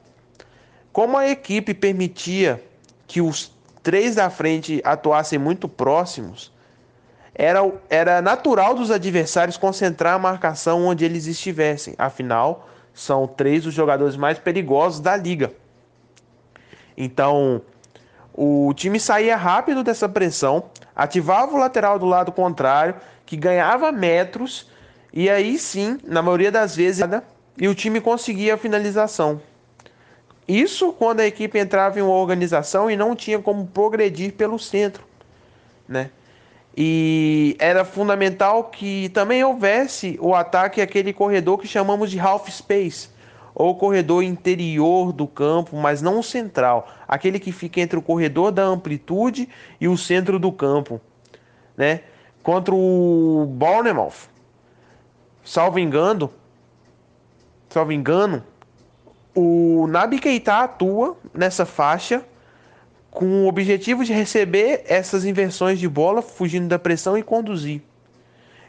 Como 0.92 1.16
a 1.16 1.28
equipe 1.28 1.74
permitia 1.74 2.62
que 3.06 3.20
os 3.20 3.52
três 3.82 4.16
da 4.16 4.28
frente 4.30 4.80
atuassem 4.84 5.38
muito 5.38 5.68
próximos, 5.68 6.52
era, 7.38 7.60
era 7.88 8.20
natural 8.20 8.74
dos 8.74 8.90
adversários 8.90 9.56
concentrar 9.56 10.14
a 10.14 10.18
marcação 10.18 10.84
onde 10.84 11.04
eles 11.04 11.26
estivessem. 11.26 11.94
Afinal, 11.96 12.68
são 12.92 13.28
três 13.28 13.64
os 13.64 13.72
jogadores 13.72 14.16
mais 14.16 14.40
perigosos 14.40 14.98
da 14.98 15.16
liga. 15.16 15.52
Então, 16.96 17.62
o 18.34 18.74
time 18.74 18.98
saía 18.98 19.36
rápido 19.36 19.84
dessa 19.84 20.08
pressão, 20.08 20.64
ativava 20.96 21.54
o 21.54 21.58
lateral 21.58 21.96
do 21.96 22.06
lado 22.06 22.32
contrário, 22.32 22.96
que 23.24 23.36
ganhava 23.36 23.92
metros, 23.92 24.68
e 25.12 25.30
aí 25.30 25.56
sim, 25.58 26.00
na 26.04 26.20
maioria 26.20 26.50
das 26.50 26.74
vezes, 26.74 27.06
e 27.56 27.68
o 27.68 27.74
time 27.74 28.00
conseguia 28.00 28.54
a 28.54 28.58
finalização. 28.58 29.40
Isso 30.48 30.92
quando 30.92 31.20
a 31.20 31.26
equipe 31.26 31.56
entrava 31.56 32.00
em 32.00 32.02
uma 32.02 32.14
organização 32.14 32.90
e 32.90 32.96
não 32.96 33.14
tinha 33.14 33.38
como 33.38 33.64
progredir 33.66 34.32
pelo 34.32 34.58
centro, 34.58 35.04
né? 35.86 36.10
E 36.80 37.56
era 37.58 37.84
fundamental 37.84 38.62
que 38.62 39.08
também 39.08 39.42
houvesse 39.42 40.16
o 40.22 40.32
ataque 40.32 40.80
àquele 40.80 41.12
corredor 41.12 41.58
que 41.58 41.66
chamamos 41.66 42.08
de 42.08 42.20
half 42.20 42.48
space, 42.48 43.08
ou 43.52 43.74
corredor 43.76 44.22
interior 44.22 45.12
do 45.12 45.26
campo, 45.26 45.76
mas 45.76 46.00
não 46.00 46.22
central, 46.22 46.88
aquele 47.08 47.40
que 47.40 47.50
fica 47.50 47.80
entre 47.80 47.98
o 47.98 48.02
corredor 48.02 48.52
da 48.52 48.62
amplitude 48.62 49.48
e 49.80 49.88
o 49.88 49.98
centro 49.98 50.38
do 50.38 50.52
campo, 50.52 51.00
né? 51.76 52.02
Contra 52.44 52.72
o 52.72 53.44
Bournemouth, 53.50 54.30
salvo 55.42 55.80
engano, 55.80 56.30
salvo 57.68 57.90
engano, 57.90 58.44
o 59.34 59.88
Nabi 59.88 60.20
Keita 60.20 60.58
atua 60.58 61.16
nessa 61.34 61.66
faixa 61.66 62.24
com 63.10 63.44
o 63.44 63.48
objetivo 63.48 64.04
de 64.04 64.12
receber 64.12 64.84
essas 64.86 65.24
inversões 65.24 65.78
de 65.78 65.88
bola, 65.88 66.22
fugindo 66.22 66.68
da 66.68 66.78
pressão 66.78 67.16
e 67.16 67.22
conduzir. 67.22 67.80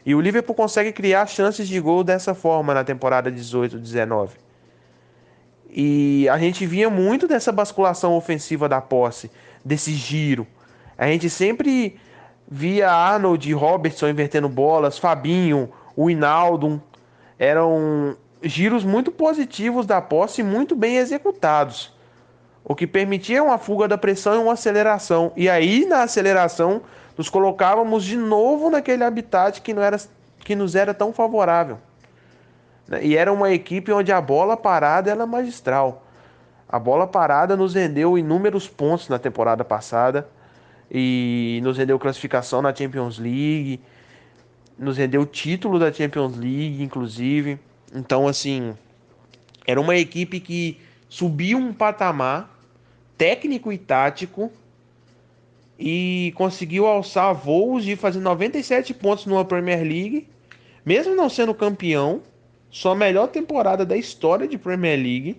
E 0.04 0.14
o 0.14 0.20
Liverpool 0.20 0.54
consegue 0.54 0.92
criar 0.92 1.26
chances 1.26 1.68
de 1.68 1.78
gol 1.78 2.02
dessa 2.02 2.34
forma 2.34 2.72
na 2.72 2.82
temporada 2.82 3.30
18-19. 3.30 4.30
E 5.68 6.28
a 6.28 6.38
gente 6.38 6.66
via 6.66 6.88
muito 6.90 7.28
dessa 7.28 7.52
basculação 7.52 8.14
ofensiva 8.14 8.68
da 8.68 8.80
posse, 8.80 9.30
desse 9.64 9.92
giro. 9.92 10.46
A 10.96 11.06
gente 11.06 11.28
sempre 11.28 11.96
via 12.50 12.90
Arnold 12.90 13.48
e 13.48 13.52
Robertson 13.52 14.08
invertendo 14.08 14.48
bolas, 14.48 14.98
Fabinho, 14.98 15.70
o 15.94 16.10
Inaldo. 16.10 16.82
Eram 17.38 18.16
giros 18.42 18.84
muito 18.84 19.12
positivos 19.12 19.86
da 19.86 20.00
posse 20.00 20.40
e 20.40 20.44
muito 20.44 20.74
bem 20.74 20.96
executados 20.96 21.92
o 22.64 22.74
que 22.74 22.86
permitia 22.86 23.42
uma 23.42 23.58
fuga 23.58 23.88
da 23.88 23.98
pressão 23.98 24.34
e 24.34 24.38
uma 24.38 24.52
aceleração. 24.52 25.32
E 25.36 25.48
aí, 25.48 25.86
na 25.86 26.02
aceleração, 26.02 26.82
nos 27.16 27.28
colocávamos 27.28 28.04
de 28.04 28.16
novo 28.16 28.70
naquele 28.70 29.04
habitat 29.04 29.60
que, 29.60 29.74
não 29.74 29.82
era, 29.82 29.98
que 30.44 30.54
nos 30.54 30.74
era 30.74 30.94
tão 30.94 31.12
favorável. 31.12 31.78
Né? 32.86 33.04
E 33.04 33.16
era 33.16 33.32
uma 33.32 33.50
equipe 33.52 33.92
onde 33.92 34.12
a 34.12 34.20
bola 34.20 34.56
parada 34.56 35.10
era 35.10 35.26
magistral. 35.26 36.04
A 36.68 36.78
bola 36.78 37.06
parada 37.06 37.56
nos 37.56 37.74
rendeu 37.74 38.16
inúmeros 38.16 38.68
pontos 38.68 39.08
na 39.08 39.18
temporada 39.18 39.64
passada 39.64 40.28
e 40.90 41.60
nos 41.62 41.78
rendeu 41.78 41.98
classificação 41.98 42.62
na 42.62 42.74
Champions 42.74 43.18
League, 43.18 43.80
nos 44.78 44.96
rendeu 44.96 45.26
título 45.26 45.78
da 45.78 45.92
Champions 45.92 46.36
League, 46.36 46.82
inclusive. 46.82 47.58
Então, 47.94 48.28
assim, 48.28 48.76
era 49.66 49.80
uma 49.80 49.96
equipe 49.96 50.40
que 50.40 50.80
subiu 51.08 51.58
um 51.58 51.72
patamar 51.72 52.49
técnico 53.20 53.70
e 53.70 53.76
tático 53.76 54.50
e 55.78 56.32
conseguiu 56.36 56.86
alçar 56.86 57.34
voos 57.34 57.84
de 57.84 57.94
fazer 57.94 58.18
97 58.18 58.94
pontos 58.94 59.26
numa 59.26 59.44
Premier 59.44 59.82
League, 59.82 60.26
mesmo 60.86 61.14
não 61.14 61.28
sendo 61.28 61.52
campeão, 61.52 62.22
sua 62.70 62.94
melhor 62.94 63.28
temporada 63.28 63.84
da 63.84 63.94
história 63.94 64.48
de 64.48 64.56
Premier 64.56 64.96
League, 64.98 65.36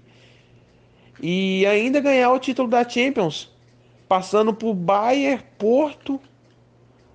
e 1.19 1.65
ainda 1.65 1.99
ganhar 1.99 2.31
o 2.31 2.37
título 2.37 2.67
da 2.67 2.87
Champions, 2.87 3.51
passando 4.07 4.53
por 4.53 4.75
Bayern, 4.75 5.41
Porto, 5.57 6.21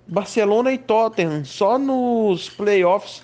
Barcelona 0.05 0.73
e 0.73 0.77
Tottenham, 0.77 1.45
só 1.45 1.79
nos 1.79 2.49
playoffs, 2.49 3.23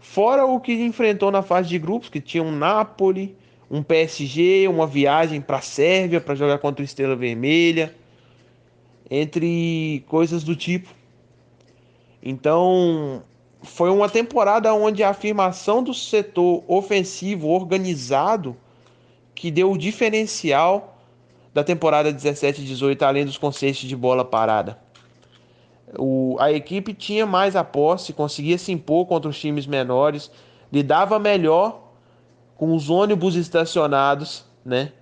fora 0.00 0.44
o 0.44 0.58
que 0.58 0.72
enfrentou 0.72 1.30
na 1.30 1.42
fase 1.42 1.68
de 1.68 1.78
grupos, 1.78 2.08
que 2.08 2.20
tinha 2.20 2.42
um 2.42 2.50
Napoli, 2.50 3.36
um 3.72 3.82
PSG, 3.82 4.68
uma 4.68 4.86
viagem 4.86 5.40
para 5.40 5.56
a 5.56 5.62
Sérvia 5.62 6.20
para 6.20 6.34
jogar 6.34 6.58
contra 6.58 6.82
o 6.82 6.84
Estrela 6.84 7.16
Vermelha, 7.16 7.94
entre 9.10 10.04
coisas 10.08 10.44
do 10.44 10.54
tipo. 10.54 10.90
Então, 12.22 13.22
foi 13.62 13.88
uma 13.88 14.10
temporada 14.10 14.74
onde 14.74 15.02
a 15.02 15.08
afirmação 15.08 15.82
do 15.82 15.94
setor 15.94 16.62
ofensivo 16.68 17.48
organizado 17.48 18.54
que 19.34 19.50
deu 19.50 19.72
o 19.72 19.78
diferencial 19.78 20.98
da 21.54 21.64
temporada 21.64 22.12
17-18, 22.12 23.00
além 23.00 23.24
dos 23.24 23.38
conceitos 23.38 23.80
de 23.80 23.96
bola 23.96 24.22
parada. 24.22 24.78
O, 25.98 26.36
a 26.38 26.52
equipe 26.52 26.92
tinha 26.92 27.24
mais 27.24 27.56
a 27.56 27.64
posse, 27.64 28.12
conseguia 28.12 28.58
se 28.58 28.70
impor 28.70 29.06
contra 29.06 29.30
os 29.30 29.40
times 29.40 29.66
menores, 29.66 30.30
lidava 30.70 31.18
melhor 31.18 31.91
com 32.62 32.76
os 32.76 32.88
ônibus 32.88 33.34
estacionados, 33.34 34.44
né? 34.64 34.92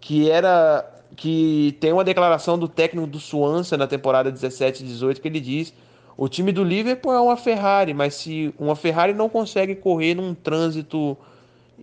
Que 0.00 0.28
era 0.28 0.84
que 1.14 1.76
tem 1.78 1.92
uma 1.92 2.02
declaração 2.02 2.58
do 2.58 2.66
técnico 2.66 3.06
do 3.06 3.20
Swansea 3.20 3.78
na 3.78 3.86
temporada 3.86 4.32
17 4.32 4.82
e 4.82 4.86
18 4.88 5.20
que 5.20 5.28
ele 5.28 5.38
diz: 5.38 5.72
"O 6.16 6.28
time 6.28 6.50
do 6.50 6.64
Liverpool 6.64 7.12
é 7.12 7.20
uma 7.20 7.36
Ferrari, 7.36 7.94
mas 7.94 8.14
se 8.14 8.52
uma 8.58 8.74
Ferrari 8.74 9.14
não 9.14 9.28
consegue 9.28 9.76
correr 9.76 10.16
num 10.16 10.34
trânsito 10.34 11.16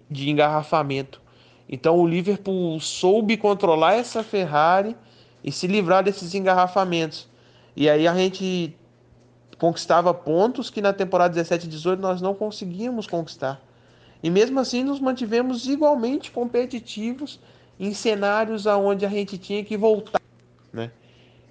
de 0.10 0.30
engarrafamento, 0.30 1.22
então 1.70 1.98
o 1.98 2.06
Liverpool 2.06 2.78
soube 2.82 3.38
controlar 3.38 3.94
essa 3.94 4.24
Ferrari 4.24 4.98
e 5.42 5.50
se 5.50 5.66
livrar 5.66 6.04
desses 6.04 6.36
engarrafamentos. 6.36 7.30
E 7.74 7.90
aí 7.90 8.06
a 8.06 8.14
gente 8.14 8.76
conquistava 9.58 10.14
pontos 10.14 10.70
que 10.70 10.82
na 10.82 10.92
temporada 10.92 11.34
17 11.34 11.68
e 11.68 11.70
18 11.70 12.02
nós 12.02 12.22
não 12.22 12.36
conseguíamos 12.36 13.08
conquistar. 13.08 13.71
E 14.24 14.30
mesmo 14.30 14.60
assim 14.60 14.84
nos 14.84 15.00
mantivemos 15.00 15.68
igualmente 15.68 16.32
competitivos 16.32 17.40
em 17.80 17.94
cenários 17.94 18.68
aonde 18.68 19.06
a 19.06 19.10
gente 19.10 19.38
tinha 19.38 19.64
que 19.64 19.76
voltar, 19.76 20.22
né? 20.72 20.92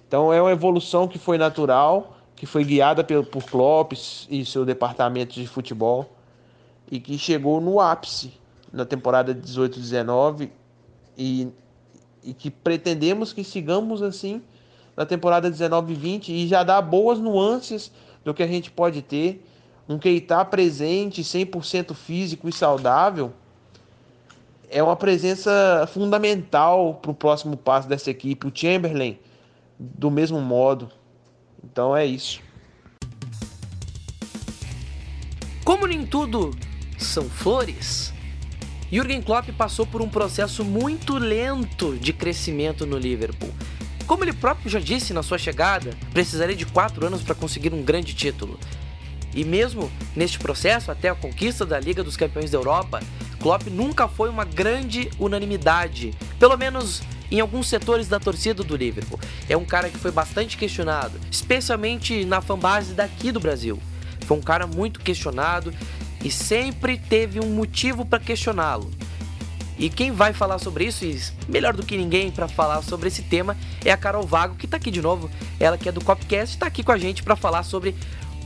Então 0.07 0.31
é 0.31 0.41
uma 0.41 0.51
evolução 0.51 1.07
que 1.07 1.19
foi 1.19 1.37
natural, 1.37 2.17
que 2.35 2.45
foi 2.45 2.63
guiada 2.63 3.03
por, 3.03 3.25
por 3.25 3.43
Klopp 3.43 3.93
e 4.29 4.45
seu 4.45 4.65
departamento 4.65 5.33
de 5.33 5.47
futebol 5.47 6.09
e 6.89 6.99
que 6.99 7.17
chegou 7.17 7.61
no 7.61 7.79
ápice 7.79 8.33
na 8.71 8.85
temporada 8.85 9.35
18-19 9.35 10.49
e, 11.17 11.49
e 12.23 12.33
que 12.33 12.49
pretendemos 12.49 13.33
que 13.33 13.43
sigamos 13.43 14.01
assim 14.01 14.41
na 14.95 15.05
temporada 15.05 15.49
19-20 15.49 16.29
e 16.29 16.47
já 16.47 16.63
dá 16.63 16.81
boas 16.81 17.19
nuances 17.19 17.91
do 18.23 18.33
que 18.33 18.43
a 18.43 18.47
gente 18.47 18.71
pode 18.71 19.01
ter 19.01 19.45
um 19.91 19.99
Keita 19.99 20.43
presente, 20.45 21.21
100% 21.21 21.93
físico 21.93 22.47
e 22.47 22.53
saudável, 22.53 23.33
é 24.69 24.81
uma 24.81 24.95
presença 24.95 25.87
fundamental 25.93 26.95
para 26.95 27.11
o 27.11 27.13
próximo 27.13 27.57
passo 27.57 27.89
dessa 27.89 28.09
equipe. 28.09 28.47
O 28.47 28.51
Chamberlain, 28.53 29.19
do 29.77 30.09
mesmo 30.09 30.39
modo. 30.39 30.89
Então 31.63 31.95
é 31.95 32.05
isso. 32.05 32.39
Como 35.65 35.85
nem 35.85 36.05
tudo 36.05 36.51
são 36.97 37.23
flores, 37.23 38.13
Jürgen 38.89 39.21
Klopp 39.21 39.49
passou 39.57 39.85
por 39.85 40.01
um 40.01 40.09
processo 40.09 40.63
muito 40.63 41.17
lento 41.17 41.97
de 41.97 42.13
crescimento 42.13 42.85
no 42.85 42.97
Liverpool. 42.97 43.49
Como 44.07 44.23
ele 44.23 44.33
próprio 44.33 44.69
já 44.69 44.79
disse 44.79 45.13
na 45.13 45.21
sua 45.21 45.37
chegada, 45.37 45.95
precisaria 46.13 46.55
de 46.55 46.65
quatro 46.65 47.05
anos 47.05 47.21
para 47.21 47.35
conseguir 47.35 47.73
um 47.73 47.83
grande 47.83 48.13
título. 48.13 48.57
E 49.33 49.43
mesmo 49.43 49.91
neste 50.15 50.39
processo, 50.39 50.91
até 50.91 51.09
a 51.09 51.15
conquista 51.15 51.65
da 51.65 51.79
Liga 51.79 52.03
dos 52.03 52.17
Campeões 52.17 52.51
da 52.51 52.57
Europa, 52.57 53.01
Klopp 53.39 53.67
nunca 53.67 54.07
foi 54.07 54.29
uma 54.29 54.45
grande 54.45 55.09
unanimidade, 55.17 56.13
pelo 56.37 56.57
menos 56.57 57.01
em 57.31 57.39
alguns 57.39 57.67
setores 57.67 58.07
da 58.07 58.19
torcida 58.19 58.63
do 58.63 58.75
Liverpool. 58.75 59.19
É 59.47 59.55
um 59.55 59.65
cara 59.65 59.89
que 59.89 59.97
foi 59.97 60.11
bastante 60.11 60.57
questionado, 60.57 61.19
especialmente 61.31 62.25
na 62.25 62.41
fanbase 62.41 62.93
daqui 62.93 63.31
do 63.31 63.39
Brasil. 63.39 63.79
Foi 64.25 64.37
um 64.37 64.41
cara 64.41 64.67
muito 64.67 64.99
questionado 64.99 65.73
e 66.23 66.29
sempre 66.29 66.97
teve 66.97 67.39
um 67.39 67.49
motivo 67.55 68.05
para 68.05 68.19
questioná-lo. 68.19 68.91
E 69.79 69.89
quem 69.89 70.11
vai 70.11 70.31
falar 70.31 70.59
sobre 70.59 70.85
isso, 70.85 71.03
e 71.05 71.19
melhor 71.47 71.73
do 71.73 71.83
que 71.83 71.97
ninguém 71.97 72.29
para 72.29 72.47
falar 72.47 72.83
sobre 72.83 73.07
esse 73.07 73.23
tema, 73.23 73.57
é 73.83 73.91
a 73.91 73.97
Carol 73.97 74.27
Vago, 74.27 74.55
que 74.55 74.65
está 74.65 74.77
aqui 74.77 74.91
de 74.91 75.01
novo. 75.01 75.27
Ela 75.59 75.77
que 75.77 75.89
é 75.89 75.91
do 75.91 76.03
Copcast, 76.03 76.55
está 76.55 76.67
aqui 76.67 76.83
com 76.83 76.91
a 76.91 76.97
gente 76.97 77.23
para 77.23 77.35
falar 77.35 77.63
sobre 77.63 77.95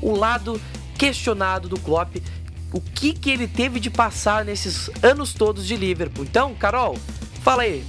o 0.06 0.16
lado 0.16 0.62
questionado 0.98 1.68
do 1.68 1.80
Klopp, 1.80 2.18
o 2.72 2.80
que, 2.82 3.14
que 3.14 3.30
ele 3.30 3.48
teve 3.48 3.80
de 3.80 3.90
passar 3.90 4.46
nesses 4.46 4.90
anos 5.02 5.34
todos 5.34 5.66
de 5.66 5.76
Liverpool. 5.76 6.26
Então, 6.26 6.54
Carol, 6.54 6.98
fala 7.42 7.64
aí, 7.64 7.84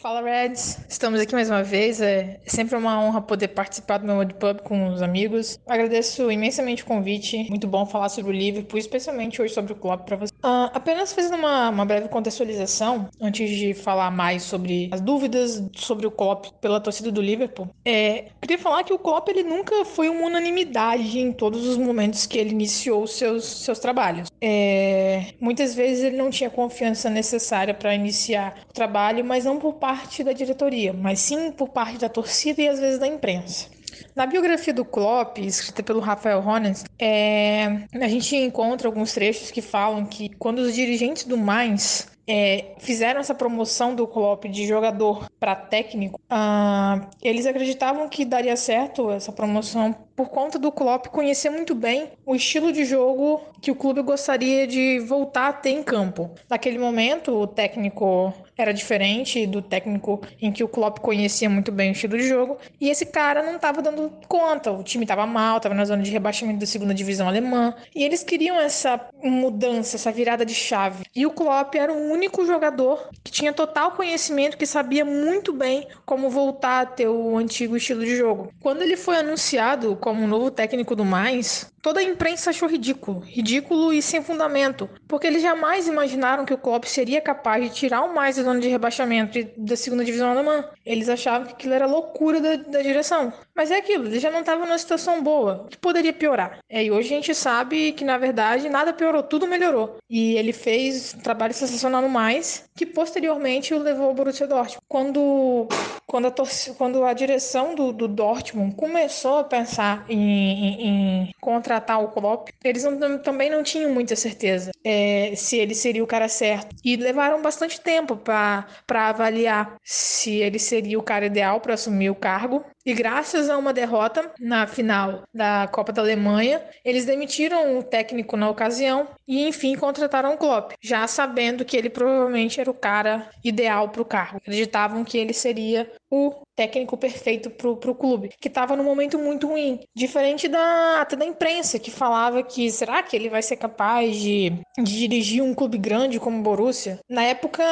Fala 0.00 0.22
Reds, 0.22 0.78
estamos 0.88 1.20
aqui 1.20 1.34
mais 1.34 1.50
uma 1.50 1.62
vez. 1.62 2.00
É 2.00 2.40
sempre 2.46 2.74
uma 2.74 2.98
honra 2.98 3.20
poder 3.20 3.48
participar 3.48 3.98
do 3.98 4.06
meu 4.06 4.14
World 4.14 4.32
Pub 4.32 4.62
com 4.62 4.88
os 4.88 5.02
amigos. 5.02 5.60
Agradeço 5.66 6.30
imensamente 6.30 6.82
o 6.82 6.86
convite. 6.86 7.46
Muito 7.50 7.66
bom 7.66 7.84
falar 7.84 8.08
sobre 8.08 8.32
o 8.32 8.34
Liverpool, 8.34 8.78
especialmente 8.78 9.42
hoje 9.42 9.52
sobre 9.52 9.74
o 9.74 9.76
Klopp 9.76 10.06
para 10.06 10.16
você. 10.16 10.32
Uh, 10.42 10.72
apenas 10.72 11.12
fazendo 11.12 11.36
uma, 11.36 11.68
uma, 11.68 11.84
breve 11.84 12.08
contextualização 12.08 13.10
antes 13.20 13.50
de 13.50 13.74
falar 13.74 14.10
mais 14.10 14.42
sobre 14.42 14.88
as 14.90 15.02
dúvidas 15.02 15.62
sobre 15.76 16.06
o 16.06 16.10
Klopp 16.10 16.46
pela 16.62 16.80
torcida 16.80 17.12
do 17.12 17.20
Liverpool. 17.20 17.68
É, 17.84 18.28
queria 18.40 18.58
falar 18.58 18.84
que 18.84 18.94
o 18.94 18.98
Klopp 18.98 19.28
ele 19.28 19.42
nunca 19.42 19.84
foi 19.84 20.08
uma 20.08 20.24
unanimidade 20.28 21.18
em 21.18 21.30
todos 21.30 21.66
os 21.66 21.76
momentos 21.76 22.24
que 22.24 22.38
ele 22.38 22.52
iniciou 22.52 23.06
seus 23.06 23.44
seus 23.44 23.78
trabalhos. 23.78 24.30
É, 24.40 25.34
muitas 25.38 25.74
vezes 25.74 26.02
ele 26.02 26.16
não 26.16 26.30
tinha 26.30 26.48
confiança 26.48 27.10
necessária 27.10 27.74
para 27.74 27.94
iniciar 27.94 28.54
o 28.66 28.72
trabalho, 28.72 29.22
mas 29.22 29.44
não 29.44 29.58
por 29.58 29.74
parte 29.74 29.89
parte 29.90 30.22
da 30.22 30.32
diretoria, 30.32 30.92
mas 30.92 31.18
sim 31.18 31.50
por 31.50 31.68
parte 31.70 31.98
da 31.98 32.08
torcida 32.08 32.62
e 32.62 32.68
às 32.68 32.78
vezes 32.78 33.00
da 33.00 33.08
imprensa. 33.08 33.68
Na 34.14 34.24
biografia 34.24 34.72
do 34.72 34.84
Klopp, 34.84 35.38
escrita 35.38 35.82
pelo 35.82 35.98
Rafael 35.98 36.38
Honens, 36.46 36.84
é, 36.96 37.64
a 37.92 38.06
gente 38.06 38.36
encontra 38.36 38.86
alguns 38.86 39.12
trechos 39.12 39.50
que 39.50 39.60
falam 39.60 40.06
que 40.06 40.28
quando 40.38 40.60
os 40.60 40.76
dirigentes 40.76 41.24
do 41.24 41.36
Mainz 41.36 42.08
é, 42.30 42.76
fizeram 42.78 43.18
essa 43.18 43.34
promoção 43.34 43.92
do 43.92 44.06
Klopp 44.06 44.44
de 44.44 44.64
jogador 44.64 45.28
para 45.40 45.56
técnico, 45.56 46.20
uh, 46.30 47.04
eles 47.20 47.44
acreditavam 47.44 48.08
que 48.08 48.24
daria 48.24 48.54
certo 48.54 49.10
essa 49.10 49.32
promoção 49.32 49.92
por 50.14 50.28
conta 50.28 50.56
do 50.56 50.70
Klopp 50.70 51.06
conhecer 51.06 51.50
muito 51.50 51.74
bem 51.74 52.12
o 52.24 52.36
estilo 52.36 52.70
de 52.70 52.84
jogo 52.84 53.40
que 53.60 53.72
o 53.72 53.74
clube 53.74 54.02
gostaria 54.02 54.64
de 54.64 55.00
voltar 55.00 55.48
a 55.48 55.52
ter 55.52 55.70
em 55.70 55.82
campo. 55.82 56.30
Naquele 56.48 56.78
momento, 56.78 57.32
o 57.32 57.48
técnico 57.48 58.32
era 58.60 58.72
diferente 58.72 59.46
do 59.46 59.62
técnico 59.62 60.20
em 60.40 60.52
que 60.52 60.62
o 60.62 60.68
Klopp 60.68 60.98
conhecia 60.98 61.48
muito 61.48 61.72
bem 61.72 61.90
o 61.90 61.92
estilo 61.92 62.16
de 62.16 62.28
jogo, 62.28 62.58
e 62.80 62.88
esse 62.88 63.06
cara 63.06 63.42
não 63.42 63.56
estava 63.56 63.82
dando 63.82 64.12
conta. 64.28 64.70
O 64.70 64.82
time 64.82 65.04
estava 65.04 65.26
mal, 65.26 65.56
estava 65.56 65.74
na 65.74 65.84
zona 65.84 66.02
de 66.02 66.10
rebaixamento 66.10 66.60
da 66.60 66.66
segunda 66.66 66.94
divisão 66.94 67.28
alemã, 67.28 67.74
e 67.94 68.04
eles 68.04 68.22
queriam 68.22 68.58
essa 68.60 69.00
mudança, 69.22 69.96
essa 69.96 70.12
virada 70.12 70.44
de 70.44 70.54
chave. 70.54 71.04
E 71.14 71.26
o 71.26 71.30
Klopp 71.30 71.74
era 71.74 71.92
o 71.92 72.10
único 72.10 72.44
jogador 72.46 73.08
que 73.24 73.32
tinha 73.32 73.52
total 73.52 73.92
conhecimento, 73.92 74.56
que 74.56 74.66
sabia 74.66 75.04
muito 75.04 75.52
bem 75.52 75.86
como 76.04 76.30
voltar 76.30 76.82
a 76.82 76.86
ter 76.86 77.08
o 77.08 77.36
antigo 77.36 77.76
estilo 77.76 78.04
de 78.04 78.16
jogo. 78.16 78.52
Quando 78.60 78.82
ele 78.82 78.96
foi 78.96 79.16
anunciado 79.16 79.96
como 79.96 80.26
novo 80.26 80.50
técnico 80.50 80.94
do 80.94 81.04
Mais, 81.04 81.70
toda 81.82 82.00
a 82.00 82.02
imprensa 82.02 82.50
achou 82.50 82.68
ridículo, 82.68 83.20
ridículo 83.20 83.92
e 83.92 84.02
sem 84.02 84.22
fundamento, 84.22 84.88
porque 85.08 85.26
eles 85.26 85.42
jamais 85.42 85.86
imaginaram 85.86 86.44
que 86.44 86.54
o 86.54 86.58
Klopp 86.58 86.84
seria 86.84 87.20
capaz 87.20 87.64
de 87.64 87.74
tirar 87.74 88.02
o 88.02 88.14
Mais 88.14 88.36
da 88.36 88.42
zona 88.42 88.60
de 88.60 88.68
rebaixamento 88.68 89.38
da 89.56 89.76
segunda 89.76 90.04
divisão 90.04 90.30
alemã. 90.30 90.64
Eles 90.84 91.08
achavam 91.08 91.46
que 91.46 91.54
aquilo 91.54 91.74
era 91.74 91.86
loucura 91.86 92.40
da, 92.40 92.56
da 92.56 92.82
direção. 92.82 93.32
Mas 93.54 93.70
é 93.70 93.76
aquilo, 93.76 94.06
ele 94.06 94.18
já 94.18 94.30
não 94.30 94.40
estava 94.40 94.64
numa 94.64 94.78
situação 94.78 95.22
boa, 95.22 95.66
que 95.68 95.76
poderia 95.76 96.12
piorar. 96.12 96.58
É, 96.68 96.82
e 96.82 96.90
hoje 96.90 97.12
a 97.12 97.16
gente 97.16 97.34
sabe 97.34 97.92
que, 97.92 98.04
na 98.04 98.16
verdade, 98.16 98.68
nada 98.68 98.92
piorou, 98.92 99.22
tudo 99.22 99.46
melhorou. 99.46 99.98
E 100.08 100.34
ele 100.36 100.52
fez 100.52 101.14
um 101.14 101.20
trabalho 101.20 101.52
sensacional 101.52 102.00
no 102.00 102.08
Mais, 102.08 102.64
que 102.74 102.86
posteriormente 102.86 103.74
o 103.74 103.78
levou 103.78 104.06
ao 104.06 104.14
Borussia 104.14 104.46
Dortmund. 104.46 104.78
Quando, 104.88 105.68
quando, 106.06 106.26
a, 106.26 106.32
quando 106.78 107.04
a 107.04 107.12
direção 107.12 107.74
do, 107.74 107.92
do 107.92 108.08
Dortmund 108.08 108.74
começou 108.74 109.38
a 109.38 109.44
pensar 109.44 110.04
em, 110.08 110.18
em, 110.18 110.86
em 110.86 111.34
contratar 111.70 112.02
o 112.02 112.08
Klopp, 112.08 112.48
eles 112.64 112.82
não, 112.82 113.18
também 113.18 113.48
não 113.48 113.62
tinham 113.62 113.92
muita 113.92 114.16
certeza 114.16 114.72
é, 114.84 115.32
se 115.36 115.56
ele 115.56 115.74
seria 115.74 116.02
o 116.02 116.06
cara 116.06 116.28
certo. 116.28 116.74
E 116.84 116.96
levaram 116.96 117.40
bastante 117.40 117.80
tempo 117.80 118.16
para 118.16 118.66
avaliar 118.92 119.76
se 119.84 120.36
ele 120.36 120.58
seria 120.58 120.98
o 120.98 121.02
cara 121.02 121.26
ideal 121.26 121.60
para 121.60 121.74
assumir 121.74 122.10
o 122.10 122.14
cargo. 122.14 122.64
E 122.84 122.94
graças 122.94 123.50
a 123.50 123.58
uma 123.58 123.72
derrota 123.74 124.32
na 124.40 124.66
final 124.66 125.22
da 125.34 125.68
Copa 125.68 125.92
da 125.92 126.00
Alemanha, 126.00 126.62
eles 126.82 127.04
demitiram 127.04 127.78
o 127.78 127.82
técnico 127.82 128.36
na 128.36 128.48
ocasião 128.48 129.08
e, 129.28 129.46
enfim, 129.46 129.76
contrataram 129.76 130.32
o 130.32 130.38
Klopp, 130.38 130.72
já 130.82 131.06
sabendo 131.06 131.64
que 131.64 131.76
ele 131.76 131.90
provavelmente 131.90 132.60
era 132.60 132.70
o 132.70 132.74
cara 132.74 133.28
ideal 133.44 133.90
para 133.90 134.02
o 134.02 134.04
cargo. 134.04 134.38
Acreditavam 134.38 135.04
que 135.04 135.18
ele 135.18 135.34
seria 135.34 135.90
o 136.10 136.42
técnico 136.56 136.96
perfeito 136.96 137.50
pro, 137.50 137.76
pro 137.76 137.94
clube, 137.94 138.30
que 138.40 138.48
estava 138.48 138.74
num 138.74 138.84
momento 138.84 139.18
muito 139.18 139.46
ruim. 139.46 139.80
Diferente 139.94 140.48
da, 140.48 141.00
até 141.00 141.16
da 141.16 141.24
imprensa, 141.24 141.78
que 141.78 141.90
falava 141.90 142.42
que 142.42 142.70
será 142.70 143.02
que 143.02 143.14
ele 143.14 143.28
vai 143.28 143.42
ser 143.42 143.56
capaz 143.56 144.16
de, 144.16 144.52
de 144.78 144.98
dirigir 144.98 145.42
um 145.42 145.54
clube 145.54 145.78
grande 145.78 146.18
como 146.18 146.38
o 146.38 146.42
Borussia? 146.42 146.98
Na 147.08 147.22
época, 147.22 147.62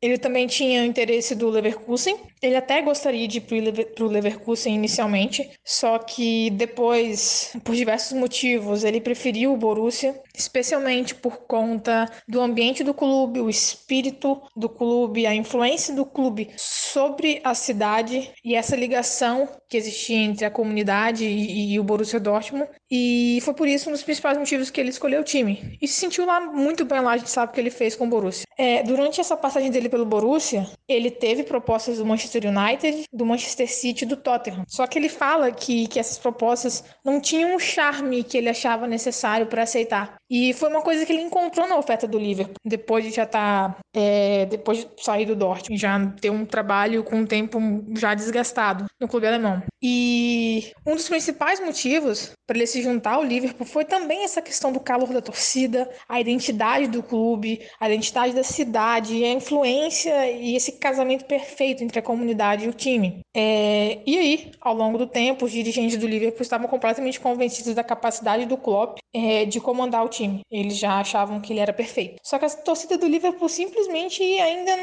ele 0.00 0.18
também 0.18 0.46
tinha 0.46 0.82
o 0.82 0.86
interesse 0.86 1.34
do 1.34 1.48
Leverkusen. 1.48 2.16
Ele 2.40 2.56
até 2.56 2.80
gostaria 2.82 3.26
de 3.26 3.38
ir 3.38 3.86
pro 3.94 4.06
Leverkusen 4.06 4.33
inicialmente, 4.68 5.50
só 5.64 5.98
que 5.98 6.50
depois, 6.50 7.52
por 7.64 7.74
diversos 7.74 8.16
motivos, 8.18 8.84
ele 8.84 9.00
preferiu 9.00 9.52
o 9.52 9.56
Borussia, 9.56 10.20
especialmente 10.34 11.14
por 11.14 11.38
conta 11.46 12.10
do 12.26 12.40
ambiente 12.40 12.82
do 12.82 12.94
clube, 12.94 13.40
o 13.40 13.50
espírito 13.50 14.40
do 14.56 14.68
clube, 14.68 15.26
a 15.26 15.34
influência 15.34 15.94
do 15.94 16.04
clube 16.04 16.50
sobre 16.56 17.40
a 17.44 17.54
cidade 17.54 18.30
e 18.44 18.54
essa 18.54 18.76
ligação 18.76 19.48
que 19.68 19.76
existia 19.76 20.16
entre 20.16 20.44
a 20.44 20.50
comunidade 20.50 21.24
e, 21.24 21.72
e, 21.74 21.80
o 21.80 21.84
Borussia 21.84 22.20
Dortmund. 22.20 22.68
E 22.90 23.38
foi 23.42 23.54
por 23.54 23.66
isso 23.66 23.88
um 23.88 23.92
dos 23.92 24.02
principais 24.02 24.38
motivos 24.38 24.70
que 24.70 24.80
ele 24.80 24.90
escolheu 24.90 25.20
o 25.20 25.24
time. 25.24 25.76
E 25.80 25.88
se 25.88 25.94
sentiu 25.94 26.24
lá 26.24 26.40
muito 26.40 26.84
bem 26.84 27.00
lá, 27.00 27.12
a 27.12 27.16
gente 27.16 27.30
sabe 27.30 27.50
o 27.50 27.54
que 27.54 27.60
ele 27.60 27.70
fez 27.70 27.96
com 27.96 28.06
o 28.06 28.08
Borussia. 28.08 28.44
É, 28.56 28.82
durante 28.82 29.20
essa 29.20 29.36
passagem 29.36 29.70
dele 29.70 29.88
pelo 29.88 30.04
Borussia, 30.04 30.66
ele 30.88 31.10
teve 31.10 31.42
propostas 31.42 31.98
do 31.98 32.06
Manchester 32.06 32.44
United, 32.46 33.04
do 33.12 33.26
Manchester 33.26 33.70
City 33.70 34.06
do 34.06 34.16
Tottenham. 34.24 34.64
Só 34.66 34.86
que 34.86 34.98
ele 34.98 35.08
fala 35.08 35.52
que, 35.52 35.86
que 35.86 36.00
essas 36.00 36.18
propostas 36.18 36.82
não 37.04 37.20
tinham 37.20 37.54
o 37.54 37.60
charme 37.60 38.24
que 38.24 38.36
ele 38.36 38.48
achava 38.48 38.88
necessário 38.88 39.46
para 39.46 39.62
aceitar. 39.62 40.16
E 40.30 40.52
foi 40.54 40.68
uma 40.68 40.82
coisa 40.82 41.04
que 41.04 41.12
ele 41.12 41.22
encontrou 41.22 41.68
na 41.68 41.76
oferta 41.76 42.06
do 42.06 42.18
Liverpool, 42.18 42.54
depois 42.64 43.04
de 43.04 43.10
já 43.10 43.24
estar, 43.24 43.74
tá, 43.74 43.78
é, 43.94 44.46
depois 44.46 44.78
de 44.78 44.88
sair 44.98 45.26
do 45.26 45.36
Dortmund, 45.36 45.80
já 45.80 46.06
ter 46.20 46.30
um 46.30 46.46
trabalho 46.46 47.04
com 47.04 47.16
um 47.16 47.26
tempo 47.26 47.58
já 47.96 48.14
desgastado 48.14 48.86
no 49.00 49.08
clube 49.08 49.26
alemão. 49.26 49.62
E 49.82 50.72
um 50.86 50.94
dos 50.94 51.08
principais 51.08 51.60
motivos 51.60 52.32
para 52.46 52.56
ele 52.56 52.66
se 52.66 52.82
juntar 52.82 53.14
ao 53.14 53.24
Liverpool 53.24 53.66
foi 53.66 53.84
também 53.84 54.24
essa 54.24 54.40
questão 54.40 54.72
do 54.72 54.80
calor 54.80 55.12
da 55.12 55.20
torcida, 55.20 55.88
a 56.08 56.20
identidade 56.20 56.88
do 56.88 57.02
clube, 57.02 57.60
a 57.78 57.88
identidade 57.88 58.34
da 58.34 58.42
cidade, 58.42 59.24
a 59.24 59.32
influência 59.32 60.30
e 60.30 60.56
esse 60.56 60.72
casamento 60.72 61.24
perfeito 61.26 61.82
entre 61.82 61.98
a 61.98 62.02
comunidade 62.02 62.64
e 62.64 62.68
o 62.68 62.72
time. 62.72 63.20
É, 63.36 63.98
e 64.06 64.18
aí, 64.18 64.52
ao 64.60 64.74
longo 64.74 64.96
do 64.96 65.06
tempo, 65.06 65.44
os 65.44 65.52
dirigentes 65.52 65.96
do 65.96 66.06
Liverpool 66.06 66.42
estavam 66.42 66.68
completamente 66.68 67.20
convencidos 67.20 67.74
da 67.74 67.84
capacidade 67.84 68.46
do 68.46 68.56
Klopp 68.56 68.98
é, 69.12 69.44
de 69.44 69.60
comandar 69.60 70.04
o 70.04 70.08
time. 70.08 70.23
Eles 70.50 70.76
já 70.78 71.00
achavam 71.00 71.40
que 71.40 71.52
ele 71.52 71.60
era 71.60 71.72
perfeito. 71.72 72.20
Só 72.22 72.38
que 72.38 72.44
a 72.44 72.50
torcida 72.50 72.98
do 72.98 73.06
Liverpool 73.06 73.48
simplesmente 73.48 74.22
ainda 74.22 74.76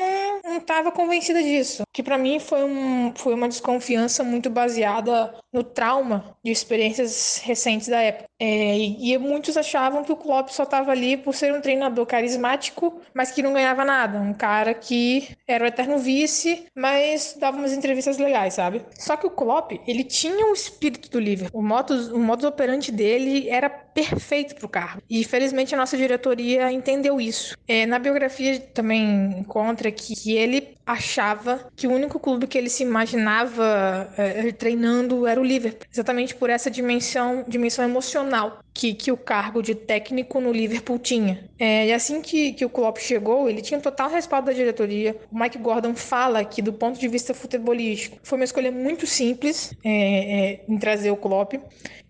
não 0.43 0.57
estava 0.57 0.91
convencida 0.91 1.41
disso. 1.41 1.83
Que 1.93 2.03
para 2.03 2.17
mim 2.17 2.39
foi, 2.39 2.63
um, 2.63 3.13
foi 3.15 3.33
uma 3.33 3.47
desconfiança 3.47 4.23
muito 4.23 4.49
baseada 4.49 5.33
no 5.53 5.63
trauma 5.63 6.37
de 6.43 6.51
experiências 6.51 7.41
recentes 7.43 7.87
da 7.87 8.01
época. 8.01 8.29
É, 8.39 8.75
e, 8.75 9.13
e, 9.13 9.17
muitos 9.19 9.55
achavam 9.55 10.03
que 10.03 10.11
o 10.11 10.15
Klopp 10.15 10.49
só 10.49 10.63
estava 10.63 10.91
ali 10.91 11.15
por 11.15 11.35
ser 11.35 11.53
um 11.53 11.61
treinador 11.61 12.07
carismático, 12.07 12.99
mas 13.13 13.31
que 13.31 13.43
não 13.43 13.53
ganhava 13.53 13.85
nada. 13.85 14.19
Um 14.19 14.33
cara 14.33 14.73
que 14.73 15.29
era 15.47 15.63
o 15.63 15.67
eterno 15.67 15.99
vice, 15.99 16.65
mas 16.75 17.37
dava 17.39 17.57
umas 17.57 17.71
entrevistas 17.71 18.17
legais, 18.17 18.55
sabe? 18.55 18.83
Só 18.97 19.15
que 19.15 19.27
o 19.27 19.31
Klopp, 19.31 19.73
ele 19.85 20.03
tinha 20.03 20.47
o 20.47 20.53
espírito 20.53 21.09
do 21.11 21.19
Liverpool. 21.19 21.61
O 21.61 21.63
modus, 21.63 22.07
o 22.07 22.17
modus 22.17 22.45
operandi 22.45 22.91
dele 22.91 23.47
era 23.47 23.69
perfeito 23.69 24.55
para 24.55 24.65
o 24.65 24.69
carro. 24.69 25.01
E 25.07 25.20
felizmente 25.23 25.73
a 25.73 25.77
nossa 25.77 25.97
diretoria 25.97 26.71
entendeu 26.71 27.19
isso. 27.19 27.55
É, 27.67 27.85
na 27.85 27.99
biografia 27.99 28.59
também 28.59 29.39
encontra 29.39 29.91
que, 29.91 30.15
que 30.15 30.33
ele 30.33 30.75
achava 30.85 31.67
que 31.75 31.87
o 31.87 31.91
único 31.91 32.19
clube 32.19 32.47
que 32.47 32.57
ele 32.57 32.69
se 32.69 32.83
imaginava 32.83 34.11
é, 34.17 34.51
treinando 34.51 35.25
era 35.25 35.39
o 35.39 35.43
Liverpool, 35.43 35.87
exatamente 35.91 36.35
por 36.35 36.49
essa 36.49 36.69
dimensão, 36.69 37.45
dimensão 37.47 37.85
emocional 37.85 38.59
que, 38.73 38.93
que 38.93 39.11
o 39.11 39.17
cargo 39.17 39.61
de 39.61 39.75
técnico 39.75 40.39
no 40.39 40.51
Liverpool 40.51 40.97
tinha. 40.97 41.49
É, 41.59 41.87
e 41.87 41.93
assim 41.93 42.21
que, 42.21 42.53
que 42.53 42.65
o 42.65 42.69
Klopp 42.69 42.97
chegou, 42.97 43.49
ele 43.49 43.61
tinha 43.61 43.79
total 43.79 44.09
respaldo 44.09 44.47
da 44.47 44.53
diretoria. 44.53 45.15
O 45.31 45.37
Mike 45.37 45.57
Gordon 45.57 45.95
fala 45.95 46.43
que, 46.43 46.61
do 46.61 46.73
ponto 46.73 46.99
de 46.99 47.07
vista 47.07 47.33
futebolístico, 47.33 48.17
foi 48.23 48.37
uma 48.37 48.45
escolha 48.45 48.71
muito 48.71 49.05
simples 49.05 49.73
é, 49.83 49.91
é, 49.91 50.65
em 50.67 50.77
trazer 50.77 51.11
o 51.11 51.17
Klopp. 51.17 51.53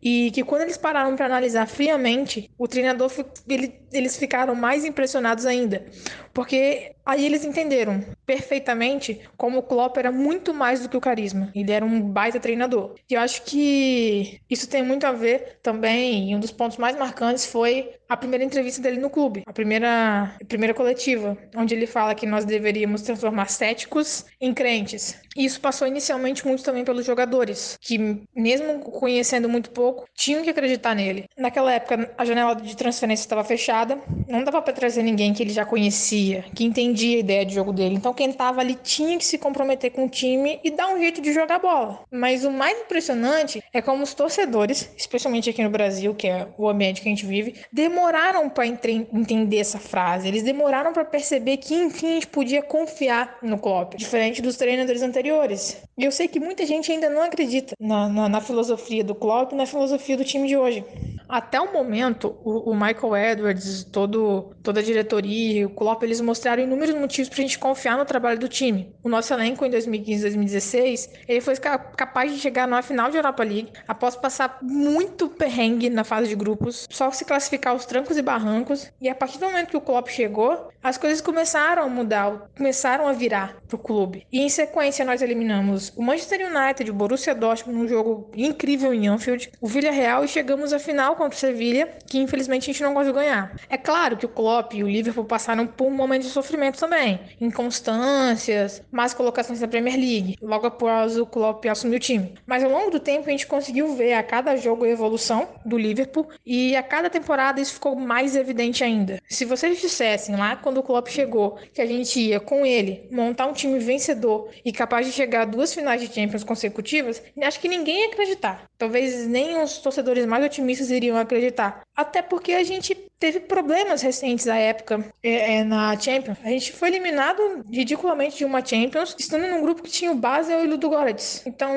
E 0.02 0.32
que 0.32 0.44
quando 0.44 0.64
eles 0.64 0.78
pararam 0.78 1.16
para 1.16 1.28
analisar 1.28 1.68
friamente, 1.68 2.50
o 2.58 2.68
treinador, 2.68 3.12
ele, 3.48 3.80
eles 3.94 4.18
ficaram 4.18 4.56
mais 4.56 4.84
impressionados 4.84 5.46
ainda. 5.46 5.86
Porque 6.34 6.94
aí 7.06 7.26
eles 7.26 7.44
entenderam 7.44 8.04
perfeitamente 8.26 9.20
como 9.36 9.60
o 9.60 9.64
Klopp 9.64 9.98
era 9.98 10.12
muito 10.12 10.54
mais 10.54 10.82
do 10.82 10.90
que 10.90 10.98
o 10.98 11.02
carisma. 11.02 11.52
Ele 11.54 11.72
era 11.72 11.84
um 11.84 12.00
baita 12.02 12.40
treinador. 12.40 12.96
E 13.10 13.14
eu 13.14 13.22
acho 13.22 13.44
que 13.44 14.40
isso 14.50 14.70
tem 14.70 14.84
muito 14.84 15.06
a 15.06 15.12
ver 15.12 15.60
também, 15.62 16.32
e 16.32 16.36
um 16.36 16.40
dos 16.40 16.52
pontos 16.52 16.78
mais 16.78 16.98
marcantes 16.98 17.46
foi 17.46 17.90
a 18.08 18.18
primeira 18.18 18.44
entrevista 18.44 18.82
dele 18.82 19.00
no 19.00 19.10
clube, 19.10 19.44
a 19.46 19.54
primeira, 19.54 20.36
a 20.42 20.46
primeira 20.46 20.74
coletiva, 20.74 21.38
onde 21.56 21.74
ele 21.74 21.88
fala 21.88 22.14
que 22.14 22.26
nós 22.26 22.44
deveríamos 22.44 23.02
transformar 23.02 23.48
céticos 23.48 24.26
em 24.40 24.54
crentes. 24.54 25.18
E 25.36 25.46
isso 25.46 25.62
passou 25.62 25.88
inicialmente 25.88 26.46
muito 26.46 26.62
também 26.64 26.84
pelos 26.84 27.06
jogadores, 27.06 27.78
que 27.80 27.98
mesmo 28.36 28.80
conhecendo 28.80 29.48
muito 29.48 29.72
pouco, 29.72 30.06
tinham 30.14 30.44
que 30.44 30.50
acreditar 30.50 30.94
nele. 30.94 31.26
Naquela 31.38 31.72
época, 31.72 32.14
a 32.18 32.26
janela 32.26 32.54
de 32.54 32.76
transferência 32.76 33.24
estava 33.24 33.44
fechada, 33.46 33.98
não 34.28 34.44
dava 34.44 34.62
para 34.62 34.74
trazer 34.74 35.04
ninguém 35.04 35.34
que 35.34 35.42
ele 35.42 35.54
já 35.54 35.66
conhecia, 35.66 36.21
que 36.56 36.64
entendia 36.64 37.18
a 37.18 37.20
ideia 37.20 37.46
de 37.46 37.54
jogo 37.54 37.74
dele. 37.74 37.96
Então 37.96 38.14
quem 38.14 38.30
estava 38.30 38.62
ali 38.62 38.76
tinha 38.76 39.18
que 39.18 39.26
se 39.26 39.38
comprometer 39.38 39.92
com 39.92 40.06
o 40.06 40.10
time 40.10 40.60
e 40.64 40.72
dar 40.72 40.88
um 40.94 41.00
jeito 41.00 41.22
de 41.22 41.34
jogar 41.34 41.60
bola. 41.60 42.00
Mas 42.12 42.44
o 42.44 42.52
mais 42.52 42.80
impressionante 42.80 43.64
é 43.74 43.82
como 43.82 44.04
os 44.04 44.14
torcedores, 44.14 44.92
especialmente 44.98 45.50
aqui 45.50 45.64
no 45.64 45.70
Brasil, 45.70 46.14
que 46.14 46.28
é 46.28 46.48
o 46.58 46.68
ambiente 46.70 47.02
que 47.02 47.08
a 47.08 47.12
gente 47.12 47.26
vive, 47.26 47.56
demoraram 47.72 48.50
para 48.50 48.66
entender 48.66 49.58
essa 49.58 49.80
frase. 49.80 50.28
Eles 50.28 50.44
demoraram 50.44 50.94
para 50.94 51.06
perceber 51.06 51.58
que 51.58 51.74
enfim 51.74 52.08
a 52.08 52.14
gente 52.16 52.28
podia 52.28 52.62
confiar 52.62 53.38
no 53.42 53.58
Klopp, 53.58 53.96
diferente 53.96 54.42
dos 54.42 54.58
treinadores 54.58 55.02
anteriores. 55.02 55.82
E 55.98 56.04
eu 56.04 56.12
sei 56.12 56.28
que 56.28 56.40
muita 56.40 56.66
gente 56.66 56.92
ainda 56.92 57.10
não 57.10 57.22
acredita 57.22 57.76
na, 57.80 58.08
na, 58.08 58.30
na 58.30 58.42
filosofia 58.42 59.04
do 59.04 59.16
Klopp, 59.16 59.54
na 59.54 59.66
filosofia 59.66 60.18
do 60.18 60.24
time 60.24 60.48
de 60.48 60.58
hoje. 60.58 60.84
Até 61.32 61.62
o 61.62 61.72
momento, 61.72 62.38
o, 62.44 62.72
o 62.72 62.74
Michael 62.76 63.16
Edwards, 63.16 63.86
todo, 63.86 64.54
toda 64.62 64.82
a 64.82 64.84
diretoria, 64.84 65.66
o 65.66 65.70
Klopp, 65.70 66.04
eles 66.04 66.20
mostraram 66.20 66.62
inúmeros 66.62 66.94
motivos 66.94 67.30
para 67.30 67.40
a 67.40 67.42
gente 67.42 67.58
confiar 67.58 67.98
no 67.98 68.04
trabalho 68.04 68.38
do 68.38 68.50
time. 68.50 68.94
O 69.02 69.08
nosso 69.08 69.34
elenco 69.34 69.66
em 69.66 69.70
2015 69.70 70.24
2016, 70.24 71.10
ele 71.30 71.40
foi 71.40 71.56
capaz 71.56 72.34
de 72.34 72.38
chegar 72.38 72.68
na 72.68 72.82
final 72.82 73.10
de 73.10 73.16
Europa 73.16 73.44
League 73.44 73.72
após 73.88 74.14
passar 74.16 74.60
muito 74.62 75.30
perrengue 75.30 75.90
na 75.90 76.04
fase 76.04 76.28
de 76.28 76.36
grupos, 76.36 76.86
só 76.92 77.10
se 77.12 77.24
classificar 77.24 77.76
os 77.76 77.86
trancos 77.86 78.18
e 78.18 78.22
barrancos. 78.22 78.92
E 79.00 79.08
a 79.08 79.16
partir 79.16 79.40
do 79.40 79.46
momento 79.46 79.70
que 79.70 79.78
o 79.78 79.82
Klopp 79.82 80.10
chegou, 80.10 80.70
as 80.84 80.98
coisas 80.98 81.22
começaram 81.22 81.84
a 81.84 81.88
mudar, 81.88 82.50
começaram 82.58 83.08
a 83.08 83.14
virar 83.14 83.56
pro 83.70 83.78
clube. 83.78 84.28
E 84.32 84.42
em 84.42 84.50
sequência 84.50 85.06
nós 85.06 85.22
eliminamos 85.22 85.94
o 85.96 86.02
Manchester 86.02 86.42
United, 86.46 86.92
o 86.92 86.94
Borussia 86.94 87.34
Dortmund 87.34 87.80
num 87.80 87.88
jogo 87.88 88.30
incrível 88.36 88.94
em 88.94 89.08
Anfield, 89.08 89.50
o 89.62 89.68
Villarreal 89.68 90.26
e 90.26 90.28
chegamos 90.28 90.74
à 90.74 90.80
final 90.80 91.16
contra 91.22 91.38
o 91.38 91.40
Sevilha, 91.40 91.88
que 92.08 92.18
infelizmente 92.18 92.64
a 92.64 92.74
gente 92.74 92.82
não 92.82 92.96
conseguiu 92.96 93.14
ganhar. 93.14 93.56
É 93.70 93.78
claro 93.78 94.18
que 94.18 94.26
o 94.26 94.30
Klopp 94.30 94.74
e 94.74 94.84
o 94.84 94.88
Liverpool 94.88 95.24
passaram 95.24 95.68
por 95.68 95.86
um 95.86 95.92
momento 95.92 96.24
de 96.24 96.30
sofrimento 96.30 96.80
também, 96.80 97.20
inconstâncias, 97.40 98.82
más 98.92 99.14
colocações 99.14 99.62
na 99.62 99.68
Premier 99.68 99.96
League, 99.96 100.38
logo 100.42 100.66
após 100.66 101.18
o 101.20 101.26
Klopp 101.26 101.64
assumir 101.68 101.98
o 101.98 102.00
time. 102.00 102.34
Mas 102.48 102.64
ao 102.64 102.72
longo 102.72 102.90
do 102.90 103.00
tempo 103.00 103.28
a 103.28 103.32
gente 103.32 103.46
conseguiu 103.46 103.96
ver 103.96 104.14
a 104.14 104.24
cada 104.24 104.56
jogo 104.56 104.84
a 104.84 104.90
evolução 104.90 105.48
do 105.64 105.78
Liverpool 105.78 106.28
e 106.44 106.76
a 106.76 106.82
cada 106.82 107.08
temporada 107.08 107.62
isso 107.62 107.76
ficou 107.76 107.96
mais 107.96 108.36
evidente 108.36 108.84
ainda. 108.84 109.22
Se 109.30 109.46
vocês 109.46 109.80
dissessem 109.80 110.36
lá 110.36 110.56
quando 110.56 110.80
o 110.80 110.84
Klopp 110.84 111.08
chegou 111.08 111.60
que 111.72 111.82
a 111.82 111.86
gente 111.86 112.20
ia 112.20 112.40
com 112.40 112.66
ele 112.66 113.08
montar 113.12 113.46
um 113.46 113.54
time 113.54 113.78
vencedor 113.78 114.50
e 114.66 114.72
capaz 114.72 115.06
de 115.06 115.12
chegar 115.12 115.42
a 115.42 115.46
duas 115.46 115.72
finais 115.72 116.02
de 116.02 116.12
Champions 116.12 116.44
consecutivas, 116.44 117.22
acho 117.40 117.60
que 117.60 117.68
ninguém 117.68 118.00
ia 118.00 118.08
acreditar. 118.08 118.64
Talvez 118.76 119.28
nem 119.28 119.62
os 119.62 119.78
torcedores 119.78 120.26
mais 120.26 120.44
otimistas 120.44 120.90
iriam 120.90 121.11
iriam 121.12 121.22
acreditar. 121.22 121.84
Até 122.02 122.22
porque 122.22 122.54
a 122.54 122.64
gente 122.64 122.96
teve 123.22 123.40
problemas 123.40 124.02
recentes 124.02 124.48
à 124.48 124.58
época 124.58 125.06
é, 125.22 125.58
é, 125.58 125.64
na 125.64 125.98
Champions. 125.98 126.40
A 126.44 126.50
gente 126.50 126.74
foi 126.74 126.88
eliminado 126.88 127.64
ridiculamente 127.72 128.40
de 128.40 128.46
uma 128.46 128.66
Champions, 128.66 129.16
estando 129.20 129.48
num 129.48 129.62
grupo 129.62 129.84
que 129.84 129.92
tinha 129.92 130.12
o 130.12 130.16
Basel 130.16 130.64
e 130.64 130.68
o 130.68 130.70
Ludogorets. 130.72 131.44
Então, 131.46 131.72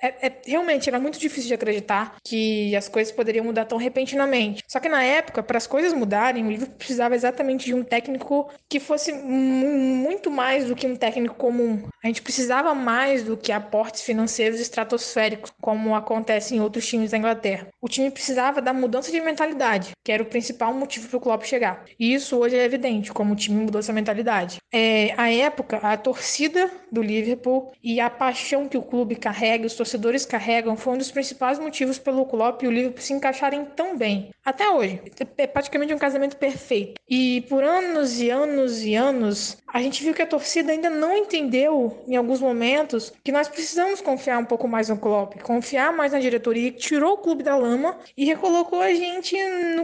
é, 0.00 0.26
é, 0.26 0.32
realmente 0.46 0.88
era 0.88 0.98
muito 0.98 1.18
difícil 1.18 1.48
de 1.48 1.54
acreditar 1.54 2.16
que 2.24 2.74
as 2.74 2.88
coisas 2.88 3.12
poderiam 3.12 3.44
mudar 3.44 3.66
tão 3.66 3.76
repentinamente. 3.76 4.62
Só 4.66 4.80
que 4.80 4.88
na 4.88 5.04
época, 5.04 5.42
para 5.42 5.58
as 5.58 5.66
coisas 5.66 5.92
mudarem, 5.92 6.46
o 6.46 6.50
livro 6.50 6.70
precisava 6.70 7.14
exatamente 7.14 7.66
de 7.66 7.74
um 7.74 7.84
técnico 7.84 8.50
que 8.66 8.80
fosse 8.80 9.12
muito 9.12 10.30
mais 10.30 10.64
do 10.64 10.74
que 10.74 10.86
um 10.86 10.96
técnico 10.96 11.34
comum. 11.34 11.86
A 12.02 12.06
gente 12.06 12.22
precisava 12.22 12.72
mais 12.74 13.22
do 13.22 13.36
que 13.36 13.52
aportes 13.52 14.00
financeiros 14.00 14.58
estratosféricos, 14.60 15.52
como 15.60 15.94
acontece 15.94 16.54
em 16.54 16.60
outros 16.60 16.86
times 16.86 17.10
da 17.10 17.18
Inglaterra. 17.18 17.68
O 17.82 17.88
time 17.88 18.10
precisava 18.10 18.62
da 18.62 18.72
mudança 18.72 19.10
de 19.10 19.20
mentalidade, 19.20 19.65
que 20.04 20.12
era 20.12 20.22
o 20.22 20.26
principal 20.26 20.72
motivo 20.72 21.08
para 21.08 21.16
o 21.16 21.20
Klopp 21.20 21.44
chegar. 21.44 21.84
E 21.98 22.14
isso 22.14 22.36
hoje 22.38 22.56
é 22.56 22.64
evidente, 22.64 23.12
como 23.12 23.32
o 23.32 23.36
time 23.36 23.64
mudou 23.64 23.78
essa 23.78 23.92
mentalidade. 23.92 24.58
É, 24.72 25.14
a 25.16 25.30
época, 25.30 25.78
a 25.78 25.96
torcida 25.96 26.70
do 26.90 27.02
Liverpool 27.02 27.72
e 27.82 28.00
a 28.00 28.08
paixão 28.08 28.68
que 28.68 28.78
o 28.78 28.82
clube 28.82 29.16
carrega, 29.16 29.66
os 29.66 29.74
torcedores 29.74 30.24
carregam, 30.24 30.76
foi 30.76 30.94
um 30.94 30.98
dos 30.98 31.10
principais 31.10 31.58
motivos 31.58 31.98
pelo 31.98 32.26
Klopp 32.26 32.62
e 32.62 32.68
o 32.68 32.70
Liverpool 32.70 33.02
se 33.02 33.12
encaixarem 33.12 33.64
tão 33.76 33.96
bem. 33.96 34.30
Até 34.44 34.68
hoje. 34.70 35.00
É 35.38 35.46
praticamente 35.46 35.92
um 35.92 35.98
casamento 35.98 36.36
perfeito. 36.36 37.00
E 37.08 37.40
por 37.48 37.64
anos 37.64 38.20
e 38.20 38.30
anos 38.30 38.82
e 38.82 38.94
anos, 38.94 39.58
a 39.66 39.82
gente 39.82 40.02
viu 40.02 40.14
que 40.14 40.22
a 40.22 40.26
torcida 40.26 40.72
ainda 40.72 40.88
não 40.88 41.16
entendeu, 41.16 42.02
em 42.06 42.16
alguns 42.16 42.40
momentos, 42.40 43.12
que 43.24 43.32
nós 43.32 43.48
precisamos 43.48 44.00
confiar 44.00 44.38
um 44.38 44.44
pouco 44.44 44.68
mais 44.68 44.88
no 44.88 44.96
Klopp, 44.96 45.40
confiar 45.42 45.92
mais 45.92 46.12
na 46.12 46.20
diretoria, 46.20 46.70
que 46.70 46.78
tirou 46.78 47.14
o 47.14 47.18
clube 47.18 47.42
da 47.42 47.56
lama 47.56 47.98
e 48.16 48.24
recolocou 48.24 48.80
a 48.80 48.92
gente 48.94 49.36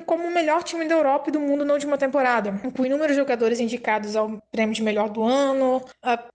como 0.07 0.27
o 0.27 0.31
melhor 0.31 0.63
time 0.63 0.85
da 0.87 0.95
Europa 0.95 1.29
e 1.29 1.33
do 1.33 1.41
mundo 1.41 1.65
na 1.65 1.73
última 1.75 1.97
temporada, 1.97 2.53
com 2.77 2.85
inúmeros 2.87 3.17
jogadores 3.17 3.61
indicados 3.61 4.17
ao 4.17 4.43
prêmio 4.51 4.75
de 4.75 4.83
melhor 4.83 5.09
do 5.09 5.23
ano, 5.23 5.83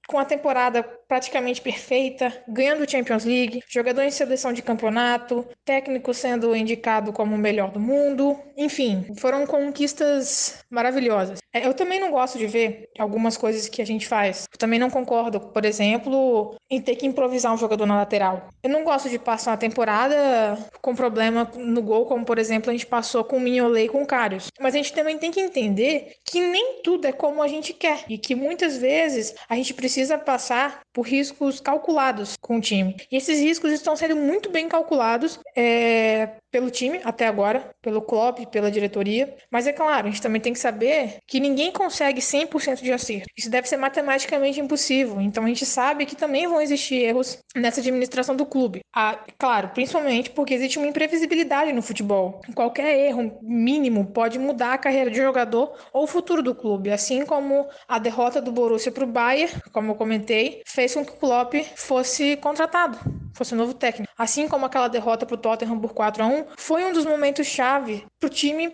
com 0.08 0.18
a 0.18 0.26
temporada 0.26 0.82
praticamente 1.08 1.62
perfeita, 1.62 2.34
ganhando 2.48 2.90
Champions 2.90 3.26
League, 3.26 3.62
jogador 3.68 4.04
em 4.04 4.12
seleção 4.12 4.54
de 4.54 4.62
campeonato, 4.62 5.46
técnico 5.66 6.14
sendo 6.14 6.56
indicado 6.56 7.14
como 7.14 7.36
o 7.36 7.38
melhor 7.38 7.72
do 7.72 7.80
mundo, 7.80 8.38
enfim, 8.56 9.06
foram 9.20 9.46
conquistas 9.46 10.64
maravilhosas. 10.70 11.40
É, 11.54 11.66
eu 11.66 11.74
também 11.74 12.00
não 12.00 12.12
gosto 12.12 12.38
de 12.38 12.48
ver 12.48 12.90
algumas 12.98 13.38
coisas 13.38 13.68
que 13.68 13.82
a 13.82 13.86
gente 13.86 14.08
faz. 14.08 14.46
Eu 14.52 14.58
também 14.58 14.80
não 14.80 14.90
concordo, 14.90 15.40
por 15.40 15.66
exemplo, 15.66 16.56
em 16.70 16.82
ter 16.82 16.96
que 16.96 17.06
improvisar 17.06 17.54
um 17.54 17.58
jogador 17.58 17.86
na 17.86 17.96
lateral. 17.96 18.50
Eu 18.64 18.70
não 18.70 18.84
gosto 18.84 19.10
de 19.10 19.20
passar 19.20 19.52
uma 19.52 19.58
temporada 19.58 20.58
com 20.82 20.96
problema 20.96 21.50
no 21.56 21.82
gol, 21.82 22.06
como 22.06 22.26
por 22.26 22.38
exemplo 22.38 22.70
a 22.70 22.74
gente 22.74 22.86
passou 22.86 23.24
com 23.24 23.38
o 23.38 23.40
Mignolet 23.40 23.86
e 23.86 23.90
com 23.90 24.04
o 24.04 24.08
Karius. 24.08 24.48
Mas 24.60 24.74
a 24.74 24.78
gente 24.78 24.94
também 24.94 25.18
tem 25.18 25.32
que 25.32 25.40
entender 25.40 26.14
que 26.26 26.40
nem 26.40 26.82
tudo 26.84 27.06
é 27.06 27.12
como 27.12 27.42
a 27.42 27.48
gente 27.48 27.74
quer 27.74 28.04
e 28.08 28.18
que 28.18 28.36
muitas 28.36 28.78
vezes 28.78 29.34
a 29.50 29.56
gente 29.56 29.74
precisa 29.74 29.97
passar 30.26 30.82
por 30.94 31.08
riscos 31.08 31.60
calculados 31.60 32.36
com 32.42 32.58
o 32.58 32.62
time. 32.62 32.96
E 33.12 33.18
esses 33.18 33.40
riscos 33.40 33.72
estão 33.72 33.96
sendo 33.96 34.16
muito 34.16 34.50
bem 34.50 34.68
calculados 34.68 35.40
é, 35.56 36.30
pelo 36.52 36.72
time 36.72 37.00
até 37.04 37.28
agora, 37.28 37.70
pelo 37.82 38.02
Klopp, 38.02 38.46
pela 38.48 38.72
diretoria. 38.72 39.36
Mas 39.52 39.68
é 39.68 39.74
claro, 39.74 40.08
a 40.08 40.10
gente 40.10 40.22
também 40.22 40.42
tem 40.42 40.54
que 40.54 40.60
saber 40.60 41.18
que 41.28 41.40
ninguém 41.40 41.72
consegue 41.72 42.22
100% 42.22 42.82
de 42.82 42.92
acerto. 42.92 43.28
Isso 43.38 43.50
deve 43.50 43.68
ser 43.68 43.78
matematicamente 43.78 44.60
impossível. 44.60 45.22
Então 45.22 45.44
a 45.44 45.48
gente 45.48 45.66
sabe 45.66 46.06
que 46.06 46.16
também 46.16 46.48
vão 46.48 46.62
existir 46.62 46.96
erros 46.96 47.40
nessa 47.56 47.80
administração 47.80 48.36
do 48.36 48.46
clube. 48.46 48.82
Ah, 48.96 49.20
claro, 49.38 49.70
principalmente 49.70 50.30
porque 50.32 50.54
existe 50.54 50.78
uma 50.78 50.88
imprevisibilidade 50.88 51.72
no 51.74 51.82
futebol. 51.82 52.42
Qualquer 52.56 52.98
erro 53.08 53.38
mínimo 53.42 54.06
pode 54.06 54.40
mudar 54.40 54.74
a 54.74 54.78
carreira 54.78 55.12
de 55.12 55.18
jogador 55.18 55.74
ou 55.94 56.04
o 56.04 56.08
futuro 56.08 56.42
do 56.42 56.56
clube, 56.56 56.92
assim 56.92 57.26
como 57.26 57.68
a 57.88 58.00
derrota 58.00 58.42
do 58.42 58.52
Borussia 58.52 58.92
para 58.92 59.04
o 59.04 59.08
Bayern, 59.08 59.54
como 59.72 59.87
eu 59.92 59.96
comentei, 59.96 60.62
fez 60.66 60.94
com 60.94 61.06
que 61.06 61.12
o 61.12 61.16
Klopp 61.16 61.54
fosse 61.76 62.38
contratado. 62.38 62.98
fosse 63.34 63.54
o 63.54 63.58
novo 63.58 63.74
técnico. 63.74 64.12
Assim 64.18 64.48
como 64.48 64.66
aquela 64.66 64.88
derrota 64.88 65.26
pro 65.26 65.38
Tottenham 65.38 65.80
por 65.80 65.94
4 65.94 66.24
a 66.24 66.28
1 66.28 66.46
foi 66.58 66.84
um 66.84 66.92
dos 66.92 67.06
momentos 67.06 67.46
chave 67.46 68.04
pro 68.20 68.30
time 68.30 68.74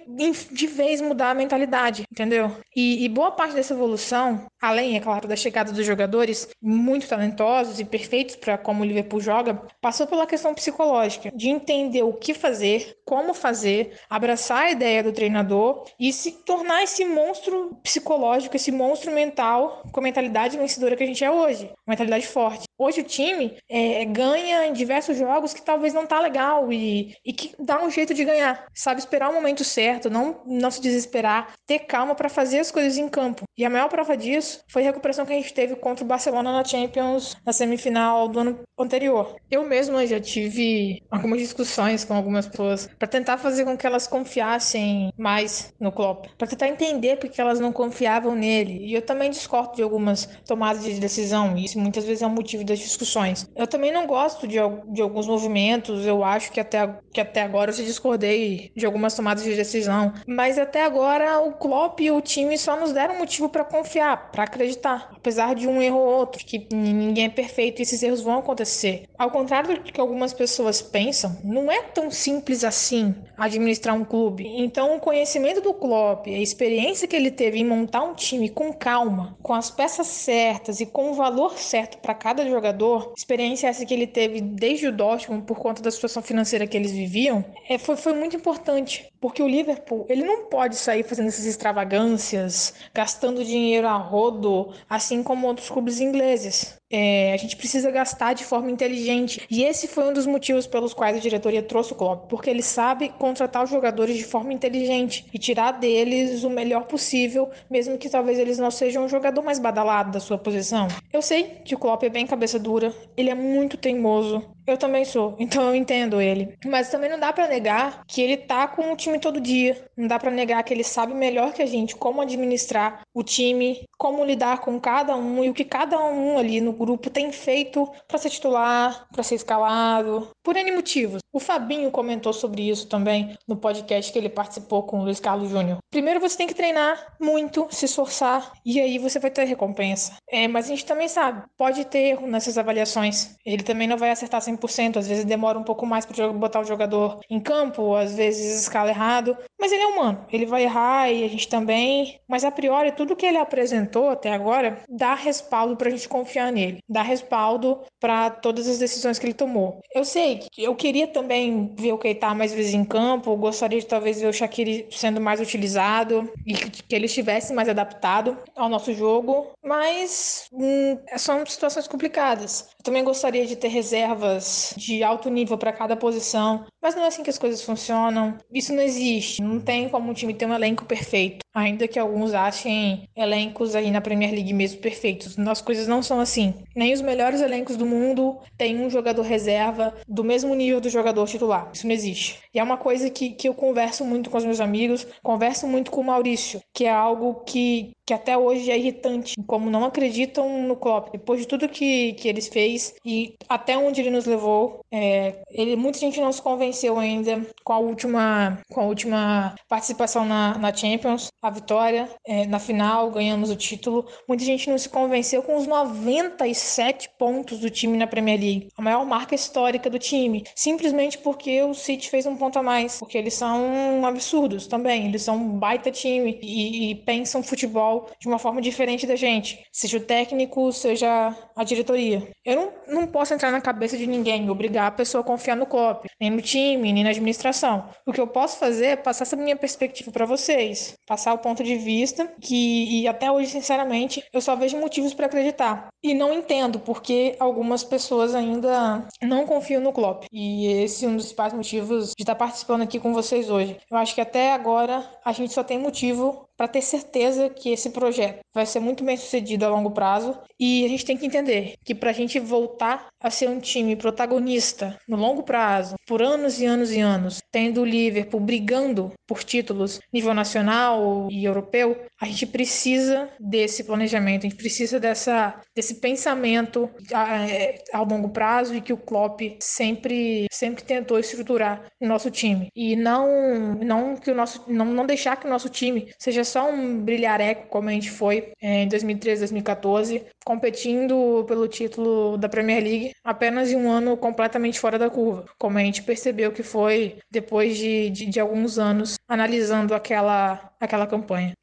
de 0.52 0.68
vez 0.68 1.02
mudar 1.02 1.32
a 1.32 1.34
mentalidade, 1.34 2.06
entendeu? 2.10 2.56
E, 2.74 3.04
e 3.04 3.10
boa 3.10 3.32
parte 3.32 3.54
dessa 3.54 3.74
evolução, 3.74 4.46
além, 4.62 4.96
é 4.96 5.02
claro, 5.02 5.28
da 5.28 5.36
chegada 5.36 5.74
dos 5.74 5.86
jogadores 5.86 6.48
muito 6.62 7.08
talentosos 7.10 7.80
e 7.80 7.86
perfeitos 7.86 8.38
para 8.38 8.58
como 8.58 8.84
o 8.84 8.86
Liverpool 8.86 9.20
joga, 9.20 9.62
passou 9.82 10.08
pela 10.08 10.26
questão 10.26 10.54
psicológica, 10.54 11.30
de 11.36 11.50
entender 11.50 12.04
o 12.04 12.14
que 12.14 12.34
fazer, 12.34 12.98
como 13.06 13.34
fazer, 13.34 14.00
abraçar 14.10 14.64
a 14.64 14.72
ideia 14.72 15.04
do 15.04 15.12
treinador 15.12 15.84
e 16.00 16.14
se 16.14 16.32
tornar 16.46 16.84
esse 16.84 17.04
monstro 17.04 17.78
psicológico, 17.84 18.56
esse 18.56 18.72
monstro 18.72 19.12
mental 19.12 19.84
com 19.92 20.00
a 20.00 20.04
mentalidade 20.04 20.58
vencedora 20.58 20.96
que 20.96 21.03
a 21.04 21.08
gente 21.08 21.24
é 21.24 21.32
hoje, 21.32 21.66
uma 21.66 21.94
mentalidade 21.94 22.28
forte. 22.28 22.66
Hoje 22.78 23.02
o 23.02 23.04
time 23.04 23.58
é, 23.70 24.04
ganha 24.06 24.68
em 24.68 24.74
diversos 24.74 25.18
jogos 25.18 25.54
que 25.54 25.62
talvez 25.62 25.94
não 25.94 26.06
tá 26.06 26.20
legal 26.20 26.72
e, 26.72 27.16
e 27.26 27.32
que 27.32 27.56
dá 27.60 27.84
um 27.84 27.90
jeito 27.90 28.14
de 28.14 28.26
ganhar. 28.26 28.66
Sabe 28.74 29.00
esperar 29.00 29.30
o 29.30 29.34
momento 29.34 29.64
certo, 29.64 30.10
não, 30.10 30.42
não 30.46 30.72
se 30.72 30.82
desesperar, 30.82 31.54
ter 31.66 31.80
calma 31.80 32.16
para 32.16 32.30
fazer 32.30 32.60
as 32.60 32.72
coisas 32.72 32.98
em 32.98 33.08
campo. 33.08 33.44
E 33.58 33.64
a 33.64 33.70
maior 33.70 33.90
prova 33.90 34.18
disso 34.18 34.62
foi 34.68 34.84
a 34.84 34.86
recuperação 34.86 35.26
que 35.26 35.34
a 35.34 35.36
gente 35.36 35.54
teve 35.54 35.76
contra 35.76 36.04
o 36.04 36.08
Barcelona 36.08 36.52
na 36.52 36.64
Champions 36.64 37.36
na 37.46 37.54
semifinal 37.54 38.28
do 38.28 38.40
ano 38.40 38.60
anterior. 38.78 39.36
Eu 39.50 39.64
mesma 39.64 40.06
já 40.08 40.20
tive 40.20 41.04
algumas 41.10 41.40
discussões 41.40 42.04
com 42.04 42.14
algumas 42.14 42.48
pessoas 42.48 42.90
para 42.98 43.08
tentar 43.08 43.38
fazer 43.38 43.66
com 43.66 43.78
que 43.78 43.86
elas 43.86 44.08
confiassem 44.08 45.12
mais 45.18 45.74
no 45.80 45.92
Klopp, 45.92 46.26
para 46.38 46.48
tentar 46.48 46.68
entender 46.68 47.18
porque 47.18 47.40
elas 47.40 47.60
não 47.60 47.72
confiavam 47.72 48.36
nele. 48.36 48.86
E 48.86 48.94
eu 48.94 49.02
também 49.02 49.30
discordo 49.30 49.76
de 49.76 49.84
algumas 49.84 50.26
tomadas 50.46 50.84
de 50.84 50.93
decisão, 51.00 51.58
e 51.58 51.66
isso 51.66 51.80
muitas 51.80 52.04
vezes 52.04 52.22
é 52.22 52.28
um 52.28 52.32
motivo 52.32 52.64
das 52.64 52.80
discussões. 52.80 53.50
Eu 53.56 53.68
também 53.68 53.92
não 53.92 54.06
gosto 54.08 54.48
de, 54.48 54.58
de 54.88 55.02
alguns 55.02 55.28
movimentos, 55.28 56.06
eu 56.06 56.24
acho 56.24 56.52
que 56.52 56.60
até, 56.60 56.96
que 57.12 57.22
até 57.22 57.42
agora 57.42 57.72
eu 57.72 57.86
discordei 57.86 58.72
de 58.76 58.86
algumas 58.86 59.14
tomadas 59.16 59.44
de 59.44 59.56
decisão, 59.56 60.14
mas 60.28 60.58
até 60.58 60.84
agora 60.84 61.40
o 61.40 61.54
Klopp 61.54 62.00
e 62.00 62.12
o 62.12 62.22
time 62.22 62.58
só 62.58 62.80
nos 62.80 62.92
deram 62.92 63.18
motivo 63.18 63.50
para 63.50 63.64
confiar, 63.64 64.32
para 64.32 64.44
acreditar, 64.44 65.12
apesar 65.16 65.56
de 65.56 65.68
um 65.68 65.82
erro 65.82 65.98
ou 65.98 66.08
outro, 66.08 66.44
que 66.46 66.68
ninguém 66.72 67.26
é 67.26 67.30
perfeito 67.30 67.80
e 67.80 67.84
esses 67.84 68.02
erros 68.04 68.22
vão 68.22 68.40
acontecer. 68.40 69.04
Ao 69.18 69.32
contrário 69.32 69.76
do 69.76 69.82
que 69.82 70.00
algumas 70.00 70.34
pessoas 70.34 70.82
pensam, 70.82 71.38
não 71.44 71.72
é 71.72 71.82
tão 71.82 72.10
simples 72.12 72.64
assim 72.64 73.16
administrar 73.38 73.96
um 73.96 74.06
clube. 74.06 74.46
Então, 74.48 74.96
o 74.96 75.00
conhecimento 75.00 75.62
do 75.62 75.74
Klopp, 75.74 76.28
a 76.28 76.40
experiência 76.40 77.08
que 77.08 77.16
ele 77.16 77.32
teve 77.32 77.60
em 77.60 77.66
montar 77.66 78.04
um 78.04 78.14
time 78.14 78.50
com 78.50 78.74
calma, 78.74 79.38
com 79.42 79.54
as 79.54 79.70
peças 79.70 80.08
certas 80.08 80.80
e 80.84 80.86
com 80.86 81.12
o 81.12 81.14
valor 81.14 81.58
certo 81.58 81.98
para 82.00 82.14
cada 82.14 82.48
jogador, 82.48 83.14
experiência 83.18 83.68
essa 83.68 83.86
que 83.86 83.94
ele 83.94 84.06
teve 84.06 84.42
desde 84.42 84.88
o 84.88 84.92
Dortmund 84.92 85.46
por 85.46 85.58
conta 85.58 85.82
da 85.82 85.90
situação 85.90 86.22
financeira 86.22 86.68
que 86.68 86.76
eles 86.76 86.92
viviam, 86.92 87.44
é, 87.70 87.78
foi, 87.78 87.96
foi 87.96 88.14
muito 88.14 88.36
importante. 88.36 89.08
Porque 89.22 89.42
o 89.42 89.48
Liverpool, 89.48 90.06
ele 90.10 90.26
não 90.26 90.48
pode 90.48 90.76
sair 90.76 91.04
fazendo 91.04 91.30
essas 91.30 91.46
extravagâncias, 91.46 92.74
gastando 92.94 93.46
dinheiro 93.46 93.88
a 93.88 93.96
rodo, 93.96 94.74
assim 94.90 95.24
como 95.24 95.48
outros 95.48 95.70
clubes 95.70 96.02
ingleses. 96.02 96.78
É, 96.96 97.34
a 97.34 97.38
gente 97.38 97.58
precisa 97.58 97.90
gastar 97.90 98.34
de 98.34 98.46
forma 98.46 98.70
inteligente. 98.70 99.42
E 99.50 99.64
esse 99.64 99.88
foi 99.88 100.04
um 100.04 100.14
dos 100.14 100.28
motivos 100.28 100.68
pelos 100.68 100.94
quais 100.94 101.18
a 101.18 101.20
diretoria 101.20 101.64
trouxe 101.64 101.94
o 101.94 101.96
Klopp, 101.96 102.30
porque 102.30 102.52
ele 102.52 102.62
sabe 102.62 103.10
contratar 103.10 103.64
os 103.64 103.70
jogadores 103.72 104.16
de 104.16 104.24
forma 104.24 104.54
inteligente 104.54 105.26
e 105.34 105.40
tirar 105.40 105.72
deles 105.72 106.44
o 106.44 106.52
melhor 106.52 106.84
possível, 106.84 107.50
mesmo 107.68 107.98
que 107.98 108.08
talvez 108.08 108.38
eles 108.38 108.60
não 108.60 108.70
sejam 108.70 109.06
o 109.06 109.10
jogador 109.10 109.42
mais 109.42 109.58
badalado 109.58 110.12
da 110.12 110.20
sua 110.20 110.38
posição. 110.38 110.88
Eu 111.12 111.24
sei 111.24 111.44
que 111.66 111.74
o 111.74 111.80
Klopp 111.80 112.04
é 112.04 112.10
bem 112.10 112.28
cabeça 112.28 112.60
dura, 112.60 112.94
ele 113.18 113.32
é 113.32 113.36
muito 113.36 113.76
teimoso, 113.76 114.53
eu 114.66 114.78
também 114.78 115.06
sou, 115.06 115.36
então 115.40 115.68
eu 115.68 115.76
entendo 115.76 116.22
ele. 116.22 116.58
Mas 116.66 116.90
também 116.90 117.10
não 117.10 117.20
dá 117.20 117.34
para 117.34 117.48
negar 117.48 118.04
que 118.08 118.22
ele 118.22 118.38
tá 118.38 118.68
com 118.68 118.92
o 118.92 118.96
time 118.96 119.20
todo 119.20 119.42
dia. 119.42 119.86
Não 119.96 120.08
dá 120.08 120.18
para 120.18 120.32
negar 120.32 120.64
que 120.64 120.74
ele 120.74 120.84
sabe 120.84 121.14
melhor 121.14 121.54
que 121.54 121.62
a 121.62 121.66
gente 121.66 121.96
como 121.96 122.22
administrar 122.22 123.02
o 123.14 123.24
time, 123.24 123.84
como 123.98 124.24
lidar 124.24 124.60
com 124.60 124.80
cada 124.80 125.16
um 125.16 125.44
e 125.44 125.50
o 125.50 125.54
que 125.54 125.66
cada 125.66 126.00
um 126.00 126.38
ali 126.38 126.62
no 126.62 126.74
grupo 126.74 127.10
tem 127.10 127.32
feito 127.32 127.90
para 128.08 128.18
ser 128.18 128.30
titular, 128.30 129.08
para 129.12 129.24
ser 129.24 129.36
escalado, 129.36 130.30
por 130.44 130.58
N 130.58 130.72
motivos. 130.72 131.22
O 131.32 131.40
Fabinho 131.40 131.90
comentou 131.90 132.34
sobre 132.34 132.70
isso 132.70 132.88
também 132.88 133.36
no 133.48 133.56
podcast 133.56 134.12
que 134.12 134.20
ele 134.20 134.30
participou 134.30 134.84
com 134.84 135.00
o 135.00 135.04
Luiz 135.04 135.20
Carlos 135.20 135.50
Júnior. 135.50 135.78
Primeiro 135.90 136.20
você 136.20 136.38
tem 136.38 136.48
que 136.48 136.54
treinar 136.54 137.16
muito, 137.20 137.68
se 137.72 137.86
esforçar 137.86 138.52
e 138.66 138.80
aí 138.80 139.00
você 139.00 139.18
vai 139.20 139.32
ter 139.32 139.46
recompensa. 139.46 140.14
É, 140.30 140.48
mas 140.48 140.66
a 140.66 140.70
gente 140.70 140.86
também 140.86 141.08
sabe, 141.08 141.44
pode 141.58 141.86
ter 141.86 142.00
erro 142.00 142.28
nessas 142.28 142.58
avaliações. 142.58 143.36
Ele 143.46 143.64
também 143.64 143.88
não 143.88 143.98
vai 143.98 144.12
acertar 144.12 144.42
100%, 144.42 144.98
às 144.98 145.08
vezes 145.08 145.26
demora 145.26 145.58
um 145.58 145.64
pouco 145.64 145.86
mais 145.86 146.06
para 146.06 146.32
botar 146.34 146.60
o 146.60 146.66
jogador 146.66 147.20
em 147.30 147.40
campo, 147.40 147.96
às 147.96 148.14
vezes 148.16 148.62
escala 148.62 148.90
errado, 148.90 149.38
mas 149.60 149.72
ele 149.72 149.84
é 149.84 149.88
humano, 149.88 150.26
ele 150.32 150.46
vai 150.46 150.64
errar 150.64 151.10
e 151.10 151.24
a 151.24 151.28
gente 151.28 151.48
também, 151.48 152.20
mas 152.28 152.44
a 152.44 152.52
priori 152.52 152.92
tudo 152.92 153.16
que 153.16 153.26
ele 153.26 153.38
apresentou 153.38 154.10
até 154.10 154.32
agora 154.32 154.84
dá 154.90 155.16
respaldo 155.16 155.78
para 155.78 155.88
a 155.88 155.92
gente 155.92 156.10
confiar 156.10 156.52
nele, 156.52 156.80
dá 156.88 157.02
respaldo 157.02 157.82
para 158.00 158.30
todas 158.30 158.68
as 158.68 158.78
decisões 158.78 159.18
que 159.18 159.26
ele 159.26 159.34
tomou. 159.34 159.80
Eu 159.94 160.04
sei 160.04 160.33
eu 160.58 160.76
queria 160.76 161.08
também 161.08 161.74
ver 161.78 161.94
o 161.94 161.98
Keita 161.98 162.34
mais 162.34 162.54
vezes 162.54 162.74
em 162.74 162.86
campo, 162.86 163.36
gostaria 163.36 163.80
de 163.80 163.86
talvez 163.86 164.20
ver 164.20 164.28
o 164.28 164.34
Shaqiri 164.34 164.88
sendo 164.92 165.20
mais 165.20 165.40
utilizado 165.40 166.32
e 166.46 166.54
que 166.54 166.96
ele 166.96 167.06
estivesse 167.06 167.54
mais 167.54 167.70
adaptado 167.70 168.38
ao 168.56 168.70
nosso 168.70 168.94
jogo, 168.94 169.52
mas 169.64 170.48
hum, 170.52 170.98
são 171.18 171.46
situações 171.46 171.88
complicadas. 171.88 172.70
Eu 172.80 172.84
também 172.84 173.04
gostaria 173.04 173.46
de 173.46 173.56
ter 173.56 173.70
reservas 173.70 174.74
de 174.78 175.04
alto 175.04 175.30
nível 175.30 175.58
para 175.58 175.72
cada 175.72 175.96
posição, 175.96 176.66
mas 176.82 176.96
não 176.96 177.04
é 177.04 177.08
assim 177.08 177.24
que 177.24 177.30
as 177.30 177.38
coisas 177.38 177.62
funcionam. 177.62 178.38
Isso 178.54 178.74
não 178.74 178.84
existe. 178.84 179.42
Não 179.42 179.60
tem 179.60 179.88
como 179.90 180.12
um 180.12 180.14
time 180.14 180.34
ter 180.34 180.46
um 180.46 180.54
elenco 180.54 180.86
perfeito. 180.86 181.44
Ainda 181.54 181.88
que 181.88 182.00
alguns 182.00 182.34
achem 182.34 183.08
elencos 183.16 183.76
aí 183.76 183.92
na 183.92 184.02
Premier 184.02 184.32
League 184.32 184.54
mesmo 184.54 184.82
perfeitos. 184.82 185.38
As 185.38 185.62
coisas 185.62 185.88
não 185.88 186.02
são 186.02 186.20
assim. 186.20 186.54
Nem 186.76 186.94
os 186.94 187.02
melhores 187.02 187.42
elencos 187.42 187.78
do 187.78 187.86
mundo 187.86 188.40
têm 188.58 188.80
um 188.84 188.90
jogador 188.90 189.22
reserva 189.22 189.94
do 190.08 190.23
mesmo 190.24 190.54
nível 190.56 190.80
do 190.80 190.90
jogador 190.90 191.28
titular. 191.28 191.70
Isso 191.74 191.88
não 191.88 191.94
existe. 191.94 192.40
E 192.54 192.60
é 192.60 192.64
uma 192.64 192.78
coisa 192.78 193.10
que, 193.10 193.32
que 193.32 193.48
eu 193.48 193.54
converso 193.54 194.06
muito 194.06 194.30
com 194.30 194.38
os 194.38 194.46
meus 194.46 194.60
amigos, 194.60 195.06
converso 195.22 195.68
muito 195.68 195.92
com 195.92 196.02
o 196.02 196.04
Maurício, 196.04 196.62
que 196.74 196.86
é 196.86 196.92
algo 196.92 197.44
que, 197.46 197.96
que 198.06 198.14
até 198.14 198.38
hoje 198.38 198.70
é 198.70 198.78
irritante, 198.78 199.36
como 199.48 199.70
não 199.70 199.86
acreditam 199.86 200.64
no 200.64 200.76
Klopp. 200.76 201.12
Depois 201.12 201.40
de 201.40 201.48
tudo 201.48 201.70
que, 201.70 202.14
que 202.14 202.28
ele 202.28 202.42
fez 202.42 202.96
e 203.06 203.36
até 203.48 203.78
onde 203.78 204.02
ele 204.02 204.10
nos 204.10 204.26
levou, 204.26 204.82
é, 204.92 205.36
ele, 205.50 205.76
muita 205.76 206.00
gente 206.00 206.20
não 206.20 206.32
se 206.32 206.42
convenceu 206.42 207.00
ainda 207.00 207.46
com 207.64 207.74
a 207.74 207.80
última, 207.80 208.60
com 208.72 208.82
a 208.82 208.86
última 208.86 209.56
participação 209.70 210.26
na, 210.26 210.58
na 210.58 210.74
Champions, 210.74 211.32
a 211.42 211.50
vitória 211.50 212.10
é, 212.26 212.46
na 212.46 212.60
final, 212.60 213.10
ganhamos 213.12 213.50
o 213.50 213.56
título. 213.56 214.06
Muita 214.28 214.44
gente 214.44 214.70
não 214.70 214.78
se 214.78 214.90
convenceu 214.90 215.42
com 215.42 215.58
os 215.58 215.68
97 215.68 217.10
pontos 217.18 217.60
do 217.60 217.70
time 217.70 217.98
na 217.98 218.08
Premier 218.08 218.40
League, 218.40 218.68
a 218.78 218.82
maior 218.82 219.06
marca 219.06 219.36
histórica 219.36 219.90
do 219.90 220.00
time, 220.00 220.44
simplesmente 220.56 221.18
porque 221.18 221.62
o 221.64 221.74
City 221.74 222.10
fez 222.10 222.26
um 222.26 222.36
ponto 222.36 222.60
a 222.60 222.64
mais, 222.64 223.00
porque 223.00 223.18
eles 223.18 223.34
são 223.34 224.06
absurdos 224.06 224.68
também, 224.68 225.08
eles 225.08 225.22
são 225.22 225.36
um 225.36 225.58
baita 225.58 225.92
time 225.92 226.38
e, 226.42 226.92
e 226.92 226.96
pensam 226.96 227.44
futebol 227.44 227.93
de 228.20 228.28
uma 228.28 228.40
forma 228.40 228.62
diferente 228.62 229.08
da 229.08 229.16
gente, 229.16 229.66
seja 229.72 229.98
o 229.98 230.02
técnico, 230.02 230.72
seja 230.72 231.36
a 231.56 231.64
diretoria. 231.64 232.28
Eu 232.46 232.56
não, 232.56 232.72
não 232.88 233.08
posso 233.08 233.34
entrar 233.34 233.52
na 233.52 233.62
cabeça 233.62 233.98
de 233.98 234.08
ninguém, 234.08 234.50
obrigar 234.50 234.88
a 234.88 234.92
pessoa 234.92 235.22
a 235.22 235.26
confiar 235.26 235.56
no 235.56 235.66
COP, 235.66 236.08
nem 236.20 236.30
no 236.30 236.42
time, 236.42 236.92
nem 236.92 237.04
na 237.04 237.10
administração. 237.10 237.90
O 238.06 238.12
que 238.12 238.22
eu 238.22 238.28
posso 238.28 238.58
fazer 238.58 238.86
é 238.86 238.96
passar 238.96 239.24
essa 239.24 239.36
minha 239.36 239.56
perspectiva 239.56 240.12
para 240.12 240.26
vocês, 240.26 240.96
passar 241.08 241.34
o 241.34 241.40
ponto 241.40 241.64
de 241.64 241.76
vista 241.76 242.32
que 242.42 243.08
até 243.08 243.32
hoje, 243.32 243.50
sinceramente, 243.50 244.24
eu 244.34 244.42
só 244.42 244.56
vejo 244.56 244.78
motivos 244.78 245.14
para 245.14 245.26
acreditar. 245.26 245.88
E 246.04 246.14
não 246.14 246.34
entendo 246.34 246.80
porque 246.80 247.36
algumas 247.40 247.84
pessoas 247.84 248.36
ainda 248.36 249.08
não 249.22 249.46
confiam 249.46 249.82
no 249.82 249.94
Klopp. 249.94 250.26
E 250.32 250.68
esse 250.84 251.06
é 251.06 251.08
um 251.08 251.16
dos 251.16 251.34
principais 251.34 251.54
motivos 251.54 252.14
de 252.16 252.24
estar 252.24 252.36
participando 252.36 252.82
aqui 252.82 253.00
com 253.00 253.14
vocês 253.14 253.50
hoje. 253.50 253.78
Eu 253.90 253.98
acho 253.98 254.14
que 254.14 254.22
até 254.22 254.54
agora 254.54 255.10
a 255.24 255.32
gente 255.32 255.54
só 255.54 255.64
tem 255.64 255.80
motivo 255.80 256.48
para 256.58 256.68
ter 256.68 256.82
certeza 256.82 257.50
que 257.50 257.70
esse 257.70 257.90
projeto 257.90 258.40
vai 258.54 258.66
ser 258.66 258.80
muito 258.80 259.04
bem 259.04 259.18
sucedido 259.18 259.66
a 259.66 259.70
longo 259.70 259.92
prazo. 259.92 260.38
E 260.60 260.86
a 260.86 260.88
gente 260.88 261.06
tem 261.06 261.18
que 261.18 261.26
entender 261.26 261.74
que 261.84 261.96
para 261.96 262.12
a 262.12 262.14
gente 262.14 262.40
voltar 262.40 263.08
a 263.20 263.30
ser 263.30 263.50
um 263.50 263.60
time 263.60 263.96
protagonista 263.96 264.98
no 265.08 265.18
longo 265.18 265.44
prazo, 265.44 265.96
por 266.06 266.22
anos 266.22 266.62
e 266.62 266.66
anos 266.66 266.92
e 266.92 267.00
anos, 267.00 267.42
tendo 267.52 267.82
o 267.82 267.86
Liverpool 267.86 268.40
brigando 268.40 269.12
por 269.28 269.44
títulos 269.44 270.00
nível 270.14 270.34
nacional 270.34 271.28
e 271.32 271.44
europeu, 271.44 272.06
a 272.22 272.26
gente 272.26 272.46
precisa 272.46 273.30
desse 273.40 273.84
planejamento, 273.84 274.46
a 274.46 274.50
gente 274.50 274.58
precisa 274.58 275.00
dessa, 275.00 275.60
desse 275.76 275.96
pensamento 275.96 276.90
a, 277.14 277.50
é, 277.50 277.84
a 277.92 278.02
longo 278.02 278.30
prazo 278.30 278.76
e 278.76 278.82
que 278.82 278.94
o 278.94 278.98
Klopp 278.98 279.42
sempre, 279.60 280.46
sempre 280.52 280.84
tentou 280.84 281.20
estruturar 281.20 281.84
no 282.00 282.08
nosso 282.08 282.30
time. 282.30 282.68
E 282.76 282.96
não, 282.96 283.76
não, 283.76 284.16
que 284.16 284.32
o 284.32 284.36
nosso, 284.36 284.64
não, 284.68 284.86
não 284.86 285.06
deixar 285.06 285.36
que 285.38 285.48
o 285.48 285.50
nosso 285.50 285.70
time 285.70 286.12
seja 286.20 286.43
seja 286.44 286.46
só 286.46 286.70
um 286.70 287.00
brilhareco 287.00 287.68
como 287.68 287.90
a 287.90 287.92
gente 287.92 288.12
foi 288.12 288.52
é, 288.62 288.84
em 288.84 288.88
2013, 288.88 289.42
2014, 289.42 290.24
competindo 290.46 291.46
pelo 291.48 291.68
título 291.68 292.38
da 292.38 292.50
Premier 292.50 292.84
League 292.84 293.12
apenas 293.24 293.72
em 293.72 293.76
um 293.76 293.90
ano 293.90 294.16
completamente 294.18 294.80
fora 294.80 295.00
da 295.00 295.10
curva, 295.10 295.46
como 295.58 295.78
a 295.78 295.82
gente 295.82 296.04
percebeu 296.04 296.52
que 296.52 296.62
foi 296.62 297.18
depois 297.32 297.78
de, 297.78 298.10
de, 298.10 298.26
de 298.26 298.40
alguns 298.40 298.78
anos 298.78 299.16
analisando 299.28 299.96
aquela, 299.96 300.72
aquela 300.80 301.08
campanha. 301.08 301.54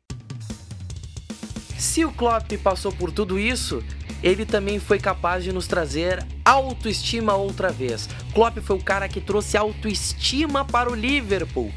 Se 1.78 2.04
o 2.04 2.12
Klopp 2.12 2.52
passou 2.62 2.92
por 2.92 3.10
tudo 3.10 3.38
isso, 3.38 3.82
ele 4.22 4.44
também 4.44 4.78
foi 4.78 4.98
capaz 4.98 5.42
de 5.42 5.52
nos 5.52 5.66
trazer 5.66 6.24
autoestima 6.44 7.34
outra 7.34 7.70
vez. 7.70 8.08
Klopp 8.34 8.58
foi 8.58 8.76
o 8.76 8.82
cara 8.82 9.08
que 9.08 9.20
trouxe 9.20 9.56
autoestima 9.56 10.64
para 10.64 10.90
o 10.90 10.94
Liverpool. 10.94 11.72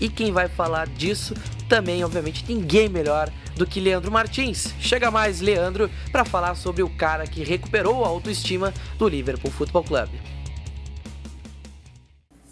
E 0.00 0.08
quem 0.08 0.32
vai 0.32 0.48
falar 0.48 0.86
disso 0.86 1.34
também, 1.68 2.04
obviamente, 2.04 2.44
ninguém 2.48 2.88
melhor 2.88 3.30
do 3.56 3.66
que 3.66 3.80
Leandro 3.80 4.12
Martins. 4.12 4.74
Chega 4.78 5.10
mais, 5.10 5.40
Leandro, 5.40 5.90
para 6.12 6.24
falar 6.24 6.54
sobre 6.54 6.82
o 6.82 6.90
cara 6.90 7.26
que 7.26 7.42
recuperou 7.42 8.04
a 8.04 8.08
autoestima 8.08 8.72
do 8.98 9.08
Liverpool 9.08 9.50
Football 9.50 9.84
Club. 9.84 10.08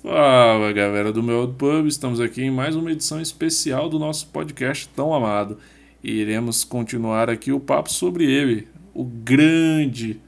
Fala 0.02 0.70
galera 0.72 1.10
do 1.10 1.22
meu 1.22 1.48
pub, 1.48 1.86
estamos 1.86 2.20
aqui 2.20 2.42
em 2.42 2.50
mais 2.50 2.76
uma 2.76 2.92
edição 2.92 3.20
especial 3.20 3.88
do 3.88 3.98
nosso 3.98 4.26
podcast 4.28 4.86
tão 4.88 5.14
amado. 5.14 5.58
E 6.02 6.12
iremos 6.12 6.62
continuar 6.62 7.30
aqui 7.30 7.50
o 7.50 7.58
papo 7.58 7.90
sobre 7.90 8.30
ele, 8.30 8.68
o 8.92 9.02
grande 9.02 10.20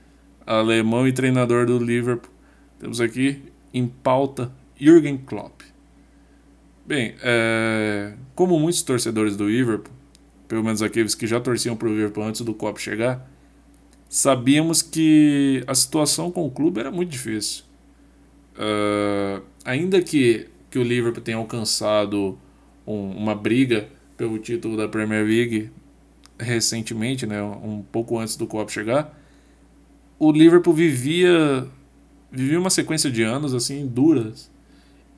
alemão 0.47 1.07
e 1.07 1.13
treinador 1.13 1.67
do 1.67 1.79
Liverpool. 1.79 2.31
Temos 2.79 3.01
aqui 3.03 3.43
em 3.75 3.87
pauta 3.87 4.51
Jürgen 4.79 5.19
Klopp. 5.19 5.56
Bem, 6.87 7.15
é... 7.23 8.13
como 8.35 8.59
muitos 8.61 8.83
torcedores 8.83 9.37
do 9.37 9.49
Liverpool, 9.49 9.93
pelo 10.47 10.63
menos 10.63 10.83
aqueles 10.83 11.15
que 11.15 11.27
já 11.27 11.41
torciam 11.41 11.77
para 11.77 11.89
o 11.89 11.91
Liverpool 11.91 12.23
antes 12.23 12.43
do 12.43 12.55
Klopp 12.55 12.79
chegar, 12.79 13.29
sabíamos 14.09 14.83
que 14.83 15.65
a 15.67 15.75
situação 15.75 16.31
com 16.31 16.47
o 16.47 16.51
clube 16.51 16.79
era 16.79 16.91
muito 16.91 17.11
difícil. 17.11 17.65
Uh, 18.55 19.43
ainda 19.65 20.01
que, 20.01 20.49
que 20.71 20.79
o 20.79 20.83
Liverpool 20.83 21.23
tenha 21.23 21.37
alcançado 21.37 22.39
um, 22.87 23.11
uma 23.11 23.35
briga 23.35 23.89
pelo 24.17 24.39
título 24.39 24.77
da 24.77 24.89
Premier 24.89 25.27
League 25.27 25.71
recentemente, 26.39 27.27
né, 27.27 27.43
um 27.43 27.83
pouco 27.91 28.19
antes 28.19 28.37
do 28.37 28.47
Klopp 28.47 28.71
chegar, 28.71 29.19
o 30.19 30.31
Liverpool 30.31 30.73
vivia 30.73 31.67
vivia 32.31 32.59
uma 32.59 32.71
sequência 32.71 33.11
de 33.11 33.23
anos 33.23 33.55
assim 33.55 33.87
duras 33.87 34.51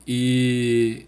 e, 0.07 1.05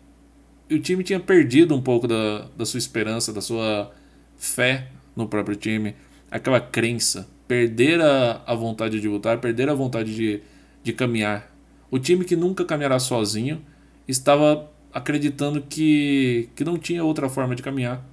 o 0.75 0.79
time 0.79 1.03
tinha 1.03 1.19
perdido 1.19 1.75
um 1.75 1.81
pouco 1.81 2.07
da, 2.07 2.47
da 2.57 2.65
sua 2.65 2.77
esperança, 2.77 3.33
da 3.33 3.41
sua 3.41 3.91
fé 4.37 4.87
no 5.15 5.27
próprio 5.27 5.55
time, 5.55 5.95
aquela 6.29 6.59
crença, 6.59 7.27
perder 7.47 8.01
a, 8.01 8.41
a 8.45 8.55
vontade 8.55 8.99
de 8.99 9.07
lutar, 9.07 9.39
perder 9.39 9.69
a 9.69 9.73
vontade 9.73 10.15
de, 10.15 10.41
de 10.83 10.93
caminhar. 10.93 11.51
O 11.89 11.99
time 11.99 12.23
que 12.23 12.35
nunca 12.35 12.63
caminhará 12.63 12.99
sozinho 12.99 13.61
estava 14.07 14.69
acreditando 14.93 15.61
que, 15.61 16.49
que 16.55 16.63
não 16.63 16.77
tinha 16.77 17.03
outra 17.03 17.29
forma 17.29 17.55
de 17.55 17.61
caminhar 17.61 18.05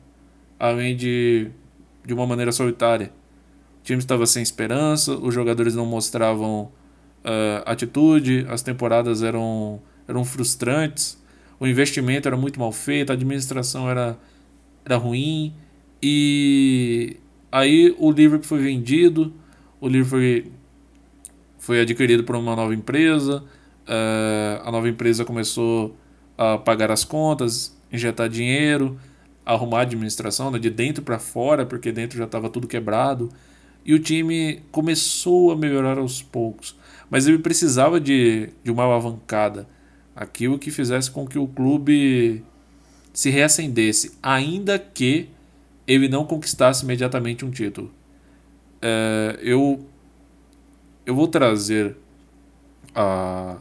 além 0.59 0.97
de 0.97 1.51
de 2.09 2.15
uma 2.15 2.27
maneira 2.27 2.51
solitária. 2.51 3.13
O 3.81 3.85
time 3.85 3.99
estava 3.99 4.25
sem 4.25 4.43
esperança, 4.43 5.13
os 5.13 5.35
jogadores 5.35 5.75
não 5.75 5.85
mostravam 5.85 6.73
uh, 7.23 7.63
atitude, 7.67 8.47
as 8.49 8.63
temporadas 8.63 9.23
eram, 9.23 9.79
eram 10.09 10.25
frustrantes, 10.25 11.23
o 11.61 11.67
investimento 11.67 12.29
era 12.29 12.37
muito 12.37 12.59
mal 12.59 12.73
feito, 12.73 13.11
a 13.11 13.15
administração 13.15 13.89
era, 13.91 14.19
era 14.85 14.97
ruim. 14.97 15.55
E 16.03 17.17
aí 17.51 17.95
o 17.99 18.11
Liverpool 18.11 18.47
foi 18.47 18.59
vendido, 18.59 19.33
o 19.81 19.89
Liverpool 19.89 20.11
foi, 20.11 20.53
foi 21.59 21.81
adquirido 21.81 22.25
por 22.25 22.37
uma 22.37 22.55
nova 22.55 22.75
empresa, 22.75 23.43
uh, 23.87 24.63
a 24.69 24.71
nova 24.71 24.89
empresa 24.89 25.25
começou 25.25 25.97
a 26.37 26.57
pagar 26.57 26.91
as 26.91 27.05
contas, 27.05 27.77
injetar 27.93 28.29
dinheiro, 28.29 28.99
arrumar 29.45 29.79
a 29.79 29.83
administração, 29.83 30.51
né, 30.51 30.59
de 30.59 30.71
dentro 30.71 31.03
para 31.03 31.19
fora, 31.19 31.67
porque 31.67 31.91
dentro 31.91 32.19
já 32.19 32.25
estava 32.25 32.49
tudo 32.49 32.69
quebrado. 32.69 33.31
E 33.85 33.95
o 33.95 33.99
time 33.99 34.61
começou 34.71 35.51
a 35.51 35.57
melhorar 35.57 35.99
aos 35.99 36.23
poucos. 36.23 36.77
Mas 37.09 37.27
ele 37.27 37.39
precisava 37.39 37.99
de, 37.99 38.51
de 38.63 38.71
uma 38.71 38.85
alavancada. 38.85 39.67
Aquilo 40.19 40.59
que 40.59 40.73
fizesse 40.73 41.11
com 41.11 41.25
que 41.27 41.39
o 41.39 41.47
clube 41.47 42.45
se 43.13 43.31
reacendesse, 43.31 44.19
ainda 44.21 44.77
que 44.77 45.29
ele 45.87 46.09
não 46.09 46.25
conquistasse 46.25 46.85
imediatamente 46.85 47.45
um 47.45 47.51
título. 47.51 47.91
É, 48.83 49.39
eu, 49.41 49.87
eu 51.07 51.15
vou 51.15 51.29
trazer 51.29 51.97
a, 52.95 53.59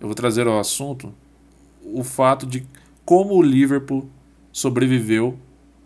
eu 0.00 0.06
vou 0.06 0.14
trazer 0.14 0.46
ao 0.46 0.58
assunto 0.58 1.14
o 1.84 2.02
fato 2.02 2.46
de 2.46 2.66
como 3.04 3.34
o 3.34 3.42
Liverpool 3.42 4.08
sobreviveu 4.52 5.38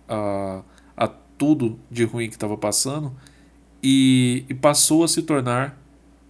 a, 0.09 0.63
a 0.97 1.09
tudo 1.09 1.79
de 1.91 2.05
ruim 2.05 2.29
que 2.29 2.35
estava 2.35 2.57
passando 2.57 3.13
e, 3.83 4.45
e, 4.49 4.55
passou 4.55 5.05
a 5.05 5.09
se 5.09 5.23
tornar 5.23 5.79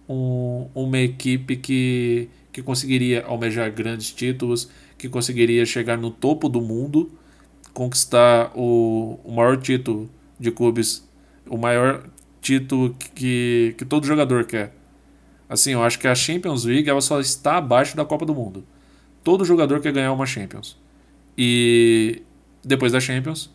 um, 0.09 0.67
uma 0.73 0.97
equipe 0.97 1.55
que, 1.55 2.29
que 2.55 2.63
conseguiria 2.63 3.25
almejar 3.25 3.69
grandes 3.69 4.13
títulos, 4.13 4.69
que 4.97 5.09
conseguiria 5.09 5.65
chegar 5.65 5.97
no 5.97 6.09
topo 6.09 6.47
do 6.47 6.61
mundo, 6.61 7.11
conquistar 7.73 8.49
o, 8.55 9.19
o 9.25 9.31
maior 9.33 9.57
título 9.57 10.09
de 10.39 10.51
clubes, 10.51 11.05
o 11.49 11.57
maior 11.57 12.05
título 12.39 12.95
que, 13.13 13.75
que 13.77 13.83
todo 13.83 14.07
jogador 14.07 14.45
quer. 14.45 14.73
Assim, 15.49 15.71
eu 15.71 15.83
acho 15.83 15.99
que 15.99 16.07
a 16.07 16.15
Champions 16.15 16.63
League 16.63 16.89
ela 16.89 17.01
só 17.01 17.19
está 17.19 17.57
abaixo 17.57 17.97
da 17.97 18.05
Copa 18.05 18.25
do 18.25 18.33
Mundo. 18.33 18.63
Todo 19.21 19.43
jogador 19.43 19.81
quer 19.81 19.91
ganhar 19.91 20.13
uma 20.13 20.25
Champions. 20.25 20.77
E 21.37 22.21
depois 22.63 22.93
da 22.93 23.01
Champions, 23.01 23.53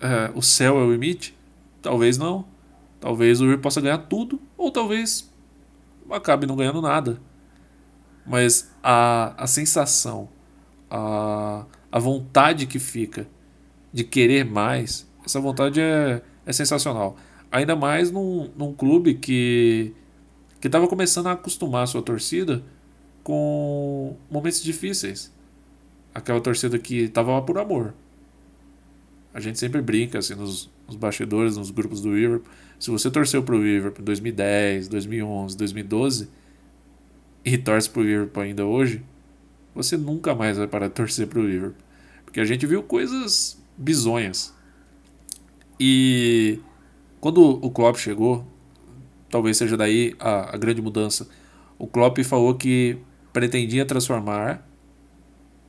é, 0.00 0.32
o 0.34 0.40
céu 0.40 0.78
é 0.78 0.82
o 0.82 0.90
limite? 0.90 1.36
Talvez 1.82 2.16
não. 2.16 2.46
Talvez 3.00 3.42
o 3.42 3.44
River 3.44 3.58
possa 3.58 3.82
ganhar 3.82 3.98
tudo, 3.98 4.40
ou 4.56 4.70
talvez 4.70 5.30
acabe 6.10 6.46
não 6.46 6.56
ganhando 6.56 6.80
nada. 6.80 7.20
Mas 8.26 8.70
a, 8.82 9.34
a 9.42 9.46
sensação, 9.46 10.28
a, 10.90 11.66
a 11.90 11.98
vontade 11.98 12.66
que 12.66 12.78
fica 12.78 13.26
de 13.92 14.04
querer 14.04 14.44
mais, 14.44 15.06
essa 15.24 15.40
vontade 15.40 15.80
é, 15.80 16.22
é 16.44 16.52
sensacional. 16.52 17.16
Ainda 17.50 17.76
mais 17.76 18.10
num, 18.10 18.50
num 18.56 18.72
clube 18.72 19.14
que 19.14 19.94
que 20.60 20.68
estava 20.68 20.88
começando 20.88 21.26
a 21.26 21.32
acostumar 21.32 21.82
a 21.82 21.86
sua 21.86 22.00
torcida 22.00 22.64
com 23.22 24.16
momentos 24.30 24.62
difíceis 24.62 25.30
aquela 26.14 26.40
torcida 26.40 26.78
que 26.78 27.00
estava 27.00 27.32
lá 27.32 27.42
por 27.42 27.58
amor. 27.58 27.92
A 29.34 29.40
gente 29.40 29.58
sempre 29.58 29.82
brinca 29.82 30.20
assim 30.20 30.34
nos, 30.34 30.70
nos 30.86 30.96
bastidores, 30.96 31.56
nos 31.56 31.70
grupos 31.70 32.00
do 32.00 32.14
Liverpool. 32.14 32.50
Se 32.78 32.90
você 32.90 33.10
torceu 33.10 33.42
pro 33.42 33.62
Liverpool 33.62 34.00
em 34.00 34.04
2010, 34.04 34.88
2011, 34.88 35.56
2012 35.56 36.28
e 37.44 37.58
torce 37.58 37.90
pro 37.90 38.02
Liverpool 38.02 38.42
ainda 38.42 38.64
hoje, 38.64 39.02
você 39.74 39.96
nunca 39.96 40.34
mais 40.34 40.56
vai 40.56 40.66
parar 40.66 40.88
de 40.88 40.94
torcer 40.94 41.26
pro 41.26 41.46
Liverpool. 41.46 41.82
Porque 42.24 42.40
a 42.40 42.44
gente 42.44 42.66
viu 42.66 42.82
coisas 42.82 43.60
bizonhas. 43.76 44.54
E 45.78 46.60
quando 47.20 47.42
o 47.42 47.70
Klopp 47.70 47.96
chegou, 47.98 48.46
talvez 49.28 49.56
seja 49.56 49.76
daí 49.76 50.14
a, 50.18 50.54
a 50.54 50.56
grande 50.56 50.80
mudança. 50.80 51.28
O 51.78 51.86
Klopp 51.86 52.18
falou 52.20 52.54
que 52.54 52.96
pretendia 53.32 53.84
transformar 53.84 54.66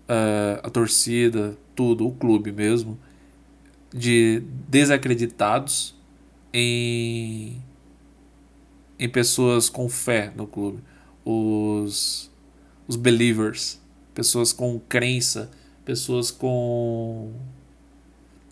uh, 0.07 0.61
a 0.64 0.69
torcida, 0.69 1.57
tudo, 1.76 2.07
o 2.07 2.11
clube 2.11 2.52
mesmo, 2.52 2.97
de 3.91 4.43
desacreditados 4.68 5.95
em, 6.53 7.61
em 8.99 9.10
pessoas 9.10 9.69
com 9.69 9.89
fé 9.89 10.31
no 10.35 10.45
clube. 10.45 10.81
Os, 11.26 12.31
os 12.88 12.95
believers, 12.95 13.81
pessoas 14.14 14.53
com 14.53 14.80
crença, 14.80 15.49
pessoas 15.84 16.31
com, 16.31 17.34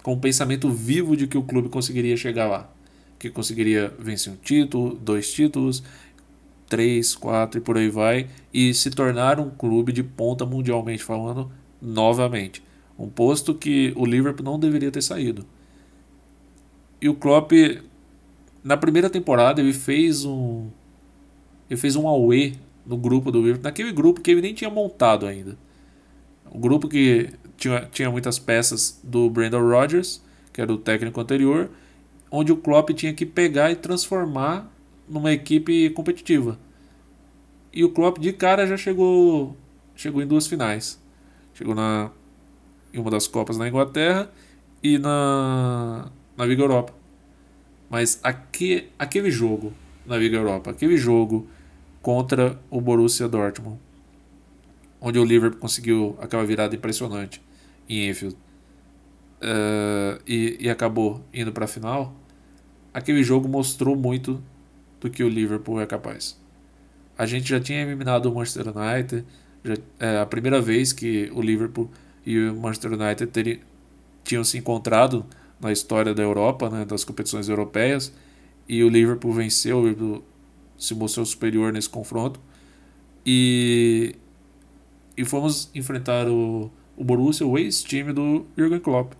com 0.01 0.13
um 0.13 0.19
pensamento 0.19 0.69
vivo 0.69 1.15
de 1.15 1.27
que 1.27 1.37
o 1.37 1.43
clube 1.43 1.69
conseguiria 1.69 2.17
chegar 2.17 2.47
lá. 2.47 2.69
Que 3.19 3.29
conseguiria 3.29 3.93
vencer 3.97 4.33
um 4.33 4.35
título, 4.35 4.95
dois 4.95 5.31
títulos, 5.31 5.83
três, 6.67 7.15
quatro 7.15 7.59
e 7.59 7.61
por 7.61 7.77
aí 7.77 7.87
vai, 7.87 8.27
e 8.51 8.73
se 8.73 8.89
tornar 8.89 9.39
um 9.39 9.49
clube 9.49 9.91
de 9.91 10.01
ponta 10.01 10.45
mundialmente 10.45 11.03
falando 11.03 11.51
novamente. 11.79 12.63
Um 12.97 13.07
posto 13.07 13.53
que 13.53 13.93
o 13.95 14.05
Liverpool 14.05 14.43
não 14.43 14.59
deveria 14.59 14.91
ter 14.91 15.01
saído. 15.01 15.45
E 16.99 17.09
o 17.09 17.13
Klopp, 17.13 17.51
na 18.63 18.77
primeira 18.77 19.09
temporada, 19.09 19.61
ele 19.61 19.73
fez 19.73 20.25
um. 20.25 20.67
Ele 21.69 21.79
fez 21.79 21.95
um 21.95 22.07
away 22.07 22.55
no 22.85 22.97
grupo 22.97 23.31
do 23.31 23.39
Liverpool, 23.39 23.63
naquele 23.63 23.91
grupo 23.91 24.21
que 24.21 24.31
ele 24.31 24.41
nem 24.41 24.53
tinha 24.53 24.69
montado 24.69 25.25
ainda. 25.25 25.57
Um 26.51 26.59
grupo 26.59 26.87
que 26.87 27.29
tinha, 27.57 27.87
tinha 27.91 28.11
muitas 28.11 28.37
peças 28.37 28.99
do 29.03 29.29
Brandon 29.29 29.61
Rodgers, 29.61 30.21
que 30.51 30.61
era 30.61 30.71
o 30.71 30.77
técnico 30.77 31.19
anterior, 31.19 31.69
onde 32.29 32.51
o 32.51 32.57
Klopp 32.57 32.89
tinha 32.91 33.13
que 33.13 33.25
pegar 33.25 33.71
e 33.71 33.75
transformar 33.75 34.71
numa 35.07 35.31
equipe 35.31 35.89
competitiva. 35.91 36.59
E 37.71 37.83
o 37.83 37.89
Klopp 37.89 38.19
de 38.19 38.33
cara 38.33 38.67
já 38.67 38.77
chegou 38.77 39.55
chegou 39.95 40.21
em 40.21 40.27
duas 40.27 40.47
finais. 40.47 40.99
Chegou 41.53 41.73
na 41.73 42.11
em 42.93 42.99
uma 42.99 43.09
das 43.09 43.27
copas 43.27 43.57
na 43.57 43.67
Inglaterra 43.67 44.31
e 44.81 44.97
na 44.97 46.11
na 46.37 46.45
Liga 46.45 46.61
Europa. 46.61 46.93
Mas 47.89 48.19
aqui, 48.23 48.89
aquele 48.97 49.29
jogo 49.29 49.73
na 50.05 50.17
Liga 50.17 50.37
Europa, 50.37 50.71
aquele 50.71 50.97
jogo 50.97 51.47
contra 52.03 52.59
o 52.69 52.81
Borussia 52.81 53.29
Dortmund, 53.29 53.79
onde 54.99 55.17
o 55.17 55.23
Liverpool 55.23 55.59
conseguiu 55.59 56.17
aquela 56.19 56.45
virada 56.45 56.75
impressionante 56.75 57.41
em 57.87 58.09
Enfield 58.09 58.35
uh, 59.41 60.21
e, 60.27 60.57
e 60.59 60.69
acabou 60.69 61.23
indo 61.33 61.53
para 61.53 61.63
a 61.63 61.67
final, 61.67 62.13
aquele 62.93 63.23
jogo 63.23 63.47
mostrou 63.47 63.95
muito 63.95 64.43
do 64.99 65.09
que 65.09 65.23
o 65.23 65.29
Liverpool 65.29 65.79
é 65.79 65.85
capaz. 65.85 66.37
A 67.17 67.25
gente 67.25 67.49
já 67.49 67.59
tinha 67.59 67.81
eliminado 67.81 68.25
o 68.25 68.35
Manchester 68.35 68.65
United, 68.67 69.25
já, 69.63 69.75
é 69.97 70.19
a 70.19 70.25
primeira 70.25 70.61
vez 70.61 70.91
que 70.91 71.31
o 71.33 71.41
Liverpool 71.41 71.89
e 72.25 72.37
o 72.37 72.53
Manchester 72.53 72.93
United 72.93 73.61
tinham 74.25 74.43
se 74.43 74.57
encontrado 74.57 75.25
na 75.57 75.71
história 75.71 76.13
da 76.13 76.21
Europa, 76.21 76.69
né, 76.69 76.83
das 76.83 77.05
competições 77.05 77.47
europeias, 77.47 78.13
e 78.67 78.83
o 78.83 78.89
Liverpool 78.89 79.31
venceu, 79.31 79.77
o 79.77 79.87
Liverpool 79.87 80.23
se 80.83 80.93
mostrou 80.93 81.25
superior 81.25 81.71
nesse 81.71 81.89
confronto. 81.89 82.39
E, 83.25 84.15
e 85.15 85.23
fomos 85.23 85.69
enfrentar 85.73 86.27
o, 86.27 86.69
o 86.97 87.03
Borussia, 87.03 87.45
o 87.45 87.57
ex-time 87.57 88.11
do 88.11 88.45
Jürgen 88.57 88.79
Klopp. 88.79 89.13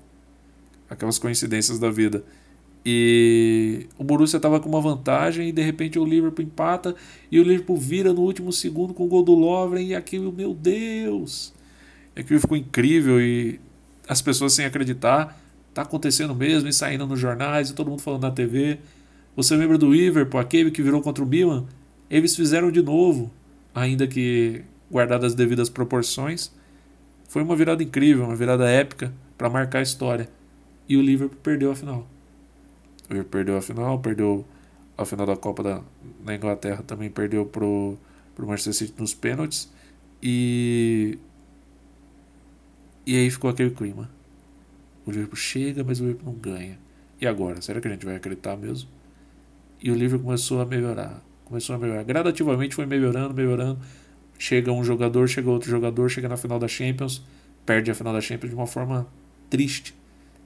Aquelas 0.90 1.18
coincidências 1.18 1.80
da 1.80 1.90
vida. 1.90 2.24
E 2.86 3.88
o 3.98 4.04
Borussia 4.04 4.38
estava 4.38 4.60
com 4.60 4.68
uma 4.68 4.82
vantagem 4.82 5.48
e 5.48 5.52
de 5.54 5.62
repente 5.62 5.98
o 5.98 6.04
Liverpool 6.04 6.44
empata 6.44 6.94
e 7.32 7.40
o 7.40 7.44
Liverpool 7.44 7.78
vira 7.78 8.12
no 8.12 8.22
último 8.22 8.52
segundo 8.52 8.94
com 8.94 9.06
o 9.06 9.08
gol 9.08 9.24
do 9.24 9.34
Lovren 9.34 9.88
e 9.88 9.96
aquilo, 9.96 10.34
meu 10.34 10.54
Deus! 10.54 11.54
Aquilo 12.14 12.42
ficou 12.42 12.58
incrível 12.58 13.22
e 13.22 13.58
as 14.06 14.22
pessoas 14.22 14.52
sem 14.52 14.66
acreditar 14.66 15.40
tá 15.74 15.82
acontecendo 15.82 16.36
mesmo, 16.36 16.70
e 16.70 16.74
saindo 16.74 17.08
nos 17.08 17.20
jornais, 17.20 17.70
e 17.70 17.74
todo 17.74 17.90
mundo 17.90 18.02
falando 18.02 18.22
na 18.22 18.32
TV. 18.32 18.80
Você 19.36 19.56
lembra 19.56 19.78
do 19.78 19.92
Liverpool, 19.92 20.40
aquele 20.40 20.72
que 20.72 20.82
virou 20.82 21.02
contra 21.02 21.24
o 21.24 21.28
Milan? 21.28 21.66
Eles 22.10 22.36
fizeram 22.36 22.72
de 22.72 22.82
novo, 22.82 23.32
ainda 23.74 24.06
que 24.08 24.64
guardadas 24.92 25.32
as 25.32 25.36
devidas 25.36 25.70
proporções. 25.70 26.52
Foi 27.28 27.42
uma 27.42 27.56
virada 27.56 27.82
incrível, 27.82 28.26
uma 28.26 28.36
virada 28.36 28.70
épica 28.70 29.12
para 29.38 29.50
marcar 29.50 29.80
a 29.80 29.82
história. 29.82 30.30
E 30.88 30.96
o 30.96 31.02
Liverpool 31.02 31.40
perdeu 31.42 31.72
a 31.72 31.76
final. 31.76 32.08
O 33.10 33.14
Liverpool 33.14 33.32
perdeu 33.32 33.58
a 33.58 33.62
final, 33.62 34.00
perdeu 34.00 34.46
a 34.98 35.06
final 35.06 35.26
da 35.26 35.36
Copa 35.36 35.64
da, 35.64 35.82
na 36.24 36.36
Inglaterra, 36.36 36.84
também 36.86 37.10
perdeu 37.10 37.46
pro, 37.46 37.98
pro 38.36 38.46
Manchester 38.46 38.74
City 38.74 38.94
nos 39.00 39.14
pênaltis. 39.14 39.72
E 40.22 41.18
e 43.06 43.18
aí 43.18 43.30
ficou 43.30 43.50
aquele 43.50 43.72
clima. 43.72 44.10
O 45.06 45.12
Liverpool 45.12 45.36
chega, 45.36 45.84
mas 45.84 46.00
o 46.00 46.06
Liverpool 46.06 46.32
não 46.32 46.40
ganha. 46.40 46.80
E 47.20 47.28
agora? 47.28 47.62
Será 47.62 47.82
que 47.82 47.88
a 47.88 47.92
gente 47.92 48.06
vai 48.06 48.16
acreditar 48.16 48.56
mesmo? 48.56 48.90
E 49.84 49.92
o 49.92 49.96
Liverpool 49.96 50.26
começou 50.26 50.62
a 50.62 50.66
melhorar. 50.66 51.22
Começou 51.44 51.76
a 51.76 51.80
melhorar. 51.80 52.04
Gradativamente 52.04 52.74
foi 52.74 52.86
melhorando, 52.86 53.34
melhorando. 53.34 53.78
Chega 54.40 54.72
um 54.72 54.84
jogador, 54.84 55.28
chega 55.28 55.50
outro 55.50 55.70
jogador, 55.70 56.10
chega 56.10 56.30
na 56.30 56.38
final 56.38 56.58
da 56.58 56.68
Champions, 56.68 57.22
perde 57.66 57.92
a 57.92 57.94
final 57.94 58.14
da 58.14 58.22
Champions 58.22 58.50
de 58.50 58.56
uma 58.56 58.66
forma 58.66 59.06
triste. 59.50 59.94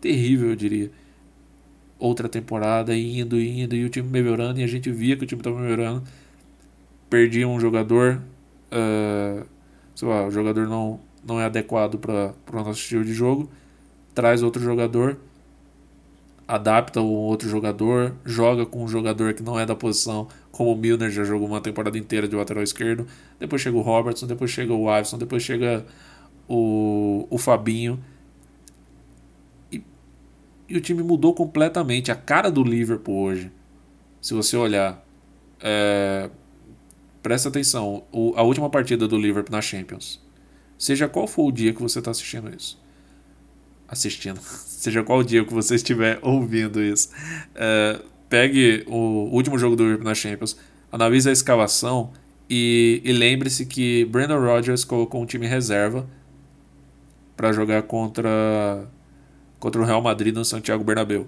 Terrível, 0.01 0.49
eu 0.49 0.55
diria. 0.55 0.91
Outra 1.99 2.27
temporada, 2.27 2.95
indo, 2.95 3.39
indo, 3.39 3.76
e 3.76 3.85
o 3.85 3.89
time 3.89 4.09
melhorando, 4.09 4.59
e 4.59 4.64
a 4.64 4.68
gente 4.68 4.91
via 4.91 5.15
que 5.15 5.23
o 5.23 5.27
time 5.27 5.39
estava 5.39 5.59
melhorando. 5.59 6.03
Perdia 7.09 7.47
um 7.47 7.59
jogador. 7.59 8.22
Uh, 8.72 9.45
sei 9.95 10.07
lá, 10.07 10.27
o 10.27 10.31
jogador 10.31 10.68
não, 10.68 10.99
não 11.26 11.39
é 11.39 11.45
adequado 11.45 11.97
para 11.97 12.34
o 12.51 12.55
nosso 12.55 12.80
estilo 12.81 13.05
de 13.05 13.14
jogo 13.14 13.49
traz 14.18 14.41
outro 14.41 14.59
jogador, 14.59 15.15
adapta 16.47 17.01
o 17.01 17.11
outro 17.11 17.49
jogador, 17.49 18.15
joga 18.25 18.65
com 18.65 18.83
um 18.83 18.87
jogador 18.87 19.33
que 19.33 19.43
não 19.43 19.59
é 19.59 19.65
da 19.65 19.75
posição, 19.75 20.27
como 20.51 20.71
o 20.71 20.77
Milner 20.77 21.11
já 21.11 21.23
jogou 21.23 21.47
uma 21.47 21.59
temporada 21.59 21.97
inteira 21.97 22.27
de 22.27 22.35
lateral 22.35 22.63
esquerdo. 22.63 23.05
Depois 23.39 23.61
chega 23.61 23.75
o 23.75 23.81
Robertson, 23.81 24.25
depois 24.27 24.49
chega 24.49 24.73
o 24.73 24.89
Alisson, 24.89 25.17
depois 25.17 25.43
chega 25.43 25.85
o, 26.47 27.27
o 27.29 27.37
Fabinho. 27.37 28.01
E, 29.71 29.83
e 30.69 30.77
o 30.77 30.81
time 30.81 31.03
mudou 31.03 31.33
completamente. 31.33 32.11
A 32.11 32.15
cara 32.15 32.49
do 32.49 32.63
Liverpool 32.63 33.23
hoje, 33.23 33.51
se 34.21 34.33
você 34.33 34.55
olhar, 34.55 35.05
é, 35.59 36.29
presta 37.21 37.49
atenção, 37.49 38.05
o, 38.11 38.33
a 38.37 38.43
última 38.43 38.69
partida 38.69 39.05
do 39.05 39.17
Liverpool 39.17 39.53
na 39.53 39.61
Champions. 39.61 40.25
Seja 40.77 41.09
qual 41.09 41.27
for 41.27 41.47
o 41.47 41.51
dia 41.51 41.73
que 41.73 41.81
você 41.81 41.99
está 41.99 42.11
assistindo 42.11 42.49
isso 42.55 42.79
assistindo, 43.87 44.39
seja 44.88 45.03
qual 45.03 45.22
dia 45.22 45.43
que 45.43 45.53
você 45.53 45.76
estiver 45.76 46.18
ouvindo 46.23 46.81
isso, 46.81 47.09
é, 47.53 48.01
pegue 48.30 48.84
o 48.88 49.30
último 49.31 49.57
jogo 49.57 49.76
do 49.76 49.84
Liverpool 49.84 50.05
na 50.05 50.15
Champions, 50.15 50.57
analise 50.91 51.30
a 51.30 51.31
escalação 51.31 52.14
e, 52.49 53.01
e 53.03 53.11
lembre-se 53.11 53.65
que 53.65 54.05
Brandon 54.05 54.39
Rodgers 54.39 54.85
colocou 54.85 55.22
um 55.22 55.26
time 55.26 55.45
reserva 55.45 56.07
para 57.35 57.51
jogar 57.51 57.84
contra 57.84 58.88
contra 59.59 59.81
o 59.81 59.85
Real 59.85 60.01
Madrid 60.01 60.34
no 60.34 60.45
Santiago 60.45 60.84
Bernabéu. 60.84 61.27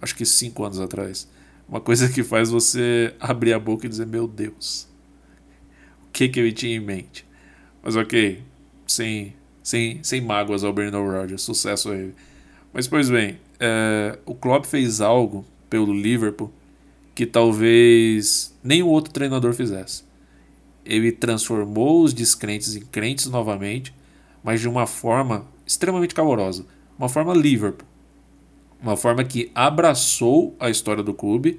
Acho 0.00 0.14
que 0.14 0.24
cinco 0.24 0.64
anos 0.64 0.78
atrás. 0.78 1.28
Uma 1.68 1.80
coisa 1.80 2.08
que 2.08 2.22
faz 2.22 2.50
você 2.50 3.14
abrir 3.18 3.52
a 3.54 3.58
boca 3.58 3.86
e 3.86 3.88
dizer: 3.88 4.06
Meu 4.06 4.28
Deus, 4.28 4.86
o 6.06 6.12
que, 6.12 6.28
que 6.28 6.38
ele 6.38 6.52
tinha 6.52 6.76
em 6.76 6.80
mente? 6.80 7.26
Mas 7.82 7.96
ok, 7.96 8.42
sem 8.86 9.34
sem, 9.66 9.98
sem 10.04 10.20
mágoas 10.20 10.62
ao 10.62 10.72
Brandon 10.72 11.04
Rodgers. 11.04 11.42
Sucesso 11.42 11.90
a 11.90 11.96
ele. 11.96 12.14
Mas, 12.76 12.86
pois 12.86 13.08
bem, 13.08 13.38
é, 13.58 14.18
o 14.26 14.34
Klopp 14.34 14.66
fez 14.66 15.00
algo 15.00 15.46
pelo 15.70 15.94
Liverpool 15.94 16.52
que 17.14 17.24
talvez 17.24 18.54
nenhum 18.62 18.88
outro 18.88 19.14
treinador 19.14 19.54
fizesse. 19.54 20.04
Ele 20.84 21.10
transformou 21.10 22.02
os 22.02 22.12
descrentes 22.12 22.76
em 22.76 22.82
crentes 22.82 23.28
novamente, 23.28 23.94
mas 24.44 24.60
de 24.60 24.68
uma 24.68 24.86
forma 24.86 25.46
extremamente 25.66 26.14
calorosa. 26.14 26.66
Uma 26.98 27.08
forma 27.08 27.32
Liverpool. 27.32 27.88
Uma 28.82 28.94
forma 28.94 29.24
que 29.24 29.50
abraçou 29.54 30.54
a 30.60 30.68
história 30.68 31.02
do 31.02 31.14
clube 31.14 31.58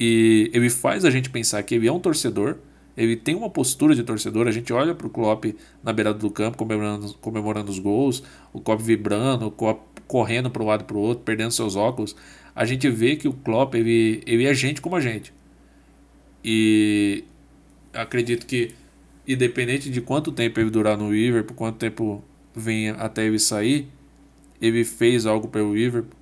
e 0.00 0.50
ele 0.54 0.70
faz 0.70 1.04
a 1.04 1.10
gente 1.10 1.28
pensar 1.28 1.62
que 1.64 1.74
ele 1.74 1.86
é 1.86 1.92
um 1.92 2.00
torcedor 2.00 2.56
ele 2.96 3.14
tem 3.14 3.34
uma 3.34 3.50
postura 3.50 3.94
de 3.94 4.02
torcedor. 4.02 4.48
A 4.48 4.50
gente 4.50 4.72
olha 4.72 4.94
para 4.94 5.06
o 5.06 5.10
Klopp 5.10 5.44
na 5.82 5.92
beirada 5.92 6.18
do 6.18 6.30
campo 6.30 6.56
comemorando, 6.56 7.14
comemorando 7.20 7.70
os 7.70 7.78
gols, 7.78 8.22
o 8.52 8.60
Klopp 8.60 8.80
vibrando, 8.80 9.46
o 9.46 9.50
Klopp 9.50 9.95
correndo 10.06 10.50
para 10.50 10.62
um 10.62 10.66
lado 10.66 10.84
para 10.84 10.96
o 10.96 11.00
outro, 11.00 11.24
perdendo 11.24 11.50
seus 11.50 11.76
óculos. 11.76 12.16
A 12.54 12.64
gente 12.64 12.88
vê 12.88 13.16
que 13.16 13.28
o 13.28 13.32
Klopp 13.32 13.74
ele, 13.74 14.22
ele 14.26 14.46
é 14.46 14.54
gente 14.54 14.80
como 14.80 14.96
a 14.96 15.00
gente. 15.00 15.32
E 16.44 17.24
acredito 17.92 18.46
que, 18.46 18.72
independente 19.26 19.90
de 19.90 20.00
quanto 20.00 20.32
tempo 20.32 20.60
ele 20.60 20.70
durar 20.70 20.96
no 20.96 21.12
Liverpool, 21.12 21.56
quanto 21.56 21.76
tempo 21.76 22.24
venha 22.54 22.94
até 22.94 23.26
ele 23.26 23.38
sair, 23.38 23.88
ele 24.60 24.84
fez 24.84 25.26
algo 25.26 25.48
pelo 25.48 25.74
Liverpool 25.74 26.16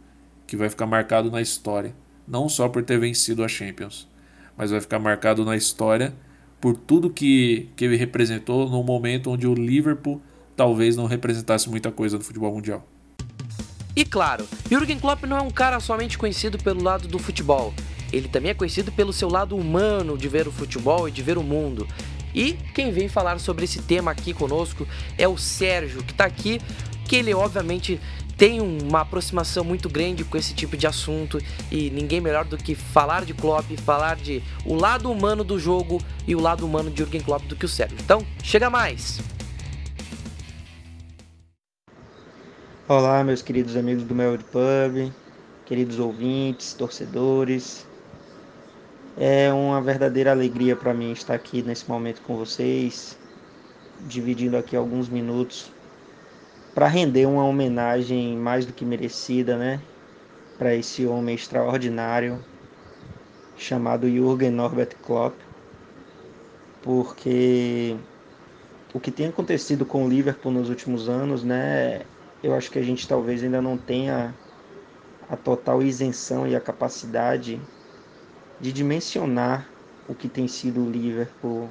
que 0.47 0.57
vai 0.57 0.69
ficar 0.69 0.87
marcado 0.87 1.31
na 1.31 1.41
história. 1.41 1.95
Não 2.27 2.49
só 2.49 2.69
por 2.69 2.83
ter 2.83 2.99
vencido 2.99 3.45
a 3.45 3.49
Champions, 3.49 4.09
mas 4.57 4.71
vai 4.71 4.81
ficar 4.81 4.99
marcado 4.99 5.45
na 5.45 5.57
história 5.57 6.15
por 6.61 6.77
tudo 6.77 7.11
que, 7.11 7.69
que 7.77 7.85
ele 7.85 7.97
representou 7.97 8.69
no 8.69 8.83
momento 8.83 9.31
onde 9.31 9.47
o 9.47 9.55
Liverpool 9.55 10.23
talvez 10.57 10.97
não 10.97 11.05
representasse 11.05 11.69
muita 11.69 11.93
coisa 11.93 12.17
no 12.17 12.25
futebol 12.25 12.53
mundial. 12.55 12.87
E 13.97 14.05
claro, 14.05 14.47
Jürgen 14.69 14.99
Klopp 14.99 15.25
não 15.25 15.37
é 15.37 15.41
um 15.41 15.51
cara 15.51 15.79
somente 15.79 16.19
conhecido 16.19 16.59
pelo 16.59 16.83
lado 16.83 17.07
do 17.07 17.19
futebol. 17.19 17.73
Ele 18.13 18.29
também 18.29 18.51
é 18.51 18.55
conhecido 18.55 18.91
pelo 18.91 19.13
seu 19.13 19.29
lado 19.29 19.57
humano 19.57 20.19
de 20.19 20.29
ver 20.29 20.49
o 20.49 20.53
futebol 20.53 21.09
e 21.09 21.13
de 21.13 21.23
ver 21.23 21.39
o 21.39 21.43
mundo. 21.43 21.87
E 22.35 22.55
quem 22.75 22.91
vem 22.91 23.09
falar 23.09 23.39
sobre 23.39 23.65
esse 23.65 23.83
tema 23.83 24.11
aqui 24.11 24.35
conosco 24.35 24.87
é 25.17 25.29
o 25.29 25.39
Sérgio, 25.39 26.03
que 26.03 26.11
está 26.11 26.25
aqui, 26.25 26.61
que 27.07 27.15
ele 27.15 27.33
obviamente 27.33 28.01
tem 28.37 28.61
uma 28.61 29.03
aproximação 29.03 29.63
muito 29.63 29.89
grande 29.89 30.25
com 30.25 30.37
esse 30.37 30.55
tipo 30.55 30.77
de 30.77 30.89
assunto 30.89 31.39
e 31.71 31.89
ninguém 31.91 32.21
melhor 32.21 32.45
do 32.45 32.57
que 32.57 32.75
falar 32.75 33.25
de 33.25 33.33
Klopp, 33.33 33.65
falar 33.85 34.17
de 34.17 34.43
o 34.65 34.75
lado 34.75 35.09
humano 35.11 35.45
do 35.45 35.57
jogo 35.57 36.03
e 36.27 36.35
o 36.35 36.41
lado 36.41 36.67
humano 36.67 36.91
de 36.91 36.99
Jürgen 36.99 37.21
Klopp 37.21 37.45
do 37.47 37.55
que 37.55 37.65
o 37.65 37.69
Sérgio. 37.69 37.97
Então, 38.01 38.27
chega 38.43 38.69
mais! 38.69 39.21
Olá, 42.87 43.25
meus 43.25 43.41
queridos 43.41 43.77
amigos 43.77 44.05
do 44.05 44.15
Mel 44.15 44.37
Pub, 44.51 45.11
queridos 45.65 45.99
ouvintes, 45.99 46.75
torcedores. 46.75 47.87
É 49.17 49.51
uma 49.51 49.81
verdadeira 49.81 50.33
alegria 50.33 50.77
para 50.77 50.93
mim 50.93 51.11
estar 51.13 51.35
aqui 51.35 51.63
nesse 51.63 51.89
momento 51.89 52.21
com 52.21 52.37
vocês, 52.37 53.19
dividindo 54.07 54.57
aqui 54.59 54.77
alguns 54.77 55.09
minutos 55.09 55.73
para 56.75 56.87
render 56.87 57.25
uma 57.25 57.45
homenagem 57.47 58.37
mais 58.37 58.67
do 58.67 58.75
que 58.75 58.85
merecida, 58.85 59.57
né, 59.57 59.83
para 60.59 60.75
esse 60.75 61.07
homem 61.07 61.35
extraordinário 61.35 62.45
chamado 63.57 64.07
Jürgen 64.11 64.51
Norbert 64.51 64.95
Klopp, 65.01 65.41
porque 66.83 67.97
o 68.93 69.01
que 69.01 69.11
tem 69.11 69.29
acontecido 69.29 69.87
com 69.87 70.05
o 70.05 70.09
Liverpool 70.09 70.53
nos 70.53 70.69
últimos 70.69 71.09
anos, 71.09 71.43
né, 71.43 72.14
eu 72.45 72.55
acho 72.55 72.71
que 72.71 72.79
a 72.79 72.83
gente 72.83 73.09
talvez 73.09 73.43
ainda 73.43 73.63
não 73.63 73.79
tenha 73.79 74.35
a 75.29 75.37
total 75.37 75.83
isenção 75.83 76.47
e 76.47 76.55
a 76.55 76.61
capacidade 76.61 77.59
de 78.61 78.71
dimensionar 78.73 79.75
o 80.07 80.15
que 80.15 80.29
tem 80.29 80.47
sido 80.47 80.85
o 80.85 80.91
Liverpool 80.91 81.71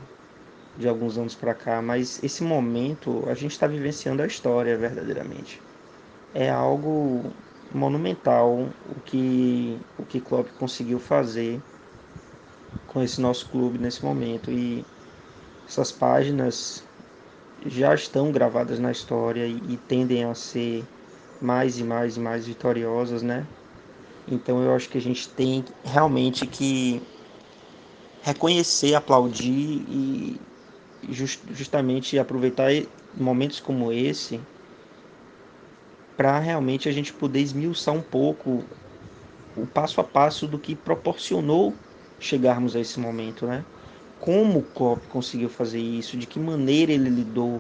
de 0.76 0.88
alguns 0.88 1.16
anos 1.18 1.36
para 1.36 1.54
cá, 1.54 1.80
mas 1.82 2.24
esse 2.24 2.44
momento 2.44 3.30
a 3.30 3.36
gente 3.36 3.52
está 3.52 3.68
vivenciando 3.68 4.24
a 4.24 4.28
história 4.28 4.76
verdadeiramente. 4.76 5.62
É 6.34 6.50
algo 6.50 7.32
monumental 7.72 8.74
o 8.82 9.00
que 9.02 9.80
o 9.96 10.06
que 10.06 10.22
Klopp 10.22 10.50
conseguiu 10.54 11.00
fazer 11.00 11.62
com 12.88 13.02
esse 13.04 13.22
nosso 13.22 13.50
clube 13.52 13.78
nesse 13.78 14.04
momento 14.04 14.52
e 14.52 14.84
essas 15.68 15.92
páginas 15.92 16.84
já 17.66 17.94
estão 17.94 18.32
gravadas 18.32 18.80
na 18.80 18.92
história 18.92 19.46
e, 19.48 19.58
e 19.74 19.78
tendem 19.78 20.24
a 20.24 20.34
ser 20.36 20.84
mais 21.42 21.78
e 21.80 21.84
mais 21.84 22.18
e 22.18 22.20
mais 22.20 22.46
vitoriosas, 22.48 23.22
né? 23.24 23.48
Então 24.28 24.64
eu 24.64 24.74
acho 24.74 24.90
que 24.90 24.98
a 24.98 25.02
gente 25.02 25.30
tem 25.30 25.66
realmente 25.84 26.48
que 26.48 27.02
reconhecer, 28.22 28.96
aplaudir 28.96 29.86
e 29.88 30.40
just, 31.10 31.42
justamente 31.52 32.18
aproveitar 32.18 32.70
momentos 33.14 33.60
como 33.60 33.92
esse 33.92 34.40
para 36.16 36.40
realmente 36.40 36.88
a 36.88 36.92
gente 36.92 37.14
poder 37.14 37.42
esmiuçar 37.42 37.94
um 37.94 38.02
pouco 38.02 38.64
o 39.56 39.66
passo 39.68 40.02
a 40.02 40.04
passo 40.04 40.48
do 40.48 40.60
que 40.60 40.76
proporcionou 40.76 41.76
chegarmos 42.20 42.76
a 42.76 42.80
esse 42.80 43.00
momento, 43.00 43.46
né? 43.46 43.66
Como 44.24 44.60
o 44.60 44.64
Klopp 44.64 45.06
conseguiu 45.10 45.50
fazer 45.50 45.82
isso, 45.82 46.16
de 46.16 46.26
que 46.26 46.40
maneira 46.40 46.94
ele 46.94 47.10
lidou 47.10 47.60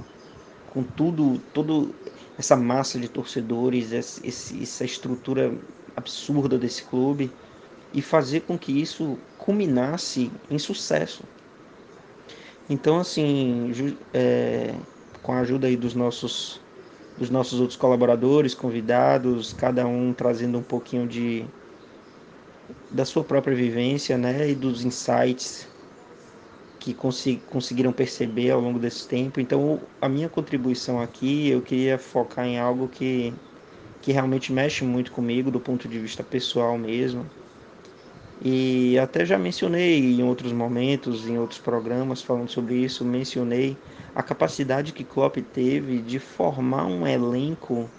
com 0.65 0.81
tudo, 0.81 1.37
todo 1.51 1.93
essa 2.37 2.55
massa 2.55 2.97
de 2.97 3.09
torcedores, 3.09 3.91
essa 3.91 4.85
estrutura 4.85 5.51
absurda 5.93 6.57
desse 6.57 6.81
clube 6.83 7.29
e 7.93 8.01
fazer 8.01 8.39
com 8.47 8.57
que 8.57 8.71
isso 8.71 9.17
culminasse 9.37 10.31
em 10.49 10.57
sucesso. 10.57 11.21
Então, 12.69 12.97
assim, 12.97 13.69
é, 14.13 14.73
com 15.21 15.33
a 15.33 15.41
ajuda 15.41 15.67
aí 15.67 15.75
dos 15.75 15.93
nossos, 15.93 16.61
dos 17.17 17.29
nossos 17.29 17.59
outros 17.59 17.75
colaboradores, 17.75 18.55
convidados, 18.55 19.51
cada 19.51 19.85
um 19.85 20.13
trazendo 20.13 20.59
um 20.59 20.63
pouquinho 20.63 21.09
de 21.09 21.43
da 22.89 23.03
sua 23.03 23.25
própria 23.25 23.53
vivência, 23.53 24.17
né, 24.17 24.49
e 24.49 24.55
dos 24.55 24.85
insights 24.85 25.72
que 26.83 26.93
conseg 26.93 27.41
conseguiram 27.45 27.93
perceber 27.93 28.51
ao 28.51 28.59
longo 28.61 28.77
desse 28.79 29.07
tempo. 29.07 29.39
Então, 29.39 29.89
a 30.01 30.09
minha 30.09 30.29
contribuição 30.29 31.01
aqui, 31.01 31.47
eu 31.49 31.63
queria 31.63 31.97
focar 31.97 32.45
em 32.45 32.59
algo 32.59 32.89
que 32.89 33.41
que 34.01 34.11
realmente 34.13 34.53
mexe 34.53 34.83
muito 34.85 35.11
comigo 35.11 35.51
do 35.51 35.61
ponto 35.61 35.87
de 35.89 35.99
vista 35.99 36.23
pessoal 36.23 36.77
mesmo. 36.77 37.31
E 38.39 38.97
até 38.99 39.25
já 39.25 39.37
mencionei 39.39 39.97
em 39.99 40.23
outros 40.23 40.51
momentos, 40.53 41.27
em 41.27 41.37
outros 41.39 41.59
programas 41.59 42.21
falando 42.21 42.49
sobre 42.49 42.75
isso, 42.75 43.03
mencionei 43.05 43.81
a 44.13 44.21
capacidade 44.23 44.93
que 44.93 45.03
Klopp 45.05 45.37
teve 45.51 46.01
de 46.01 46.19
formar 46.19 46.85
um 46.85 47.07
elenco 47.07 47.91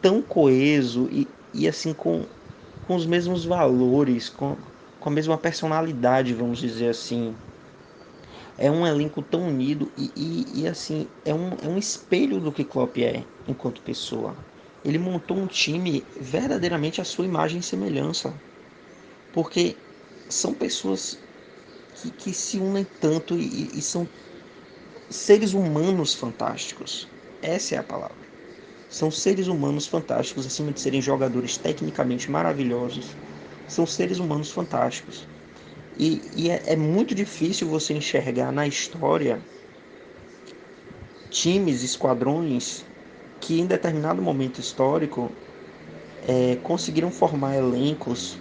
tão 0.00 0.22
coeso 0.22 1.08
e, 1.10 1.36
e 1.52 1.68
assim 1.68 1.94
com, 1.94 2.28
com 2.80 2.94
os 2.96 3.06
mesmos 3.06 3.44
valores, 3.44 4.28
com, 4.28 4.60
com 4.98 5.08
a 5.08 5.12
mesma 5.12 5.38
personalidade, 5.38 6.34
vamos 6.34 6.58
dizer 6.58 6.88
assim. 6.90 7.38
É 8.58 8.70
um 8.70 8.86
elenco 8.86 9.22
tão 9.22 9.46
unido 9.48 9.92
e, 9.96 10.12
e, 10.16 10.62
e 10.62 10.68
assim, 10.68 11.14
é 11.24 11.34
um, 11.34 11.52
é 11.62 11.68
um 11.68 11.78
espelho 11.78 12.40
do 12.40 12.52
que 12.52 12.64
Klopp 12.64 12.98
é 12.98 13.30
enquanto 13.46 13.82
pessoa 13.82 14.46
ele 14.84 14.98
montou 14.98 15.38
um 15.38 15.46
time 15.48 16.10
verdadeiramente 16.16 17.00
à 17.00 17.04
sua 17.04 17.26
imagem 17.26 17.60
e 17.60 17.62
semelhança. 17.64 18.42
Porque 19.32 19.84
são 20.30 20.54
pessoas 20.54 21.26
que, 21.94 22.12
que 22.12 22.34
se 22.34 22.58
unem 22.60 22.84
tanto 23.00 23.38
e, 23.38 23.78
e 23.78 23.82
são 23.82 24.10
seres 25.10 25.52
humanos 25.52 26.14
fantásticos. 26.14 27.14
Essa 27.42 27.74
é 27.74 27.78
a 27.78 27.84
palavra. 27.84 28.28
São 28.88 29.10
seres 29.10 29.48
humanos 29.48 29.86
fantásticos, 29.88 30.46
acima 30.46 30.72
de 30.72 30.80
serem 30.80 31.02
jogadores 31.02 31.58
tecnicamente 31.58 32.30
maravilhosos. 32.30 33.18
São 33.66 33.86
seres 33.86 34.18
humanos 34.18 34.50
fantásticos. 34.52 35.30
E, 35.98 36.20
e 36.36 36.50
é, 36.50 36.62
é 36.66 36.76
muito 36.76 37.14
difícil 37.14 37.68
você 37.68 37.92
enxergar 37.92 38.52
na 38.52 38.66
história 38.66 39.40
times, 41.30 41.82
esquadrões 41.82 42.84
que 43.40 43.60
em 43.60 43.66
determinado 43.66 44.22
momento 44.22 44.60
histórico 44.60 45.30
é, 46.26 46.56
conseguiram 46.62 47.10
formar 47.10 47.56
elencos 47.56 48.38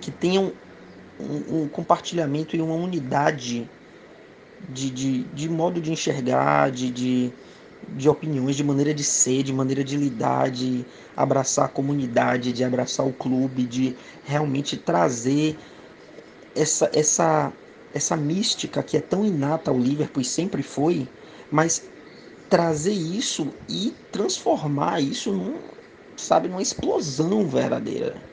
que 0.00 0.10
tenham 0.10 0.52
um, 1.18 1.62
um 1.62 1.68
compartilhamento 1.68 2.54
e 2.54 2.60
uma 2.60 2.74
unidade 2.74 3.68
de, 4.68 4.90
de, 4.90 5.24
de 5.24 5.48
modo 5.48 5.80
de 5.80 5.92
enxergar, 5.92 6.70
de, 6.70 6.90
de, 6.90 7.32
de 7.88 8.08
opiniões, 8.08 8.56
de 8.56 8.64
maneira 8.64 8.94
de 8.94 9.04
ser, 9.04 9.42
de 9.42 9.52
maneira 9.52 9.82
de 9.82 9.96
lidar, 9.96 10.50
de 10.50 10.84
abraçar 11.16 11.66
a 11.66 11.68
comunidade, 11.68 12.52
de 12.52 12.62
abraçar 12.64 13.06
o 13.06 13.12
clube, 13.12 13.64
de 13.64 13.96
realmente 14.24 14.76
trazer 14.76 15.56
essa, 16.56 16.90
essa, 16.94 17.58
essa 17.92 18.16
mística 18.16 18.82
que 18.82 18.96
é 18.96 19.00
tão 19.00 19.24
inata 19.26 19.70
ao 19.70 19.78
Liverpool 19.78 20.22
e 20.22 20.24
sempre 20.24 20.62
foi, 20.62 21.14
mas 21.50 21.92
trazer 22.48 22.92
isso 22.94 23.58
e 23.68 24.00
transformar 24.10 25.00
isso 25.02 25.32
num, 25.32 25.62
sabe, 26.16 26.48
numa 26.48 26.62
explosão 26.62 27.48
verdadeira 27.48 28.24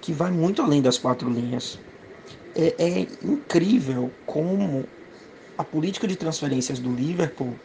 que 0.00 0.12
vai 0.12 0.30
muito 0.30 0.62
além 0.62 0.82
das 0.82 0.98
quatro 0.98 1.28
linhas. 1.30 1.82
É, 2.54 2.84
é 2.84 3.00
incrível 3.22 4.18
como 4.26 4.92
a 5.58 5.64
política 5.64 6.08
de 6.08 6.16
transferências 6.16 6.80
do 6.80 6.94
Liverpool 6.94 7.60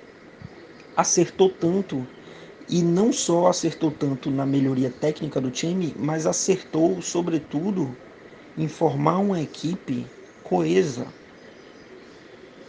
acertou 0.96 1.50
tanto 1.58 2.08
e 2.68 2.84
não 2.84 3.14
só 3.14 3.48
acertou 3.48 3.92
tanto 3.92 4.32
na 4.32 4.46
melhoria 4.46 4.92
técnica 4.92 5.42
do 5.42 5.52
time, 5.52 5.96
mas 5.98 6.26
acertou 6.28 7.02
sobretudo 7.02 8.00
em 8.56 8.68
formar 8.68 9.20
uma 9.20 9.42
equipe 9.42 10.14
coesa, 10.44 11.16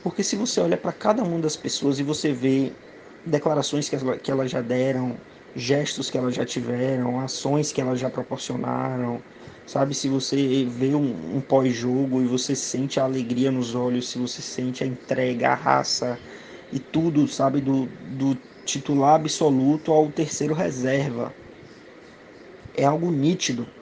porque 0.03 0.23
se 0.25 0.37
você 0.37 0.61
olha 0.61 0.77
para 0.79 0.93
cada 0.93 1.23
uma 1.23 1.39
das 1.41 1.57
pessoas 1.57 1.99
e 1.99 2.03
você 2.03 2.33
vê 2.33 2.79
declarações 3.25 3.89
que, 3.89 3.97
que 4.21 4.31
elas 4.31 4.51
já 4.51 4.63
deram, 4.63 5.23
gestos 5.55 6.09
que 6.11 6.17
elas 6.17 6.35
já 6.35 6.45
tiveram, 6.45 7.21
ações 7.21 7.71
que 7.73 7.81
elas 7.81 8.01
já 8.01 8.09
proporcionaram, 8.11 9.23
sabe? 9.67 9.95
Se 9.95 10.09
você 10.09 10.65
vê 10.65 10.95
um, 10.95 11.37
um 11.37 11.41
pós-jogo 11.43 12.23
e 12.23 12.27
você 12.27 12.57
sente 12.57 12.99
a 12.99 13.05
alegria 13.05 13.51
nos 13.51 13.75
olhos, 13.75 14.11
se 14.11 14.19
você 14.19 14.41
sente 14.43 14.83
a 14.85 14.87
entrega, 14.87 15.51
a 15.51 15.55
raça 15.55 16.21
e 16.73 16.81
tudo, 16.81 17.29
sabe? 17.29 17.61
Do, 17.61 17.87
do 18.01 18.43
titular 18.65 19.17
absoluto 19.17 19.93
ao 19.93 20.11
terceiro 20.13 20.55
reserva. 20.55 21.37
É 22.75 22.85
algo 22.85 23.13
nítido. 23.13 23.73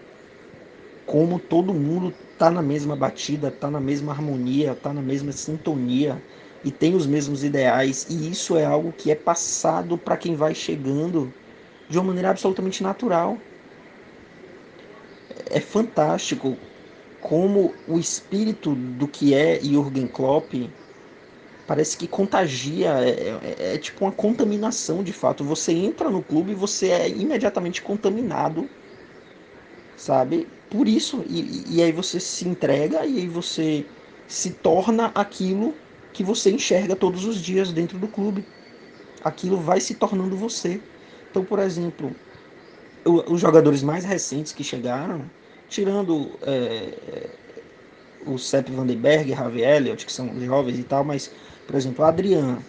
Como 1.09 1.41
todo 1.41 1.75
mundo 1.75 2.13
tá 2.37 2.51
na 2.51 2.63
mesma 2.63 2.95
batida, 2.97 3.51
tá 3.51 3.71
na 3.71 3.81
mesma 3.81 4.13
harmonia, 4.13 4.77
tá 4.77 4.93
na 4.93 5.03
mesma 5.03 5.33
sintonia 5.33 6.25
e 6.63 6.71
tem 6.73 6.95
os 6.95 7.07
mesmos 7.07 7.43
ideais, 7.45 8.05
e 8.09 8.31
isso 8.31 8.57
é 8.57 8.65
algo 8.67 8.93
que 8.93 9.11
é 9.11 9.15
passado 9.15 9.99
para 9.99 10.17
quem 10.19 10.37
vai 10.37 10.55
chegando 10.55 11.35
de 11.89 11.99
uma 11.99 12.07
maneira 12.09 12.31
absolutamente 12.31 12.83
natural. 12.83 13.49
É 15.51 15.61
fantástico 15.61 16.59
como 17.21 17.83
o 17.87 17.99
espírito 17.99 18.75
do 18.77 19.09
que 19.09 19.35
é 19.35 19.61
Jürgen 19.61 20.07
Klopp 20.09 20.55
parece 21.67 21.97
que 21.97 22.09
contagia, 22.09 22.89
é, 23.01 23.71
é, 23.73 23.75
é, 23.75 23.79
tipo 23.79 24.05
uma 24.05 24.13
contaminação 24.13 25.03
de 25.05 25.13
fato. 25.13 25.45
Você 25.45 25.73
entra 25.73 26.11
no 26.11 26.25
clube 26.25 26.53
e 26.53 26.55
você 26.55 26.89
é 26.91 27.09
imediatamente 27.09 27.83
contaminado, 27.83 28.71
sabe? 29.97 30.58
Por 30.71 30.89
isso. 30.89 31.25
E, 31.27 31.77
e 31.79 31.83
aí 31.83 31.93
você 31.93 32.21
se 32.21 32.47
entrega 32.49 33.07
e 33.07 33.19
aí 33.21 33.29
você 33.29 33.91
se 34.27 34.53
torna 34.55 35.07
aquilo 35.15 35.81
que 36.13 36.25
você 36.25 36.51
enxerga 36.51 36.97
todos 36.97 37.25
os 37.25 37.39
dias 37.41 37.73
dentro 37.73 37.99
do 37.99 38.09
clube. 38.09 38.49
Aquilo 39.21 39.61
vai 39.61 39.81
se 39.81 39.97
tornando 39.97 40.37
você. 40.37 40.87
Então, 41.31 41.45
por 41.45 41.59
exemplo, 41.61 42.17
os 43.05 43.41
jogadores 43.41 43.83
mais 43.83 44.05
recentes 44.05 44.53
que 44.53 44.65
chegaram, 44.65 45.31
tirando 45.69 46.39
é, 46.43 47.39
o 48.21 48.39
Sepp 48.39 48.71
Vandenberg, 48.71 49.31
Javi 49.33 49.63
Elliott, 49.63 50.07
que 50.07 50.13
são 50.13 50.39
jovens 50.41 50.79
e 50.79 50.85
tal, 50.85 51.05
mas, 51.05 51.35
por 51.67 51.77
exemplo, 51.77 52.05
Adriano, 52.05 52.65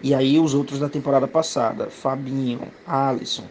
E 0.00 0.14
aí 0.14 0.38
os 0.40 0.54
outros 0.54 0.80
da 0.80 0.90
temporada 0.90 1.28
passada, 1.28 1.90
Fabinho, 1.90 2.72
Alisson. 2.84 3.50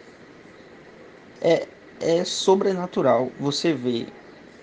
É, 1.40 1.68
é 2.00 2.24
sobrenatural 2.24 3.34
você 3.38 3.74
ver 3.74 4.16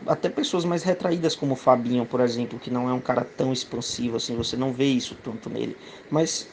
até 0.08 0.30
pessoas 0.30 0.66
mais 0.66 0.84
retraídas 0.84 1.36
como 1.36 1.54
o 1.54 1.56
Fabinho, 1.58 2.06
por 2.08 2.20
exemplo, 2.22 2.60
que 2.60 2.70
não 2.72 2.90
é 2.90 2.94
um 2.94 3.02
cara 3.02 3.26
tão 3.26 3.54
expansivo 3.54 4.18
assim, 4.18 4.36
você 4.36 4.56
não 4.58 4.74
vê 4.74 4.86
isso 4.86 5.16
tanto 5.16 5.50
nele. 5.50 5.80
Mas 6.10 6.52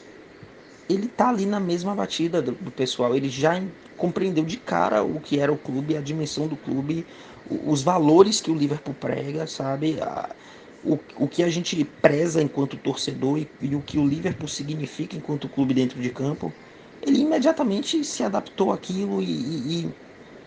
ele 0.87 1.07
tá 1.09 1.29
ali 1.29 1.45
na 1.45 1.59
mesma 1.59 1.95
batida 1.95 2.41
do, 2.41 2.53
do 2.55 2.71
pessoal, 2.71 3.15
ele 3.15 3.29
já 3.29 3.53
compreendeu 3.95 4.45
de 4.45 4.57
cara 4.57 5.03
o 5.03 5.19
que 5.21 5.39
era 5.39 5.51
o 5.51 5.57
clube, 5.57 5.97
a 5.97 6.01
dimensão 6.01 6.47
do 6.47 6.57
clube, 6.57 7.07
os 7.45 7.81
valores 7.83 8.39
que 8.41 8.51
o 8.51 8.55
Liverpool 8.55 8.93
prega, 8.95 9.47
sabe? 9.47 9.99
A, 10.01 10.35
o, 10.81 10.99
o 11.15 11.27
que 11.27 11.41
a 11.43 11.49
gente 11.49 11.83
preza 11.85 12.41
enquanto 12.41 12.77
torcedor 12.77 13.39
e, 13.39 13.51
e 13.61 13.75
o 13.75 13.81
que 13.83 13.97
o 13.97 14.05
Liverpool 14.07 14.47
significa 14.47 15.15
enquanto 15.17 15.49
clube 15.49 15.73
dentro 15.73 15.99
de 16.01 16.11
campo, 16.11 16.55
ele 17.01 17.19
imediatamente 17.19 18.03
se 18.03 18.23
adaptou 18.23 18.71
àquilo 18.71 19.21
e, 19.21 19.85
e, 19.87 19.95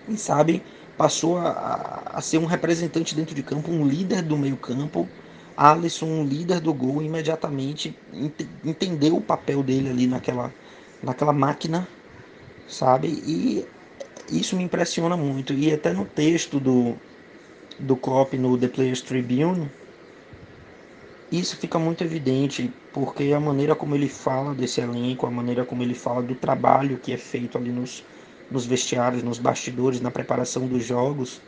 e 0.08 0.16
sabe, 0.16 0.62
passou 0.96 1.38
a, 1.38 2.02
a, 2.12 2.20
ser 2.20 2.38
um 2.38 2.46
representante 2.46 3.14
dentro 3.14 3.34
de 3.34 3.42
campo, 3.42 3.70
um 3.70 3.86
líder 3.86 4.22
do 4.22 4.36
meio 4.36 4.56
campo. 4.56 5.08
Alisson, 5.56 6.06
um 6.06 6.24
líder 6.24 6.60
do 6.60 6.72
gol, 6.72 7.02
imediatamente 7.02 7.96
ent, 8.12 8.46
entendeu 8.64 9.16
o 9.16 9.20
papel 9.20 9.60
dele 9.62 9.90
ali 9.90 10.06
naquela, 10.06 10.54
naquela 11.02 11.32
máquina, 11.32 11.86
sabe? 12.68 13.08
E 13.08 13.66
isso 14.30 14.56
me 14.56 14.62
impressiona 14.62 15.16
muito. 15.16 15.52
E 15.52 15.72
até 15.72 15.92
no 15.92 16.04
texto 16.04 16.60
do, 16.60 16.96
do 17.78 17.96
Klopp 17.96 18.34
no 18.34 18.56
The 18.56 18.68
Players 18.68 19.00
Tribune, 19.00 19.68
isso 21.30 21.56
fica 21.56 21.78
muito 21.78 22.02
evidente, 22.04 22.72
porque 22.92 23.32
a 23.32 23.40
maneira 23.40 23.74
como 23.74 23.94
ele 23.94 24.08
fala 24.08 24.54
desse 24.54 24.80
elenco, 24.80 25.26
a 25.26 25.30
maneira 25.30 25.64
como 25.64 25.82
ele 25.82 25.94
fala 25.94 26.22
do 26.22 26.34
trabalho 26.34 26.98
que 26.98 27.12
é 27.12 27.18
feito 27.18 27.58
ali 27.58 27.70
nos, 27.70 28.04
nos 28.50 28.66
vestiários, 28.66 29.22
nos 29.22 29.38
bastidores, 29.38 30.00
na 30.00 30.10
preparação 30.10 30.66
dos 30.66 30.84
jogos, 30.84 31.40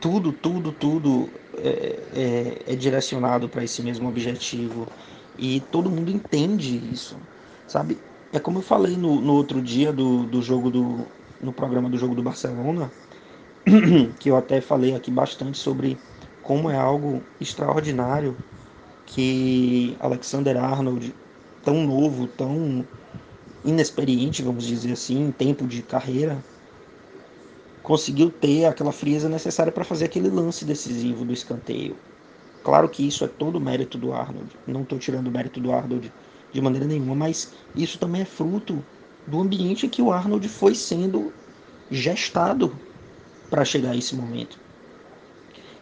tudo, 0.00 0.32
tudo, 0.32 0.72
tudo 0.72 1.28
é, 1.58 2.62
é, 2.66 2.72
é 2.72 2.76
direcionado 2.76 3.48
para 3.48 3.62
esse 3.62 3.82
mesmo 3.82 4.08
objetivo. 4.08 4.88
E 5.38 5.60
todo 5.60 5.90
mundo 5.90 6.10
entende 6.10 6.76
isso, 6.92 7.16
sabe? 7.66 7.98
É 8.32 8.40
como 8.40 8.58
eu 8.58 8.62
falei 8.62 8.96
no, 8.96 9.20
no 9.20 9.34
outro 9.34 9.62
dia 9.62 9.92
do, 9.92 10.26
do 10.26 10.42
jogo 10.42 10.70
do. 10.70 11.06
no 11.40 11.52
programa 11.52 11.88
do 11.90 11.98
jogo 11.98 12.14
do 12.14 12.22
Barcelona, 12.22 12.92
que 14.18 14.30
eu 14.30 14.36
até 14.36 14.60
falei 14.60 14.94
aqui 14.94 15.10
bastante 15.10 15.58
sobre 15.58 16.02
como 16.40 16.70
é 16.70 16.76
algo 16.76 17.28
extraordinário 17.38 18.42
que 19.04 19.96
Alexander 20.00 20.56
Arnold, 20.56 21.14
tão 21.62 21.86
novo, 21.86 22.28
tão 22.28 22.88
inexperiente, 23.64 24.42
vamos 24.42 24.64
dizer 24.64 24.92
assim, 24.92 25.26
em 25.26 25.30
tempo 25.30 25.66
de 25.66 25.82
carreira, 25.82 26.42
conseguiu 27.82 28.30
ter 28.30 28.66
aquela 28.66 28.92
frieza 28.92 29.28
necessária 29.28 29.72
para 29.72 29.84
fazer 29.84 30.06
aquele 30.06 30.28
lance 30.28 30.64
decisivo 30.64 31.24
do 31.24 31.32
escanteio. 31.32 31.96
Claro 32.62 32.88
que 32.88 33.06
isso 33.06 33.24
é 33.24 33.28
todo 33.28 33.60
mérito 33.60 33.96
do 33.96 34.12
Arnold, 34.12 34.50
não 34.66 34.82
estou 34.82 34.98
tirando 34.98 35.28
o 35.28 35.30
mérito 35.30 35.60
do 35.60 35.72
Arnold 35.72 36.12
de 36.52 36.60
maneira 36.60 36.86
nenhuma, 36.86 37.14
mas 37.14 37.52
isso 37.74 37.98
também 37.98 38.22
é 38.22 38.26
fruto 38.26 38.84
do 39.26 39.40
ambiente 39.40 39.86
em 39.86 39.88
que 39.88 40.02
o 40.02 40.12
Arnold 40.12 40.46
foi 40.48 40.74
sendo 40.74 41.32
gestado 41.90 42.78
para 43.48 43.64
chegar 43.64 43.92
a 43.92 43.96
esse 43.96 44.14
momento 44.14 44.58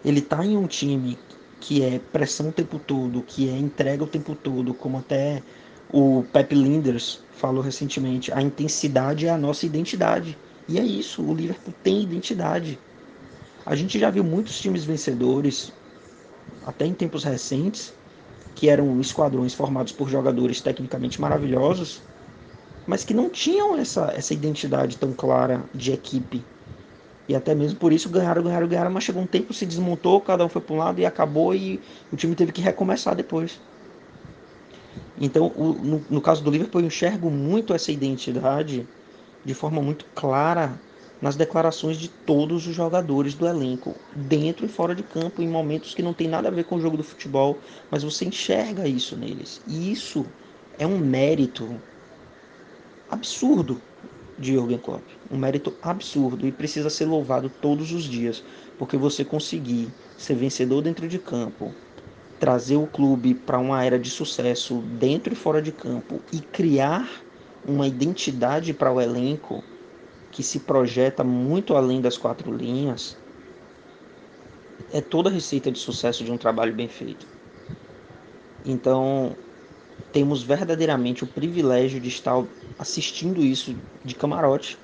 ele 0.05 0.21
tá 0.21 0.45
em 0.45 0.57
um 0.57 0.67
time 0.67 1.19
que 1.61 1.83
é 1.83 1.99
pressão 1.99 2.49
o 2.49 2.53
tempo 2.53 2.79
todo, 2.79 3.23
que 3.23 3.49
é 3.49 3.53
entrega 3.53 4.05
o 4.05 4.07
tempo 4.07 4.35
todo, 4.35 4.73
como 4.73 4.99
até 4.99 5.43
o 5.93 6.25
Pep 6.33 6.55
Linders 6.55 7.25
falou 7.39 7.63
recentemente, 7.63 8.33
a 8.33 8.43
intensidade 8.43 9.27
é 9.27 9.31
a 9.31 9.39
nossa 9.39 9.67
identidade. 9.67 10.41
E 10.69 10.79
é 10.79 10.85
isso, 10.85 11.25
o 11.27 11.35
Liverpool 11.35 11.75
tem 11.83 12.03
identidade. 12.03 12.83
A 13.65 13.77
gente 13.77 13.99
já 13.99 14.11
viu 14.11 14.25
muitos 14.25 14.61
times 14.61 14.85
vencedores, 14.85 15.73
até 16.63 16.87
em 16.87 16.95
tempos 16.95 17.25
recentes, 17.25 17.95
que 18.55 18.69
eram 18.69 19.01
esquadrões 19.01 19.55
formados 19.55 19.93
por 19.93 20.09
jogadores 20.11 20.61
tecnicamente 20.63 21.21
maravilhosos, 21.21 22.05
mas 22.87 23.05
que 23.05 23.15
não 23.15 23.31
tinham 23.31 23.77
essa, 23.77 24.07
essa 24.13 24.35
identidade 24.35 24.97
tão 24.99 25.15
clara 25.15 25.69
de 25.75 25.93
equipe, 25.93 26.51
e 27.29 27.35
até 27.37 27.55
mesmo 27.55 27.79
por 27.79 27.93
isso 27.93 28.11
ganharam, 28.11 28.43
ganharam, 28.43 28.69
ganharam, 28.69 28.91
mas 28.91 29.05
chegou 29.05 29.23
um 29.23 29.27
tempo, 29.27 29.55
se 29.55 29.67
desmontou, 29.67 30.21
cada 30.23 30.45
um 30.45 30.49
foi 30.49 30.63
para 30.63 30.75
um 30.75 30.79
lado 30.79 31.01
e 31.01 31.07
acabou 31.07 31.55
e 31.55 31.85
o 32.11 32.17
time 32.17 32.35
teve 32.37 32.53
que 32.53 32.61
recomeçar 32.63 33.15
depois. 33.17 33.63
Então, 35.21 35.53
o, 35.57 35.73
no, 35.73 36.05
no, 36.09 36.21
caso 36.21 36.43
do 36.43 36.51
Liverpool, 36.51 36.81
eu 36.81 36.87
enxergo 36.87 37.31
muito 37.31 37.75
essa 37.75 37.91
identidade 37.91 38.87
de 39.45 39.55
forma 39.55 39.83
muito 39.83 40.05
clara 40.15 40.79
nas 41.21 41.35
declarações 41.35 41.97
de 41.97 42.09
todos 42.09 42.67
os 42.67 42.75
jogadores 42.75 43.35
do 43.35 43.47
elenco, 43.47 43.95
dentro 44.15 44.65
e 44.65 44.69
fora 44.69 44.95
de 44.95 45.03
campo, 45.03 45.43
em 45.43 45.49
momentos 45.49 45.95
que 45.95 46.03
não 46.03 46.15
tem 46.15 46.29
nada 46.29 46.49
a 46.49 46.53
ver 46.53 46.65
com 46.65 46.77
o 46.77 46.81
jogo 46.81 46.97
do 46.97 47.03
futebol, 47.03 47.59
mas 47.91 48.05
você 48.05 48.25
enxerga 48.25 48.87
isso 48.87 49.17
neles. 49.17 49.61
E 49.67 49.91
isso 49.91 50.25
é 50.79 50.87
um 50.87 50.99
mérito 50.99 51.75
absurdo 53.11 53.81
de 54.39 54.53
Jürgen 54.53 54.79
Klopp. 54.79 55.03
Um 55.31 55.37
mérito 55.37 55.75
absurdo 55.83 56.47
e 56.47 56.53
precisa 56.53 56.89
ser 56.89 57.07
louvado 57.07 57.51
todos 57.51 57.91
os 57.93 58.05
dias, 58.05 58.45
porque 58.79 58.97
você 58.97 59.25
conseguir 59.25 59.89
ser 60.17 60.37
vencedor 60.37 60.83
dentro 60.83 61.09
de 61.09 61.19
campo, 61.19 61.75
trazer 62.39 62.77
o 62.77 62.87
clube 62.87 63.35
para 63.35 63.59
uma 63.59 63.85
era 63.85 63.99
de 63.99 64.11
sucesso 64.11 64.83
dentro 64.83 65.33
e 65.33 65.37
fora 65.37 65.61
de 65.61 65.73
campo 65.73 66.25
e 66.33 66.41
criar 66.41 67.27
uma 67.65 67.87
identidade 67.87 68.73
para 68.73 68.93
o 68.93 69.01
elenco 69.01 69.63
que 70.31 70.43
se 70.43 70.61
projeta 70.61 71.25
muito 71.25 71.75
além 71.75 72.01
das 72.01 72.17
quatro 72.17 72.53
linhas, 72.53 73.23
é 74.93 75.01
toda 75.01 75.29
a 75.29 75.33
receita 75.33 75.71
de 75.71 75.79
sucesso 75.79 76.25
de 76.25 76.31
um 76.33 76.39
trabalho 76.39 76.75
bem 76.75 76.89
feito. 76.89 77.27
Então, 78.65 79.37
temos 80.13 80.43
verdadeiramente 80.43 81.25
o 81.25 81.27
privilégio 81.27 82.01
de 82.01 82.09
estar 82.09 82.35
assistindo 82.79 83.43
isso 83.43 83.85
de 84.05 84.15
camarote. 84.15 84.79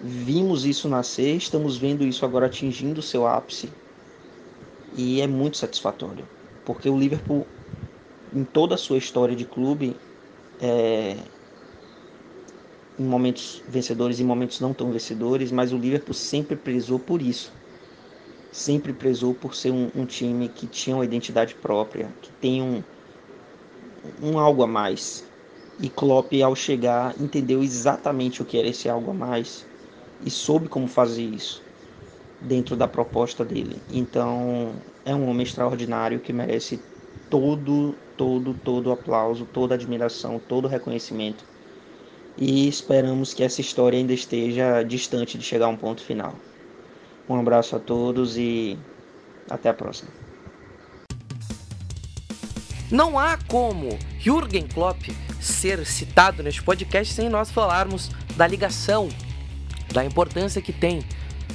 Vimos 0.00 0.64
isso 0.64 0.88
nascer, 0.88 1.36
estamos 1.36 1.76
vendo 1.78 2.04
isso 2.04 2.24
agora 2.24 2.46
atingindo 2.46 3.02
seu 3.02 3.26
ápice. 3.26 3.78
E 4.92 5.20
é 5.20 5.26
muito 5.26 5.56
satisfatório, 5.56 6.28
porque 6.72 6.88
o 6.88 6.98
Liverpool, 6.98 7.48
em 8.32 8.44
toda 8.44 8.74
a 8.76 8.78
sua 8.78 8.98
história 8.98 9.36
de 9.36 9.46
clube, 9.46 10.00
é, 10.60 11.30
em 12.96 13.04
momentos 13.04 13.62
vencedores 13.66 14.20
e 14.20 14.24
momentos 14.24 14.60
não 14.60 14.72
tão 14.74 14.92
vencedores, 14.92 15.50
mas 15.50 15.72
o 15.72 15.78
Liverpool 15.78 16.14
sempre 16.14 16.56
prezou 16.56 17.00
por 17.00 17.20
isso. 17.22 17.58
Sempre 18.50 18.92
prezou 18.94 19.34
por 19.34 19.54
ser 19.54 19.72
um, 19.72 19.90
um 19.94 20.06
time 20.06 20.48
que 20.48 20.66
tinha 20.68 20.96
uma 20.96 21.04
identidade 21.04 21.54
própria, 21.56 22.14
que 22.20 22.32
tem 22.34 22.62
um, 22.62 22.84
um 24.20 24.38
algo 24.38 24.62
a 24.62 24.66
mais. 24.66 25.24
E 25.78 25.88
Klopp, 25.88 26.32
ao 26.42 26.54
chegar, 26.54 27.18
entendeu 27.20 27.62
exatamente 27.62 28.42
o 28.42 28.44
que 28.46 28.58
era 28.58 28.68
esse 28.68 28.88
algo 28.88 29.10
a 29.10 29.14
mais 29.14 29.66
e 30.20 30.30
soube 30.30 30.68
como 30.68 30.86
fazer 30.86 31.24
isso 31.24 31.64
dentro 32.40 32.76
da 32.76 32.88
proposta 32.88 33.44
dele. 33.44 33.84
Então, 33.88 34.82
é 35.04 35.14
um 35.14 35.28
homem 35.28 35.42
extraordinário 35.42 36.20
que 36.20 36.32
merece 36.32 36.80
todo, 37.28 37.94
todo, 38.16 38.54
todo 38.54 38.92
aplauso, 38.92 39.46
toda 39.46 39.74
admiração, 39.74 40.40
todo 40.48 40.68
reconhecimento. 40.68 41.44
E 42.36 42.68
esperamos 42.68 43.34
que 43.34 43.42
essa 43.42 43.60
história 43.60 43.98
ainda 43.98 44.12
esteja 44.12 44.82
distante 44.82 45.36
de 45.36 45.44
chegar 45.44 45.66
a 45.66 45.68
um 45.68 45.76
ponto 45.76 46.02
final. 46.02 46.34
Um 47.28 47.38
abraço 47.38 47.76
a 47.76 47.78
todos 47.78 48.36
e 48.36 48.78
até 49.48 49.68
a 49.68 49.74
próxima. 49.74 50.10
Não 52.90 53.18
há 53.18 53.38
como 53.48 53.96
Jürgen 54.18 54.66
Klopp 54.66 55.00
ser 55.40 55.86
citado 55.86 56.42
neste 56.42 56.62
podcast 56.62 57.14
sem 57.14 57.28
nós 57.28 57.50
falarmos 57.50 58.10
da 58.36 58.46
ligação, 58.46 59.08
da 59.92 60.04
importância 60.04 60.60
que 60.60 60.72
tem 60.72 61.04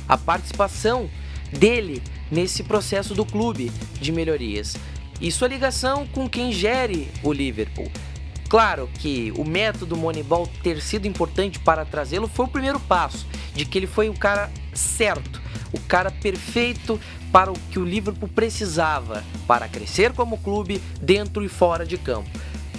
a 0.07 0.17
participação 0.17 1.09
dele 1.51 2.01
nesse 2.31 2.63
processo 2.63 3.13
do 3.13 3.25
clube 3.25 3.71
de 3.99 4.11
melhorias 4.11 4.75
e 5.21 5.31
sua 5.31 5.47
ligação 5.47 6.05
com 6.07 6.27
quem 6.27 6.51
gere 6.51 7.09
o 7.23 7.31
Liverpool. 7.31 7.89
Claro 8.49 8.89
que 8.99 9.33
o 9.35 9.43
método 9.43 9.97
Moneyball 9.97 10.47
ter 10.61 10.81
sido 10.81 11.07
importante 11.07 11.59
para 11.59 11.83
trazê-lo 11.83 12.27
foi 12.27 12.45
o 12.45 12.49
primeiro 12.49 12.79
passo, 12.79 13.25
de 13.53 13.65
que 13.65 13.77
ele 13.77 13.87
foi 13.87 14.07
o 14.07 14.13
cara 14.13 14.51
certo, 14.73 15.41
o 15.73 15.79
cara 15.79 16.11
perfeito 16.11 16.99
para 17.31 17.51
o 17.51 17.59
que 17.71 17.79
o 17.79 17.85
Liverpool 17.85 18.29
precisava 18.29 19.23
para 19.47 19.67
crescer 19.67 20.13
como 20.13 20.37
clube 20.37 20.81
dentro 21.01 21.43
e 21.43 21.49
fora 21.49 21.85
de 21.85 21.97
campo. 21.97 22.29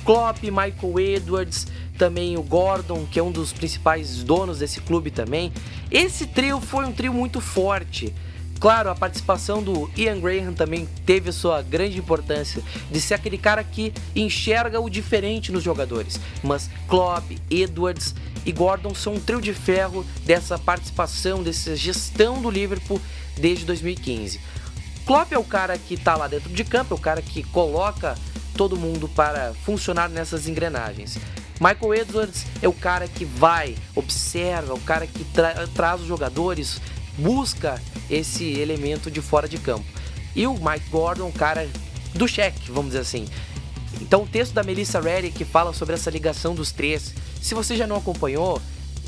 Klopp, 0.04 0.42
Michael 0.44 1.00
Edwards, 1.00 1.66
também 1.98 2.36
o 2.36 2.42
Gordon, 2.42 3.04
que 3.10 3.18
é 3.18 3.22
um 3.22 3.32
dos 3.32 3.52
principais 3.52 4.22
donos 4.22 4.60
desse 4.60 4.80
clube 4.80 5.10
também. 5.10 5.52
Esse 5.90 6.26
trio 6.26 6.60
foi 6.60 6.84
um 6.84 6.92
trio 6.92 7.12
muito 7.12 7.40
forte 7.40 8.14
Claro, 8.58 8.90
a 8.90 8.94
participação 8.94 9.62
do 9.62 9.90
Ian 9.96 10.18
Graham 10.18 10.52
também 10.54 10.88
teve 11.04 11.30
sua 11.30 11.60
grande 11.62 11.98
importância, 11.98 12.62
de 12.90 13.00
ser 13.00 13.14
aquele 13.14 13.36
cara 13.36 13.62
que 13.62 13.92
enxerga 14.14 14.80
o 14.80 14.88
diferente 14.88 15.52
nos 15.52 15.62
jogadores. 15.62 16.18
Mas 16.42 16.70
Klopp, 16.88 17.30
Edwards 17.50 18.14
e 18.44 18.52
Gordon 18.52 18.94
são 18.94 19.14
um 19.14 19.20
trio 19.20 19.40
de 19.40 19.52
ferro 19.52 20.04
dessa 20.24 20.58
participação, 20.58 21.42
dessa 21.42 21.76
gestão 21.76 22.40
do 22.40 22.50
Liverpool 22.50 23.00
desde 23.36 23.64
2015. 23.66 24.40
Klopp 25.04 25.32
é 25.32 25.38
o 25.38 25.44
cara 25.44 25.76
que 25.76 25.94
está 25.94 26.16
lá 26.16 26.26
dentro 26.26 26.48
de 26.48 26.64
campo, 26.64 26.94
é 26.94 26.96
o 26.96 27.00
cara 27.00 27.20
que 27.20 27.42
coloca 27.42 28.16
todo 28.56 28.76
mundo 28.76 29.08
para 29.08 29.52
funcionar 29.64 30.08
nessas 30.08 30.48
engrenagens. 30.48 31.18
Michael 31.60 31.94
Edwards 31.94 32.46
é 32.60 32.68
o 32.68 32.72
cara 32.72 33.08
que 33.08 33.24
vai, 33.24 33.76
observa, 33.94 34.74
o 34.74 34.80
cara 34.80 35.06
que 35.06 35.24
tra 35.24 35.66
traz 35.74 36.00
os 36.00 36.06
jogadores, 36.06 36.80
busca 37.18 37.80
esse 38.10 38.44
elemento 38.58 39.10
de 39.10 39.20
fora 39.20 39.48
de 39.48 39.58
campo. 39.58 39.84
E 40.34 40.46
o 40.46 40.54
Mike 40.54 40.90
Gordon, 40.90 41.30
cara 41.32 41.68
do 42.14 42.28
cheque, 42.28 42.70
vamos 42.70 42.88
dizer 42.88 43.00
assim. 43.00 43.26
Então 44.00 44.22
o 44.22 44.26
texto 44.26 44.52
da 44.52 44.62
Melissa 44.62 45.00
Reddy 45.00 45.30
que 45.30 45.44
fala 45.44 45.72
sobre 45.72 45.94
essa 45.94 46.10
ligação 46.10 46.54
dos 46.54 46.72
três, 46.72 47.14
se 47.40 47.54
você 47.54 47.76
já 47.76 47.86
não 47.86 47.96
acompanhou, 47.96 48.60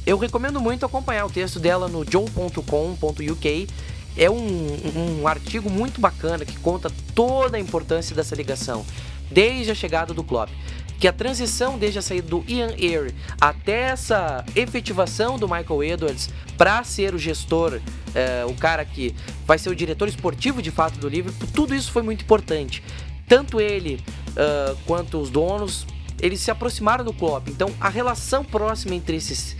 eu 0.06 0.16
recomendo 0.16 0.60
muito 0.60 0.86
acompanhar 0.86 1.26
o 1.26 1.30
texto 1.30 1.60
dela 1.60 1.88
no 1.88 2.04
joe.com.uk. 2.10 3.68
É 4.16 4.28
um, 4.28 5.20
um 5.20 5.28
artigo 5.28 5.70
muito 5.70 6.00
bacana 6.00 6.44
que 6.44 6.58
conta 6.58 6.90
toda 7.14 7.56
a 7.56 7.60
importância 7.60 8.16
dessa 8.16 8.34
ligação, 8.34 8.84
desde 9.30 9.70
a 9.70 9.74
chegada 9.74 10.12
do 10.12 10.24
Klopp 10.24 10.50
que 10.98 11.06
a 11.06 11.12
transição 11.12 11.78
desde 11.78 11.98
a 11.98 12.02
saída 12.02 12.28
do 12.28 12.44
Ian 12.48 12.70
Ayre 12.70 13.14
até 13.40 13.82
essa 13.82 14.44
efetivação 14.56 15.38
do 15.38 15.48
Michael 15.48 15.84
Edwards 15.84 16.28
para 16.56 16.82
ser 16.82 17.14
o 17.14 17.18
gestor, 17.18 17.80
é, 18.14 18.44
o 18.44 18.54
cara 18.54 18.84
que 18.84 19.14
vai 19.46 19.58
ser 19.58 19.70
o 19.70 19.76
diretor 19.76 20.08
esportivo 20.08 20.60
de 20.60 20.70
fato 20.70 20.98
do 20.98 21.08
Liverpool, 21.08 21.48
tudo 21.54 21.74
isso 21.74 21.92
foi 21.92 22.02
muito 22.02 22.22
importante. 22.22 22.82
Tanto 23.28 23.60
ele 23.60 24.02
uh, 24.30 24.76
quanto 24.86 25.20
os 25.20 25.30
donos, 25.30 25.86
eles 26.20 26.40
se 26.40 26.50
aproximaram 26.50 27.04
do 27.04 27.12
Klopp. 27.12 27.48
Então 27.48 27.70
a 27.80 27.88
relação 27.88 28.44
próxima 28.44 28.94
entre 28.94 29.16
esses, 29.16 29.54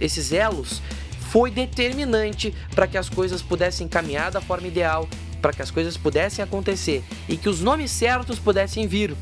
esses 0.00 0.32
elos 0.32 0.82
foi 1.30 1.50
determinante 1.50 2.54
para 2.74 2.86
que 2.86 2.98
as 2.98 3.08
coisas 3.08 3.40
pudessem 3.40 3.86
caminhar 3.86 4.30
da 4.30 4.40
forma 4.40 4.66
ideal, 4.66 5.08
para 5.40 5.52
que 5.52 5.62
as 5.62 5.70
coisas 5.70 5.96
pudessem 5.96 6.42
acontecer 6.42 7.04
e 7.28 7.36
que 7.36 7.48
os 7.48 7.60
nomes 7.60 7.90
certos 7.90 8.38
pudessem 8.38 8.86
vir. 8.86 9.14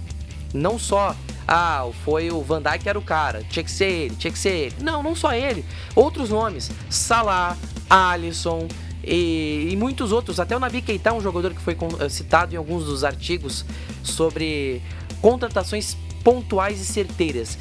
Não 0.52 0.78
só 0.78 1.14
ah, 1.52 1.88
foi 2.04 2.30
o 2.30 2.40
Van 2.42 2.62
Dijk 2.62 2.88
era 2.88 2.96
o 2.96 3.02
cara, 3.02 3.42
tinha 3.50 3.64
que 3.64 3.70
ser 3.72 3.86
ele, 3.86 4.14
tinha 4.14 4.32
que 4.32 4.38
ser 4.38 4.50
ele. 4.50 4.76
Não, 4.80 5.02
não 5.02 5.16
só 5.16 5.34
ele. 5.34 5.64
Outros 5.96 6.30
nomes, 6.30 6.70
Salah, 6.88 7.56
Alisson 7.90 8.68
e, 9.02 9.66
e 9.68 9.76
muitos 9.76 10.12
outros. 10.12 10.38
Até 10.38 10.56
o 10.56 10.60
Nabi 10.60 10.80
Keita, 10.80 11.12
um 11.12 11.20
jogador 11.20 11.52
que 11.52 11.60
foi 11.60 11.76
eh, 11.98 12.08
citado 12.08 12.54
em 12.54 12.56
alguns 12.56 12.84
dos 12.84 13.02
artigos 13.02 13.64
sobre 14.00 14.80
contratações 15.20 15.96
pontuais 16.22 16.80
e 16.80 16.84
certeiras. 16.84 17.58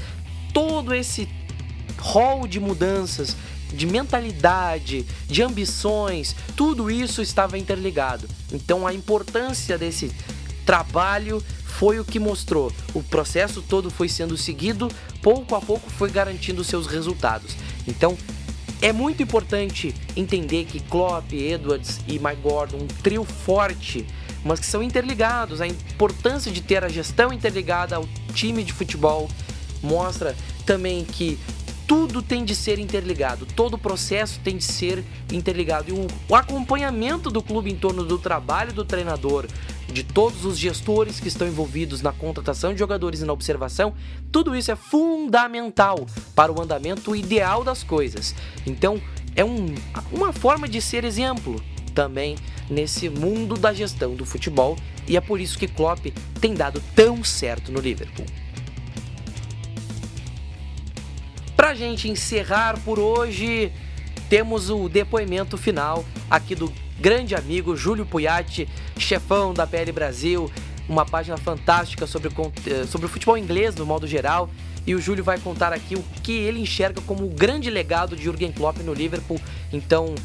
Todo 0.54 0.94
esse 0.94 1.28
rol 1.98 2.46
de 2.46 2.60
mudanças, 2.60 3.36
de 3.74 3.88
mentalidade, 3.88 5.04
de 5.28 5.42
ambições, 5.42 6.36
tudo 6.56 6.92
isso 6.92 7.24
estava 7.24 7.58
interligado. 7.58 8.30
Então 8.54 8.86
a 8.86 8.94
importância 8.94 9.80
desse 9.80 10.12
trabalho 10.70 11.44
foi 11.66 12.00
o 12.00 12.06
que 12.06 12.20
mostrou. 12.20 12.72
O 12.94 13.02
processo 13.02 13.60
todo 13.60 13.90
foi 13.90 14.08
sendo 14.08 14.38
seguido, 14.38 14.88
pouco 15.20 15.56
a 15.56 15.60
pouco 15.60 15.90
foi 15.90 16.12
garantindo 16.12 16.64
seus 16.64 16.86
resultados. 16.86 17.56
Então, 17.88 18.16
é 18.80 18.94
muito 18.94 19.24
importante 19.24 19.96
entender 20.16 20.66
que 20.66 20.80
Klopp, 20.80 21.34
Edwards 21.34 22.00
e 22.08 22.20
Mike 22.20 22.42
Gordon, 22.44 22.78
um 22.78 22.88
trio 23.02 23.24
forte, 23.24 24.06
mas 24.46 24.60
que 24.60 24.66
são 24.68 24.84
interligados. 24.84 25.60
A 25.60 25.66
importância 25.66 26.52
de 26.52 26.62
ter 26.62 26.84
a 26.84 26.88
gestão 26.88 27.34
interligada 27.34 27.96
ao 27.96 28.08
time 28.36 28.64
de 28.64 28.72
futebol 28.72 29.28
mostra 29.82 30.36
também 30.68 31.04
que 31.04 31.40
tudo 31.90 32.22
tem 32.22 32.46
de 32.46 32.54
ser 32.54 32.78
interligado, 32.78 33.48
todo 33.48 33.74
o 33.74 33.78
processo 33.80 34.40
tem 34.44 34.58
de 34.58 34.64
ser 34.64 35.04
interligado. 35.34 35.90
E 35.90 35.92
o, 35.92 36.06
o 36.30 36.36
acompanhamento 36.36 37.32
do 37.32 37.42
clube 37.42 37.72
em 37.72 37.76
torno 37.76 38.06
do 38.06 38.20
trabalho 38.20 38.72
do 38.72 38.86
treinador, 38.86 39.48
de 39.92 40.04
todos 40.04 40.46
os 40.46 40.56
gestores 40.56 41.20
que 41.20 41.28
estão 41.28 41.48
envolvidos 41.48 42.04
na 42.04 42.12
contratação 42.14 42.74
de 42.74 42.78
jogadores 42.78 43.22
e 43.22 43.26
na 43.26 43.34
observação, 43.34 43.96
tudo 44.32 44.56
isso 44.56 44.72
é 44.72 44.76
fundamental 44.76 46.06
para 46.36 46.52
o 46.52 46.62
andamento 46.62 47.16
ideal 47.16 47.64
das 47.64 47.84
coisas. 47.84 48.36
Então, 48.68 49.02
é 49.36 49.44
um, 49.44 49.74
uma 50.12 50.32
forma 50.32 50.70
de 50.70 50.80
ser 50.84 51.04
exemplo 51.04 51.60
também 51.96 52.36
nesse 52.70 53.10
mundo 53.10 53.56
da 53.56 53.74
gestão 53.74 54.14
do 54.14 54.28
futebol 54.28 54.78
e 55.08 55.18
é 55.18 55.22
por 55.22 55.42
isso 55.42 55.58
que 55.58 55.68
Klopp 55.68 56.06
tem 56.40 56.54
dado 56.54 56.84
tão 56.94 57.24
certo 57.24 57.72
no 57.72 57.80
Liverpool. 57.80 58.28
Pra 61.60 61.74
gente 61.74 62.08
encerrar 62.08 62.80
por 62.86 62.98
hoje, 63.00 63.70
temos 64.30 64.70
o 64.70 64.88
depoimento 64.88 65.58
final 65.58 66.06
aqui 66.30 66.56
do 66.56 66.72
grande 66.98 67.36
amigo 67.36 67.76
Júlio 67.76 68.06
Puyatti, 68.06 68.66
chefão 68.98 69.54
da 69.54 69.68
PL 69.68 69.92
Brasil, 69.92 70.50
uma 70.88 71.06
página 71.06 71.36
fantástica 71.36 72.08
sobre, 72.08 72.32
eh, 72.66 72.86
sobre 72.86 73.08
o 73.08 73.10
futebol 73.10 73.38
inglês 73.38 73.76
no 73.76 73.86
modo 73.86 74.08
geral. 74.08 74.50
E 74.88 74.96
o 74.96 75.02
Júlio 75.02 75.22
vai 75.22 75.38
contar 75.38 75.74
aqui 75.74 75.96
o 75.96 76.04
que 76.24 76.32
ele 76.32 76.62
enxerga 76.62 77.02
como 77.02 77.26
o 77.26 77.30
grande 77.30 77.70
legado 77.70 78.16
de 78.16 78.24
Jürgen 78.24 78.54
Klopp 78.54 78.78
no 78.78 78.94
Liverpool. 78.94 79.38
Então, 79.74 80.16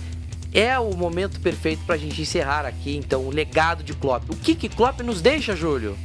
é 0.52 0.78
o 0.78 0.94
momento 0.97 1.40
perfeito 1.40 1.82
para 1.85 1.97
a 1.97 1.98
gente 1.98 2.23
encerrar 2.23 2.65
aqui, 2.65 2.97
então, 2.97 3.23
o 3.23 3.31
legado 3.31 3.82
de 3.82 3.93
Klopp. 3.93 4.31
O 4.31 4.36
que 4.36 4.55
que 4.55 4.69
Klopp 4.69 5.01
nos 5.01 5.20
deixa, 5.20 5.56
Júlio? 5.56 5.98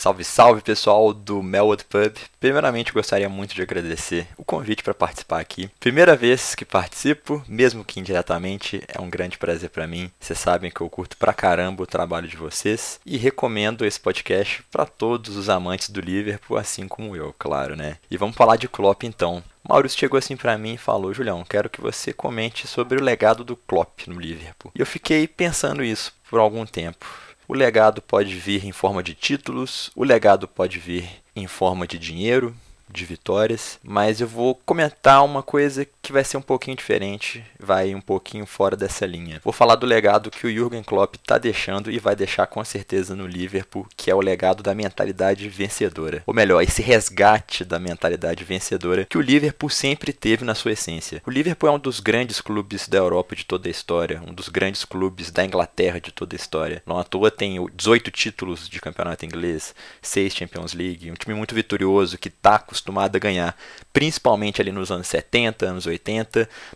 Salve, 0.00 0.24
salve 0.24 0.62
pessoal 0.62 1.12
do 1.12 1.42
Melwood 1.42 1.84
Pub. 1.84 2.16
Primeiramente 2.40 2.90
gostaria 2.90 3.28
muito 3.28 3.54
de 3.54 3.60
agradecer 3.60 4.26
o 4.38 4.42
convite 4.42 4.82
para 4.82 4.94
participar 4.94 5.40
aqui. 5.40 5.68
Primeira 5.78 6.16
vez 6.16 6.54
que 6.54 6.64
participo, 6.64 7.44
mesmo 7.46 7.84
que 7.84 8.00
indiretamente, 8.00 8.82
é 8.88 8.98
um 8.98 9.10
grande 9.10 9.36
prazer 9.36 9.68
para 9.68 9.86
mim. 9.86 10.10
Vocês 10.18 10.38
sabem 10.38 10.70
que 10.70 10.80
eu 10.80 10.88
curto 10.88 11.18
pra 11.18 11.34
caramba 11.34 11.82
o 11.82 11.86
trabalho 11.86 12.26
de 12.26 12.38
vocês 12.38 12.98
e 13.04 13.18
recomendo 13.18 13.84
esse 13.84 14.00
podcast 14.00 14.62
para 14.70 14.86
todos 14.86 15.36
os 15.36 15.50
amantes 15.50 15.90
do 15.90 16.00
Liverpool, 16.00 16.56
assim 16.56 16.88
como 16.88 17.14
eu, 17.14 17.34
claro, 17.38 17.76
né? 17.76 17.98
E 18.10 18.16
vamos 18.16 18.36
falar 18.36 18.56
de 18.56 18.68
Klopp 18.68 19.04
então. 19.04 19.44
Maurício 19.68 19.98
chegou 19.98 20.16
assim 20.16 20.34
para 20.34 20.56
mim 20.56 20.72
e 20.72 20.78
falou: 20.78 21.12
Julião, 21.12 21.44
quero 21.44 21.68
que 21.68 21.82
você 21.82 22.10
comente 22.10 22.66
sobre 22.66 22.98
o 22.98 23.04
legado 23.04 23.44
do 23.44 23.54
Klopp 23.54 24.06
no 24.06 24.18
Liverpool. 24.18 24.72
E 24.74 24.80
eu 24.80 24.86
fiquei 24.86 25.28
pensando 25.28 25.84
isso 25.84 26.14
por 26.30 26.40
algum 26.40 26.64
tempo. 26.64 27.06
O 27.50 27.52
legado 27.52 28.00
pode 28.00 28.36
vir 28.36 28.64
em 28.64 28.70
forma 28.70 29.02
de 29.02 29.12
títulos, 29.12 29.90
o 29.96 30.04
legado 30.04 30.46
pode 30.46 30.78
vir 30.78 31.10
em 31.34 31.48
forma 31.48 31.84
de 31.84 31.98
dinheiro, 31.98 32.54
de 32.88 33.04
vitórias, 33.04 33.76
mas 33.82 34.20
eu 34.20 34.28
vou 34.28 34.54
comentar 34.54 35.24
uma 35.24 35.42
coisa 35.42 35.84
que 36.10 36.14
vai 36.14 36.24
ser 36.24 36.36
um 36.36 36.42
pouquinho 36.42 36.76
diferente, 36.76 37.44
vai 37.56 37.94
um 37.94 38.00
pouquinho 38.00 38.44
fora 38.44 38.76
dessa 38.76 39.06
linha. 39.06 39.40
Vou 39.44 39.52
falar 39.52 39.76
do 39.76 39.86
legado 39.86 40.28
que 40.28 40.44
o 40.44 40.50
Jürgen 40.50 40.82
Klopp 40.82 41.14
está 41.14 41.38
deixando 41.38 41.88
e 41.88 42.00
vai 42.00 42.16
deixar 42.16 42.48
com 42.48 42.64
certeza 42.64 43.14
no 43.14 43.28
Liverpool, 43.28 43.86
que 43.96 44.10
é 44.10 44.14
o 44.14 44.20
legado 44.20 44.60
da 44.60 44.74
mentalidade 44.74 45.48
vencedora. 45.48 46.24
Ou 46.26 46.34
melhor, 46.34 46.62
esse 46.62 46.82
resgate 46.82 47.64
da 47.64 47.78
mentalidade 47.78 48.42
vencedora 48.42 49.06
que 49.08 49.16
o 49.16 49.20
Liverpool 49.20 49.70
sempre 49.70 50.12
teve 50.12 50.44
na 50.44 50.52
sua 50.52 50.72
essência. 50.72 51.22
O 51.24 51.30
Liverpool 51.30 51.68
é 51.68 51.72
um 51.72 51.78
dos 51.78 52.00
grandes 52.00 52.40
clubes 52.40 52.88
da 52.88 52.98
Europa 52.98 53.36
de 53.36 53.46
toda 53.46 53.68
a 53.68 53.70
história, 53.70 54.20
um 54.26 54.34
dos 54.34 54.48
grandes 54.48 54.84
clubes 54.84 55.30
da 55.30 55.44
Inglaterra 55.44 56.00
de 56.00 56.10
toda 56.10 56.34
a 56.34 56.36
história. 56.36 56.82
Não 56.84 56.98
à 56.98 57.04
toa 57.04 57.30
tem 57.30 57.64
18 57.72 58.10
títulos 58.10 58.68
de 58.68 58.80
campeonato 58.80 59.24
inglês, 59.24 59.76
6 60.02 60.34
Champions 60.34 60.74
League, 60.74 61.08
um 61.08 61.14
time 61.14 61.36
muito 61.36 61.54
vitorioso 61.54 62.18
que 62.18 62.28
está 62.28 62.56
acostumado 62.56 63.14
a 63.14 63.20
ganhar, 63.20 63.56
principalmente 63.92 64.60
ali 64.60 64.72
nos 64.72 64.90
anos 64.90 65.06
70, 65.06 65.66
anos 65.66 65.86
80, 65.86 65.99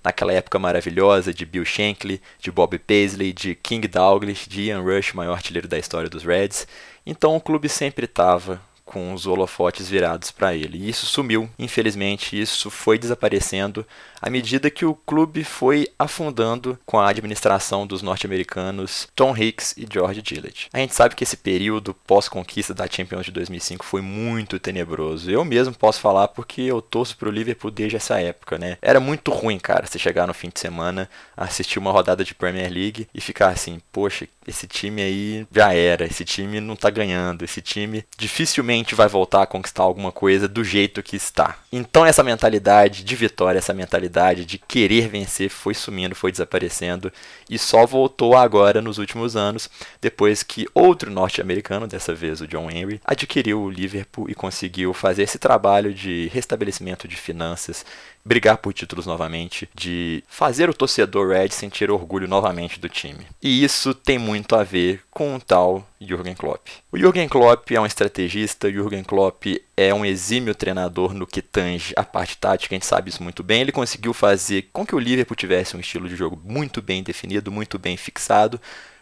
naquela 0.03 0.33
época 0.33 0.59
maravilhosa 0.59 1.33
de 1.33 1.45
Bill 1.45 1.65
Shankly, 1.65 2.21
de 2.39 2.51
Bob 2.51 2.79
Paisley, 2.79 3.33
de 3.33 3.55
King 3.55 3.87
Douglas, 3.89 4.47
de 4.49 4.63
Ian 4.63 4.81
Rush, 4.81 5.13
maior 5.13 5.35
artilheiro 5.35 5.69
da 5.69 5.79
história 5.79 6.09
dos 6.09 6.25
Reds. 6.25 6.67
Então 7.07 7.37
o 7.37 7.41
clube 7.41 7.69
sempre 7.69 8.05
estava 8.05 8.61
com 8.85 9.13
os 9.13 9.27
holofotes 9.27 9.89
virados 9.89 10.31
para 10.31 10.55
ele. 10.55 10.79
E 10.79 10.89
isso 10.89 11.07
sumiu, 11.07 11.49
infelizmente, 11.59 12.41
isso 12.41 12.71
foi 12.71 12.99
desaparecendo 12.99 13.87
à 14.21 14.31
medida 14.31 14.71
que 14.71 14.87
o 14.87 14.95
clube 14.95 15.45
foi 15.45 15.89
afundando 15.99 16.79
com 16.87 16.99
a 16.99 17.09
administração 17.09 17.87
dos 17.87 18.03
norte-americanos 18.03 19.07
Tom 19.15 19.37
Hicks 19.37 19.75
e 19.77 19.87
George 19.91 20.23
Gillett. 20.25 20.69
A 20.73 20.79
gente 20.79 20.95
sabe 20.95 21.15
que 21.15 21.25
esse 21.25 21.37
período 21.37 21.93
pós-conquista 21.93 22.73
da 22.73 22.89
Champions 22.91 23.27
de 23.27 23.33
2005 23.33 23.85
foi 23.85 24.01
muito 24.01 24.59
tenebroso. 24.59 25.31
Eu 25.31 25.45
mesmo 25.45 25.75
posso 25.75 26.01
falar 26.01 26.29
porque 26.29 26.63
eu 26.63 26.81
torço 26.81 27.17
pro 27.17 27.31
Liverpool 27.31 27.71
desde 27.71 27.97
essa 27.97 28.19
época, 28.19 28.59
né? 28.59 28.79
Era 28.81 28.99
muito 28.99 29.31
ruim, 29.31 29.59
cara, 29.59 29.87
você 29.87 29.99
chegar 29.99 30.27
no 30.27 30.35
fim 30.35 30.49
de 30.49 30.61
semana, 30.61 31.09
assistir 31.37 31.79
uma 31.79 31.93
rodada 31.93 32.25
de 32.25 32.35
Premier 32.35 32.73
League 32.73 33.07
e 33.15 33.21
ficar 33.21 33.49
assim, 33.49 33.81
poxa, 33.93 34.27
esse 34.47 34.67
time 34.67 35.03
aí 35.03 35.47
já 35.53 35.73
era, 35.73 36.07
esse 36.07 36.25
time 36.25 36.61
não 36.61 36.77
tá 36.77 36.89
ganhando, 36.91 37.45
esse 37.45 37.61
time 37.61 38.05
dificilmente 38.17 38.74
dificilmente 38.75 38.95
vai 38.95 39.09
voltar 39.09 39.43
a 39.43 39.47
conquistar 39.47 39.83
alguma 39.83 40.11
coisa 40.11 40.49
do 40.49 40.65
jeito 40.65 41.03
que 41.03 41.17
está. 41.17 41.57
Então 41.71 42.05
essa 42.05 42.23
mentalidade 42.23 43.05
de 43.05 43.17
vitória, 43.17 43.59
essa 43.59 43.75
mentalidade 43.75 44.45
de 44.45 44.59
querer 44.59 45.09
vencer 45.09 45.49
foi 45.49 45.75
sumindo, 45.75 46.15
foi 46.15 46.33
desaparecendo 46.33 47.13
e 47.49 47.59
só 47.59 47.87
voltou 47.87 48.37
agora 48.37 48.81
nos 48.81 48.99
últimos 48.99 49.37
anos, 49.37 49.71
depois 50.01 50.43
que 50.43 50.67
outro 50.75 51.11
norte-americano, 51.11 51.87
dessa 51.87 52.15
vez 52.15 52.41
o 52.41 52.47
John 52.47 52.71
Henry, 52.71 53.01
adquiriu 53.05 53.63
o 53.63 53.71
Liverpool 53.71 54.29
e 54.29 54.35
conseguiu 54.35 54.93
fazer 54.93 55.23
esse 55.23 55.39
trabalho 55.39 55.93
de 55.93 56.31
restabelecimento 56.33 57.07
de 57.07 57.17
finanças, 57.17 57.85
brigar 58.25 58.57
por 58.57 58.73
títulos 58.73 59.07
novamente, 59.07 59.69
de 59.75 60.25
fazer 60.27 60.71
o 60.71 60.75
torcedor 60.75 61.29
Red 61.29 61.51
sentir 61.51 61.91
orgulho 61.91 62.27
novamente 62.27 62.81
do 62.81 62.89
time. 62.89 63.27
E 63.43 63.63
isso 63.63 63.95
tem 63.95 64.19
muito 64.19 64.57
a 64.57 64.65
ver 64.65 65.03
com 65.11 65.35
o 65.35 65.41
tal 65.41 65.87
Jürgen 66.01 66.35
Klopp. 66.35 66.69
O 66.91 66.99
Jürgen 66.99 67.29
Klopp 67.29 67.71
é 67.71 67.81
um 67.81 67.87
estrategista, 67.87 68.69
o 68.69 68.73
Jürgen 68.73 69.05
Klopp 69.05 69.45
é 69.77 69.93
um 69.93 70.05
exímio 70.05 70.55
treinador 70.55 71.13
no 71.13 71.27
que 71.27 71.43
tange 71.43 71.93
a 71.97 72.03
parte 72.03 72.39
tática, 72.39 72.75
a 72.75 72.77
gente 72.77 72.87
sabe 72.87 73.11
isso 73.11 73.23
muito 73.23 73.43
bem. 73.43 73.61
Ele 73.61 73.73
conseguiu 73.73 74.15
fazer 74.15 74.71
com 74.73 74.87
que 74.87 74.95
o 74.95 74.99
Liverpool 74.99 75.37
tivesse 75.37 75.77
um 75.77 75.81
estilo 75.81 76.09
de 76.09 76.17
jogo 76.17 76.41
muito 76.43 76.81
bem 76.81 77.03
definido, 77.03 77.53
muito 77.53 77.79
bem 77.79 77.97
fixado, 77.97 78.61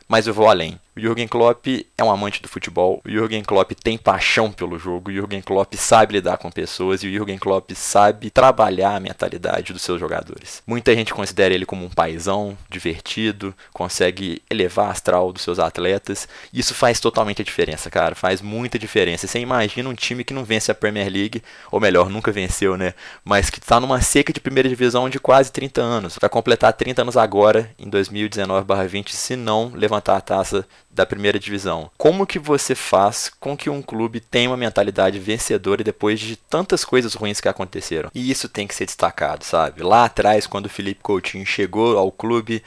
mas 0.09 0.27
eu 0.27 0.35
vou 0.35 0.49
além. 0.49 0.81
O 0.95 1.01
Jürgen 1.01 1.27
Klopp 1.27 1.67
é 1.97 2.05
um 2.05 2.11
amante 2.11 2.43
do 2.43 2.49
futebol, 2.49 3.01
o 3.03 3.09
Jürgen 3.09 3.43
Klopp 3.43 3.73
tem 3.83 3.97
paixão 3.97 4.53
pelo 4.53 4.79
jogo, 4.79 5.11
o 5.11 5.15
Jürgen 5.15 5.41
Klopp 5.41 5.73
sabe 5.75 6.13
lidar 6.13 6.37
com 6.37 6.51
pessoas 6.51 7.03
e 7.03 7.07
o 7.07 7.11
Jürgen 7.11 7.39
Klopp 7.39 7.71
sabe 7.75 8.29
trabalhar 8.29 8.97
a 8.97 9.01
mentalidade 9.01 9.73
dos 9.73 9.81
seus 9.81 9.99
jogadores. 9.99 10.63
Muita 10.67 10.95
gente 10.95 11.15
considera 11.15 11.55
ele 11.55 11.65
como 11.65 11.87
um 11.87 11.89
paizão, 11.89 12.59
divertido, 12.69 13.55
consegue 13.73 14.43
elevar 14.51 14.89
a 14.89 14.91
astral 14.91 15.33
dos 15.33 15.41
seus 15.41 15.59
atletas, 15.59 16.29
isso 16.53 16.75
faz 16.75 17.01
totalmente 17.01 17.41
a 17.41 17.45
diferença, 17.45 17.91
cara, 17.91 18.15
faz 18.15 18.43
muita 18.43 18.79
diferença. 18.79 19.27
Você 19.27 19.39
imagina 19.39 19.89
um 19.89 19.95
time 19.95 20.23
que 20.23 20.35
não 20.35 20.45
vence 20.45 20.71
a 20.71 20.75
Premier 20.75 21.11
League, 21.11 21.43
ou 21.71 21.81
melhor, 21.81 22.11
nunca 22.11 22.31
venceu, 22.31 22.77
né, 22.77 22.93
mas 23.25 23.49
que 23.49 23.61
está 23.61 23.81
numa 23.81 24.03
seca 24.03 24.31
de 24.31 24.41
primeira 24.41 24.69
divisão 24.69 25.09
de 25.09 25.19
quase 25.19 25.51
30 25.51 25.81
anos, 25.81 26.19
vai 26.21 26.29
completar 26.29 26.71
30 26.75 27.01
anos 27.01 27.17
agora, 27.17 27.71
em 27.79 27.89
2019/20, 27.89 29.15
se 29.15 29.37
não 29.37 29.73
levantar 29.75 30.19
a 30.19 30.21
taça 30.21 30.69
da 30.93 31.07
primeira 31.07 31.39
divisão. 31.39 31.91
Como 31.97 32.27
que 32.27 32.39
você 32.39 32.75
faz 32.75 33.31
com 33.41 33.57
que 33.57 33.71
um 33.71 33.81
clube 33.81 34.21
tenha 34.21 34.51
uma 34.51 34.57
mentalidade 34.57 35.19
vencedora 35.19 35.83
depois 35.83 36.21
de 36.21 36.37
tantas 36.37 36.85
coisas 36.85 37.15
ruins 37.15 37.41
que 37.41 37.49
aconteceram? 37.49 38.11
E 38.15 38.31
isso 38.31 38.49
tem 38.49 38.67
que 38.67 38.75
ser 38.75 38.87
destacado, 38.87 39.45
sabe? 39.45 39.83
Lá 39.83 40.05
atrás, 40.05 40.47
quando 40.47 40.67
o 40.67 40.71
Felipe 40.71 41.01
Coutinho 41.03 41.47
chegou 41.47 41.97
ao 41.97 42.13
clube, 42.13 42.63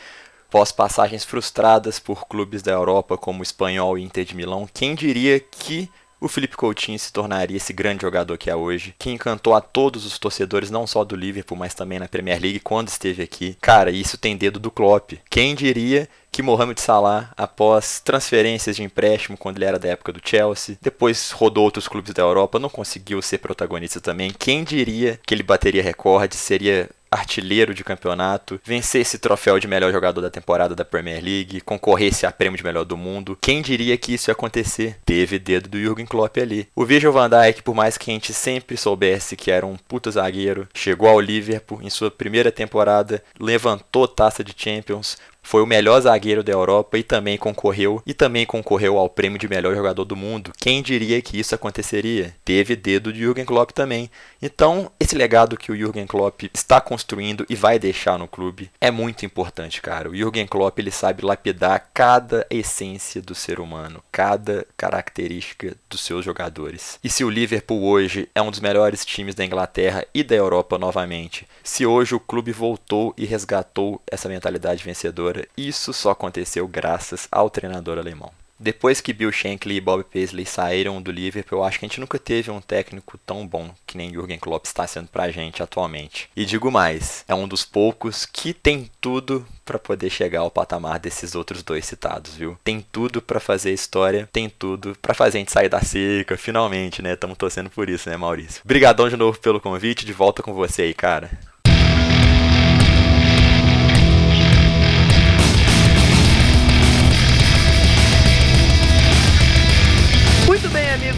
pós 0.49 0.71
passagens 0.71 1.23
frustradas 1.23 1.99
por 1.99 2.27
clubes 2.27 2.61
da 2.63 2.71
Europa 2.71 3.17
como 3.17 3.41
o 3.41 3.43
Espanhol 3.43 3.97
e 3.97 4.03
Inter 4.03 4.25
de 4.25 4.35
Milão, 4.35 4.67
quem 4.73 4.95
diria 4.95 5.39
que 5.39 5.89
o 6.19 6.27
Felipe 6.27 6.55
Coutinho 6.55 6.97
se 6.97 7.11
tornaria 7.11 7.57
esse 7.57 7.73
grande 7.73 8.01
jogador 8.01 8.37
que 8.37 8.49
é 8.49 8.55
hoje, 8.55 8.95
que 8.97 9.11
encantou 9.11 9.53
a 9.53 9.61
todos 9.61 10.05
os 10.05 10.17
torcedores, 10.17 10.71
não 10.71 10.87
só 10.87 11.03
do 11.03 11.15
Liverpool, 11.15 11.57
mas 11.57 11.73
também 11.73 11.99
na 11.99 12.07
Premier 12.07 12.41
League 12.41 12.61
quando 12.61 12.87
esteve 12.87 13.21
aqui. 13.21 13.57
Cara, 13.61 13.91
isso 13.91 14.17
tem 14.17 14.35
dedo 14.35 14.59
do 14.59 14.71
Klopp. 14.71 15.13
Quem 15.29 15.53
diria 15.53 16.09
que 16.35 16.41
Mohamed 16.41 16.81
Salah, 16.81 17.31
após 17.37 18.01
transferências 18.01 18.75
de 18.75 18.83
empréstimo 18.83 19.37
quando 19.37 19.57
ele 19.57 19.63
era 19.63 19.79
da 19.79 19.87
época 19.87 20.11
do 20.11 20.19
Chelsea, 20.21 20.77
depois 20.81 21.31
rodou 21.31 21.63
outros 21.63 21.87
clubes 21.87 22.13
da 22.13 22.23
Europa, 22.23 22.59
não 22.59 22.67
conseguiu 22.67 23.21
ser 23.21 23.37
protagonista 23.37 24.01
também. 24.01 24.33
Quem 24.37 24.65
diria 24.65 25.17
que 25.25 25.33
ele 25.33 25.43
bateria 25.43 25.81
recorde, 25.81 26.35
seria 26.35 26.89
artilheiro 27.09 27.73
de 27.73 27.83
campeonato, 27.83 28.59
vencesse 28.63 29.17
troféu 29.17 29.57
de 29.57 29.67
melhor 29.67 29.91
jogador 29.93 30.19
da 30.21 30.29
temporada 30.29 30.75
da 30.75 30.83
Premier 30.83 31.23
League, 31.23 31.61
concorresse 31.61 32.25
a 32.25 32.31
prêmio 32.31 32.57
de 32.57 32.63
melhor 32.63 32.83
do 32.83 32.97
mundo. 32.97 33.37
Quem 33.39 33.61
diria 33.61 33.97
que 33.97 34.13
isso 34.13 34.29
ia 34.29 34.33
acontecer? 34.33 34.97
Teve 35.05 35.39
dedo 35.39 35.69
do 35.69 35.79
Jürgen 35.79 36.05
Klopp 36.05 36.37
ali. 36.37 36.67
O 36.75 36.85
Virgil 36.85 37.13
van 37.13 37.29
Dijk, 37.29 37.63
por 37.63 37.73
mais 37.73 37.97
que 37.97 38.11
a 38.11 38.13
gente 38.13 38.33
sempre 38.33 38.75
soubesse 38.75 39.37
que 39.37 39.49
era 39.49 39.65
um 39.65 39.77
puta 39.77 40.11
zagueiro, 40.11 40.67
chegou 40.73 41.07
ao 41.07 41.21
Liverpool 41.21 41.79
em 41.81 41.89
sua 41.89 42.11
primeira 42.11 42.51
temporada, 42.51 43.23
levantou 43.39 44.07
taça 44.07 44.43
de 44.43 44.53
Champions, 44.57 45.17
foi 45.45 45.61
o 45.61 45.67
melhor 45.67 46.01
zagueiro 46.01 46.43
da 46.43 46.51
Europa 46.51 46.97
e 46.97 47.03
também 47.03 47.37
concorreu 47.37 48.01
e 48.05 48.13
também 48.13 48.45
concorreu 48.47 48.97
ao 48.97 49.07
prêmio 49.07 49.37
de 49.37 49.47
melhor 49.47 49.75
jogador 49.75 50.03
do 50.03 50.15
mundo. 50.15 50.51
Quem 50.57 50.81
diria 50.81 51.21
que 51.21 51.39
isso 51.39 51.53
aconteceria? 51.53 52.35
Teve 52.43 52.75
dedo 52.75 53.13
de 53.13 53.19
Jürgen 53.19 53.45
Klopp 53.45 53.69
também. 53.71 54.09
Então, 54.41 54.91
esse 54.99 55.15
legado 55.15 55.55
que 55.55 55.71
o 55.71 55.77
Jürgen 55.77 56.07
Klopp 56.07 56.43
está 56.51 56.81
construindo 56.81 57.45
e 57.47 57.55
vai 57.55 57.77
deixar 57.77 58.17
no 58.17 58.27
clube 58.27 58.71
é 58.81 58.89
muito 58.89 59.23
importante, 59.23 59.81
cara. 59.81 60.09
O 60.09 60.15
Jürgen 60.15 60.47
Klopp 60.47 60.79
ele 60.79 60.91
sabe 60.91 61.23
lapidar 61.23 61.89
cada 61.93 62.45
essência 62.49 63.21
do 63.21 63.35
ser 63.35 63.59
humano, 63.59 64.03
cada 64.11 64.65
característica 64.75 65.75
dos 65.87 66.01
seus 66.01 66.25
jogadores. 66.25 66.99
E 67.03 67.09
se 67.09 67.23
o 67.23 67.29
Liverpool 67.29 67.83
hoje 67.83 68.27
é 68.33 68.41
um 68.41 68.49
dos 68.49 68.59
melhores 68.59 69.05
times 69.05 69.35
da 69.35 69.45
Inglaterra 69.45 70.05
e 70.11 70.23
da 70.23 70.35
Europa 70.35 70.79
novamente, 70.79 71.47
se 71.63 71.85
hoje 71.85 72.15
o 72.15 72.19
clube 72.19 72.51
voltou 72.51 73.13
e 73.15 73.25
resgatou 73.25 74.01
essa 74.09 74.27
mentalidade 74.27 74.83
vencedora 74.83 75.34
isso 75.57 75.93
só 75.93 76.11
aconteceu 76.11 76.67
graças 76.67 77.27
ao 77.31 77.49
treinador 77.49 77.97
alemão. 77.97 78.31
Depois 78.57 79.01
que 79.01 79.11
Bill 79.11 79.31
Shankly 79.33 79.75
e 79.75 79.81
Bob 79.81 80.05
Paisley 80.05 80.45
saíram 80.45 81.01
do 81.01 81.11
Liverpool, 81.11 81.59
eu 81.59 81.63
acho 81.65 81.77
que 81.77 81.85
a 81.85 81.89
gente 81.89 81.99
nunca 81.99 82.17
teve 82.17 82.49
um 82.49 82.61
técnico 82.61 83.17
tão 83.17 83.45
bom 83.45 83.69
que 83.85 83.97
nem 83.97 84.13
Jürgen 84.13 84.39
Klopp 84.39 84.65
está 84.65 84.87
sendo 84.87 85.09
pra 85.09 85.29
gente 85.29 85.61
atualmente. 85.61 86.29
E 86.35 86.45
digo 86.45 86.71
mais, 86.71 87.25
é 87.27 87.35
um 87.35 87.49
dos 87.49 87.65
poucos 87.65 88.25
que 88.25 88.53
tem 88.53 88.89
tudo 89.01 89.45
para 89.65 89.77
poder 89.77 90.09
chegar 90.09 90.39
ao 90.39 90.51
patamar 90.51 90.99
desses 90.99 91.35
outros 91.35 91.63
dois 91.63 91.85
citados, 91.85 92.35
viu? 92.35 92.57
Tem 92.63 92.79
tudo 92.79 93.21
para 93.21 93.41
fazer 93.41 93.73
história, 93.73 94.29
tem 94.31 94.49
tudo 94.49 94.97
para 95.01 95.13
fazer 95.13 95.37
a 95.37 95.39
gente 95.39 95.51
sair 95.51 95.67
da 95.67 95.81
seca, 95.81 96.37
finalmente, 96.37 97.01
né? 97.01 97.13
Estamos 97.13 97.37
torcendo 97.37 97.69
por 97.69 97.89
isso, 97.89 98.09
né, 98.09 98.15
Maurício? 98.15 98.61
Obrigadão 98.63 99.09
de 99.09 99.17
novo 99.17 99.37
pelo 99.37 99.59
convite, 99.59 100.05
de 100.05 100.13
volta 100.13 100.41
com 100.41 100.53
você 100.53 100.83
aí, 100.83 100.93
cara. 100.93 101.29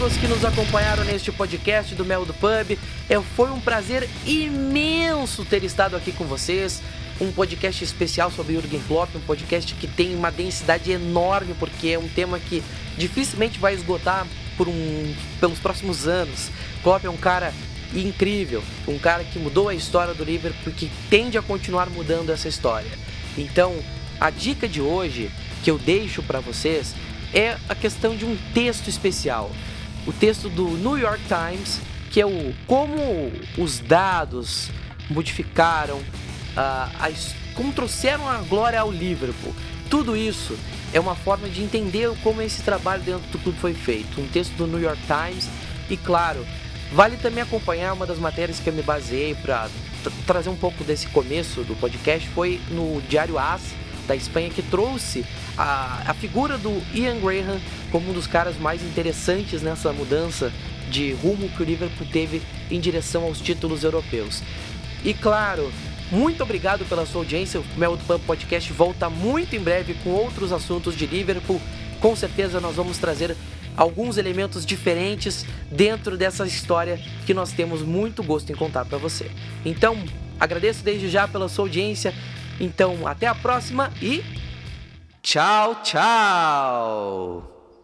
Amigos 0.08 0.16
que 0.16 0.26
nos 0.26 0.44
acompanharam 0.44 1.04
neste 1.04 1.30
podcast 1.30 1.94
do 1.94 2.04
Mel 2.04 2.24
do 2.24 2.32
Pub. 2.32 2.78
É, 3.10 3.20
foi 3.36 3.50
um 3.50 3.60
prazer 3.60 4.08
imenso 4.24 5.44
ter 5.44 5.62
estado 5.64 5.96
aqui 5.96 6.12
com 6.12 6.24
vocês. 6.24 6.80
Um 7.20 7.30
podcast 7.30 7.84
especial 7.84 8.30
sobre 8.30 8.54
Jürgen 8.54 8.80
Klopp, 8.88 9.14
um 9.16 9.20
podcast 9.20 9.74
que 9.74 9.86
tem 9.86 10.14
uma 10.14 10.30
densidade 10.30 10.90
enorme, 10.90 11.54
porque 11.58 11.88
é 11.88 11.98
um 11.98 12.08
tema 12.08 12.38
que 12.38 12.62
dificilmente 12.96 13.58
vai 13.58 13.74
esgotar 13.74 14.26
por 14.56 14.66
um, 14.66 15.14
pelos 15.40 15.58
próximos 15.58 16.06
anos. 16.06 16.50
Klopp 16.82 17.04
é 17.04 17.10
um 17.10 17.16
cara 17.16 17.52
incrível, 17.94 18.62
um 18.86 18.98
cara 18.98 19.24
que 19.24 19.38
mudou 19.38 19.68
a 19.68 19.74
história 19.74 20.14
do 20.14 20.24
Liverpool, 20.24 20.72
que 20.72 20.90
tende 21.10 21.36
a 21.36 21.42
continuar 21.42 21.90
mudando 21.90 22.30
essa 22.30 22.48
história. 22.48 22.90
Então, 23.36 23.76
a 24.18 24.30
dica 24.30 24.66
de 24.66 24.80
hoje 24.80 25.30
que 25.62 25.70
eu 25.70 25.76
deixo 25.78 26.22
para 26.22 26.40
vocês 26.40 26.94
é 27.34 27.58
a 27.68 27.74
questão 27.74 28.16
de 28.16 28.24
um 28.24 28.38
texto 28.54 28.88
especial 28.88 29.50
o 30.08 30.12
texto 30.12 30.48
do 30.48 30.70
New 30.70 30.96
York 30.96 31.22
Times, 31.28 31.82
que 32.10 32.18
é 32.18 32.26
o 32.26 32.54
como 32.66 33.30
os 33.58 33.78
dados 33.78 34.70
modificaram, 35.10 36.00
as, 36.98 37.34
como 37.54 37.72
trouxeram 37.74 38.26
a 38.26 38.38
glória 38.38 38.80
ao 38.80 38.90
Liverpool. 38.90 39.54
Tudo 39.90 40.16
isso 40.16 40.56
é 40.94 40.98
uma 40.98 41.14
forma 41.14 41.46
de 41.46 41.62
entender 41.62 42.10
como 42.22 42.40
esse 42.40 42.62
trabalho 42.62 43.02
dentro 43.02 43.28
do 43.28 43.38
clube 43.38 43.58
foi 43.58 43.74
feito. 43.74 44.18
Um 44.18 44.26
texto 44.28 44.52
do 44.54 44.66
New 44.66 44.80
York 44.80 45.00
Times 45.02 45.46
e, 45.90 45.96
claro, 45.98 46.44
vale 46.90 47.18
também 47.18 47.42
acompanhar 47.42 47.92
uma 47.92 48.06
das 48.06 48.18
matérias 48.18 48.58
que 48.58 48.70
eu 48.70 48.72
me 48.72 48.82
baseei 48.82 49.34
para 49.34 49.68
trazer 50.26 50.48
um 50.48 50.56
pouco 50.56 50.82
desse 50.84 51.06
começo 51.08 51.62
do 51.64 51.76
podcast 51.76 52.26
foi 52.30 52.58
no 52.70 53.02
Diário 53.02 53.38
As 53.38 53.60
da 54.08 54.16
Espanha 54.16 54.48
que 54.48 54.62
trouxe 54.62 55.24
a, 55.56 56.02
a 56.06 56.14
figura 56.14 56.58
do 56.58 56.82
Ian 56.92 57.20
Graham 57.20 57.60
como 57.92 58.10
um 58.10 58.12
dos 58.12 58.26
caras 58.26 58.56
mais 58.56 58.82
interessantes 58.82 59.62
nessa 59.62 59.92
mudança 59.92 60.50
de 60.90 61.12
rumo 61.12 61.48
que 61.50 61.62
o 61.62 61.64
Liverpool 61.64 62.06
teve 62.10 62.42
em 62.70 62.80
direção 62.80 63.24
aos 63.24 63.40
títulos 63.40 63.84
europeus. 63.84 64.42
E 65.04 65.14
claro, 65.14 65.70
muito 66.10 66.42
obrigado 66.42 66.84
pela 66.86 67.04
sua 67.04 67.20
audiência. 67.20 67.60
O 67.60 67.64
Mel 67.78 67.96
do 67.96 68.04
Pub 68.04 68.20
Podcast 68.26 68.72
volta 68.72 69.10
muito 69.10 69.54
em 69.54 69.60
breve 69.60 69.94
com 70.02 70.10
outros 70.10 70.52
assuntos 70.52 70.96
de 70.96 71.06
Liverpool. 71.06 71.60
Com 72.00 72.16
certeza 72.16 72.60
nós 72.60 72.76
vamos 72.76 72.96
trazer 72.98 73.36
alguns 73.76 74.16
elementos 74.16 74.66
diferentes 74.66 75.44
dentro 75.70 76.16
dessa 76.16 76.44
história 76.46 76.98
que 77.26 77.34
nós 77.34 77.52
temos 77.52 77.82
muito 77.82 78.24
gosto 78.24 78.50
em 78.50 78.56
contar 78.56 78.84
para 78.84 78.98
você. 78.98 79.30
Então, 79.64 80.02
agradeço 80.40 80.82
desde 80.82 81.08
já 81.08 81.28
pela 81.28 81.48
sua 81.48 81.66
audiência. 81.66 82.12
Então, 82.60 83.06
até 83.06 83.26
a 83.26 83.34
próxima 83.34 83.90
e 84.02 84.22
Tchau, 85.22 85.82
tchau! 85.82 87.57